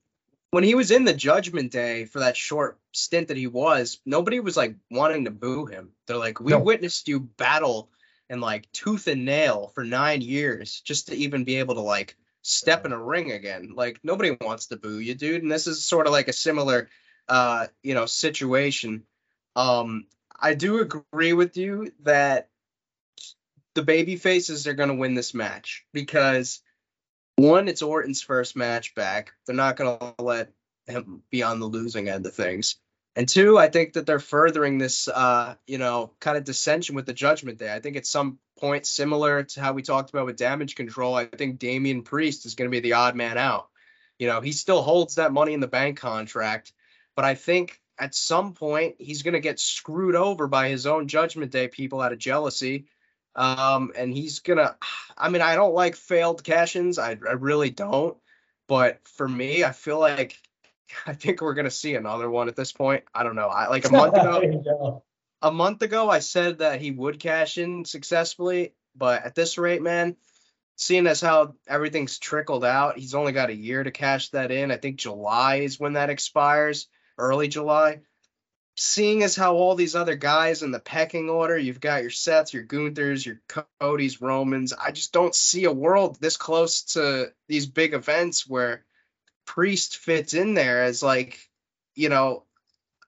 when 0.51 0.63
he 0.63 0.75
was 0.75 0.91
in 0.91 1.03
the 1.03 1.13
Judgment 1.13 1.71
Day 1.71 2.05
for 2.05 2.19
that 2.19 2.37
short 2.37 2.79
stint 2.91 3.29
that 3.29 3.37
he 3.37 3.47
was, 3.47 3.99
nobody 4.05 4.39
was 4.39 4.55
like 4.55 4.75
wanting 4.91 5.25
to 5.25 5.31
boo 5.31 5.65
him. 5.65 5.91
They're 6.05 6.17
like, 6.17 6.39
we 6.39 6.51
no. 6.51 6.59
witnessed 6.59 7.07
you 7.07 7.19
battle 7.19 7.89
and 8.29 8.39
like 8.39 8.71
tooth 8.71 9.07
and 9.07 9.25
nail 9.25 9.71
for 9.73 9.83
nine 9.83 10.21
years 10.21 10.81
just 10.81 11.07
to 11.07 11.15
even 11.15 11.43
be 11.43 11.57
able 11.57 11.75
to 11.75 11.81
like 11.81 12.15
step 12.43 12.85
in 12.85 12.91
a 12.91 13.03
ring 13.03 13.31
again. 13.31 13.73
Like 13.75 13.99
nobody 14.03 14.37
wants 14.39 14.67
to 14.67 14.77
boo 14.77 14.99
you, 14.99 15.15
dude. 15.15 15.43
And 15.43 15.51
this 15.51 15.67
is 15.67 15.83
sort 15.83 16.07
of 16.07 16.13
like 16.13 16.27
a 16.27 16.33
similar, 16.33 16.87
uh, 17.27 17.67
you 17.81 17.95
know, 17.95 18.05
situation. 18.05 19.03
Um, 19.55 20.05
I 20.39 20.53
do 20.53 20.81
agree 20.81 21.33
with 21.33 21.57
you 21.57 21.91
that 22.03 22.49
the 23.75 23.83
baby 23.83 24.15
faces 24.15 24.67
are 24.67 24.73
going 24.73 24.89
to 24.89 24.95
win 24.95 25.13
this 25.13 25.33
match 25.33 25.85
because 25.93 26.61
one, 27.35 27.67
it's 27.67 27.81
Orton's 27.81 28.21
first 28.21 28.55
match 28.55 28.93
back. 28.95 29.33
They're 29.45 29.55
not 29.55 29.75
going 29.75 29.97
to 29.97 30.23
let 30.23 30.51
him 30.85 31.23
be 31.31 31.43
on 31.43 31.59
the 31.59 31.65
losing 31.65 32.09
end 32.09 32.25
of 32.25 32.33
things. 32.33 32.75
And 33.15 33.29
two, 33.29 33.57
I 33.57 33.69
think 33.69 33.93
that 33.93 34.05
they're 34.05 34.19
furthering 34.19 34.79
this, 34.79 35.07
uh, 35.07 35.55
you 35.67 35.77
know, 35.77 36.11
kind 36.19 36.37
of 36.37 36.43
dissension 36.43 36.95
with 36.95 37.05
the 37.05 37.13
Judgment 37.13 37.59
Day. 37.59 37.73
I 37.73 37.79
think 37.79 37.95
at 37.95 38.07
some 38.07 38.39
point, 38.59 38.87
similar 38.87 39.43
to 39.43 39.61
how 39.61 39.73
we 39.73 39.83
talked 39.83 40.09
about 40.09 40.25
with 40.25 40.35
Damage 40.35 40.75
Control, 40.75 41.13
I 41.13 41.25
think 41.25 41.59
Damian 41.59 42.01
Priest 42.01 42.45
is 42.45 42.55
going 42.55 42.69
to 42.69 42.75
be 42.75 42.79
the 42.79 42.93
odd 42.93 43.15
man 43.15 43.37
out. 43.37 43.69
You 44.17 44.27
know, 44.27 44.41
he 44.41 44.51
still 44.51 44.81
holds 44.81 45.15
that 45.15 45.33
Money 45.33 45.53
in 45.53 45.59
the 45.59 45.67
Bank 45.67 45.99
contract, 45.99 46.73
but 47.15 47.25
I 47.25 47.35
think 47.35 47.79
at 47.97 48.15
some 48.15 48.53
point 48.53 48.95
he's 48.99 49.23
going 49.23 49.33
to 49.33 49.39
get 49.39 49.59
screwed 49.59 50.15
over 50.15 50.47
by 50.47 50.69
his 50.69 50.85
own 50.85 51.07
Judgment 51.07 51.51
Day 51.51 51.67
people 51.67 52.01
out 52.01 52.13
of 52.13 52.19
jealousy. 52.19 52.85
Um, 53.35 53.91
and 53.95 54.13
he's 54.13 54.39
gonna. 54.39 54.75
I 55.17 55.29
mean, 55.29 55.41
I 55.41 55.55
don't 55.55 55.73
like 55.73 55.95
failed 55.95 56.43
cash-ins. 56.43 56.99
I, 56.99 57.11
I 57.11 57.33
really 57.33 57.71
don't. 57.71 58.15
But 58.67 58.99
for 59.15 59.27
me, 59.27 59.63
I 59.63 59.71
feel 59.71 59.99
like 59.99 60.37
I 61.07 61.13
think 61.13 61.41
we're 61.41 61.55
gonna 61.55 61.71
see 61.71 61.95
another 61.95 62.29
one 62.29 62.47
at 62.47 62.55
this 62.55 62.71
point. 62.71 63.03
I 63.13 63.23
don't 63.23 63.35
know. 63.35 63.47
I 63.47 63.69
like 63.69 63.85
a 63.85 63.91
month 63.91 64.15
ago. 64.15 65.03
a 65.41 65.51
month 65.51 65.81
ago, 65.81 66.09
I 66.09 66.19
said 66.19 66.59
that 66.59 66.79
he 66.79 66.91
would 66.91 67.19
cash 67.19 67.57
in 67.57 67.85
successfully, 67.85 68.73
but 68.95 69.23
at 69.23 69.35
this 69.35 69.57
rate, 69.57 69.81
man, 69.81 70.15
seeing 70.75 71.07
as 71.07 71.21
how 71.21 71.55
everything's 71.67 72.19
trickled 72.19 72.63
out, 72.63 72.97
he's 72.97 73.15
only 73.15 73.31
got 73.31 73.49
a 73.49 73.55
year 73.55 73.83
to 73.83 73.91
cash 73.91 74.29
that 74.29 74.51
in. 74.51 74.71
I 74.71 74.77
think 74.77 74.97
July 74.97 75.57
is 75.57 75.79
when 75.79 75.93
that 75.93 76.09
expires, 76.09 76.87
early 77.17 77.47
July. 77.47 78.01
Seeing 78.75 79.21
as 79.21 79.35
how 79.35 79.55
all 79.55 79.75
these 79.75 79.95
other 79.95 80.15
guys 80.15 80.63
in 80.63 80.71
the 80.71 80.79
pecking 80.79 81.29
order, 81.29 81.57
you've 81.57 81.79
got 81.79 82.01
your 82.01 82.09
Seths, 82.09 82.53
your 82.53 82.63
Gunthers, 82.63 83.23
your 83.23 83.39
Cody's, 83.79 84.19
Romans. 84.19 84.73
I 84.73 84.91
just 84.91 85.13
don't 85.13 85.35
see 85.35 85.65
a 85.65 85.71
world 85.71 86.17
this 86.19 86.37
close 86.37 86.81
to 86.93 87.31
these 87.47 87.67
big 87.67 87.93
events 87.93 88.47
where 88.47 88.83
Priest 89.45 89.97
fits 89.97 90.33
in 90.33 90.55
there 90.55 90.83
as 90.83 91.03
like, 91.03 91.37
you 91.93 92.09
know, 92.09 92.45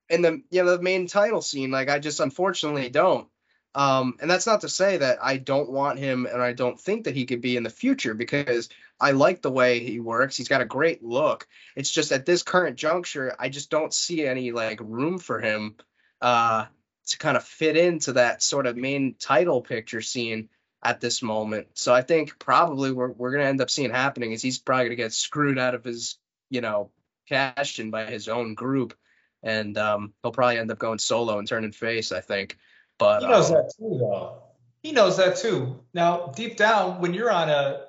in 0.09 0.21
the 0.21 0.43
you 0.51 0.63
know 0.63 0.77
the 0.77 0.83
main 0.83 1.07
title 1.07 1.41
scene. 1.41 1.71
Like 1.71 1.89
I 1.89 1.99
just 1.99 2.19
unfortunately 2.19 2.89
don't. 2.89 3.27
Um, 3.75 4.17
and 4.21 4.31
that's 4.31 4.47
not 4.47 4.61
to 4.61 4.69
say 4.69 4.97
that 4.97 5.19
I 5.21 5.37
don't 5.37 5.69
want 5.69 5.99
him 5.99 6.25
and 6.25 6.41
I 6.41 6.53
don't 6.53 6.79
think 6.79 7.03
that 7.05 7.15
he 7.15 7.25
could 7.25 7.41
be 7.41 7.57
in 7.57 7.63
the 7.63 7.69
future 7.69 8.13
because 8.13 8.69
I 8.99 9.11
like 9.11 9.41
the 9.41 9.51
way 9.51 9.79
he 9.79 9.99
works. 9.99 10.37
He's 10.37 10.47
got 10.47 10.61
a 10.61 10.65
great 10.65 11.03
look. 11.03 11.47
It's 11.75 11.91
just 11.91 12.13
at 12.13 12.25
this 12.25 12.41
current 12.41 12.77
juncture, 12.77 13.35
I 13.37 13.49
just 13.49 13.69
don't 13.69 13.93
see 13.93 14.25
any 14.25 14.51
like 14.51 14.79
room 14.81 15.19
for 15.19 15.41
him 15.41 15.75
uh, 16.21 16.65
to 17.07 17.17
kind 17.17 17.35
of 17.35 17.43
fit 17.43 17.75
into 17.75 18.13
that 18.13 18.41
sort 18.41 18.65
of 18.65 18.77
main 18.77 19.15
title 19.19 19.61
picture 19.61 20.01
scene 20.01 20.49
at 20.81 21.01
this 21.01 21.21
moment. 21.21 21.67
So 21.73 21.93
I 21.93 22.01
think 22.01 22.39
probably 22.39 22.93
we're 22.93 23.11
we're 23.11 23.31
gonna 23.31 23.49
end 23.49 23.61
up 23.61 23.69
seeing 23.69 23.91
happening 23.91 24.31
is 24.31 24.41
he's 24.41 24.59
probably 24.59 24.85
gonna 24.85 24.95
get 24.95 25.13
screwed 25.13 25.59
out 25.59 25.75
of 25.75 25.83
his 25.83 26.17
you 26.49 26.61
know, 26.61 26.91
cashed 27.27 27.79
in 27.79 27.91
by 27.91 28.05
his 28.05 28.27
own 28.27 28.53
group, 28.53 28.95
and 29.43 29.77
um, 29.77 30.13
he'll 30.21 30.31
probably 30.31 30.57
end 30.57 30.71
up 30.71 30.79
going 30.79 30.99
solo 30.99 31.39
and 31.39 31.47
turning 31.47 31.71
face. 31.71 32.11
I 32.11 32.21
think. 32.21 32.57
But 32.97 33.21
he 33.21 33.27
knows 33.27 33.51
um, 33.51 33.57
that 33.57 33.73
too, 33.77 33.97
though. 33.99 34.43
He 34.81 34.91
knows 34.91 35.17
that 35.17 35.37
too. 35.37 35.79
Now, 35.93 36.31
deep 36.35 36.57
down, 36.57 37.01
when 37.01 37.13
you're 37.13 37.31
on 37.31 37.49
a 37.49 37.85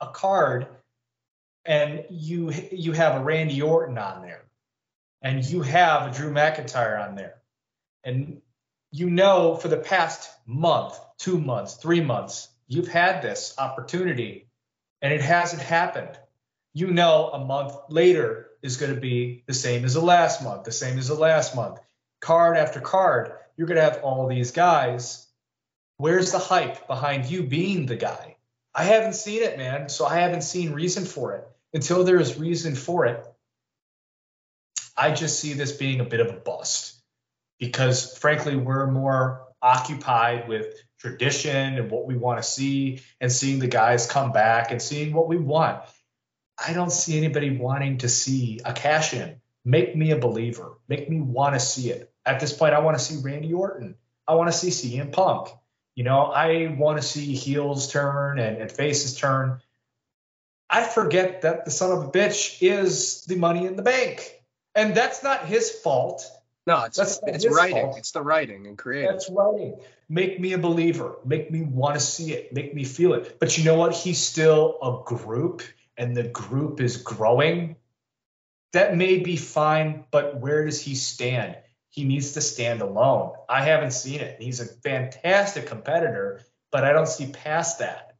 a 0.00 0.08
card 0.08 0.66
and 1.64 2.04
you 2.10 2.52
you 2.72 2.92
have 2.92 3.20
a 3.20 3.24
Randy 3.24 3.60
Orton 3.62 3.98
on 3.98 4.22
there, 4.22 4.44
and 5.22 5.44
you 5.44 5.62
have 5.62 6.10
a 6.10 6.14
Drew 6.14 6.32
McIntyre 6.32 7.06
on 7.06 7.14
there, 7.14 7.34
and 8.04 8.40
you 8.90 9.10
know 9.10 9.56
for 9.56 9.68
the 9.68 9.76
past 9.76 10.30
month, 10.46 10.98
two 11.18 11.38
months, 11.38 11.74
three 11.74 12.00
months, 12.00 12.48
you've 12.66 12.88
had 12.88 13.22
this 13.22 13.54
opportunity, 13.58 14.48
and 15.02 15.12
it 15.12 15.20
hasn't 15.20 15.62
happened 15.62 16.18
you 16.78 16.88
know 16.92 17.30
a 17.32 17.44
month 17.44 17.74
later 17.88 18.50
is 18.62 18.76
going 18.76 18.94
to 18.94 19.00
be 19.00 19.42
the 19.46 19.54
same 19.54 19.84
as 19.84 19.94
the 19.94 20.00
last 20.00 20.42
month, 20.42 20.62
the 20.62 20.72
same 20.72 20.96
as 20.96 21.08
the 21.08 21.14
last 21.14 21.56
month. 21.56 21.78
Card 22.20 22.56
after 22.56 22.80
card, 22.80 23.32
you're 23.58 23.66
going 23.66 23.76
to 23.76 23.82
have 23.82 24.02
all 24.02 24.28
these 24.28 24.52
guys. 24.52 25.26
Where's 25.98 26.30
the 26.30 26.38
hype 26.38 26.86
behind 26.86 27.26
you 27.26 27.42
being 27.42 27.86
the 27.86 27.96
guy? 27.96 28.36
I 28.72 28.84
haven't 28.84 29.14
seen 29.14 29.42
it, 29.42 29.58
man. 29.58 29.88
So 29.88 30.06
I 30.06 30.20
haven't 30.20 30.42
seen 30.42 30.72
reason 30.72 31.04
for 31.04 31.34
it. 31.34 31.46
Until 31.74 32.04
there 32.04 32.20
is 32.20 32.38
reason 32.38 32.76
for 32.76 33.06
it, 33.06 33.26
I 34.96 35.10
just 35.10 35.40
see 35.40 35.52
this 35.52 35.72
being 35.72 36.00
a 36.00 36.04
bit 36.04 36.20
of 36.20 36.28
a 36.28 36.38
bust 36.38 37.02
because, 37.58 38.16
frankly, 38.16 38.56
we're 38.56 38.86
more 38.86 39.44
occupied 39.60 40.48
with 40.48 40.74
tradition 41.00 41.78
and 41.78 41.90
what 41.90 42.06
we 42.06 42.16
want 42.16 42.40
to 42.40 42.48
see 42.48 43.02
and 43.20 43.30
seeing 43.30 43.58
the 43.58 43.66
guys 43.66 44.06
come 44.06 44.30
back 44.30 44.70
and 44.70 44.80
seeing 44.80 45.12
what 45.12 45.28
we 45.28 45.36
want. 45.36 45.82
I 46.64 46.72
don't 46.72 46.92
see 46.92 47.18
anybody 47.18 47.56
wanting 47.56 47.98
to 47.98 48.08
see 48.08 48.60
a 48.64 48.72
cash 48.72 49.14
in. 49.14 49.40
Make 49.64 49.96
me 49.96 50.12
a 50.12 50.18
believer. 50.18 50.78
Make 50.88 51.10
me 51.10 51.20
want 51.20 51.54
to 51.54 51.60
see 51.60 51.90
it. 51.90 52.12
At 52.28 52.40
this 52.40 52.52
point, 52.52 52.74
I 52.74 52.80
want 52.80 52.98
to 52.98 53.04
see 53.04 53.20
Randy 53.22 53.52
Orton. 53.52 53.96
I 54.26 54.34
want 54.34 54.52
to 54.52 54.56
see 54.56 54.68
CM 54.68 55.12
Punk. 55.12 55.48
You 55.94 56.04
know, 56.04 56.24
I 56.24 56.74
want 56.78 56.98
to 56.98 57.02
see 57.02 57.34
heels 57.34 57.90
turn 57.90 58.38
and, 58.38 58.58
and 58.58 58.70
faces 58.70 59.16
turn. 59.16 59.60
I 60.70 60.84
forget 60.84 61.42
that 61.42 61.64
the 61.64 61.70
son 61.70 61.90
of 61.90 62.04
a 62.04 62.10
bitch 62.10 62.58
is 62.60 63.24
the 63.24 63.36
money 63.36 63.66
in 63.66 63.76
the 63.76 63.82
bank. 63.82 64.40
And 64.74 64.94
that's 64.94 65.22
not 65.22 65.46
his 65.46 65.70
fault. 65.70 66.30
No, 66.66 66.84
it's 66.84 66.98
that's 66.98 67.18
it's 67.26 67.48
writing. 67.48 67.86
Fault. 67.86 67.98
It's 67.98 68.12
the 68.12 68.22
writing 68.22 68.66
and 68.66 68.76
creating. 68.76 69.10
That's 69.10 69.30
writing. 69.30 69.80
Make 70.08 70.38
me 70.38 70.52
a 70.52 70.58
believer. 70.58 71.16
Make 71.24 71.50
me 71.50 71.62
want 71.62 71.94
to 71.94 72.00
see 72.00 72.32
it. 72.32 72.52
Make 72.52 72.74
me 72.74 72.84
feel 72.84 73.14
it. 73.14 73.38
But 73.40 73.56
you 73.56 73.64
know 73.64 73.74
what? 73.74 73.94
He's 73.94 74.18
still 74.18 74.78
a 74.82 75.02
group 75.04 75.62
and 75.98 76.16
the 76.16 76.22
group 76.22 76.80
is 76.80 76.96
growing, 76.98 77.76
that 78.72 78.96
may 78.96 79.18
be 79.18 79.36
fine, 79.36 80.04
but 80.10 80.40
where 80.40 80.64
does 80.64 80.80
he 80.80 80.94
stand? 80.94 81.56
He 81.90 82.04
needs 82.04 82.32
to 82.32 82.40
stand 82.40 82.82
alone. 82.82 83.32
I 83.48 83.62
haven't 83.62 83.92
seen 83.92 84.20
it. 84.20 84.40
He's 84.40 84.60
a 84.60 84.66
fantastic 84.66 85.66
competitor, 85.66 86.42
but 86.70 86.84
I 86.84 86.92
don't 86.92 87.08
see 87.08 87.26
past 87.26 87.78
that. 87.78 88.16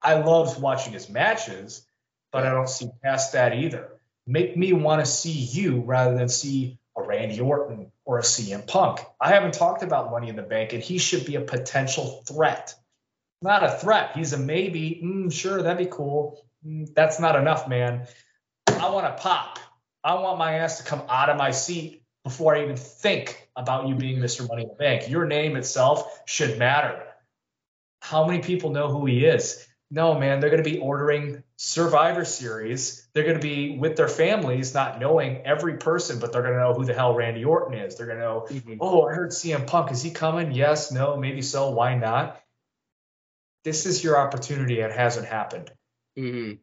I 0.00 0.14
love 0.14 0.60
watching 0.62 0.92
his 0.92 1.08
matches, 1.08 1.84
but 2.32 2.46
I 2.46 2.50
don't 2.50 2.68
see 2.68 2.88
past 3.02 3.32
that 3.32 3.54
either. 3.54 3.88
Make 4.26 4.56
me 4.56 4.72
want 4.72 5.04
to 5.04 5.10
see 5.10 5.32
you 5.32 5.80
rather 5.80 6.16
than 6.16 6.28
see 6.28 6.78
a 6.96 7.02
Randy 7.02 7.40
Orton 7.40 7.90
or 8.04 8.18
a 8.18 8.22
CM 8.22 8.66
Punk. 8.66 9.00
I 9.20 9.30
haven't 9.30 9.54
talked 9.54 9.82
about 9.82 10.10
Money 10.10 10.28
in 10.28 10.36
the 10.36 10.42
Bank, 10.42 10.72
and 10.72 10.82
he 10.82 10.98
should 10.98 11.24
be 11.24 11.36
a 11.36 11.40
potential 11.40 12.22
threat. 12.26 12.74
Not 13.42 13.64
a 13.64 13.70
threat. 13.70 14.12
He's 14.16 14.32
a 14.32 14.38
maybe. 14.38 15.00
Mm, 15.02 15.32
sure, 15.32 15.62
that'd 15.62 15.78
be 15.78 15.90
cool. 15.90 16.44
Mm, 16.66 16.92
that's 16.94 17.18
not 17.18 17.36
enough, 17.36 17.68
man. 17.68 18.06
I 18.66 18.90
want 18.90 19.06
to 19.06 19.22
pop. 19.22 19.58
I 20.04 20.14
want 20.14 20.38
my 20.38 20.54
ass 20.54 20.78
to 20.78 20.84
come 20.84 21.02
out 21.08 21.30
of 21.30 21.36
my 21.36 21.50
seat 21.50 21.97
before 22.28 22.54
I 22.54 22.62
even 22.62 22.76
think 22.76 23.48
about 23.56 23.88
you 23.88 23.94
being 23.94 24.18
Mr. 24.18 24.46
Money 24.46 24.64
in 24.64 24.68
the 24.68 24.74
Bank. 24.74 25.08
Your 25.08 25.24
name 25.24 25.56
itself 25.56 26.20
should 26.26 26.58
matter. 26.58 27.02
How 28.02 28.26
many 28.26 28.42
people 28.42 28.68
know 28.68 28.88
who 28.88 29.06
he 29.06 29.24
is? 29.24 29.66
No, 29.90 30.12
man, 30.12 30.38
they're 30.38 30.50
going 30.50 30.62
to 30.62 30.70
be 30.70 30.78
ordering 30.78 31.42
Survivor 31.56 32.26
Series. 32.26 33.08
They're 33.14 33.24
going 33.24 33.40
to 33.40 33.42
be 33.42 33.78
with 33.78 33.96
their 33.96 34.08
families, 34.08 34.74
not 34.74 35.00
knowing 35.00 35.38
every 35.46 35.78
person, 35.78 36.18
but 36.18 36.30
they're 36.30 36.42
going 36.42 36.52
to 36.52 36.60
know 36.60 36.74
who 36.74 36.84
the 36.84 36.92
hell 36.92 37.14
Randy 37.14 37.46
Orton 37.46 37.78
is. 37.78 37.96
They're 37.96 38.06
going 38.06 38.18
to 38.18 38.24
know, 38.24 38.46
mm-hmm. 38.50 38.74
oh, 38.78 39.06
I 39.06 39.14
heard 39.14 39.30
CM 39.30 39.66
Punk. 39.66 39.90
Is 39.90 40.02
he 40.02 40.10
coming? 40.10 40.52
Yes, 40.52 40.92
no, 40.92 41.16
maybe 41.16 41.40
so. 41.40 41.70
Why 41.70 41.94
not? 41.94 42.38
This 43.64 43.86
is 43.86 44.04
your 44.04 44.18
opportunity. 44.18 44.80
It 44.80 44.92
hasn't 44.92 45.26
happened. 45.26 45.70
Mm-hmm. 46.18 46.56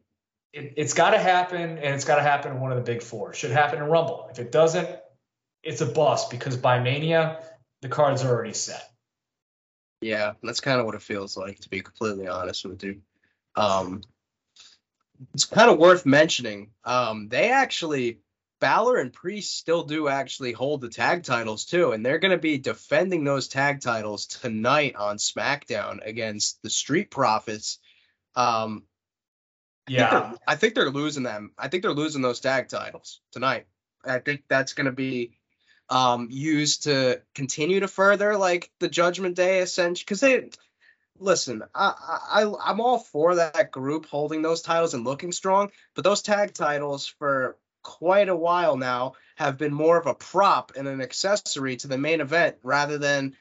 It, 0.52 0.78
has 0.78 0.94
got 0.94 1.10
to 1.10 1.18
happen, 1.18 1.60
and 1.60 1.94
it's 1.96 2.04
got 2.04 2.16
to 2.16 2.22
happen 2.22 2.52
in 2.52 2.60
one 2.60 2.70
of 2.70 2.78
the 2.78 2.84
big 2.84 3.02
four. 3.02 3.34
Should 3.34 3.50
happen 3.50 3.80
in 3.80 3.86
Rumble. 3.86 4.28
If 4.30 4.38
it 4.38 4.52
doesn't, 4.52 4.88
it's 5.66 5.80
a 5.80 5.86
bust 5.86 6.30
because 6.30 6.56
by 6.56 6.78
Mania, 6.78 7.40
the 7.82 7.88
cards 7.88 8.22
are 8.22 8.30
already 8.30 8.54
set. 8.54 8.88
Yeah, 10.00 10.34
that's 10.42 10.60
kind 10.60 10.78
of 10.78 10.86
what 10.86 10.94
it 10.94 11.02
feels 11.02 11.36
like, 11.36 11.58
to 11.60 11.68
be 11.68 11.80
completely 11.80 12.28
honest 12.28 12.64
with 12.64 12.82
you. 12.84 13.00
Um, 13.56 14.02
it's 15.34 15.46
kind 15.46 15.70
of 15.70 15.78
worth 15.78 16.06
mentioning. 16.06 16.70
Um, 16.84 17.28
they 17.28 17.50
actually, 17.50 18.20
Balor 18.60 18.98
and 18.98 19.12
Priest 19.12 19.56
still 19.56 19.82
do 19.82 20.06
actually 20.08 20.52
hold 20.52 20.82
the 20.82 20.88
tag 20.88 21.24
titles 21.24 21.64
too, 21.64 21.92
and 21.92 22.04
they're 22.04 22.18
going 22.18 22.36
to 22.36 22.38
be 22.38 22.58
defending 22.58 23.24
those 23.24 23.48
tag 23.48 23.80
titles 23.80 24.26
tonight 24.26 24.94
on 24.94 25.16
SmackDown 25.16 26.06
against 26.06 26.62
the 26.62 26.70
Street 26.70 27.10
Profits. 27.10 27.78
Um, 28.34 28.84
yeah, 29.88 30.06
I 30.06 30.20
think, 30.20 30.40
I 30.46 30.56
think 30.56 30.74
they're 30.74 30.90
losing 30.90 31.22
them. 31.22 31.52
I 31.58 31.68
think 31.68 31.82
they're 31.82 31.92
losing 31.92 32.22
those 32.22 32.40
tag 32.40 32.68
titles 32.68 33.20
tonight. 33.32 33.66
I 34.04 34.20
think 34.20 34.44
that's 34.48 34.74
going 34.74 34.86
to 34.86 34.92
be 34.92 35.32
um, 35.88 36.28
used 36.30 36.84
to 36.84 37.22
continue 37.34 37.80
to 37.80 37.88
further 37.88 38.36
like 38.36 38.70
the 38.80 38.88
Judgment 38.88 39.36
Day 39.36 39.60
ascension 39.60 40.04
because 40.06 40.20
they 40.20 40.50
listen. 41.18 41.62
I, 41.74 41.94
I 42.30 42.54
I'm 42.64 42.80
all 42.80 42.98
for 42.98 43.36
that 43.36 43.70
group 43.70 44.06
holding 44.06 44.42
those 44.42 44.62
titles 44.62 44.94
and 44.94 45.04
looking 45.04 45.32
strong, 45.32 45.70
but 45.94 46.04
those 46.04 46.22
tag 46.22 46.54
titles 46.54 47.06
for 47.06 47.56
quite 47.82 48.28
a 48.28 48.36
while 48.36 48.76
now 48.76 49.14
have 49.36 49.58
been 49.58 49.72
more 49.72 49.96
of 49.96 50.06
a 50.06 50.14
prop 50.14 50.72
and 50.76 50.88
an 50.88 51.00
accessory 51.00 51.76
to 51.76 51.86
the 51.86 51.98
main 51.98 52.20
event 52.20 52.56
rather 52.62 52.98
than 52.98 53.36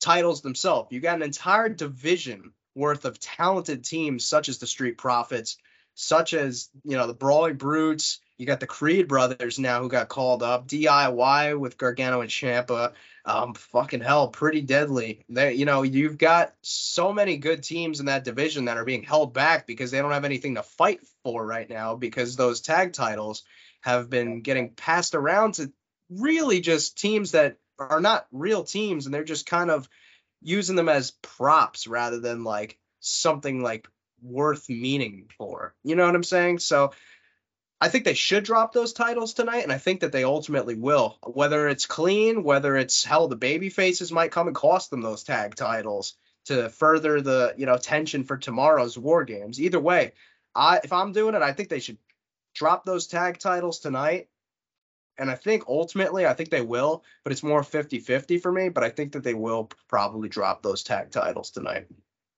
titles 0.00 0.42
themselves. 0.42 0.92
You 0.92 1.00
got 1.00 1.16
an 1.16 1.22
entire 1.22 1.68
division 1.68 2.52
worth 2.74 3.04
of 3.04 3.18
talented 3.18 3.84
teams 3.84 4.24
such 4.24 4.48
as 4.48 4.58
the 4.58 4.66
Street 4.66 4.98
Profits, 4.98 5.56
such 5.94 6.34
as 6.34 6.70
you 6.84 6.96
know 6.96 7.06
the 7.06 7.14
Brawling 7.14 7.56
Brutes, 7.56 8.20
you 8.36 8.46
got 8.46 8.60
the 8.60 8.66
Creed 8.66 9.06
brothers 9.06 9.58
now 9.58 9.80
who 9.80 9.88
got 9.88 10.08
called 10.08 10.42
up. 10.42 10.66
DIY 10.66 11.58
with 11.58 11.78
Gargano 11.78 12.20
and 12.20 12.30
Ciampa. 12.30 12.92
Um, 13.24 13.54
fucking 13.54 14.00
hell, 14.00 14.28
pretty 14.28 14.60
deadly. 14.60 15.24
They, 15.28 15.54
you 15.54 15.64
know, 15.64 15.82
you've 15.82 16.18
got 16.18 16.52
so 16.62 17.12
many 17.12 17.36
good 17.36 17.62
teams 17.62 18.00
in 18.00 18.06
that 18.06 18.24
division 18.24 18.66
that 18.66 18.76
are 18.76 18.84
being 18.84 19.04
held 19.04 19.32
back 19.32 19.66
because 19.66 19.90
they 19.90 20.00
don't 20.00 20.12
have 20.12 20.24
anything 20.24 20.56
to 20.56 20.62
fight 20.62 21.00
for 21.22 21.46
right 21.46 21.68
now 21.68 21.94
because 21.94 22.36
those 22.36 22.60
tag 22.60 22.92
titles 22.92 23.44
have 23.82 24.10
been 24.10 24.40
getting 24.40 24.70
passed 24.70 25.14
around 25.14 25.54
to 25.54 25.72
really 26.10 26.60
just 26.60 26.98
teams 26.98 27.32
that 27.32 27.56
are 27.78 28.00
not 28.00 28.26
real 28.32 28.64
teams 28.64 29.06
and 29.06 29.14
they're 29.14 29.24
just 29.24 29.46
kind 29.46 29.70
of 29.70 29.88
using 30.42 30.76
them 30.76 30.88
as 30.88 31.12
props 31.22 31.86
rather 31.86 32.20
than 32.20 32.44
like 32.44 32.78
something 33.00 33.62
like 33.62 33.88
worth 34.22 34.68
meaning 34.68 35.28
for. 35.36 35.74
You 35.82 35.96
know 35.96 36.06
what 36.06 36.14
I'm 36.14 36.24
saying? 36.24 36.58
So 36.58 36.92
I 37.84 37.88
think 37.88 38.06
they 38.06 38.14
should 38.14 38.44
drop 38.44 38.72
those 38.72 38.94
titles 38.94 39.34
tonight, 39.34 39.62
and 39.62 39.70
I 39.70 39.76
think 39.76 40.00
that 40.00 40.10
they 40.10 40.24
ultimately 40.24 40.74
will. 40.74 41.18
Whether 41.22 41.68
it's 41.68 41.84
clean, 41.84 42.42
whether 42.42 42.78
it's 42.78 43.04
hell, 43.04 43.28
the 43.28 43.36
baby 43.36 43.68
faces 43.68 44.10
might 44.10 44.30
come 44.30 44.46
and 44.46 44.56
cost 44.56 44.88
them 44.88 45.02
those 45.02 45.22
tag 45.22 45.54
titles 45.54 46.16
to 46.46 46.70
further 46.70 47.20
the 47.20 47.52
you 47.58 47.66
know 47.66 47.76
tension 47.76 48.24
for 48.24 48.38
tomorrow's 48.38 48.96
war 48.96 49.24
games. 49.24 49.60
Either 49.60 49.78
way, 49.78 50.12
I 50.54 50.80
if 50.82 50.94
I'm 50.94 51.12
doing 51.12 51.34
it, 51.34 51.42
I 51.42 51.52
think 51.52 51.68
they 51.68 51.78
should 51.78 51.98
drop 52.54 52.86
those 52.86 53.06
tag 53.06 53.38
titles 53.38 53.80
tonight. 53.80 54.28
And 55.18 55.30
I 55.30 55.34
think 55.34 55.64
ultimately, 55.68 56.24
I 56.24 56.32
think 56.32 56.48
they 56.48 56.62
will, 56.62 57.04
but 57.22 57.32
it's 57.32 57.42
more 57.42 57.62
50 57.62 57.98
50 57.98 58.38
for 58.38 58.50
me. 58.50 58.70
But 58.70 58.84
I 58.84 58.88
think 58.88 59.12
that 59.12 59.24
they 59.24 59.34
will 59.34 59.68
probably 59.88 60.30
drop 60.30 60.62
those 60.62 60.84
tag 60.84 61.10
titles 61.10 61.50
tonight. 61.50 61.88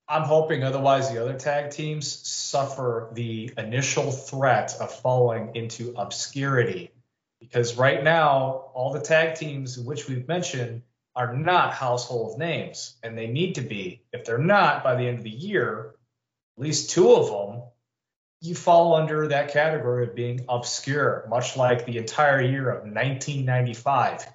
I'm 0.09 0.23
hoping 0.23 0.63
otherwise 0.63 1.11
the 1.11 1.21
other 1.21 1.37
tag 1.37 1.73
teams 1.73 2.07
suffer 2.29 3.09
the 3.13 3.53
initial 3.59 4.13
threat 4.13 4.77
of 4.81 4.95
falling 5.01 5.57
into 5.57 5.95
obscurity. 5.97 6.93
Because 7.41 7.77
right 7.77 8.03
now, 8.03 8.71
all 8.73 8.93
the 8.93 9.01
tag 9.01 9.35
teams 9.35 9.77
which 9.79 10.09
we've 10.09 10.29
mentioned 10.29 10.83
are 11.17 11.35
not 11.35 11.73
household 11.73 12.39
names, 12.39 12.97
and 13.03 13.19
they 13.19 13.27
need 13.27 13.57
to 13.57 13.63
be. 13.63 14.03
If 14.13 14.25
they're 14.25 14.39
not 14.39 14.85
by 14.85 14.95
the 14.95 15.09
end 15.09 15.19
of 15.19 15.25
the 15.25 15.31
year, 15.31 15.95
at 16.57 16.63
least 16.63 16.91
two 16.91 17.13
of 17.13 17.27
them, 17.29 17.63
you 18.41 18.55
fall 18.55 18.95
under 18.95 19.27
that 19.29 19.53
category 19.53 20.07
of 20.07 20.15
being 20.15 20.45
obscure, 20.49 21.27
much 21.29 21.57
like 21.57 21.85
the 21.85 21.99
entire 21.99 22.41
year 22.41 22.69
of 22.71 22.83
1995 22.83 24.27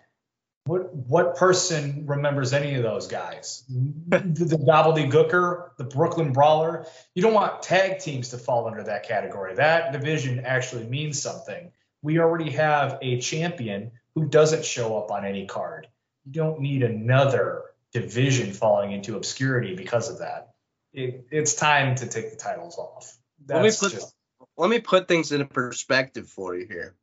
what 0.66 0.94
what 0.94 1.36
person 1.38 2.06
remembers 2.06 2.54
any 2.54 2.76
of 2.76 2.84
those 2.84 3.08
guys? 3.08 3.64
the, 3.68 4.20
Gobbledy 4.20 5.12
Gooker, 5.12 5.70
the 5.78 5.84
Brooklyn 5.84 6.34
Brawler. 6.34 6.86
You 7.16 7.24
don't 7.24 7.34
want 7.34 7.64
tag 7.64 8.00
teams 8.00 8.30
to 8.30 8.38
fall 8.38 8.68
under 8.68 8.84
that 8.84 9.08
category. 9.08 9.56
That 9.56 9.92
division 9.92 10.42
actually 10.46 10.86
means 10.86 11.22
something. 11.22 11.72
We 12.04 12.20
already 12.20 12.52
have 12.52 13.00
a 13.02 13.20
champion 13.20 13.92
who 14.16 14.28
doesn't 14.28 14.66
show 14.66 14.98
up 14.98 15.12
on 15.12 15.26
any 15.26 15.48
card. 15.48 15.88
You 16.26 16.34
don't 16.34 16.60
need 16.60 16.84
another 16.84 17.64
division 17.92 18.54
falling 18.54 18.92
into 18.92 19.16
obscurity 19.16 19.76
because 19.76 20.10
of 20.10 20.20
that. 20.20 20.50
It, 20.94 21.26
it's 21.32 21.56
time 21.56 21.96
to 21.96 22.08
take 22.08 22.32
the 22.32 22.38
titles 22.38 22.78
off. 22.78 23.16
That's 23.46 23.82
let 23.82 23.90
me 23.90 23.90
put 23.90 24.00
just... 24.00 24.16
let 24.58 24.70
me 24.70 24.80
put 24.80 25.08
things 25.08 25.32
into 25.32 25.46
perspective 25.46 26.28
for 26.28 26.56
you 26.56 26.68
here. 26.68 26.96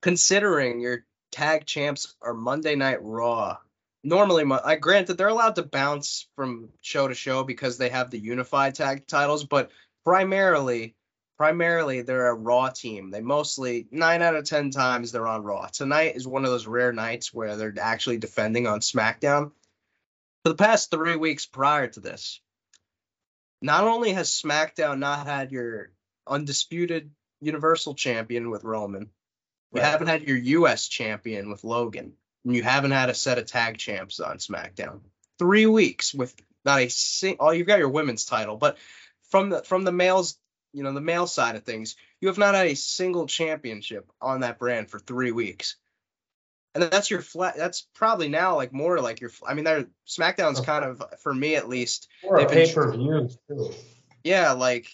Considering 0.00 0.80
you're 0.80 1.04
tag 1.30 1.66
champs 1.66 2.14
are 2.22 2.34
Monday 2.34 2.74
Night 2.74 3.02
Raw. 3.02 3.58
Normally, 4.04 4.44
I 4.64 4.76
granted 4.76 5.14
they're 5.14 5.28
allowed 5.28 5.56
to 5.56 5.62
bounce 5.62 6.28
from 6.36 6.70
show 6.80 7.08
to 7.08 7.14
show 7.14 7.44
because 7.44 7.78
they 7.78 7.88
have 7.88 8.10
the 8.10 8.18
unified 8.18 8.74
tag 8.74 9.06
titles, 9.06 9.44
but 9.44 9.70
primarily, 10.04 10.94
primarily 11.36 12.02
they're 12.02 12.28
a 12.28 12.34
Raw 12.34 12.68
team. 12.68 13.10
They 13.10 13.20
mostly 13.20 13.88
nine 13.90 14.22
out 14.22 14.36
of 14.36 14.44
ten 14.44 14.70
times 14.70 15.10
they're 15.10 15.26
on 15.26 15.42
Raw. 15.42 15.66
Tonight 15.66 16.16
is 16.16 16.26
one 16.26 16.44
of 16.44 16.50
those 16.50 16.66
rare 16.66 16.92
nights 16.92 17.34
where 17.34 17.56
they're 17.56 17.74
actually 17.80 18.18
defending 18.18 18.66
on 18.66 18.80
SmackDown. 18.80 19.52
For 20.44 20.50
the 20.50 20.54
past 20.54 20.90
three 20.90 21.16
weeks 21.16 21.46
prior 21.46 21.88
to 21.88 22.00
this, 22.00 22.40
not 23.60 23.84
only 23.84 24.12
has 24.12 24.30
SmackDown 24.30 25.00
not 25.00 25.26
had 25.26 25.50
your 25.50 25.90
undisputed 26.26 27.10
Universal 27.40 27.94
Champion 27.94 28.50
with 28.50 28.64
Roman, 28.64 29.10
you 29.72 29.80
right. 29.80 29.90
haven't 29.90 30.06
had 30.06 30.22
your 30.22 30.38
U.S. 30.38 30.88
champion 30.88 31.50
with 31.50 31.64
Logan, 31.64 32.14
and 32.44 32.56
you 32.56 32.62
haven't 32.62 32.92
had 32.92 33.10
a 33.10 33.14
set 33.14 33.38
of 33.38 33.46
tag 33.46 33.78
champs 33.78 34.20
on 34.20 34.38
SmackDown. 34.38 35.00
Three 35.38 35.66
weeks 35.66 36.14
with 36.14 36.34
not 36.64 36.80
a 36.80 36.88
single. 36.88 37.46
Oh, 37.46 37.50
you've 37.50 37.66
got 37.66 37.78
your 37.78 37.90
women's 37.90 38.24
title, 38.24 38.56
but 38.56 38.78
from 39.30 39.50
the 39.50 39.62
from 39.62 39.84
the 39.84 39.92
males, 39.92 40.38
you 40.72 40.82
know, 40.82 40.92
the 40.92 41.00
male 41.00 41.26
side 41.26 41.56
of 41.56 41.64
things, 41.64 41.96
you 42.20 42.28
have 42.28 42.38
not 42.38 42.54
had 42.54 42.66
a 42.66 42.74
single 42.74 43.26
championship 43.26 44.10
on 44.20 44.40
that 44.40 44.58
brand 44.58 44.90
for 44.90 44.98
three 44.98 45.32
weeks. 45.32 45.76
And 46.74 46.84
that's 46.84 47.10
your 47.10 47.22
flat. 47.22 47.56
That's 47.56 47.86
probably 47.94 48.28
now 48.28 48.56
like 48.56 48.72
more 48.72 49.00
like 49.00 49.20
your. 49.20 49.30
I 49.46 49.54
mean, 49.54 49.64
they're 49.64 49.86
SmackDown's 50.06 50.60
kind 50.60 50.84
of 50.84 51.02
for 51.20 51.34
me 51.34 51.56
at 51.56 51.68
least. 51.68 52.08
Or 52.22 52.46
pay 52.46 52.72
per 52.72 52.92
view 52.92 53.28
too. 53.48 53.72
Yeah, 54.22 54.52
like 54.52 54.88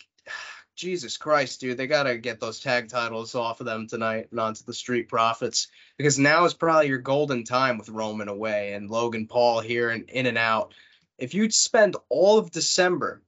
Jesus 0.75 1.17
Christ, 1.17 1.61
dude, 1.61 1.77
they 1.77 1.87
gotta 1.87 2.17
get 2.19 2.41
those 2.41 2.61
tag 2.61 2.89
titles 2.89 3.35
off 3.35 3.61
of 3.61 3.67
them 3.67 3.87
tonight 3.87 4.29
and 4.31 4.41
onto 4.41 4.65
the 4.65 4.75
Street 4.75 5.09
Profits 5.09 5.69
because 5.97 6.19
now 6.19 6.45
is 6.45 6.55
probably 6.55 6.89
your 6.89 6.99
golden 6.99 7.45
time 7.45 7.79
with 7.79 7.89
Roman 7.89 8.29
away 8.29 8.73
and 8.73 8.91
Logan 8.91 9.27
Paul 9.27 9.61
here 9.61 9.91
and 9.91 10.11
in 10.11 10.27
and 10.27 10.39
out. 10.39 10.75
If 11.17 11.35
you 11.35 11.49
spend 11.51 11.97
all 12.09 12.39
of 12.39 12.51
December 12.51 13.23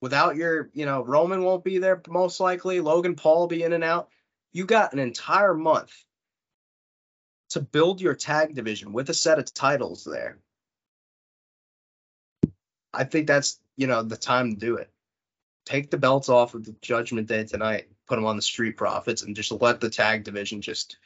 without 0.00 0.36
your, 0.36 0.70
you 0.72 0.86
know, 0.86 1.04
Roman 1.04 1.42
won't 1.42 1.64
be 1.64 1.78
there 1.78 2.00
most 2.08 2.40
likely, 2.40 2.80
Logan 2.80 3.16
Paul 3.16 3.48
be 3.48 3.62
in 3.62 3.74
and 3.74 3.84
out. 3.84 4.08
You 4.52 4.64
got 4.64 4.94
an 4.94 4.98
entire 4.98 5.54
month 5.54 5.92
to 7.50 7.60
build 7.60 8.00
your 8.00 8.14
tag 8.14 8.54
division 8.54 8.92
with 8.92 9.10
a 9.10 9.14
set 9.14 9.38
of 9.38 9.52
titles 9.52 10.04
there. 10.04 10.38
I 12.94 13.04
think 13.04 13.26
that's 13.26 13.60
you 13.76 13.86
know 13.86 14.02
the 14.02 14.16
time 14.16 14.54
to 14.54 14.56
do 14.58 14.76
it. 14.76 14.90
Take 15.66 15.90
the 15.90 15.98
belts 15.98 16.28
off 16.28 16.54
of 16.54 16.64
the 16.64 16.74
Judgment 16.80 17.26
Day 17.26 17.44
tonight, 17.44 17.88
put 18.06 18.14
them 18.16 18.24
on 18.24 18.36
the 18.36 18.42
Street 18.42 18.76
Profits, 18.76 19.22
and 19.22 19.36
just 19.36 19.50
let 19.52 19.80
the 19.80 19.90
tag 19.90 20.24
division 20.24 20.62
just 20.62 20.96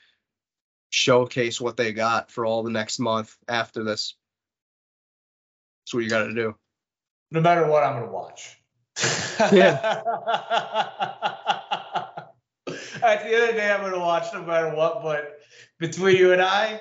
showcase 0.91 1.61
what 1.61 1.77
they 1.77 1.93
got 1.93 2.31
for 2.31 2.45
all 2.45 2.63
the 2.63 2.71
next 2.71 2.99
month 2.99 3.37
after 3.49 3.83
this. 3.83 4.15
That's 5.83 5.95
what 5.95 6.05
you 6.05 6.11
got 6.11 6.25
to 6.25 6.35
do. 6.35 6.55
No 7.31 7.41
matter 7.41 7.67
what, 7.67 7.83
I'm 7.83 8.01
gonna 8.01 8.13
watch. 8.13 8.61
Yeah. 9.53 10.03
At 13.03 13.23
the 13.23 13.35
end 13.35 13.43
of 13.43 13.49
the 13.49 13.55
day, 13.55 13.73
I'm 13.73 13.81
gonna 13.81 13.99
watch 13.99 14.27
no 14.35 14.43
matter 14.43 14.75
what. 14.75 15.03
But 15.03 15.41
between 15.79 16.17
you 16.17 16.33
and 16.33 16.43
I, 16.43 16.81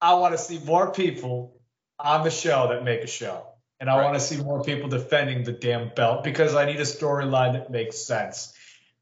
I 0.00 0.14
want 0.14 0.34
to 0.34 0.38
see 0.38 0.58
more 0.58 0.92
people 0.92 1.60
on 1.98 2.24
the 2.24 2.30
show 2.30 2.68
that 2.68 2.84
make 2.84 3.00
a 3.02 3.06
show. 3.06 3.47
And 3.80 3.88
I 3.88 3.96
Right. 3.96 4.04
want 4.04 4.14
to 4.16 4.20
see 4.20 4.36
more 4.42 4.62
people 4.62 4.88
defending 4.88 5.44
the 5.44 5.52
damn 5.52 5.90
belt 5.94 6.24
because 6.24 6.54
I 6.54 6.64
need 6.64 6.78
a 6.80 6.84
storyline 6.84 7.52
that 7.52 7.70
makes 7.70 7.98
sense. 7.98 8.52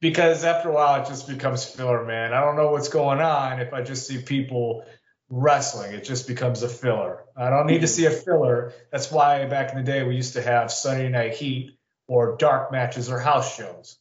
Because 0.00 0.44
after 0.44 0.68
a 0.68 0.72
while, 0.72 1.02
it 1.02 1.06
just 1.06 1.26
becomes 1.26 1.64
filler, 1.64 2.04
man. 2.04 2.34
I 2.34 2.40
don't 2.40 2.56
know 2.56 2.70
what's 2.72 2.90
going 2.90 3.20
on 3.20 3.60
if 3.60 3.72
I 3.72 3.82
just 3.82 4.06
see 4.06 4.20
people 4.20 4.84
wrestling. 5.30 5.92
It 5.94 6.04
just 6.04 6.28
becomes 6.28 6.62
a 6.62 6.68
filler. 6.68 7.24
I 7.34 7.48
don't 7.48 7.66
need 7.66 7.80
to 7.80 7.88
see 7.88 8.04
a 8.04 8.10
filler. 8.10 8.74
That's 8.92 9.10
why 9.10 9.46
back 9.46 9.70
in 9.70 9.78
the 9.78 9.82
day, 9.82 10.02
we 10.02 10.14
used 10.14 10.34
to 10.34 10.42
have 10.42 10.70
Sunday 10.70 11.08
Night 11.08 11.34
Heat 11.34 11.78
or 12.06 12.36
dark 12.36 12.70
matches 12.70 13.10
or 13.10 13.18
house 13.18 13.56
shows. 13.56 13.98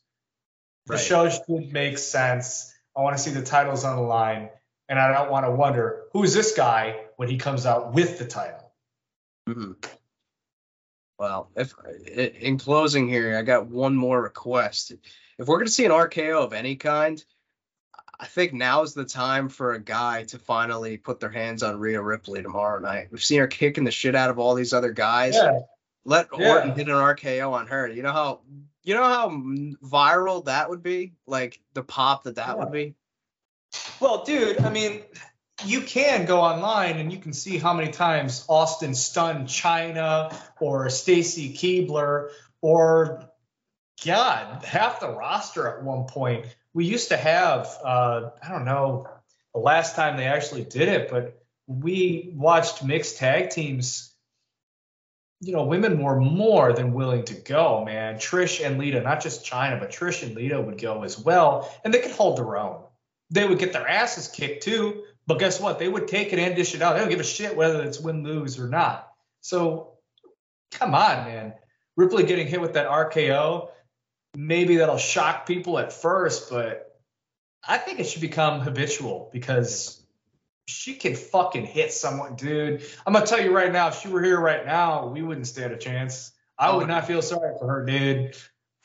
The 0.87 0.95
Right. 0.95 1.03
show 1.03 1.29
should 1.29 1.71
make 1.71 1.97
sense. 1.97 2.71
I 2.95 3.01
want 3.01 3.17
to 3.17 3.23
see 3.23 3.31
the 3.31 3.41
titles 3.41 3.85
on 3.85 3.95
the 3.95 4.03
line, 4.03 4.49
and 4.87 4.99
I 4.99 5.13
don't 5.13 5.31
want 5.31 5.45
to 5.45 5.51
wonder 5.51 6.03
who 6.11 6.23
is 6.23 6.33
this 6.33 6.53
guy 6.55 7.05
when 7.15 7.29
he 7.29 7.37
comes 7.37 7.65
out 7.65 7.93
with 7.93 8.19
the 8.19 8.25
title. 8.25 8.73
Mhm. 9.47 9.75
Well, 11.17 11.49
if 11.55 11.73
in 12.07 12.57
closing 12.57 13.07
here, 13.07 13.37
I 13.37 13.41
got 13.41 13.67
one 13.67 13.95
more 13.95 14.21
request. 14.21 14.91
If 15.37 15.47
we're 15.47 15.57
going 15.57 15.67
to 15.67 15.71
see 15.71 15.85
an 15.85 15.91
RKO 15.91 16.43
of 16.43 16.53
any 16.53 16.75
kind, 16.75 17.23
I 18.19 18.25
think 18.25 18.53
now's 18.53 18.93
the 18.93 19.05
time 19.05 19.49
for 19.49 19.73
a 19.73 19.79
guy 19.79 20.23
to 20.25 20.39
finally 20.39 20.97
put 20.97 21.19
their 21.19 21.29
hands 21.29 21.63
on 21.63 21.79
Rhea 21.79 22.01
Ripley 22.01 22.41
tomorrow 22.41 22.79
night. 22.79 23.07
We've 23.11 23.23
seen 23.23 23.39
her 23.39 23.47
kicking 23.47 23.83
the 23.83 23.91
shit 23.91 24.15
out 24.15 24.29
of 24.29 24.39
all 24.39 24.55
these 24.55 24.73
other 24.73 24.91
guys. 24.91 25.35
Yeah, 25.35 25.59
Let 26.05 26.27
Yeah. 26.37 26.53
Orton 26.53 26.75
hit 26.75 26.87
an 26.87 26.93
RKO 26.93 27.51
on 27.51 27.67
her. 27.67 27.87
You 27.87 28.03
know 28.03 28.13
how 28.13 28.41
you 28.83 28.93
know 28.93 29.03
how 29.03 29.29
viral 29.83 30.45
that 30.45 30.69
would 30.69 30.83
be? 30.83 31.13
Like 31.25 31.59
the 31.73 31.83
pop 31.83 32.23
that 32.23 32.35
that 32.35 32.57
would 32.57 32.71
be. 32.71 32.95
Well, 33.99 34.23
dude, 34.23 34.61
I 34.61 34.69
mean, 34.69 35.01
you 35.63 35.81
can 35.81 36.25
go 36.25 36.41
online 36.41 36.97
and 36.97 37.11
you 37.11 37.19
can 37.19 37.33
see 37.33 37.57
how 37.57 37.73
many 37.73 37.91
times 37.91 38.45
Austin 38.49 38.93
stunned 38.93 39.47
Chyna 39.47 40.35
or 40.59 40.89
Stacy 40.89 41.53
Keibler 41.53 42.29
or 42.61 43.29
God, 44.05 44.65
half 44.65 44.99
the 44.99 45.09
roster 45.09 45.67
at 45.67 45.83
one 45.83 46.05
point. 46.05 46.45
We 46.73 46.85
used 46.85 47.09
to 47.09 47.17
have, 47.17 47.77
uh, 47.83 48.31
I 48.43 48.49
don't 48.49 48.65
know, 48.65 49.07
the 49.53 49.61
last 49.61 49.95
time 49.95 50.17
they 50.17 50.25
actually 50.25 50.65
did 50.65 50.89
it, 50.89 51.09
but 51.09 51.41
we 51.67 52.31
watched 52.35 52.83
mixed 52.83 53.17
tag 53.17 53.49
teams. 53.49 54.13
You 55.39 55.53
know, 55.53 55.63
women 55.63 56.01
were 56.01 56.19
more 56.19 56.73
than 56.73 56.93
willing 56.93 57.23
to 57.25 57.33
go, 57.33 57.85
man. 57.85 58.15
Trish 58.15 58.65
and 58.65 58.77
Lita, 58.77 59.01
not 59.01 59.21
just 59.21 59.45
Chyna, 59.45 59.79
but 59.79 59.91
Trish 59.91 60.23
and 60.23 60.35
Lita 60.35 60.59
would 60.59 60.79
go 60.79 61.03
as 61.03 61.17
well, 61.17 61.71
and 61.83 61.93
they 61.93 61.99
could 61.99 62.11
hold 62.11 62.37
their 62.37 62.57
own 62.57 62.81
they 63.29 63.47
would 63.47 63.59
get 63.59 63.73
their 63.73 63.87
asses 63.87 64.27
kicked 64.27 64.63
too. 64.63 65.03
But 65.27 65.39
guess 65.39 65.59
what? 65.59 65.79
They 65.79 65.87
would 65.87 66.07
take 66.07 66.33
it 66.33 66.39
and 66.39 66.55
dish 66.55 66.75
it 66.75 66.81
out. 66.81 66.93
They 66.93 66.99
don't 66.99 67.09
give 67.09 67.19
a 67.19 67.23
shit 67.23 67.55
whether 67.55 67.83
it's 67.83 67.99
win 67.99 68.23
lose 68.23 68.59
or 68.59 68.67
not. 68.67 69.11
So 69.41 69.93
come 70.71 70.93
on, 70.93 71.25
man. 71.25 71.53
Ripley 71.97 72.23
getting 72.23 72.47
hit 72.47 72.61
with 72.61 72.73
that 72.73 72.87
RKO, 72.87 73.69
maybe 74.35 74.77
that'll 74.77 74.97
shock 74.97 75.45
people 75.45 75.79
at 75.79 75.93
first, 75.93 76.49
but 76.49 76.99
I 77.67 77.77
think 77.77 77.99
it 77.99 78.03
should 78.05 78.21
become 78.21 78.59
habitual 78.59 79.29
because 79.31 80.05
she 80.67 80.95
can 80.95 81.15
fucking 81.15 81.65
hit 81.65 81.93
someone, 81.93 82.35
dude. 82.35 82.83
I'm 83.05 83.13
gonna 83.13 83.25
tell 83.25 83.41
you 83.41 83.55
right 83.55 83.71
now, 83.71 83.87
if 83.87 84.01
she 84.01 84.09
were 84.09 84.21
here 84.21 84.39
right 84.39 84.65
now, 84.65 85.07
we 85.07 85.21
wouldn't 85.21 85.47
stand 85.47 85.71
a 85.71 85.77
chance. 85.77 86.31
I 86.57 86.75
would 86.75 86.87
not 86.87 87.07
feel 87.07 87.21
sorry 87.21 87.53
for 87.57 87.67
her, 87.67 87.85
dude 87.85 88.35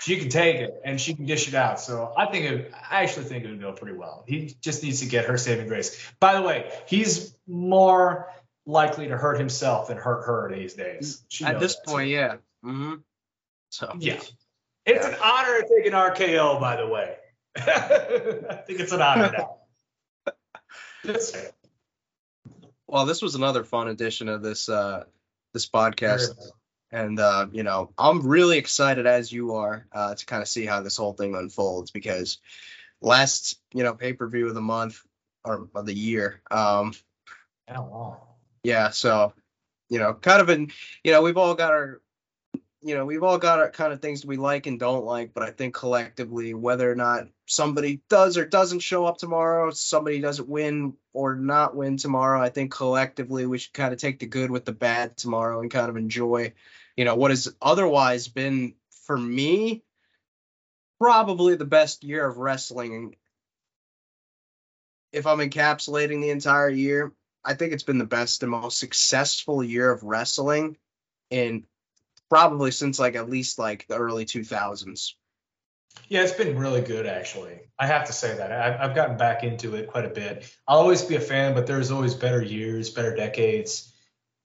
she 0.00 0.16
can 0.18 0.28
take 0.30 0.56
it 0.56 0.80
and 0.84 1.00
she 1.00 1.14
can 1.14 1.26
dish 1.26 1.46
it 1.46 1.54
out. 1.54 1.78
So 1.78 2.12
I 2.16 2.26
think 2.26 2.44
it, 2.46 2.72
I 2.90 3.02
actually 3.02 3.26
think 3.26 3.44
it 3.44 3.50
would 3.50 3.60
go 3.60 3.72
pretty 3.72 3.96
well. 3.96 4.24
He 4.26 4.56
just 4.60 4.82
needs 4.82 5.00
to 5.00 5.06
get 5.06 5.26
her 5.26 5.36
saving 5.36 5.68
grace. 5.68 5.96
By 6.18 6.34
the 6.34 6.42
way, 6.42 6.72
he's 6.86 7.36
more 7.46 8.32
likely 8.64 9.08
to 9.08 9.16
hurt 9.16 9.38
himself 9.38 9.88
than 9.88 9.98
hurt 9.98 10.24
her 10.24 10.50
these 10.54 10.74
days. 10.74 11.22
At 11.44 11.60
this 11.60 11.76
that, 11.76 11.86
point, 11.86 12.08
yeah. 12.08 12.36
hmm 12.62 12.94
So 13.68 13.94
yeah. 13.98 14.20
It's 14.86 15.06
an 15.06 15.16
honor 15.22 15.60
to 15.60 15.68
take 15.68 15.86
an 15.86 15.92
RKO, 15.92 16.58
by 16.58 16.76
the 16.76 16.88
way. 16.88 17.16
I 17.56 18.62
think 18.66 18.80
it's 18.80 18.92
an 18.92 19.02
honor 19.02 19.32
now. 19.36 19.56
Just 21.04 21.34
saying. 21.34 21.52
well, 22.86 23.04
this 23.04 23.20
was 23.20 23.34
another 23.34 23.64
fun 23.64 23.88
edition 23.88 24.28
of 24.28 24.42
this 24.42 24.68
uh 24.68 25.04
this 25.52 25.68
podcast. 25.68 26.34
And 26.92 27.18
uh, 27.20 27.46
you 27.52 27.62
know, 27.62 27.92
I'm 27.96 28.26
really 28.26 28.58
excited 28.58 29.06
as 29.06 29.30
you 29.32 29.54
are 29.54 29.86
uh, 29.92 30.14
to 30.14 30.26
kind 30.26 30.42
of 30.42 30.48
see 30.48 30.66
how 30.66 30.80
this 30.82 30.96
whole 30.96 31.12
thing 31.12 31.34
unfolds 31.34 31.90
because 31.90 32.38
last, 33.00 33.58
you 33.72 33.84
know, 33.84 33.94
pay 33.94 34.12
per 34.12 34.28
view 34.28 34.48
of 34.48 34.54
the 34.54 34.60
month 34.60 35.00
or 35.44 35.68
of 35.74 35.86
the 35.86 35.94
year, 35.94 36.42
um, 36.50 36.92
Oh, 37.68 37.82
wow. 37.82 38.22
yeah. 38.64 38.90
So, 38.90 39.32
you 39.88 39.98
know, 39.98 40.14
kind 40.14 40.40
of 40.42 40.50
in, 40.50 40.70
you 41.04 41.12
know, 41.12 41.22
we've 41.22 41.36
all 41.36 41.54
got 41.54 41.70
our, 41.72 42.00
you 42.82 42.94
know, 42.94 43.04
we've 43.04 43.22
all 43.22 43.38
got 43.38 43.58
our 43.58 43.70
kind 43.70 43.92
of 43.92 44.00
things 44.00 44.24
we 44.24 44.36
like 44.36 44.66
and 44.66 44.80
don't 44.80 45.04
like, 45.04 45.34
but 45.34 45.42
I 45.42 45.50
think 45.50 45.74
collectively, 45.74 46.54
whether 46.54 46.90
or 46.90 46.94
not 46.94 47.28
somebody 47.46 48.00
does 48.08 48.36
or 48.38 48.46
doesn't 48.46 48.80
show 48.80 49.04
up 49.04 49.18
tomorrow, 49.18 49.70
somebody 49.70 50.20
doesn't 50.20 50.48
win 50.48 50.94
or 51.12 51.34
not 51.36 51.76
win 51.76 51.96
tomorrow, 51.98 52.40
I 52.40 52.48
think 52.48 52.72
collectively 52.72 53.46
we 53.46 53.58
should 53.58 53.74
kind 53.74 53.92
of 53.92 53.98
take 53.98 54.18
the 54.18 54.26
good 54.26 54.50
with 54.50 54.64
the 54.64 54.72
bad 54.72 55.16
tomorrow 55.16 55.60
and 55.60 55.70
kind 55.70 55.90
of 55.90 55.96
enjoy, 55.96 56.52
you 57.00 57.06
know, 57.06 57.14
what 57.14 57.30
has 57.30 57.48
otherwise 57.62 58.28
been 58.28 58.74
for 59.06 59.16
me 59.16 59.82
probably 61.00 61.54
the 61.54 61.64
best 61.64 62.04
year 62.04 62.26
of 62.26 62.36
wrestling. 62.36 63.16
If 65.10 65.26
I'm 65.26 65.38
encapsulating 65.38 66.20
the 66.20 66.28
entire 66.28 66.68
year, 66.68 67.14
I 67.42 67.54
think 67.54 67.72
it's 67.72 67.84
been 67.84 67.96
the 67.96 68.04
best 68.04 68.42
and 68.42 68.50
most 68.50 68.78
successful 68.78 69.64
year 69.64 69.90
of 69.90 70.02
wrestling 70.02 70.76
in 71.30 71.64
probably 72.28 72.70
since 72.70 72.98
like 72.98 73.16
at 73.16 73.30
least 73.30 73.58
like 73.58 73.86
the 73.88 73.96
early 73.96 74.26
2000s. 74.26 75.14
Yeah, 76.10 76.22
it's 76.22 76.32
been 76.32 76.58
really 76.58 76.82
good 76.82 77.06
actually. 77.06 77.60
I 77.78 77.86
have 77.86 78.08
to 78.08 78.12
say 78.12 78.36
that 78.36 78.52
I've, 78.52 78.94
gotten 78.94 79.16
back 79.16 79.42
into 79.42 79.74
it 79.74 79.88
quite 79.88 80.04
a 80.04 80.10
bit. 80.10 80.54
I'll 80.68 80.80
always 80.80 81.00
be 81.00 81.16
a 81.16 81.20
fan, 81.20 81.54
but 81.54 81.66
there's 81.66 81.90
always 81.90 82.12
better 82.12 82.42
years, 82.42 82.90
better 82.90 83.16
decades. 83.16 83.90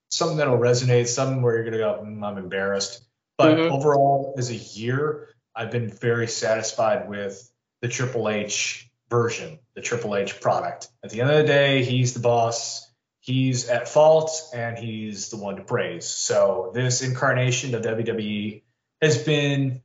Something 0.10 0.38
that'll 0.38 0.58
resonate, 0.58 1.08
something 1.08 1.42
where 1.42 1.56
you're 1.56 1.66
gonna 1.66 1.78
go, 1.78 2.02
mm, 2.04 2.24
I'm 2.24 2.38
embarrassed. 2.38 3.04
But 3.38 3.58
Mhm. 3.58 3.72
overall, 3.72 4.36
as 4.38 4.50
a 4.50 4.56
year, 4.56 5.30
I've 5.56 5.72
been 5.72 5.90
very 5.90 6.28
satisfied 6.28 7.10
with 7.10 7.52
the 7.82 7.88
Triple 7.88 8.30
H 8.30 8.90
version, 9.10 9.60
the 9.74 9.82
Triple 9.82 10.16
H 10.16 10.40
product. 10.40 10.90
At 11.04 11.10
the 11.10 11.22
end 11.22 11.32
of 11.32 11.38
the 11.38 11.44
day, 11.44 11.84
he's 11.84 12.14
the 12.14 12.20
boss. 12.20 12.90
He's 13.20 13.70
at 13.70 13.88
fault, 13.88 14.32
and 14.54 14.78
he's 14.78 15.30
the 15.30 15.38
one 15.38 15.56
to 15.56 15.64
praise. 15.64 16.06
So 16.06 16.72
this 16.76 17.02
incarnation 17.02 17.74
of 17.74 17.82
WWE 17.82 18.64
has 19.02 19.18
been 19.18 19.82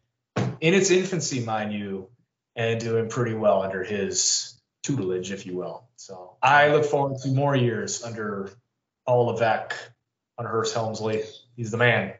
in 0.60 0.74
its 0.74 0.90
infancy, 0.90 1.40
mind 1.40 1.72
you, 1.72 2.10
and 2.54 2.78
doing 2.78 3.08
pretty 3.08 3.34
well 3.34 3.62
under 3.62 3.82
his 3.82 4.60
tutelage, 4.82 5.32
if 5.32 5.46
you 5.46 5.56
will. 5.56 5.88
So 5.96 6.36
I 6.42 6.68
look 6.68 6.84
forward 6.84 7.18
to 7.22 7.28
more 7.28 7.56
years 7.56 8.02
under 8.02 8.50
Paul 9.06 9.26
Levesque, 9.26 9.74
under 10.38 10.50
Hearst 10.50 10.74
Helmsley. 10.74 11.22
He's 11.56 11.70
the 11.70 11.76
man. 11.76 12.14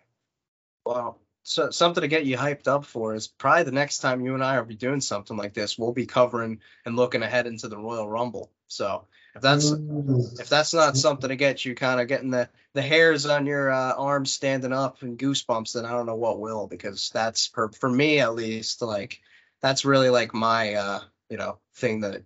Well, 0.85 1.19
so 1.43 1.71
something 1.71 2.03
to 2.03 2.09
get 2.09 2.27
you 2.27 2.37
hyped 2.37 2.69
up 2.69 2.85
for 2.85 3.15
is 3.15 3.27
probably 3.27 3.65
the 3.65 3.73
next 3.73 3.99
time 3.99 4.25
you 4.25 4.35
and 4.35 4.45
I 4.45 4.59
will 4.59 4.67
be 4.67 4.75
doing 4.75 5.01
something 5.01 5.37
like 5.37 5.55
this, 5.55 5.79
we'll 5.79 5.93
be 5.93 6.07
covering 6.07 6.61
and 6.85 6.97
looking 6.97 7.23
ahead 7.23 7.47
into 7.47 7.69
the 7.69 7.79
Royal 7.79 8.09
Rumble. 8.09 8.51
So 8.69 9.07
if 9.35 9.43
that's 9.43 9.71
if 9.71 10.49
that's 10.49 10.75
not 10.75 10.97
something 10.97 11.29
to 11.29 11.37
get 11.37 11.65
you 11.65 11.75
kind 11.75 12.01
of 12.01 12.09
getting 12.09 12.31
the 12.31 12.49
the 12.75 12.83
hairs 12.83 13.27
on 13.27 13.47
your 13.47 13.71
uh, 13.71 13.95
arms 13.95 14.33
standing 14.33 14.73
up 14.73 15.03
and 15.03 15.19
goosebumps, 15.19 15.73
then 15.73 15.85
I 15.85 15.91
don't 15.91 16.07
know 16.07 16.17
what 16.17 16.41
will 16.41 16.67
because 16.67 17.11
that's 17.13 17.47
for 17.47 17.71
for 17.73 17.89
me 17.89 18.21
at 18.21 18.35
least 18.35 18.83
like 18.83 19.21
that's 19.61 19.85
really 19.85 20.11
like 20.11 20.35
my 20.35 20.75
uh 20.75 21.01
you 21.29 21.37
know 21.37 21.59
thing 21.75 22.01
that 22.01 22.23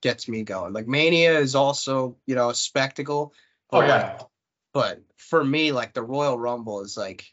gets 0.00 0.28
me 0.28 0.42
going. 0.42 0.72
Like 0.72 0.86
Mania 0.86 1.38
is 1.38 1.54
also 1.54 2.16
you 2.26 2.34
know 2.34 2.50
a 2.50 2.54
spectacle. 2.54 3.32
Oh 3.70 3.80
but, 3.80 3.88
yeah. 3.88 4.18
But 4.74 5.00
for 5.16 5.42
me 5.42 5.72
like 5.72 5.94
the 5.94 6.02
Royal 6.02 6.38
Rumble 6.38 6.82
is 6.82 6.96
like 6.96 7.24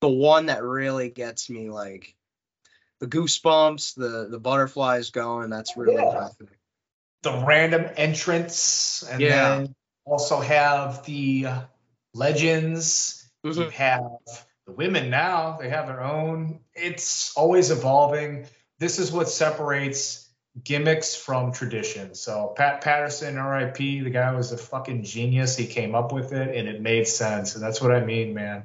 the 0.00 0.08
one 0.08 0.46
that 0.46 0.62
really 0.62 1.10
gets 1.10 1.50
me 1.50 1.68
like 1.70 2.14
the 3.00 3.06
goosebumps, 3.08 3.96
the 3.96 4.28
the 4.30 4.38
butterflies 4.38 5.10
going. 5.10 5.50
That's 5.50 5.76
really 5.76 5.94
Yeah. 5.94 6.28
the 7.22 7.44
random 7.44 7.86
entrance, 7.96 9.02
and 9.10 9.20
Yeah. 9.20 9.56
then 9.56 9.74
also 10.04 10.40
have 10.40 11.04
the 11.04 11.46
legends. 12.14 13.30
You 13.42 13.52
Mhm. 13.52 13.70
have 13.72 14.00
the 14.66 14.72
women 14.72 15.10
now; 15.10 15.58
they 15.58 15.68
have 15.70 15.86
their 15.86 16.02
own. 16.02 16.60
It's 16.74 17.36
always 17.36 17.70
evolving. 17.70 18.46
This 18.78 18.98
is 18.98 19.12
what 19.12 19.28
separates 19.28 20.29
gimmicks 20.62 21.14
from 21.14 21.52
tradition. 21.52 22.14
So 22.14 22.52
Pat 22.56 22.80
Patterson, 22.80 23.38
R.I.P. 23.38 24.00
The 24.00 24.10
guy 24.10 24.32
was 24.32 24.52
a 24.52 24.58
fucking 24.58 25.04
genius. 25.04 25.56
He 25.56 25.66
came 25.66 25.94
up 25.94 26.12
with 26.12 26.32
it, 26.32 26.56
and 26.56 26.68
it 26.68 26.80
made 26.80 27.06
sense. 27.06 27.54
And 27.54 27.62
that's 27.62 27.80
what 27.80 27.92
I 27.92 28.04
mean, 28.04 28.34
man. 28.34 28.64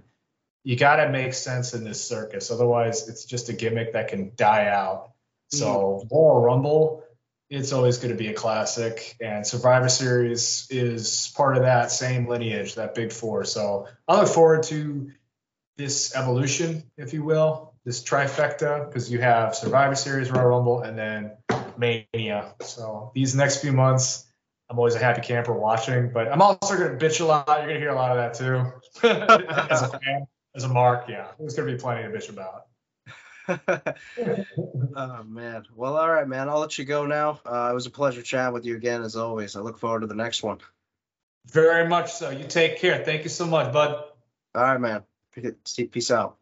You 0.64 0.76
got 0.76 0.95
to 0.95 1.10
make 1.10 1.34
sense 1.36 1.76
in 1.76 1.84
this 1.84 2.03
circus, 2.03 2.49
otherwise, 2.49 3.07
it's 3.07 3.26
just 3.26 3.49
a 3.49 3.53
gimmick 3.53 3.94
that 3.94 4.07
can 4.07 4.32
die 4.36 4.68
out. 4.68 5.12
Mm-hmm. 5.53 5.57
So 5.57 6.07
Royal 6.12 6.41
Rumble, 6.41 7.03
it's 7.52 7.72
always 7.72 7.99
going 7.99 8.10
to 8.10 8.18
be 8.18 8.30
a 8.30 8.34
classic, 8.34 9.16
and 9.22 9.45
Survivor 9.45 9.90
Series 9.90 10.68
is 10.72 11.32
part 11.38 11.56
of 11.56 11.64
that 11.64 11.91
same 11.91 12.28
lineage, 12.28 12.76
that 12.76 12.95
big 12.95 13.12
four. 13.14 13.44
So 13.44 13.88
I 14.07 14.20
look 14.20 14.28
forward 14.28 14.64
to 14.64 15.12
this 15.78 16.16
evolution, 16.16 16.84
if 16.98 17.14
you 17.14 17.24
will, 17.24 17.76
this 17.84 18.03
trifecta, 18.03 18.88
because 18.88 19.12
you 19.12 19.20
have 19.20 19.56
Survivor 19.56 19.94
Series, 19.94 20.32
Royal 20.32 20.48
Rumble, 20.48 20.82
and 20.82 20.98
then 20.98 21.34
Mania. 21.80 22.53
So 22.61 23.11
these 23.14 23.35
next 23.35 23.61
few 23.61 23.72
months, 23.72 24.26
I'm 24.69 24.77
always 24.77 24.95
a 24.95 24.99
happy 24.99 25.22
camper 25.22 25.53
watching, 25.53 26.11
but 26.11 26.31
I'm 26.31 26.41
also 26.41 26.77
going 26.77 26.97
to 26.97 27.06
bitch 27.06 27.22
a 27.22 27.26
lot. 27.26 27.47
You're 27.47 27.68
going 27.68 27.76
to 27.76 27.80
hear 27.80 27.89
a 27.89 27.95
lot 27.95 28.18
of 28.18 28.18
that 28.18 28.34
too. 28.34 29.07
as 29.07 29.81
a 29.81 29.99
fan, 29.99 30.27
as 30.56 30.64
a 30.64 30.69
mark, 30.69 31.06
yeah, 31.07 31.27
there's 31.39 31.56
going 31.56 31.68
to 31.68 31.73
be 31.73 31.80
plenty 31.80 32.03
to 32.03 32.10
bitch 32.10 32.30
about. 32.30 32.65
oh 34.95 35.23
man. 35.23 35.65
Well, 35.76 35.97
all 35.97 36.10
right, 36.10 36.27
man. 36.27 36.49
I'll 36.49 36.60
let 36.60 36.77
you 36.80 36.85
go 36.85 37.06
now. 37.06 37.39
Uh, 37.45 37.69
it 37.72 37.76
was 37.76 37.85
a 37.85 37.91
pleasure 37.91 38.23
chatting 38.23 38.53
with 38.53 38.65
you 38.65 38.76
again, 38.76 39.03
as 39.03 39.15
always. 39.15 39.56
I 39.56 39.60
look 39.60 39.77
forward 39.77 40.02
to 40.02 40.07
the 40.07 40.15
next 40.15 40.41
one. 40.41 40.60
Very 41.52 41.88
much 41.88 42.14
so. 42.14 42.31
You 42.31 42.45
take 42.45 42.80
care. 42.80 43.03
Thank 43.06 43.23
you 43.23 43.30
so 43.30 43.45
much, 43.45 43.72
bud. 43.72 44.03
All 44.56 44.64
right, 44.64 44.80
man. 44.80 45.03
Peace 45.91 46.11
out. 46.11 46.38